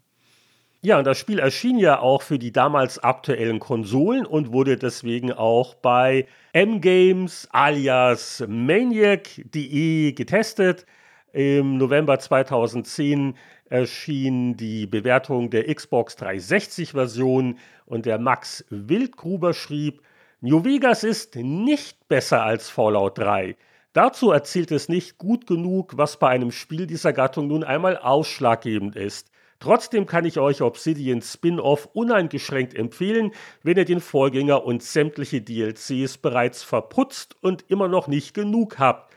Ja, 0.80 0.98
und 0.98 1.06
das 1.08 1.18
Spiel 1.18 1.40
erschien 1.40 1.76
ja 1.78 1.98
auch 1.98 2.22
für 2.22 2.38
die 2.38 2.52
damals 2.52 3.00
aktuellen 3.00 3.58
Konsolen 3.58 4.24
und 4.24 4.52
wurde 4.52 4.76
deswegen 4.76 5.32
auch 5.32 5.74
bei 5.74 6.26
M-Games 6.52 7.48
alias 7.50 8.44
Maniac.de 8.46 10.12
getestet. 10.12 10.86
Im 11.32 11.76
November 11.76 12.18
2010 12.18 13.36
erschien 13.68 14.56
die 14.56 14.86
Bewertung 14.86 15.50
der 15.50 15.72
Xbox 15.72 16.16
360-Version 16.16 17.58
und 17.84 18.06
der 18.06 18.18
Max 18.18 18.64
Wildgruber 18.70 19.52
schrieb, 19.52 20.00
New 20.40 20.64
Vegas 20.64 21.04
ist 21.04 21.36
nicht 21.36 22.08
besser 22.08 22.42
als 22.44 22.70
Fallout 22.70 23.18
3. 23.18 23.56
Dazu 23.92 24.30
erzählt 24.30 24.70
es 24.70 24.88
nicht 24.88 25.18
gut 25.18 25.46
genug, 25.46 25.98
was 25.98 26.18
bei 26.18 26.28
einem 26.28 26.50
Spiel 26.50 26.86
dieser 26.86 27.12
Gattung 27.12 27.48
nun 27.48 27.62
einmal 27.62 27.98
ausschlaggebend 27.98 28.96
ist. 28.96 29.30
Trotzdem 29.60 30.06
kann 30.06 30.24
ich 30.24 30.38
euch 30.38 30.62
Obsidian 30.62 31.20
Spin-off 31.20 31.90
uneingeschränkt 31.92 32.74
empfehlen, 32.74 33.32
wenn 33.62 33.76
ihr 33.76 33.84
den 33.84 34.00
Vorgänger 34.00 34.64
und 34.64 34.82
sämtliche 34.82 35.42
DLCs 35.42 36.18
bereits 36.18 36.62
verputzt 36.62 37.36
und 37.42 37.64
immer 37.68 37.88
noch 37.88 38.06
nicht 38.06 38.32
genug 38.34 38.78
habt. 38.78 39.07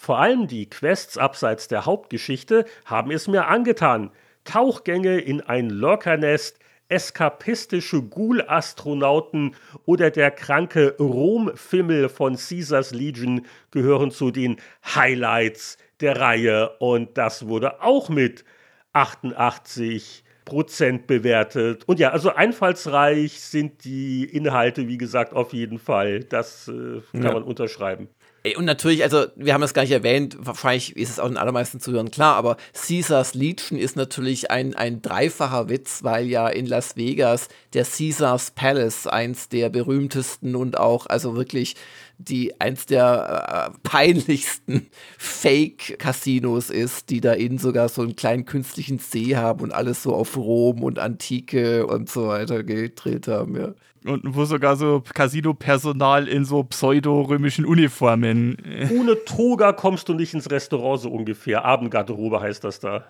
Vor 0.00 0.18
allem 0.18 0.46
die 0.46 0.64
Quests 0.64 1.18
abseits 1.18 1.68
der 1.68 1.84
Hauptgeschichte 1.84 2.64
haben 2.86 3.10
es 3.10 3.28
mir 3.28 3.48
angetan. 3.48 4.10
Tauchgänge 4.44 5.18
in 5.18 5.42
ein 5.42 5.68
Lurkernest, 5.68 6.58
eskapistische 6.88 8.00
Ghoul-Astronauten 8.04 9.54
oder 9.84 10.10
der 10.10 10.30
kranke 10.30 10.96
Rom-Fimmel 10.98 12.08
von 12.08 12.36
Caesars 12.36 12.92
Legion 12.92 13.44
gehören 13.72 14.10
zu 14.10 14.30
den 14.30 14.56
Highlights 14.86 15.76
der 16.00 16.18
Reihe 16.18 16.70
und 16.78 17.18
das 17.18 17.46
wurde 17.46 17.82
auch 17.82 18.08
mit 18.08 18.46
88 18.94 20.24
Prozent 20.46 21.08
bewertet. 21.08 21.84
Und 21.86 22.00
ja, 22.00 22.08
also 22.08 22.30
einfallsreich 22.30 23.38
sind 23.38 23.84
die 23.84 24.24
Inhalte, 24.24 24.88
wie 24.88 24.96
gesagt, 24.96 25.34
auf 25.34 25.52
jeden 25.52 25.78
Fall. 25.78 26.20
Das 26.20 26.68
äh, 26.68 27.02
kann 27.12 27.22
ja. 27.22 27.32
man 27.34 27.42
unterschreiben. 27.42 28.08
Und 28.56 28.64
natürlich, 28.64 29.02
also 29.02 29.26
wir 29.36 29.52
haben 29.52 29.62
es 29.62 29.74
gar 29.74 29.82
nicht 29.82 29.90
erwähnt, 29.90 30.36
wahrscheinlich 30.38 30.96
ist 30.96 31.10
es 31.10 31.18
auch 31.18 31.28
den 31.28 31.36
allermeisten 31.36 31.78
Zuhörern 31.78 32.10
klar, 32.10 32.36
aber 32.36 32.56
Caesars 32.72 33.34
Legion 33.34 33.78
ist 33.78 33.96
natürlich 33.96 34.50
ein, 34.50 34.74
ein 34.74 35.02
dreifacher 35.02 35.68
Witz, 35.68 36.02
weil 36.04 36.26
ja 36.26 36.48
in 36.48 36.64
Las 36.64 36.96
Vegas 36.96 37.48
der 37.74 37.84
Caesars 37.84 38.52
Palace 38.52 39.06
eins 39.06 39.50
der 39.50 39.68
berühmtesten 39.68 40.56
und 40.56 40.78
auch 40.78 41.06
also 41.06 41.36
wirklich 41.36 41.76
die 42.16 42.58
eins 42.60 42.86
der 42.86 43.72
äh, 43.74 43.78
peinlichsten 43.82 44.88
Fake-Casinos 45.18 46.70
ist, 46.70 47.10
die 47.10 47.20
da 47.20 47.32
innen 47.32 47.58
sogar 47.58 47.90
so 47.90 48.00
einen 48.02 48.16
kleinen 48.16 48.46
künstlichen 48.46 48.98
See 48.98 49.36
haben 49.36 49.60
und 49.60 49.72
alles 49.72 50.02
so 50.02 50.14
auf 50.14 50.36
Rom 50.36 50.82
und 50.82 50.98
Antike 50.98 51.86
und 51.86 52.08
so 52.08 52.28
weiter 52.28 52.62
gedreht 52.62 53.28
haben, 53.28 53.56
ja. 53.56 53.74
Und 54.04 54.34
wo 54.34 54.46
sogar 54.46 54.76
so 54.76 55.02
Casino-Personal 55.12 56.26
in 56.26 56.44
so 56.44 56.64
pseudo-römischen 56.64 57.66
Uniformen. 57.66 58.56
Ohne 58.98 59.24
Toga 59.24 59.72
kommst 59.72 60.08
du 60.08 60.14
nicht 60.14 60.32
ins 60.32 60.50
Restaurant, 60.50 61.02
so 61.02 61.10
ungefähr. 61.10 61.64
Abendgarderobe 61.64 62.40
heißt 62.40 62.64
das 62.64 62.80
da. 62.80 63.04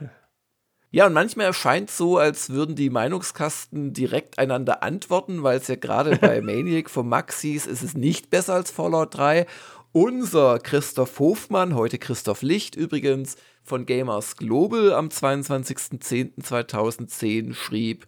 Ja, 0.93 1.07
und 1.07 1.12
manchmal 1.12 1.47
erscheint 1.47 1.91
es 1.91 1.97
so, 1.97 2.19
als 2.19 2.51
würden 2.51 2.75
die 2.75 2.91
Meinungskasten 2.91 3.93
direkt 3.93 4.41
einander 4.41 4.83
antworten, 4.83 5.45
weil 5.45 5.59
es 5.59 5.69
ja 5.69 5.77
gerade 5.77 6.17
bei 6.17 6.41
Maniac 6.43 6.91
von 6.91 7.09
Max 7.09 7.41
hieß, 7.43 7.69
es 7.69 7.85
ist 7.85 7.97
nicht 7.97 8.31
besser 8.31 8.55
als 8.55 8.73
Fallout 8.73 9.17
3. 9.17 9.47
Unser 9.93 10.59
Christoph 10.59 11.21
Hofmann, 11.21 11.77
heute 11.77 11.99
Christoph 11.99 12.43
Licht 12.43 12.75
übrigens, 12.75 13.37
von 13.62 13.87
Gamers 13.87 14.37
Global 14.37 14.93
am 14.93 15.07
22.10.2010 15.09 17.55
schrieb, 17.55 18.07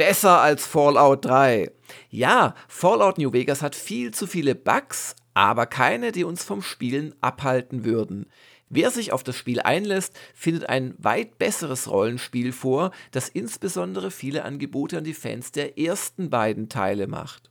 besser 0.00 0.40
als 0.40 0.66
Fallout 0.66 1.26
3. 1.26 1.70
Ja, 2.08 2.54
Fallout 2.68 3.18
New 3.18 3.34
Vegas 3.34 3.60
hat 3.60 3.76
viel 3.76 4.14
zu 4.14 4.26
viele 4.26 4.54
Bugs, 4.54 5.14
aber 5.34 5.66
keine, 5.66 6.10
die 6.10 6.24
uns 6.24 6.42
vom 6.42 6.62
Spielen 6.62 7.14
abhalten 7.20 7.84
würden. 7.84 8.24
Wer 8.70 8.90
sich 8.90 9.12
auf 9.12 9.24
das 9.24 9.36
Spiel 9.36 9.60
einlässt, 9.60 10.18
findet 10.32 10.70
ein 10.70 10.94
weit 10.96 11.36
besseres 11.36 11.90
Rollenspiel 11.90 12.52
vor, 12.52 12.92
das 13.10 13.28
insbesondere 13.28 14.10
viele 14.10 14.46
Angebote 14.46 14.96
an 14.96 15.04
die 15.04 15.12
Fans 15.12 15.52
der 15.52 15.78
ersten 15.78 16.30
beiden 16.30 16.70
Teile 16.70 17.06
macht. 17.06 17.50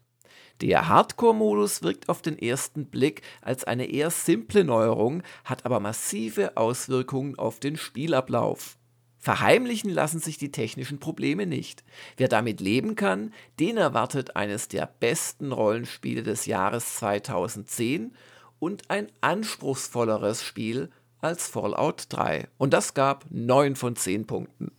Der 0.61 0.87
Hardcore-Modus 0.87 1.83
wirkt 1.83 2.09
auf 2.09 2.23
den 2.23 2.39
ersten 2.39 2.87
Blick 2.87 3.21
als 3.43 3.63
eine 3.63 3.85
eher 3.85 4.09
simple 4.09 4.63
Neuerung, 4.63 5.21
hat 5.45 5.67
aber 5.67 5.79
massive 5.79 6.57
Auswirkungen 6.57 7.37
auf 7.37 7.59
den 7.59 7.77
Spielablauf. 7.77 8.78
Verheimlichen 9.19 9.89
lassen 9.89 10.19
sich 10.19 10.37
die 10.37 10.51
technischen 10.51 10.99
Probleme 10.99 11.45
nicht. 11.45 11.83
Wer 12.15 12.29
damit 12.29 12.61
leben 12.61 12.95
kann, 12.95 13.33
den 13.59 13.75
erwartet 13.75 14.37
eines 14.37 14.69
der 14.69 14.87
besten 14.87 15.51
Rollenspiele 15.51 16.23
des 16.23 16.45
Jahres 16.45 16.95
2010 16.95 18.13
und 18.59 18.89
ein 18.89 19.07
anspruchsvolleres 19.19 20.43
Spiel 20.43 20.89
als 21.19 21.47
Fallout 21.47 22.05
3. 22.09 22.47
Und 22.57 22.73
das 22.73 22.93
gab 22.93 23.25
9 23.29 23.75
von 23.75 23.97
10 23.97 24.25
Punkten. 24.25 24.71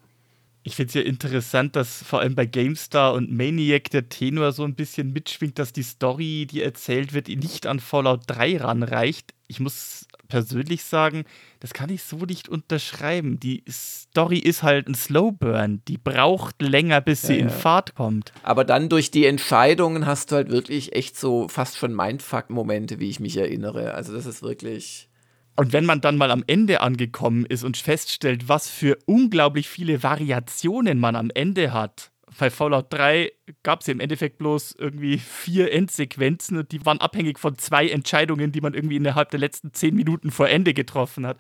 Ich 0.62 0.76
finde 0.76 0.88
es 0.88 0.94
ja 0.94 1.02
interessant, 1.02 1.76
dass 1.76 2.02
vor 2.02 2.20
allem 2.20 2.34
bei 2.34 2.46
GameStar 2.46 3.14
und 3.14 3.30
Maniac 3.32 3.90
der 3.90 4.08
Tenor 4.08 4.52
so 4.52 4.64
ein 4.64 4.74
bisschen 4.74 5.12
mitschwingt, 5.12 5.58
dass 5.58 5.72
die 5.72 5.82
Story, 5.82 6.46
die 6.50 6.62
erzählt 6.62 7.12
wird, 7.12 7.28
nicht 7.28 7.66
an 7.66 7.80
Fallout 7.80 8.22
3 8.26 8.58
ranreicht. 8.58 9.34
Ich 9.48 9.60
muss 9.60 10.06
persönlich 10.30 10.84
sagen, 10.84 11.24
das 11.60 11.74
kann 11.74 11.90
ich 11.90 12.02
so 12.02 12.16
nicht 12.24 12.48
unterschreiben. 12.48 13.38
Die 13.38 13.62
Story 13.68 14.38
ist 14.38 14.62
halt 14.62 14.88
ein 14.88 14.94
Slowburn. 14.94 15.82
Die 15.86 15.98
braucht 15.98 16.62
länger, 16.62 17.02
bis 17.02 17.22
sie 17.22 17.34
ja, 17.34 17.40
in 17.40 17.48
ja. 17.48 17.54
Fahrt 17.54 17.94
kommt. 17.94 18.32
Aber 18.42 18.64
dann 18.64 18.88
durch 18.88 19.10
die 19.10 19.26
Entscheidungen 19.26 20.06
hast 20.06 20.32
du 20.32 20.36
halt 20.36 20.50
wirklich 20.50 20.94
echt 20.94 21.18
so 21.18 21.48
fast 21.48 21.76
schon 21.76 21.94
Mindfuck-Momente, 21.94 22.98
wie 22.98 23.10
ich 23.10 23.20
mich 23.20 23.36
erinnere. 23.36 23.92
Also 23.92 24.14
das 24.14 24.24
ist 24.24 24.42
wirklich 24.42 25.10
und 25.56 25.74
wenn 25.74 25.84
man 25.84 26.00
dann 26.00 26.16
mal 26.16 26.30
am 26.30 26.42
Ende 26.46 26.80
angekommen 26.80 27.44
ist 27.44 27.64
und 27.64 27.76
feststellt, 27.76 28.48
was 28.48 28.70
für 28.70 28.96
unglaublich 29.04 29.68
viele 29.68 30.02
Variationen 30.02 30.98
man 30.98 31.16
am 31.16 31.30
Ende 31.34 31.74
hat. 31.74 32.12
Bei 32.40 32.48
Fallout 32.48 32.86
3 32.88 33.32
gab 33.62 33.82
es 33.82 33.88
im 33.88 34.00
Endeffekt 34.00 34.38
bloß 34.38 34.74
irgendwie 34.78 35.18
vier 35.18 35.72
Endsequenzen 35.72 36.56
und 36.56 36.72
die 36.72 36.86
waren 36.86 36.98
abhängig 36.98 37.38
von 37.38 37.58
zwei 37.58 37.86
Entscheidungen, 37.86 38.50
die 38.50 38.62
man 38.62 38.72
irgendwie 38.72 38.96
innerhalb 38.96 39.30
der 39.30 39.40
letzten 39.40 39.74
zehn 39.74 39.94
Minuten 39.94 40.30
vor 40.30 40.48
Ende 40.48 40.72
getroffen 40.72 41.26
hat. 41.26 41.36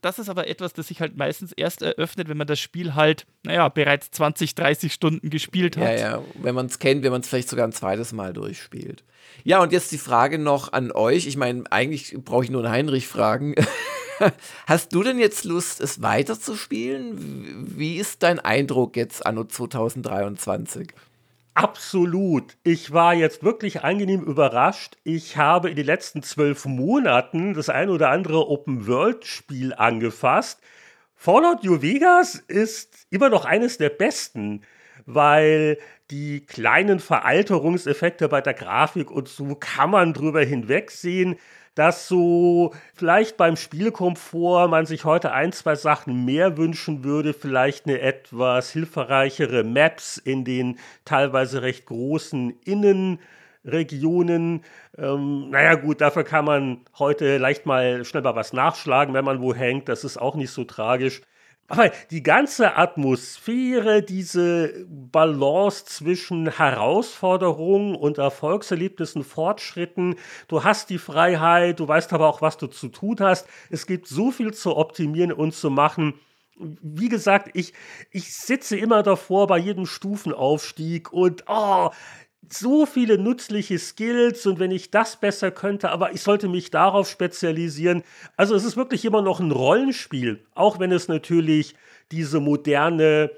Das 0.00 0.18
ist 0.18 0.30
aber 0.30 0.48
etwas, 0.48 0.72
das 0.72 0.88
sich 0.88 1.02
halt 1.02 1.18
meistens 1.18 1.52
erst 1.52 1.82
eröffnet, 1.82 2.30
wenn 2.30 2.38
man 2.38 2.46
das 2.46 2.58
Spiel 2.58 2.94
halt, 2.94 3.26
naja, 3.42 3.68
bereits 3.68 4.10
20, 4.10 4.54
30 4.54 4.94
Stunden 4.94 5.28
gespielt 5.28 5.76
hat. 5.76 5.84
Ja, 5.84 6.12
ja, 6.16 6.22
wenn 6.40 6.54
man 6.54 6.64
es 6.64 6.78
kennt, 6.78 7.04
wenn 7.04 7.12
man 7.12 7.20
es 7.20 7.28
vielleicht 7.28 7.50
sogar 7.50 7.66
ein 7.66 7.72
zweites 7.72 8.12
Mal 8.12 8.32
durchspielt. 8.32 9.04
Ja, 9.44 9.62
und 9.62 9.70
jetzt 9.70 9.92
die 9.92 9.98
Frage 9.98 10.38
noch 10.38 10.72
an 10.72 10.92
euch. 10.92 11.26
Ich 11.26 11.36
meine, 11.36 11.64
eigentlich 11.70 12.16
brauche 12.24 12.42
ich 12.42 12.50
nur 12.50 12.64
einen 12.64 12.72
Heinrich 12.72 13.06
fragen. 13.06 13.54
Hast 14.66 14.94
du 14.94 15.02
denn 15.02 15.18
jetzt 15.18 15.44
Lust, 15.44 15.80
es 15.80 16.02
weiterzuspielen? 16.02 17.66
Wie 17.76 17.96
ist 17.96 18.22
dein 18.22 18.38
Eindruck 18.38 18.96
jetzt 18.96 19.24
anno 19.24 19.44
2023? 19.44 20.88
Absolut. 21.54 22.56
Ich 22.62 22.92
war 22.92 23.14
jetzt 23.14 23.42
wirklich 23.42 23.84
angenehm 23.84 24.22
überrascht. 24.22 24.96
Ich 25.04 25.36
habe 25.36 25.68
in 25.68 25.76
den 25.76 25.84
letzten 25.84 26.22
zwölf 26.22 26.64
Monaten 26.64 27.52
das 27.52 27.68
ein 27.68 27.90
oder 27.90 28.08
andere 28.08 28.48
Open-World-Spiel 28.48 29.74
angefasst. 29.74 30.60
Fallout 31.14 31.62
New 31.62 31.82
Vegas 31.82 32.36
ist 32.48 33.06
immer 33.10 33.28
noch 33.28 33.44
eines 33.44 33.76
der 33.76 33.90
besten, 33.90 34.62
weil 35.04 35.78
die 36.10 36.44
kleinen 36.46 37.00
Veralterungseffekte 37.00 38.28
bei 38.28 38.40
der 38.40 38.54
Grafik 38.54 39.10
und 39.10 39.28
so 39.28 39.54
kann 39.54 39.90
man 39.90 40.14
drüber 40.14 40.42
hinwegsehen 40.42 41.36
dass 41.74 42.08
so 42.08 42.74
vielleicht 42.94 43.36
beim 43.36 43.56
Spielkomfort 43.56 44.68
man 44.68 44.86
sich 44.86 45.04
heute 45.04 45.32
ein, 45.32 45.52
zwei 45.52 45.74
Sachen 45.74 46.24
mehr 46.24 46.56
wünschen 46.56 47.04
würde, 47.04 47.32
vielleicht 47.32 47.86
eine 47.86 48.00
etwas 48.00 48.70
hilfreichere 48.70 49.64
Maps 49.64 50.18
in 50.18 50.44
den 50.44 50.78
teilweise 51.04 51.62
recht 51.62 51.86
großen 51.86 52.54
Innen. 52.64 53.18
Regionen. 53.64 54.64
Ähm, 54.98 55.50
naja, 55.50 55.76
gut, 55.76 56.00
dafür 56.00 56.24
kann 56.24 56.44
man 56.44 56.80
heute 56.98 57.38
leicht 57.38 57.64
mal 57.64 58.04
schnell 58.04 58.22
mal 58.22 58.34
was 58.34 58.52
nachschlagen, 58.52 59.14
wenn 59.14 59.24
man 59.24 59.40
wo 59.40 59.54
hängt. 59.54 59.88
Das 59.88 60.02
ist 60.04 60.16
auch 60.16 60.34
nicht 60.34 60.50
so 60.50 60.64
tragisch. 60.64 61.22
Aber 61.72 61.90
die 62.10 62.22
ganze 62.22 62.76
Atmosphäre, 62.76 64.02
diese 64.02 64.84
Balance 64.90 65.86
zwischen 65.86 66.50
Herausforderungen 66.50 67.94
und 67.94 68.18
Erfolgserlebnissen, 68.18 69.24
Fortschritten, 69.24 70.16
du 70.48 70.64
hast 70.64 70.90
die 70.90 70.98
Freiheit, 70.98 71.80
du 71.80 71.88
weißt 71.88 72.12
aber 72.12 72.28
auch, 72.28 72.42
was 72.42 72.58
du 72.58 72.66
zu 72.66 72.88
tun 72.88 73.16
hast. 73.20 73.48
Es 73.70 73.86
gibt 73.86 74.06
so 74.06 74.30
viel 74.30 74.52
zu 74.52 74.76
optimieren 74.76 75.32
und 75.32 75.54
zu 75.54 75.70
machen. 75.70 76.12
Wie 76.58 77.08
gesagt, 77.08 77.48
ich, 77.54 77.72
ich 78.10 78.34
sitze 78.34 78.76
immer 78.76 79.02
davor 79.02 79.46
bei 79.46 79.56
jedem 79.56 79.86
Stufenaufstieg 79.86 81.10
und 81.10 81.44
oh, 81.46 81.88
so 82.50 82.86
viele 82.86 83.18
nützliche 83.18 83.78
Skills 83.78 84.46
und 84.46 84.58
wenn 84.58 84.70
ich 84.70 84.90
das 84.90 85.16
besser 85.16 85.50
könnte, 85.50 85.90
aber 85.90 86.12
ich 86.12 86.22
sollte 86.22 86.48
mich 86.48 86.70
darauf 86.70 87.08
spezialisieren. 87.08 88.02
Also 88.36 88.54
es 88.54 88.64
ist 88.64 88.76
wirklich 88.76 89.04
immer 89.04 89.22
noch 89.22 89.40
ein 89.40 89.50
Rollenspiel, 89.50 90.44
auch 90.54 90.78
wenn 90.78 90.92
es 90.92 91.08
natürlich 91.08 91.74
diese 92.10 92.40
moderne 92.40 93.30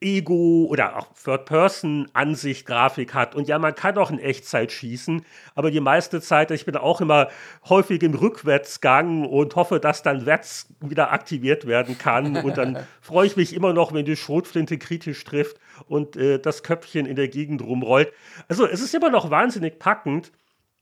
Ego- 0.00 0.66
oder 0.66 0.96
auch 0.96 1.08
Third-Person-Ansicht-Grafik 1.22 3.12
hat. 3.14 3.34
Und 3.34 3.48
ja, 3.48 3.58
man 3.58 3.74
kann 3.74 3.98
auch 3.98 4.10
in 4.10 4.18
Echtzeit 4.18 4.72
schießen, 4.72 5.24
aber 5.54 5.70
die 5.70 5.80
meiste 5.80 6.20
Zeit, 6.20 6.50
ich 6.50 6.64
bin 6.64 6.76
auch 6.76 7.00
immer 7.00 7.28
häufig 7.68 8.02
im 8.02 8.14
Rückwärtsgang 8.14 9.26
und 9.26 9.56
hoffe, 9.56 9.78
dass 9.78 10.02
dann 10.02 10.24
Wets 10.24 10.68
wieder 10.80 11.12
aktiviert 11.12 11.66
werden 11.66 11.98
kann. 11.98 12.38
Und 12.38 12.56
dann 12.56 12.78
freue 13.00 13.26
ich 13.26 13.36
mich 13.36 13.54
immer 13.54 13.72
noch, 13.72 13.92
wenn 13.92 14.04
die 14.04 14.16
Schrotflinte 14.16 14.78
kritisch 14.78 15.22
trifft 15.24 15.58
und 15.86 16.16
äh, 16.16 16.38
das 16.38 16.62
Köpfchen 16.62 17.06
in 17.06 17.16
der 17.16 17.28
Gegend 17.28 17.62
rumrollt. 17.62 18.12
Also 18.48 18.66
es 18.66 18.80
ist 18.80 18.94
immer 18.94 19.10
noch 19.10 19.30
wahnsinnig 19.30 19.78
packend. 19.78 20.32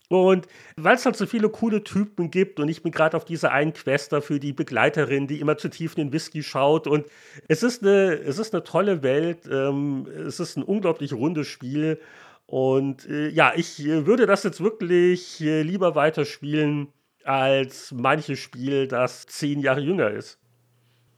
Und 0.08 0.46
weil 0.76 0.96
es 0.96 1.04
halt 1.04 1.16
so 1.16 1.26
viele 1.26 1.50
coole 1.50 1.84
Typen 1.84 2.30
gibt 2.30 2.60
und 2.60 2.68
ich 2.68 2.82
bin 2.82 2.92
gerade 2.92 3.14
auf 3.16 3.26
dieser 3.26 3.52
einen 3.52 3.74
Quest 3.74 4.14
für 4.22 4.40
die 4.40 4.54
Begleiterin, 4.54 5.26
die 5.26 5.38
immer 5.38 5.58
zu 5.58 5.68
tief 5.68 5.96
in 5.96 6.06
den 6.06 6.12
Whisky 6.14 6.42
schaut 6.42 6.86
und 6.86 7.06
es 7.46 7.62
ist 7.62 7.82
eine, 7.82 8.14
es 8.14 8.38
ist 8.38 8.54
eine 8.54 8.64
tolle 8.64 9.02
Welt, 9.02 9.40
ähm, 9.50 10.06
es 10.26 10.40
ist 10.40 10.56
ein 10.56 10.62
unglaublich 10.62 11.12
rundes 11.12 11.46
Spiel 11.46 12.00
und 12.46 13.06
äh, 13.06 13.28
ja, 13.28 13.52
ich 13.54 13.84
äh, 13.84 14.06
würde 14.06 14.24
das 14.24 14.44
jetzt 14.44 14.62
wirklich 14.62 15.42
äh, 15.42 15.60
lieber 15.60 15.94
weiterspielen 15.94 16.88
als 17.24 17.92
manches 17.92 18.38
Spiel, 18.38 18.88
das 18.88 19.26
zehn 19.26 19.60
Jahre 19.60 19.80
jünger 19.80 20.10
ist. 20.10 20.38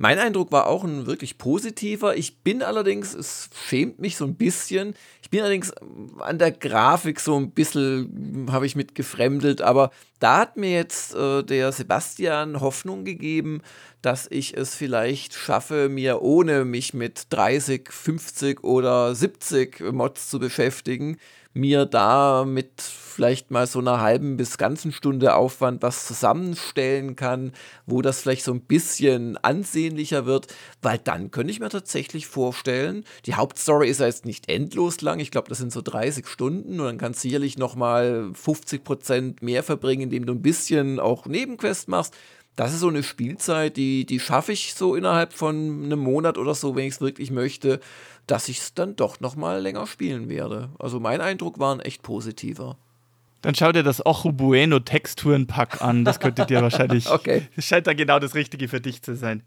Mein 0.03 0.19
Eindruck 0.19 0.51
war 0.51 0.67
auch 0.67 0.83
ein 0.83 1.05
wirklich 1.05 1.37
positiver. 1.37 2.17
Ich 2.17 2.39
bin 2.43 2.63
allerdings, 2.63 3.13
es 3.13 3.51
schämt 3.55 3.99
mich 3.99 4.17
so 4.17 4.25
ein 4.25 4.35
bisschen, 4.35 4.95
ich 5.21 5.29
bin 5.29 5.41
allerdings 5.41 5.75
an 6.21 6.39
der 6.39 6.53
Grafik 6.53 7.21
so 7.21 7.37
ein 7.37 7.51
bisschen, 7.51 8.47
habe 8.51 8.65
ich 8.65 8.75
mit 8.75 8.95
gefremdelt, 8.95 9.61
aber 9.61 9.91
da 10.19 10.39
hat 10.39 10.57
mir 10.57 10.71
jetzt 10.71 11.15
äh, 11.15 11.43
der 11.43 11.71
Sebastian 11.73 12.63
Hoffnung 12.63 13.05
gegeben, 13.05 13.61
dass 14.01 14.27
ich 14.31 14.57
es 14.57 14.75
vielleicht 14.75 15.35
schaffe, 15.35 15.91
mir 15.91 16.23
ohne 16.23 16.65
mich 16.65 16.95
mit 16.95 17.27
30, 17.29 17.93
50 17.93 18.65
oder 18.65 19.15
70 19.15 19.81
Mods 19.93 20.31
zu 20.31 20.39
beschäftigen, 20.39 21.19
mir 21.53 21.85
da 21.85 22.45
mit 22.47 22.81
vielleicht 22.81 23.51
mal 23.51 23.67
so 23.67 23.81
einer 23.81 24.01
halben 24.01 24.37
bis 24.37 24.57
ganzen 24.57 24.93
Stunde 24.93 25.35
Aufwand 25.35 25.83
was 25.83 26.07
zusammenstellen 26.07 27.17
kann, 27.17 27.53
wo 27.87 28.03
das 28.03 28.21
vielleicht 28.21 28.45
so 28.45 28.53
ein 28.53 28.63
bisschen 28.63 29.37
ansehnlicher 29.39 30.27
wird, 30.27 30.47
weil 30.81 30.99
dann 30.99 31.31
könnte 31.31 31.51
ich 31.51 31.61
mir 31.61 31.69
tatsächlich 31.69 32.29
vorstellen, 32.29 33.05
die 33.27 33.35
Hauptstory 33.35 33.89
ist 33.89 34.01
ja 34.01 34.07
jetzt 34.07 34.27
nicht 34.27 34.49
endlos 34.49 35.01
lang, 35.01 35.19
ich 35.19 35.33
glaube, 35.33 35.49
das 35.49 35.59
sind 35.59 35.73
so 35.73 35.83
30 35.83 36.27
Stunden 36.29 36.79
und 36.79 36.87
dann 36.87 36.99
kannst 36.99 37.19
du 37.21 37.29
sicherlich 37.29 37.59
nochmal 37.59 38.31
50 38.33 38.85
Prozent 38.85 39.43
mehr 39.43 39.63
verbringen, 39.63 40.03
indem 40.03 40.27
du 40.27 40.33
ein 40.33 40.43
bisschen 40.43 41.01
auch 41.01 41.27
Nebenquest 41.27 41.89
machst. 41.89 42.15
Das 42.57 42.75
ist 42.75 42.81
so 42.81 42.89
eine 42.89 43.03
Spielzeit, 43.03 43.77
die, 43.77 44.05
die 44.05 44.21
schaffe 44.21 44.53
ich 44.53 44.75
so 44.75 44.95
innerhalb 44.95 45.33
von 45.33 45.85
einem 45.85 46.01
Monat 46.01 46.37
oder 46.37 46.55
so, 46.55 46.75
wenn 46.77 46.87
ich 46.87 46.95
es 46.95 47.01
wirklich 47.01 47.31
möchte 47.31 47.81
dass 48.31 48.49
ich 48.49 48.59
es 48.59 48.75
dann 48.75 48.97
doch 48.97 49.21
noch 49.21 49.35
mal 49.35 49.61
länger 49.61 49.87
spielen 49.87 50.29
werde. 50.29 50.71
Also 50.79 51.01
mein 51.01 51.21
Eindruck 51.21 51.59
war 51.59 51.75
ein 51.75 51.81
echt 51.81 52.03
positiver. 52.03 52.79
Dann 53.43 53.55
schau 53.55 53.73
dir 53.73 53.83
das 53.83 54.05
Ocho 54.05 54.33
Bueno 54.33 54.81
Texturenpack 54.81 55.83
an. 55.83 56.05
Das 56.05 56.21
könnte 56.21 56.47
dir 56.47 56.63
wahrscheinlich. 56.63 57.11
okay. 57.11 57.49
Das 57.57 57.65
scheint 57.65 57.87
da 57.87 57.95
genau 57.95 58.19
das 58.19 58.35
Richtige 58.35 58.69
für 58.69 58.81
dich 58.81 59.03
zu 59.03 59.17
sein. 59.17 59.43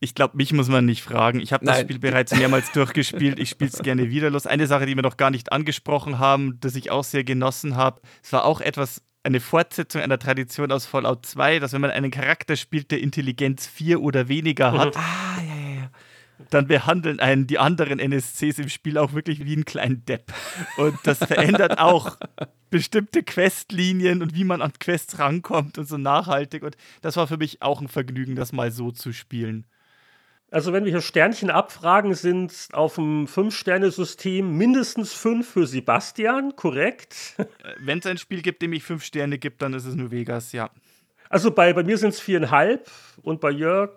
Ich 0.00 0.14
glaube, 0.14 0.36
mich 0.36 0.52
muss 0.52 0.68
man 0.68 0.84
nicht 0.84 1.02
fragen. 1.02 1.40
Ich 1.40 1.52
habe 1.52 1.64
das 1.64 1.80
Spiel 1.80 1.98
bereits 1.98 2.34
mehrmals 2.34 2.72
durchgespielt. 2.72 3.38
Ich 3.38 3.50
spiele 3.50 3.70
es 3.72 3.82
gerne 3.82 4.10
wieder 4.10 4.30
los. 4.30 4.46
Eine 4.46 4.66
Sache, 4.66 4.86
die 4.86 4.94
wir 4.94 5.02
noch 5.02 5.16
gar 5.16 5.30
nicht 5.30 5.52
angesprochen 5.52 6.18
haben, 6.18 6.58
das 6.60 6.76
ich 6.76 6.90
auch 6.90 7.04
sehr 7.04 7.24
genossen 7.24 7.76
habe, 7.76 8.00
es 8.22 8.32
war 8.32 8.44
auch 8.44 8.60
etwas, 8.60 9.02
eine 9.24 9.40
Fortsetzung 9.40 10.00
einer 10.00 10.18
Tradition 10.18 10.70
aus 10.72 10.86
Fallout 10.86 11.26
2, 11.26 11.58
dass 11.58 11.72
wenn 11.72 11.80
man 11.80 11.90
einen 11.90 12.10
Charakter 12.10 12.56
spielt, 12.56 12.90
der 12.92 13.00
Intelligenz 13.00 13.66
4 13.66 14.00
oder 14.00 14.28
weniger 14.28 14.72
hat, 14.72 14.96
ah, 14.96 15.40
ja, 15.46 15.57
dann 16.50 16.66
behandeln 16.66 17.20
einen 17.20 17.46
die 17.46 17.58
anderen 17.58 17.98
NSCs 17.98 18.58
im 18.58 18.68
Spiel 18.68 18.98
auch 18.98 19.12
wirklich 19.12 19.44
wie 19.44 19.54
einen 19.54 19.64
kleinen 19.64 20.04
Depp. 20.04 20.32
Und 20.76 20.98
das 21.04 21.18
verändert 21.18 21.78
auch 21.78 22.16
bestimmte 22.70 23.22
Questlinien 23.22 24.22
und 24.22 24.34
wie 24.34 24.44
man 24.44 24.62
an 24.62 24.72
Quests 24.78 25.18
rankommt 25.18 25.78
und 25.78 25.86
so 25.86 25.98
nachhaltig. 25.98 26.62
Und 26.62 26.76
das 27.02 27.16
war 27.16 27.26
für 27.26 27.36
mich 27.36 27.62
auch 27.62 27.80
ein 27.80 27.88
Vergnügen, 27.88 28.36
das 28.36 28.52
mal 28.52 28.70
so 28.70 28.90
zu 28.90 29.12
spielen. 29.12 29.66
Also 30.50 30.72
wenn 30.72 30.84
wir 30.84 30.92
hier 30.92 31.02
Sternchen 31.02 31.50
abfragen, 31.50 32.14
sind 32.14 32.68
auf 32.72 32.94
dem 32.94 33.26
Fünf-Sterne-System 33.26 34.56
mindestens 34.56 35.12
fünf 35.12 35.50
für 35.50 35.66
Sebastian, 35.66 36.56
korrekt? 36.56 37.34
Äh, 37.38 37.44
wenn 37.80 37.98
es 37.98 38.06
ein 38.06 38.18
Spiel 38.18 38.40
gibt, 38.40 38.62
dem 38.62 38.72
ich 38.72 38.82
fünf 38.82 39.04
Sterne 39.04 39.38
gibt, 39.38 39.60
dann 39.60 39.74
ist 39.74 39.84
es 39.84 39.94
nur 39.94 40.10
Vegas, 40.10 40.52
ja. 40.52 40.70
Also 41.28 41.50
bei, 41.50 41.72
bei 41.74 41.82
mir 41.82 41.98
sind 41.98 42.10
es 42.10 42.20
viereinhalb 42.20 42.90
und 43.22 43.40
bei 43.40 43.50
Jörg 43.50 43.90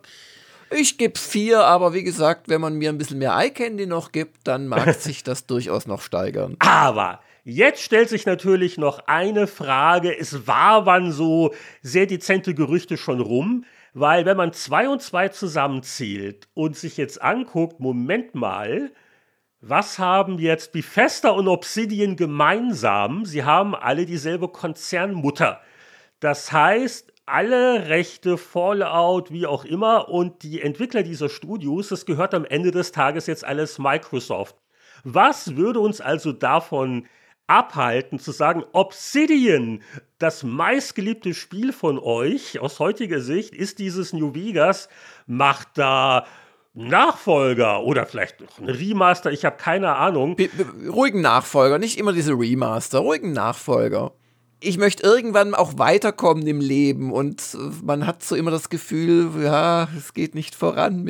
ich 0.72 0.98
gebe 0.98 1.18
vier, 1.18 1.66
aber 1.66 1.94
wie 1.94 2.04
gesagt, 2.04 2.50
wenn 2.50 2.62
man 2.62 2.76
mir 2.76 2.90
ein 2.90 2.98
bisschen 2.98 3.20
mehr 3.20 3.34
Eye-Candy 3.34 3.86
noch 3.86 4.12
gibt, 4.12 4.48
dann 4.48 4.68
mag 4.68 4.94
sich 5.00 5.24
das 5.24 5.46
durchaus 5.46 5.88
noch 5.88 6.02
steigern. 6.02 6.56
Aber 6.60 7.20
Jetzt 7.44 7.82
stellt 7.82 8.08
sich 8.08 8.28
natürlich 8.28 8.78
noch 8.78 9.08
eine 9.08 9.48
Frage. 9.48 10.16
Es 10.16 10.46
waren 10.46 11.12
so 11.12 11.54
sehr 11.82 12.06
dezente 12.06 12.54
Gerüchte 12.54 12.98
schon 12.98 13.20
rum, 13.20 13.66
weil 13.96 14.26
wenn 14.26 14.38
man 14.38 14.54
zwei 14.54 14.88
und 14.88 15.02
zwei 15.02 15.28
zusammenzählt 15.30 16.48
und 16.54 16.78
sich 16.78 16.98
jetzt 16.98 17.20
anguckt, 17.20 17.80
Moment 17.80 18.36
mal, 18.36 18.92
was 19.60 19.98
haben 19.98 20.38
jetzt 20.38 20.72
Bethesda 20.72 21.32
und 21.32 21.48
Obsidian 21.48 22.16
gemeinsam? 22.16 23.26
Sie 23.26 23.44
haben 23.44 23.74
alle 23.74 24.06
dieselbe 24.06 24.48
Konzernmutter. 24.48 25.62
Das 26.20 26.52
heißt, 26.52 27.11
alle 27.32 27.88
Rechte, 27.88 28.38
Fallout, 28.38 29.32
wie 29.32 29.48
auch 29.48 29.64
immer, 29.64 30.10
und 30.10 30.44
die 30.44 30.62
Entwickler 30.62 31.04
dieser 31.04 31.30
Studios, 31.30 31.90
das 31.90 32.06
gehört 32.06 32.34
am 32.34 32.46
Ende 32.46 32.72
des 32.72 32.92
Tages 32.92 33.28
jetzt 33.28 33.46
alles 33.46 33.80
Microsoft. 33.80 34.56
Was 35.04 35.56
würde 35.56 35.80
uns 35.80 36.02
also 36.02 36.34
davon 36.34 37.08
abhalten, 37.48 38.20
zu 38.20 38.32
sagen, 38.32 38.64
Obsidian, 38.74 39.82
das 40.20 40.44
meistgeliebte 40.44 41.34
Spiel 41.34 41.74
von 41.74 42.00
euch 42.00 42.60
aus 42.60 42.80
heutiger 42.80 43.22
Sicht, 43.22 43.56
ist 43.56 43.80
dieses 43.80 44.14
New 44.14 44.36
Vegas, 44.36 44.90
macht 45.26 45.70
da 45.76 46.26
Nachfolger 46.74 47.84
oder 47.84 48.06
vielleicht 48.06 48.40
noch 48.40 48.60
ein 48.60 48.70
Remaster, 48.70 49.32
ich 49.32 49.44
habe 49.44 49.58
keine 49.58 49.96
Ahnung. 49.96 50.36
Be 50.38 50.50
ruhigen 50.90 51.22
Nachfolger, 51.22 51.78
nicht 51.78 51.98
immer 51.98 52.14
diese 52.14 52.34
Remaster, 52.34 53.00
ruhigen 53.00 53.34
Nachfolger 53.34 54.14
ich 54.62 54.78
möchte 54.78 55.04
irgendwann 55.04 55.56
auch 55.56 55.78
weiterkommen 55.78 56.46
im 56.46 56.62
Leben 56.62 57.12
und 57.12 57.58
man 57.84 58.06
hat 58.06 58.24
so 58.24 58.36
immer 58.36 58.52
das 58.52 58.70
Gefühl, 58.70 59.44
ja, 59.44 59.90
es 59.98 60.14
geht 60.14 60.36
nicht 60.36 60.56
voran. 60.56 61.04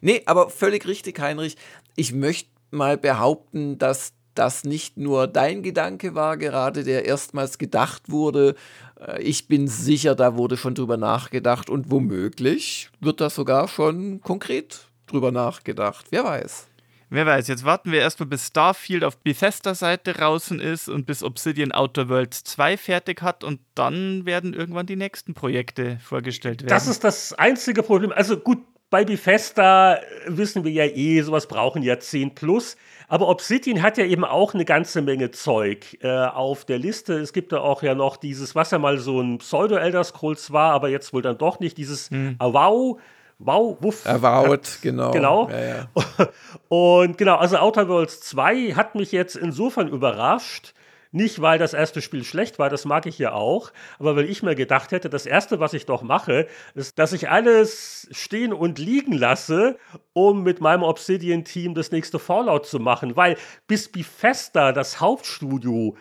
Nee, 0.00 0.22
aber 0.26 0.48
völlig 0.50 0.86
richtig, 0.86 1.18
Heinrich. 1.18 1.56
Ich 1.96 2.12
möchte 2.12 2.48
mal 2.70 2.96
behaupten, 2.96 3.76
dass 3.76 4.14
das 4.34 4.64
nicht 4.64 4.96
nur 4.96 5.26
dein 5.26 5.62
Gedanke 5.62 6.14
war, 6.14 6.36
gerade 6.36 6.84
der 6.84 7.04
erstmals 7.04 7.58
gedacht 7.58 8.10
wurde. 8.10 8.54
Äh, 8.98 9.20
ich 9.20 9.46
bin 9.48 9.68
sicher, 9.68 10.14
da 10.14 10.36
wurde 10.36 10.56
schon 10.56 10.74
drüber 10.74 10.96
nachgedacht 10.96 11.68
und 11.68 11.90
womöglich 11.90 12.90
wird 13.00 13.20
da 13.20 13.28
sogar 13.28 13.68
schon 13.68 14.20
konkret 14.22 14.86
drüber 15.06 15.32
nachgedacht. 15.32 16.06
Wer 16.10 16.24
weiß. 16.24 16.68
Wer 17.14 17.26
weiß, 17.26 17.46
jetzt 17.48 17.66
warten 17.66 17.92
wir 17.92 18.00
erstmal, 18.00 18.26
bis 18.26 18.46
Starfield 18.46 19.04
auf 19.04 19.18
Bethesda-Seite 19.18 20.14
draußen 20.14 20.58
ist 20.58 20.88
und 20.88 21.04
bis 21.04 21.22
Obsidian 21.22 21.70
Outer 21.70 22.08
Worlds 22.08 22.42
2 22.44 22.78
fertig 22.78 23.20
hat 23.20 23.44
und 23.44 23.60
dann 23.74 24.24
werden 24.24 24.54
irgendwann 24.54 24.86
die 24.86 24.96
nächsten 24.96 25.34
Projekte 25.34 25.98
vorgestellt 26.02 26.62
werden. 26.62 26.70
Das 26.70 26.86
ist 26.86 27.04
das 27.04 27.34
einzige 27.34 27.82
Problem. 27.82 28.12
Also 28.12 28.38
gut, 28.38 28.60
bei 28.88 29.04
Bethesda 29.04 30.00
wissen 30.26 30.64
wir 30.64 30.72
ja 30.72 30.86
eh, 30.86 31.20
sowas 31.20 31.48
brauchen 31.48 31.82
ja 31.82 32.00
10 32.00 32.34
plus. 32.34 32.78
Aber 33.08 33.28
Obsidian 33.28 33.82
hat 33.82 33.98
ja 33.98 34.06
eben 34.06 34.24
auch 34.24 34.54
eine 34.54 34.64
ganze 34.64 35.02
Menge 35.02 35.32
Zeug 35.32 35.98
äh, 36.00 36.08
auf 36.08 36.64
der 36.64 36.78
Liste. 36.78 37.18
Es 37.18 37.34
gibt 37.34 37.52
da 37.52 37.60
auch 37.60 37.82
ja 37.82 37.94
noch 37.94 38.16
dieses, 38.16 38.54
was 38.54 38.70
ja 38.70 38.78
mal 38.78 38.96
so 38.96 39.20
ein 39.20 39.36
Pseudo-Elder 39.36 40.02
Scrolls 40.02 40.50
war, 40.50 40.72
aber 40.72 40.88
jetzt 40.88 41.12
wohl 41.12 41.20
dann 41.20 41.36
doch 41.36 41.60
nicht, 41.60 41.76
dieses 41.76 42.08
hm. 42.08 42.36
Awau. 42.38 42.94
Wow, 42.94 43.00
wuff. 43.46 44.04
Erbaut, 44.04 44.78
genau. 44.82 45.10
Genau. 45.10 45.48
Ja, 45.50 45.64
ja. 45.64 45.88
Und 46.68 47.18
genau, 47.18 47.36
also 47.36 47.56
Outer 47.58 47.88
Worlds 47.88 48.20
2 48.20 48.74
hat 48.74 48.94
mich 48.94 49.12
jetzt 49.12 49.36
insofern 49.36 49.88
überrascht, 49.88 50.74
Nicht, 51.14 51.42
weil 51.42 51.58
das 51.58 51.74
erste 51.74 52.00
Spiel 52.00 52.24
schlecht 52.24 52.58
war, 52.58 52.70
das 52.70 52.86
mag 52.86 53.04
ich 53.04 53.18
ja 53.18 53.32
auch, 53.32 53.70
aber 53.98 54.16
weil 54.16 54.24
ich 54.30 54.42
mir 54.42 54.54
gedacht 54.54 54.92
hätte, 54.92 55.10
das 55.10 55.26
erste, 55.26 55.60
was 55.60 55.74
ich 55.74 55.84
doch 55.84 56.02
mache, 56.02 56.46
ist, 56.74 56.98
dass 56.98 57.12
ich 57.12 57.28
alles 57.28 58.08
stehen 58.12 58.54
und 58.54 58.78
liegen 58.78 59.12
lasse, 59.12 59.76
um 60.14 60.42
mit 60.42 60.62
meinem 60.62 60.82
Obsidian-Team 60.82 61.74
das 61.74 61.90
nächste 61.92 62.18
Fallout 62.18 62.64
zu 62.66 62.78
machen. 62.78 63.14
Weil 63.14 63.36
bis 63.66 63.92
Bethesda, 63.92 64.72
das 64.72 65.00
Hauptstudio, 65.00 65.96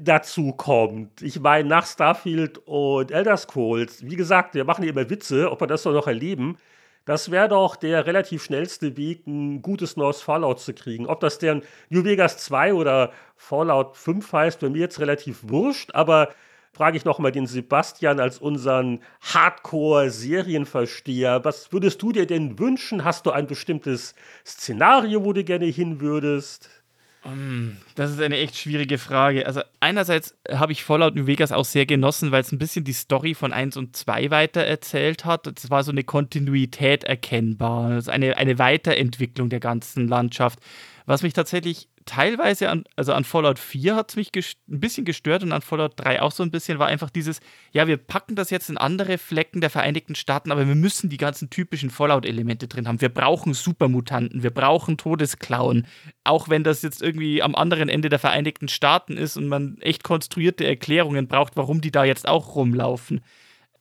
dazu 0.00 0.52
kommt. 0.52 1.20
Ich 1.22 1.40
meine, 1.40 1.68
nach 1.68 1.84
Starfield 1.84 2.58
und 2.64 3.10
Elder 3.10 3.36
Scrolls, 3.36 4.04
wie 4.06 4.16
gesagt, 4.16 4.54
wir 4.54 4.64
machen 4.64 4.84
immer 4.84 5.10
Witze, 5.10 5.50
ob 5.50 5.60
wir 5.60 5.66
das 5.66 5.84
noch 5.84 6.06
erleben. 6.06 6.56
Das 7.04 7.32
wäre 7.32 7.48
doch 7.48 7.74
der 7.74 8.06
relativ 8.06 8.44
schnellste 8.44 8.96
Weg, 8.96 9.26
ein 9.26 9.60
gutes 9.60 9.96
neues 9.96 10.22
Fallout 10.22 10.60
zu 10.60 10.72
kriegen. 10.72 11.06
Ob 11.06 11.18
das 11.20 11.38
der 11.38 11.60
New 11.88 12.04
Vegas 12.04 12.38
2 12.38 12.74
oder 12.74 13.12
Fallout 13.36 13.96
5 13.96 14.32
heißt, 14.32 14.60
bei 14.60 14.68
mir 14.68 14.82
jetzt 14.82 15.00
relativ 15.00 15.40
wurscht, 15.42 15.90
aber 15.94 16.28
frage 16.72 16.96
ich 16.96 17.04
nochmal 17.04 17.32
den 17.32 17.46
Sebastian 17.46 18.20
als 18.20 18.38
unseren 18.38 19.00
Hardcore-Serienversteher. 19.20 21.44
Was 21.44 21.72
würdest 21.72 22.00
du 22.02 22.12
dir 22.12 22.26
denn 22.26 22.56
wünschen? 22.58 23.04
Hast 23.04 23.26
du 23.26 23.32
ein 23.32 23.48
bestimmtes 23.48 24.14
Szenario, 24.46 25.24
wo 25.24 25.32
du 25.32 25.42
gerne 25.44 25.66
hin 25.66 26.00
würdest? 26.00 26.81
Ähm, 27.24 27.76
das 27.94 28.10
ist 28.10 28.20
eine 28.20 28.38
echt 28.38 28.56
schwierige 28.56 28.98
Frage. 28.98 29.46
Also 29.46 29.60
einerseits 29.80 30.34
habe 30.50 30.72
ich 30.72 30.84
Fallout 30.84 31.14
New 31.14 31.26
Vegas 31.26 31.52
auch 31.52 31.64
sehr 31.64 31.86
genossen, 31.86 32.32
weil 32.32 32.40
es 32.40 32.52
ein 32.52 32.58
bisschen 32.58 32.84
die 32.84 32.92
Story 32.92 33.34
von 33.34 33.52
1 33.52 33.76
und 33.76 33.96
2 33.96 34.30
weiter 34.30 34.62
erzählt 34.62 35.24
hat. 35.24 35.46
Es 35.46 35.70
war 35.70 35.84
so 35.84 35.92
eine 35.92 36.04
Kontinuität 36.04 37.04
erkennbar, 37.04 37.90
also 37.90 38.10
eine, 38.10 38.36
eine 38.36 38.58
Weiterentwicklung 38.58 39.50
der 39.50 39.60
ganzen 39.60 40.08
Landschaft. 40.08 40.58
Was 41.06 41.22
mich 41.22 41.32
tatsächlich 41.32 41.88
teilweise 42.04 42.70
an, 42.70 42.84
also 42.96 43.12
an 43.12 43.24
Fallout 43.24 43.58
4 43.58 43.96
hat 43.96 44.10
es 44.10 44.16
mich 44.16 44.30
ein 44.34 44.80
bisschen 44.80 45.04
gestört 45.04 45.42
und 45.42 45.52
an 45.52 45.62
Fallout 45.62 45.92
3 45.96 46.22
auch 46.22 46.32
so 46.32 46.42
ein 46.42 46.50
bisschen, 46.50 46.78
war 46.78 46.86
einfach 46.86 47.10
dieses, 47.10 47.40
ja, 47.72 47.86
wir 47.86 47.96
packen 47.96 48.34
das 48.34 48.50
jetzt 48.50 48.70
in 48.70 48.78
andere 48.78 49.18
Flecken 49.18 49.60
der 49.60 49.70
Vereinigten 49.70 50.14
Staaten, 50.14 50.52
aber 50.52 50.66
wir 50.66 50.74
müssen 50.74 51.10
die 51.10 51.16
ganzen 51.16 51.50
typischen 51.50 51.90
Fallout-Elemente 51.90 52.68
drin 52.68 52.88
haben. 52.88 53.00
Wir 53.00 53.08
brauchen 53.08 53.54
Supermutanten, 53.54 54.42
wir 54.42 54.50
brauchen 54.50 54.96
Todesklauen. 54.96 55.86
Auch 56.24 56.48
wenn 56.48 56.64
das 56.64 56.82
jetzt 56.82 57.02
irgendwie 57.02 57.42
am 57.42 57.54
anderen 57.54 57.88
Ende 57.88 58.08
der 58.08 58.18
Vereinigten 58.18 58.68
Staaten 58.68 59.16
ist 59.16 59.36
und 59.36 59.48
man 59.48 59.78
echt 59.80 60.04
konstruierte 60.04 60.66
Erklärungen 60.66 61.28
braucht, 61.28 61.56
warum 61.56 61.80
die 61.80 61.90
da 61.90 62.04
jetzt 62.04 62.28
auch 62.28 62.54
rumlaufen. 62.54 63.20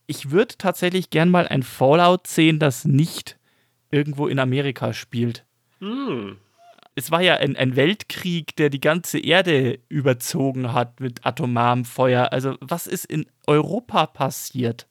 Ich 0.08 0.32
würde 0.32 0.56
tatsächlich 0.58 1.10
gern 1.10 1.30
mal 1.30 1.48
ein 1.48 1.64
Fallout 1.64 2.28
sehen, 2.28 2.60
das 2.60 2.86
nicht 2.86 3.38
irgendwo 3.92 4.28
in 4.28 4.40
Amerika 4.40 4.94
spielt. 4.94 5.46
Hm 5.80 6.38
es 6.96 7.12
war 7.12 7.22
ja 7.22 7.36
ein, 7.36 7.56
ein, 7.56 7.76
Weltkrieg, 7.76 8.56
der 8.58 8.70
die 8.70 8.82
ganze 8.82 9.20
Erde 9.20 9.80
überzogen 9.88 10.74
hat 10.74 11.00
mit 11.00 11.26
atomarem 11.26 11.86
Feuer. 11.86 12.32
Also, 12.32 12.56
was 12.60 12.88
ist 12.88 13.06
in 13.06 13.26
Europa 13.48 14.08
passiert? 14.08 14.88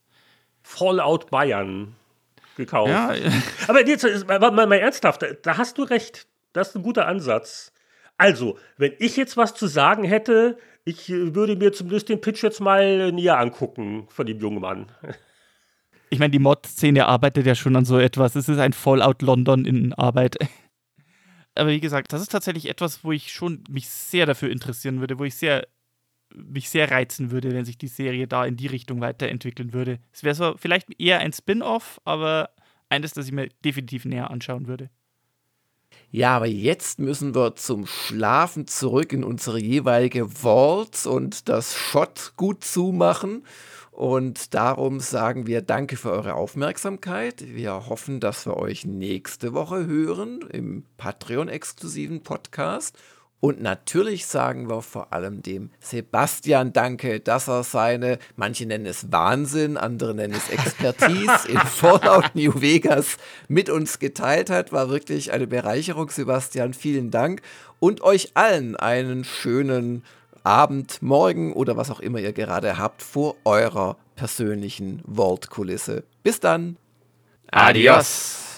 Fallout 0.63 1.31
Bayern 1.31 1.95
gekauft. 2.57 2.91
Ja. 2.91 3.15
Aber 3.69 3.87
jetzt 3.87 4.27
mal, 4.27 4.39
mal, 4.39 4.67
mal 4.67 4.79
ernsthaft, 4.79 5.25
da 5.43 5.59
hast 5.59 5.79
du 5.79 5.83
recht. 5.83 6.27
Das 6.53 6.71
ist 6.71 6.77
ein 6.77 6.83
guter 6.83 7.07
Ansatz. 7.07 7.73
Also, 8.17 8.59
wenn 8.77 8.93
ich 8.99 9.17
jetzt 9.17 9.37
was 9.37 9.55
zu 9.55 9.67
sagen 9.67 10.05
hätte, 10.05 10.59
ich 10.85 11.09
würde 11.09 11.57
mir 11.57 11.73
zumindest 11.73 12.09
den 12.09 12.21
Pitch 12.21 12.43
jetzt 12.43 12.61
mal 12.61 13.13
näher 13.13 13.39
angucken 13.39 14.07
von 14.11 14.27
dem 14.27 14.39
jungen 14.39 14.61
Mann. 14.61 14.93
Ich 16.11 16.19
meine, 16.19 16.31
die 16.31 16.39
Mod-Szene 16.39 17.07
arbeitet 17.07 17.47
ja 17.47 17.55
schon 17.55 17.77
an 17.77 17.85
so 17.85 17.99
etwas. 17.99 18.35
Es 18.35 18.49
ist 18.49 18.59
ein 18.59 18.73
Fallout 18.73 19.23
London 19.23 19.65
in 19.65 19.95
Arbeit 19.95 20.37
aber 21.55 21.71
wie 21.71 21.81
gesagt, 21.81 22.13
das 22.13 22.23
ist 22.23 22.33
tatsächlich 22.33 22.69
etwas, 22.69 23.05
wo 23.05 23.13
ich 23.13 23.33
schon 23.33 23.65
mich 23.69 23.89
sehr 23.89 24.27
dafür 24.27 24.51
interessieren 24.51 25.01
würde, 25.01 25.19
wo 25.19 25.25
ich 25.25 25.35
sehr 25.35 25.67
mich 26.35 26.71
sehr 26.71 26.91
reizen 26.91 27.31
würde, 27.31 27.53
wenn 27.53 27.65
sich 27.65 27.79
die 27.79 27.89
Serie 27.89 28.29
da 28.29 28.45
in 28.45 28.57
die 28.57 28.69
Richtung 28.69 29.01
weiterentwickeln 29.01 29.73
würde. 29.73 29.99
Es 30.13 30.23
wäre 30.23 30.35
so 30.35 30.55
vielleicht 30.57 30.89
eher 31.01 31.19
ein 31.19 31.33
Spin-off, 31.33 32.01
aber 32.05 32.51
eines, 32.89 33.13
das 33.13 33.27
ich 33.27 33.33
mir 33.33 33.49
definitiv 33.65 34.05
näher 34.05 34.31
anschauen 34.31 34.67
würde. 34.67 34.91
Ja, 36.13 36.37
aber 36.37 36.47
jetzt 36.47 36.99
müssen 36.99 37.35
wir 37.35 37.55
zum 37.57 37.87
Schlafen 37.87 38.67
zurück 38.67 39.13
in 39.13 39.25
unsere 39.25 39.61
jeweilige 39.61 40.29
Vault 40.29 41.07
und 41.07 41.49
das 41.49 41.77
Shot 41.77 42.33
gut 42.37 42.65
zumachen. 42.65 43.45
Und 43.91 44.55
darum 44.55 45.01
sagen 45.01 45.47
wir 45.47 45.63
Danke 45.63 45.97
für 45.97 46.11
eure 46.11 46.35
Aufmerksamkeit. 46.35 47.45
Wir 47.47 47.89
hoffen, 47.89 48.21
dass 48.21 48.47
wir 48.47 48.57
euch 48.57 48.85
nächste 48.85 49.53
Woche 49.53 49.87
hören 49.87 50.41
im 50.53 50.85
Patreon-exklusiven 50.97 52.23
Podcast. 52.23 52.97
Und 53.41 53.63
natürlich 53.63 54.27
sagen 54.27 54.69
wir 54.69 54.83
vor 54.83 55.15
allem 55.15 55.43
dem 55.43 55.71
Sebastian 55.81 56.75
Danke, 56.75 57.21
dass 57.21 57.49
er 57.49 57.65
seine, 57.65 58.19
manche 58.37 58.67
nennen 58.67 58.85
es 58.85 59.11
Wahnsinn, 59.11 59.79
andere 59.79 60.15
nennen 60.15 60.35
es 60.35 60.51
Expertise 60.51 61.49
in 61.49 61.59
Fallout 61.67 62.35
New 62.35 62.61
Vegas 62.61 63.17
mit 63.49 63.71
uns 63.71 63.99
geteilt 63.99 64.51
hat. 64.51 64.73
War 64.73 64.91
wirklich 64.91 65.33
eine 65.33 65.47
Bereicherung, 65.47 66.11
Sebastian. 66.11 66.75
Vielen 66.75 67.11
Dank. 67.11 67.41
Und 67.79 68.03
euch 68.03 68.33
allen 68.35 68.77
einen 68.77 69.25
schönen 69.25 70.05
Abend, 70.45 71.03
Morgen 71.03 71.53
oder 71.53 71.77
was 71.77 71.91
auch 71.91 72.01
immer 72.01 72.19
ihr 72.19 72.33
gerade 72.33 72.79
habt 72.79 73.03
vor 73.03 73.37
eurer 73.45 73.97
persönlichen 74.17 75.03
Vault-Kulisse. 75.07 76.05
Bis 76.23 76.41
dann. 76.41 76.77
Adios. 77.51 78.51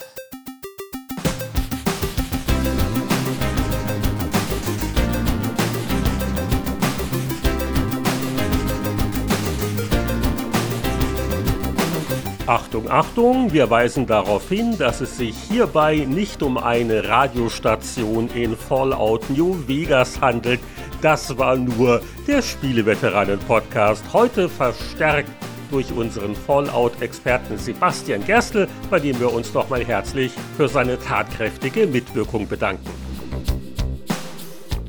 Achtung, 12.53 12.91
Achtung, 12.91 13.53
wir 13.53 13.71
weisen 13.71 14.07
darauf 14.07 14.49
hin, 14.49 14.77
dass 14.77 15.01
es 15.01 15.17
sich 15.17 15.37
hierbei 15.37 15.99
nicht 16.09 16.43
um 16.43 16.59
eine 16.59 17.09
Radiostation 17.09 18.29
in 18.35 18.57
Fallout 18.57 19.31
New 19.31 19.57
Vegas 19.69 20.21
handelt, 20.21 20.61
das 21.03 21.37
war 21.37 21.57
nur 21.57 22.01
der 22.27 22.41
Spieleveteranen-Podcast, 22.41 24.05
heute 24.12 24.49
verstärkt 24.49 25.31
durch 25.70 25.91
unseren 25.93 26.37
Fallout-Experten 26.37 27.59
Sebastian 27.59 28.24
Gerstl, 28.24 28.69
bei 28.89 29.01
dem 29.01 29.19
wir 29.19 29.33
uns 29.33 29.53
nochmal 29.53 29.85
herzlich 29.85 30.33
für 30.57 30.69
seine 30.69 30.99
tatkräftige 30.99 31.87
Mitwirkung 31.87 32.47
bedanken. 32.47 32.89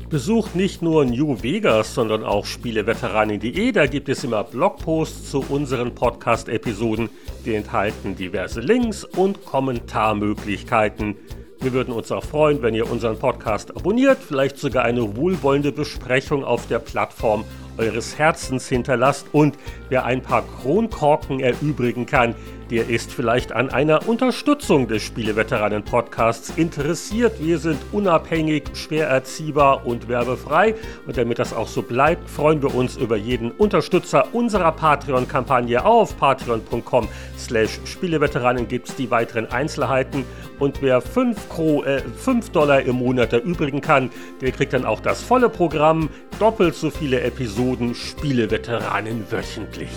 Besucht 0.08 0.54
nicht 0.54 0.80
nur 0.80 1.04
New 1.04 1.42
Vegas, 1.42 1.92
sondern 1.92 2.22
auch 2.22 2.46
Spieleveteranen.de. 2.46 3.72
Da 3.72 3.86
gibt 3.86 4.08
es 4.08 4.22
immer 4.22 4.44
Blogposts 4.44 5.30
zu 5.30 5.44
unseren 5.48 5.92
Podcast-Episoden. 5.94 7.08
Die 7.44 7.54
enthalten 7.54 8.14
diverse 8.14 8.60
Links 8.60 9.02
und 9.02 9.44
Kommentarmöglichkeiten. 9.44 11.16
Wir 11.64 11.72
würden 11.72 11.94
uns 11.94 12.12
auch 12.12 12.22
freuen, 12.22 12.60
wenn 12.60 12.74
ihr 12.74 12.90
unseren 12.90 13.18
Podcast 13.18 13.74
abonniert, 13.74 14.18
vielleicht 14.18 14.58
sogar 14.58 14.84
eine 14.84 15.16
wohlwollende 15.16 15.72
Besprechung 15.72 16.44
auf 16.44 16.66
der 16.66 16.78
Plattform 16.78 17.46
eures 17.78 18.18
Herzens 18.18 18.68
hinterlasst 18.68 19.28
und 19.32 19.56
wer 19.88 20.04
ein 20.04 20.20
paar 20.20 20.42
Kronkorken 20.42 21.40
erübrigen 21.40 22.04
kann, 22.04 22.34
der 22.70 22.88
ist 22.88 23.12
vielleicht 23.12 23.52
an 23.52 23.70
einer 23.70 24.08
Unterstützung 24.08 24.88
des 24.88 25.02
Spieleveteranen-Podcasts 25.02 26.52
interessiert. 26.56 27.40
Wir 27.40 27.58
sind 27.58 27.78
unabhängig, 27.92 28.64
schwer 28.74 29.08
erziehbar 29.08 29.86
und 29.86 30.08
werbefrei. 30.08 30.74
Und 31.06 31.16
damit 31.16 31.38
das 31.38 31.52
auch 31.52 31.68
so 31.68 31.82
bleibt, 31.82 32.28
freuen 32.28 32.62
wir 32.62 32.74
uns 32.74 32.96
über 32.96 33.16
jeden 33.16 33.50
Unterstützer 33.50 34.28
unserer 34.32 34.72
Patreon-Kampagne 34.72 35.84
auf 35.84 36.16
patreon.com 36.16 37.08
slash 37.38 37.80
Spieleveteranen 37.84 38.68
gibt 38.68 38.88
es 38.88 38.96
die 38.96 39.10
weiteren 39.10 39.50
Einzelheiten. 39.50 40.24
Und 40.58 40.80
wer 40.82 41.00
5, 41.00 41.36
äh, 41.84 42.00
5 42.00 42.50
Dollar 42.50 42.82
im 42.82 42.96
Monat 42.96 43.32
erübrigen 43.32 43.80
kann, 43.80 44.10
der 44.40 44.52
kriegt 44.52 44.72
dann 44.72 44.84
auch 44.84 45.00
das 45.00 45.22
volle 45.22 45.48
Programm, 45.48 46.08
doppelt 46.38 46.74
so 46.74 46.90
viele 46.90 47.20
Episoden 47.20 47.94
Spieleveteranen 47.94 49.24
wöchentlich. 49.30 49.90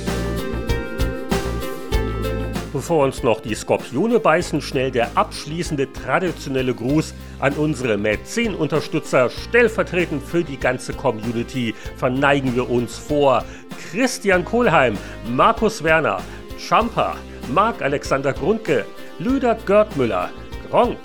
Bevor 2.77 3.05
uns 3.05 3.23
noch 3.23 3.41
die 3.41 3.55
Skorpione 3.55 4.19
beißen, 4.19 4.61
schnell 4.61 4.91
der 4.91 5.09
abschließende 5.15 5.91
traditionelle 5.93 6.75
Gruß 6.75 7.15
an 7.39 7.53
unsere 7.53 7.97
Mäzen-Unterstützer. 7.97 9.31
Stellvertretend 9.31 10.21
für 10.21 10.43
die 10.43 10.59
ganze 10.59 10.93
Community 10.93 11.73
verneigen 11.95 12.55
wir 12.55 12.69
uns 12.69 12.95
vor 12.95 13.43
Christian 13.89 14.45
Kohlheim, 14.45 14.95
Markus 15.27 15.83
Werner, 15.83 16.19
Champa, 16.59 17.15
Marc-Alexander 17.51 18.31
Grundke, 18.31 18.85
Lüder 19.17 19.57
Görtmüller, 19.65 20.29
Gronk, 20.69 20.99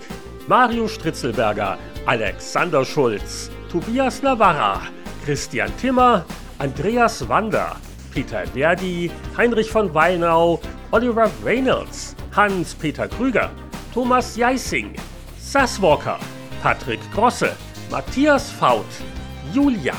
Mario 0.48 0.86
Stritzelberger, 0.86 1.78
Alexander 2.04 2.84
Schulz, 2.84 3.50
Tobias 3.70 4.22
Navarra, 4.22 4.82
Christian 5.24 5.74
Timmer, 5.80 6.26
Andreas 6.58 7.26
Wander, 7.30 7.76
Peter 8.12 8.46
Verdi, 8.46 9.10
Heinrich 9.36 9.70
von 9.70 9.92
Weinau, 9.94 10.60
Oliver 10.90 11.30
Reynolds, 11.44 12.14
Hans-Peter 12.34 13.08
Krüger, 13.08 13.50
Thomas 13.94 14.36
Jeissing, 14.36 14.94
Sass 15.38 15.80
Walker, 15.80 16.18
Patrick 16.62 17.00
Grosse, 17.14 17.56
Matthias 17.90 18.50
Faut, 18.50 18.84
Julian, 19.52 19.96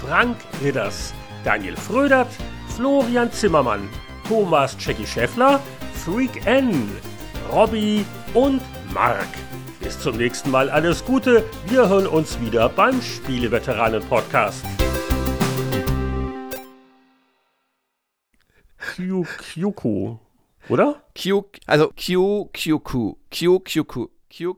Frank 0.00 0.36
Ridders, 0.62 1.12
Daniel 1.44 1.76
Frödert, 1.76 2.28
Florian 2.76 3.30
Zimmermann, 3.32 3.88
Thomas 4.28 4.76
Jackie 4.78 5.06
Schäffler, 5.06 5.60
Freak 5.94 6.46
N, 6.46 6.90
Robby 7.52 8.04
und 8.34 8.60
Mark. 8.92 9.28
Bis 9.80 9.98
zum 9.98 10.16
nächsten 10.16 10.50
Mal 10.50 10.68
alles 10.70 11.04
Gute. 11.04 11.44
Wir 11.66 11.88
hören 11.88 12.06
uns 12.06 12.40
wieder 12.40 12.68
beim 12.68 13.00
Spieleveteranen-Podcast. 13.00 14.64
Kyu, 18.78 19.26
oder? 20.68 21.02
Kyu, 21.14 21.44
also 21.66 21.88
Kyu, 21.96 22.48
Kyuku, 22.52 23.16
Kyu, 23.30 24.54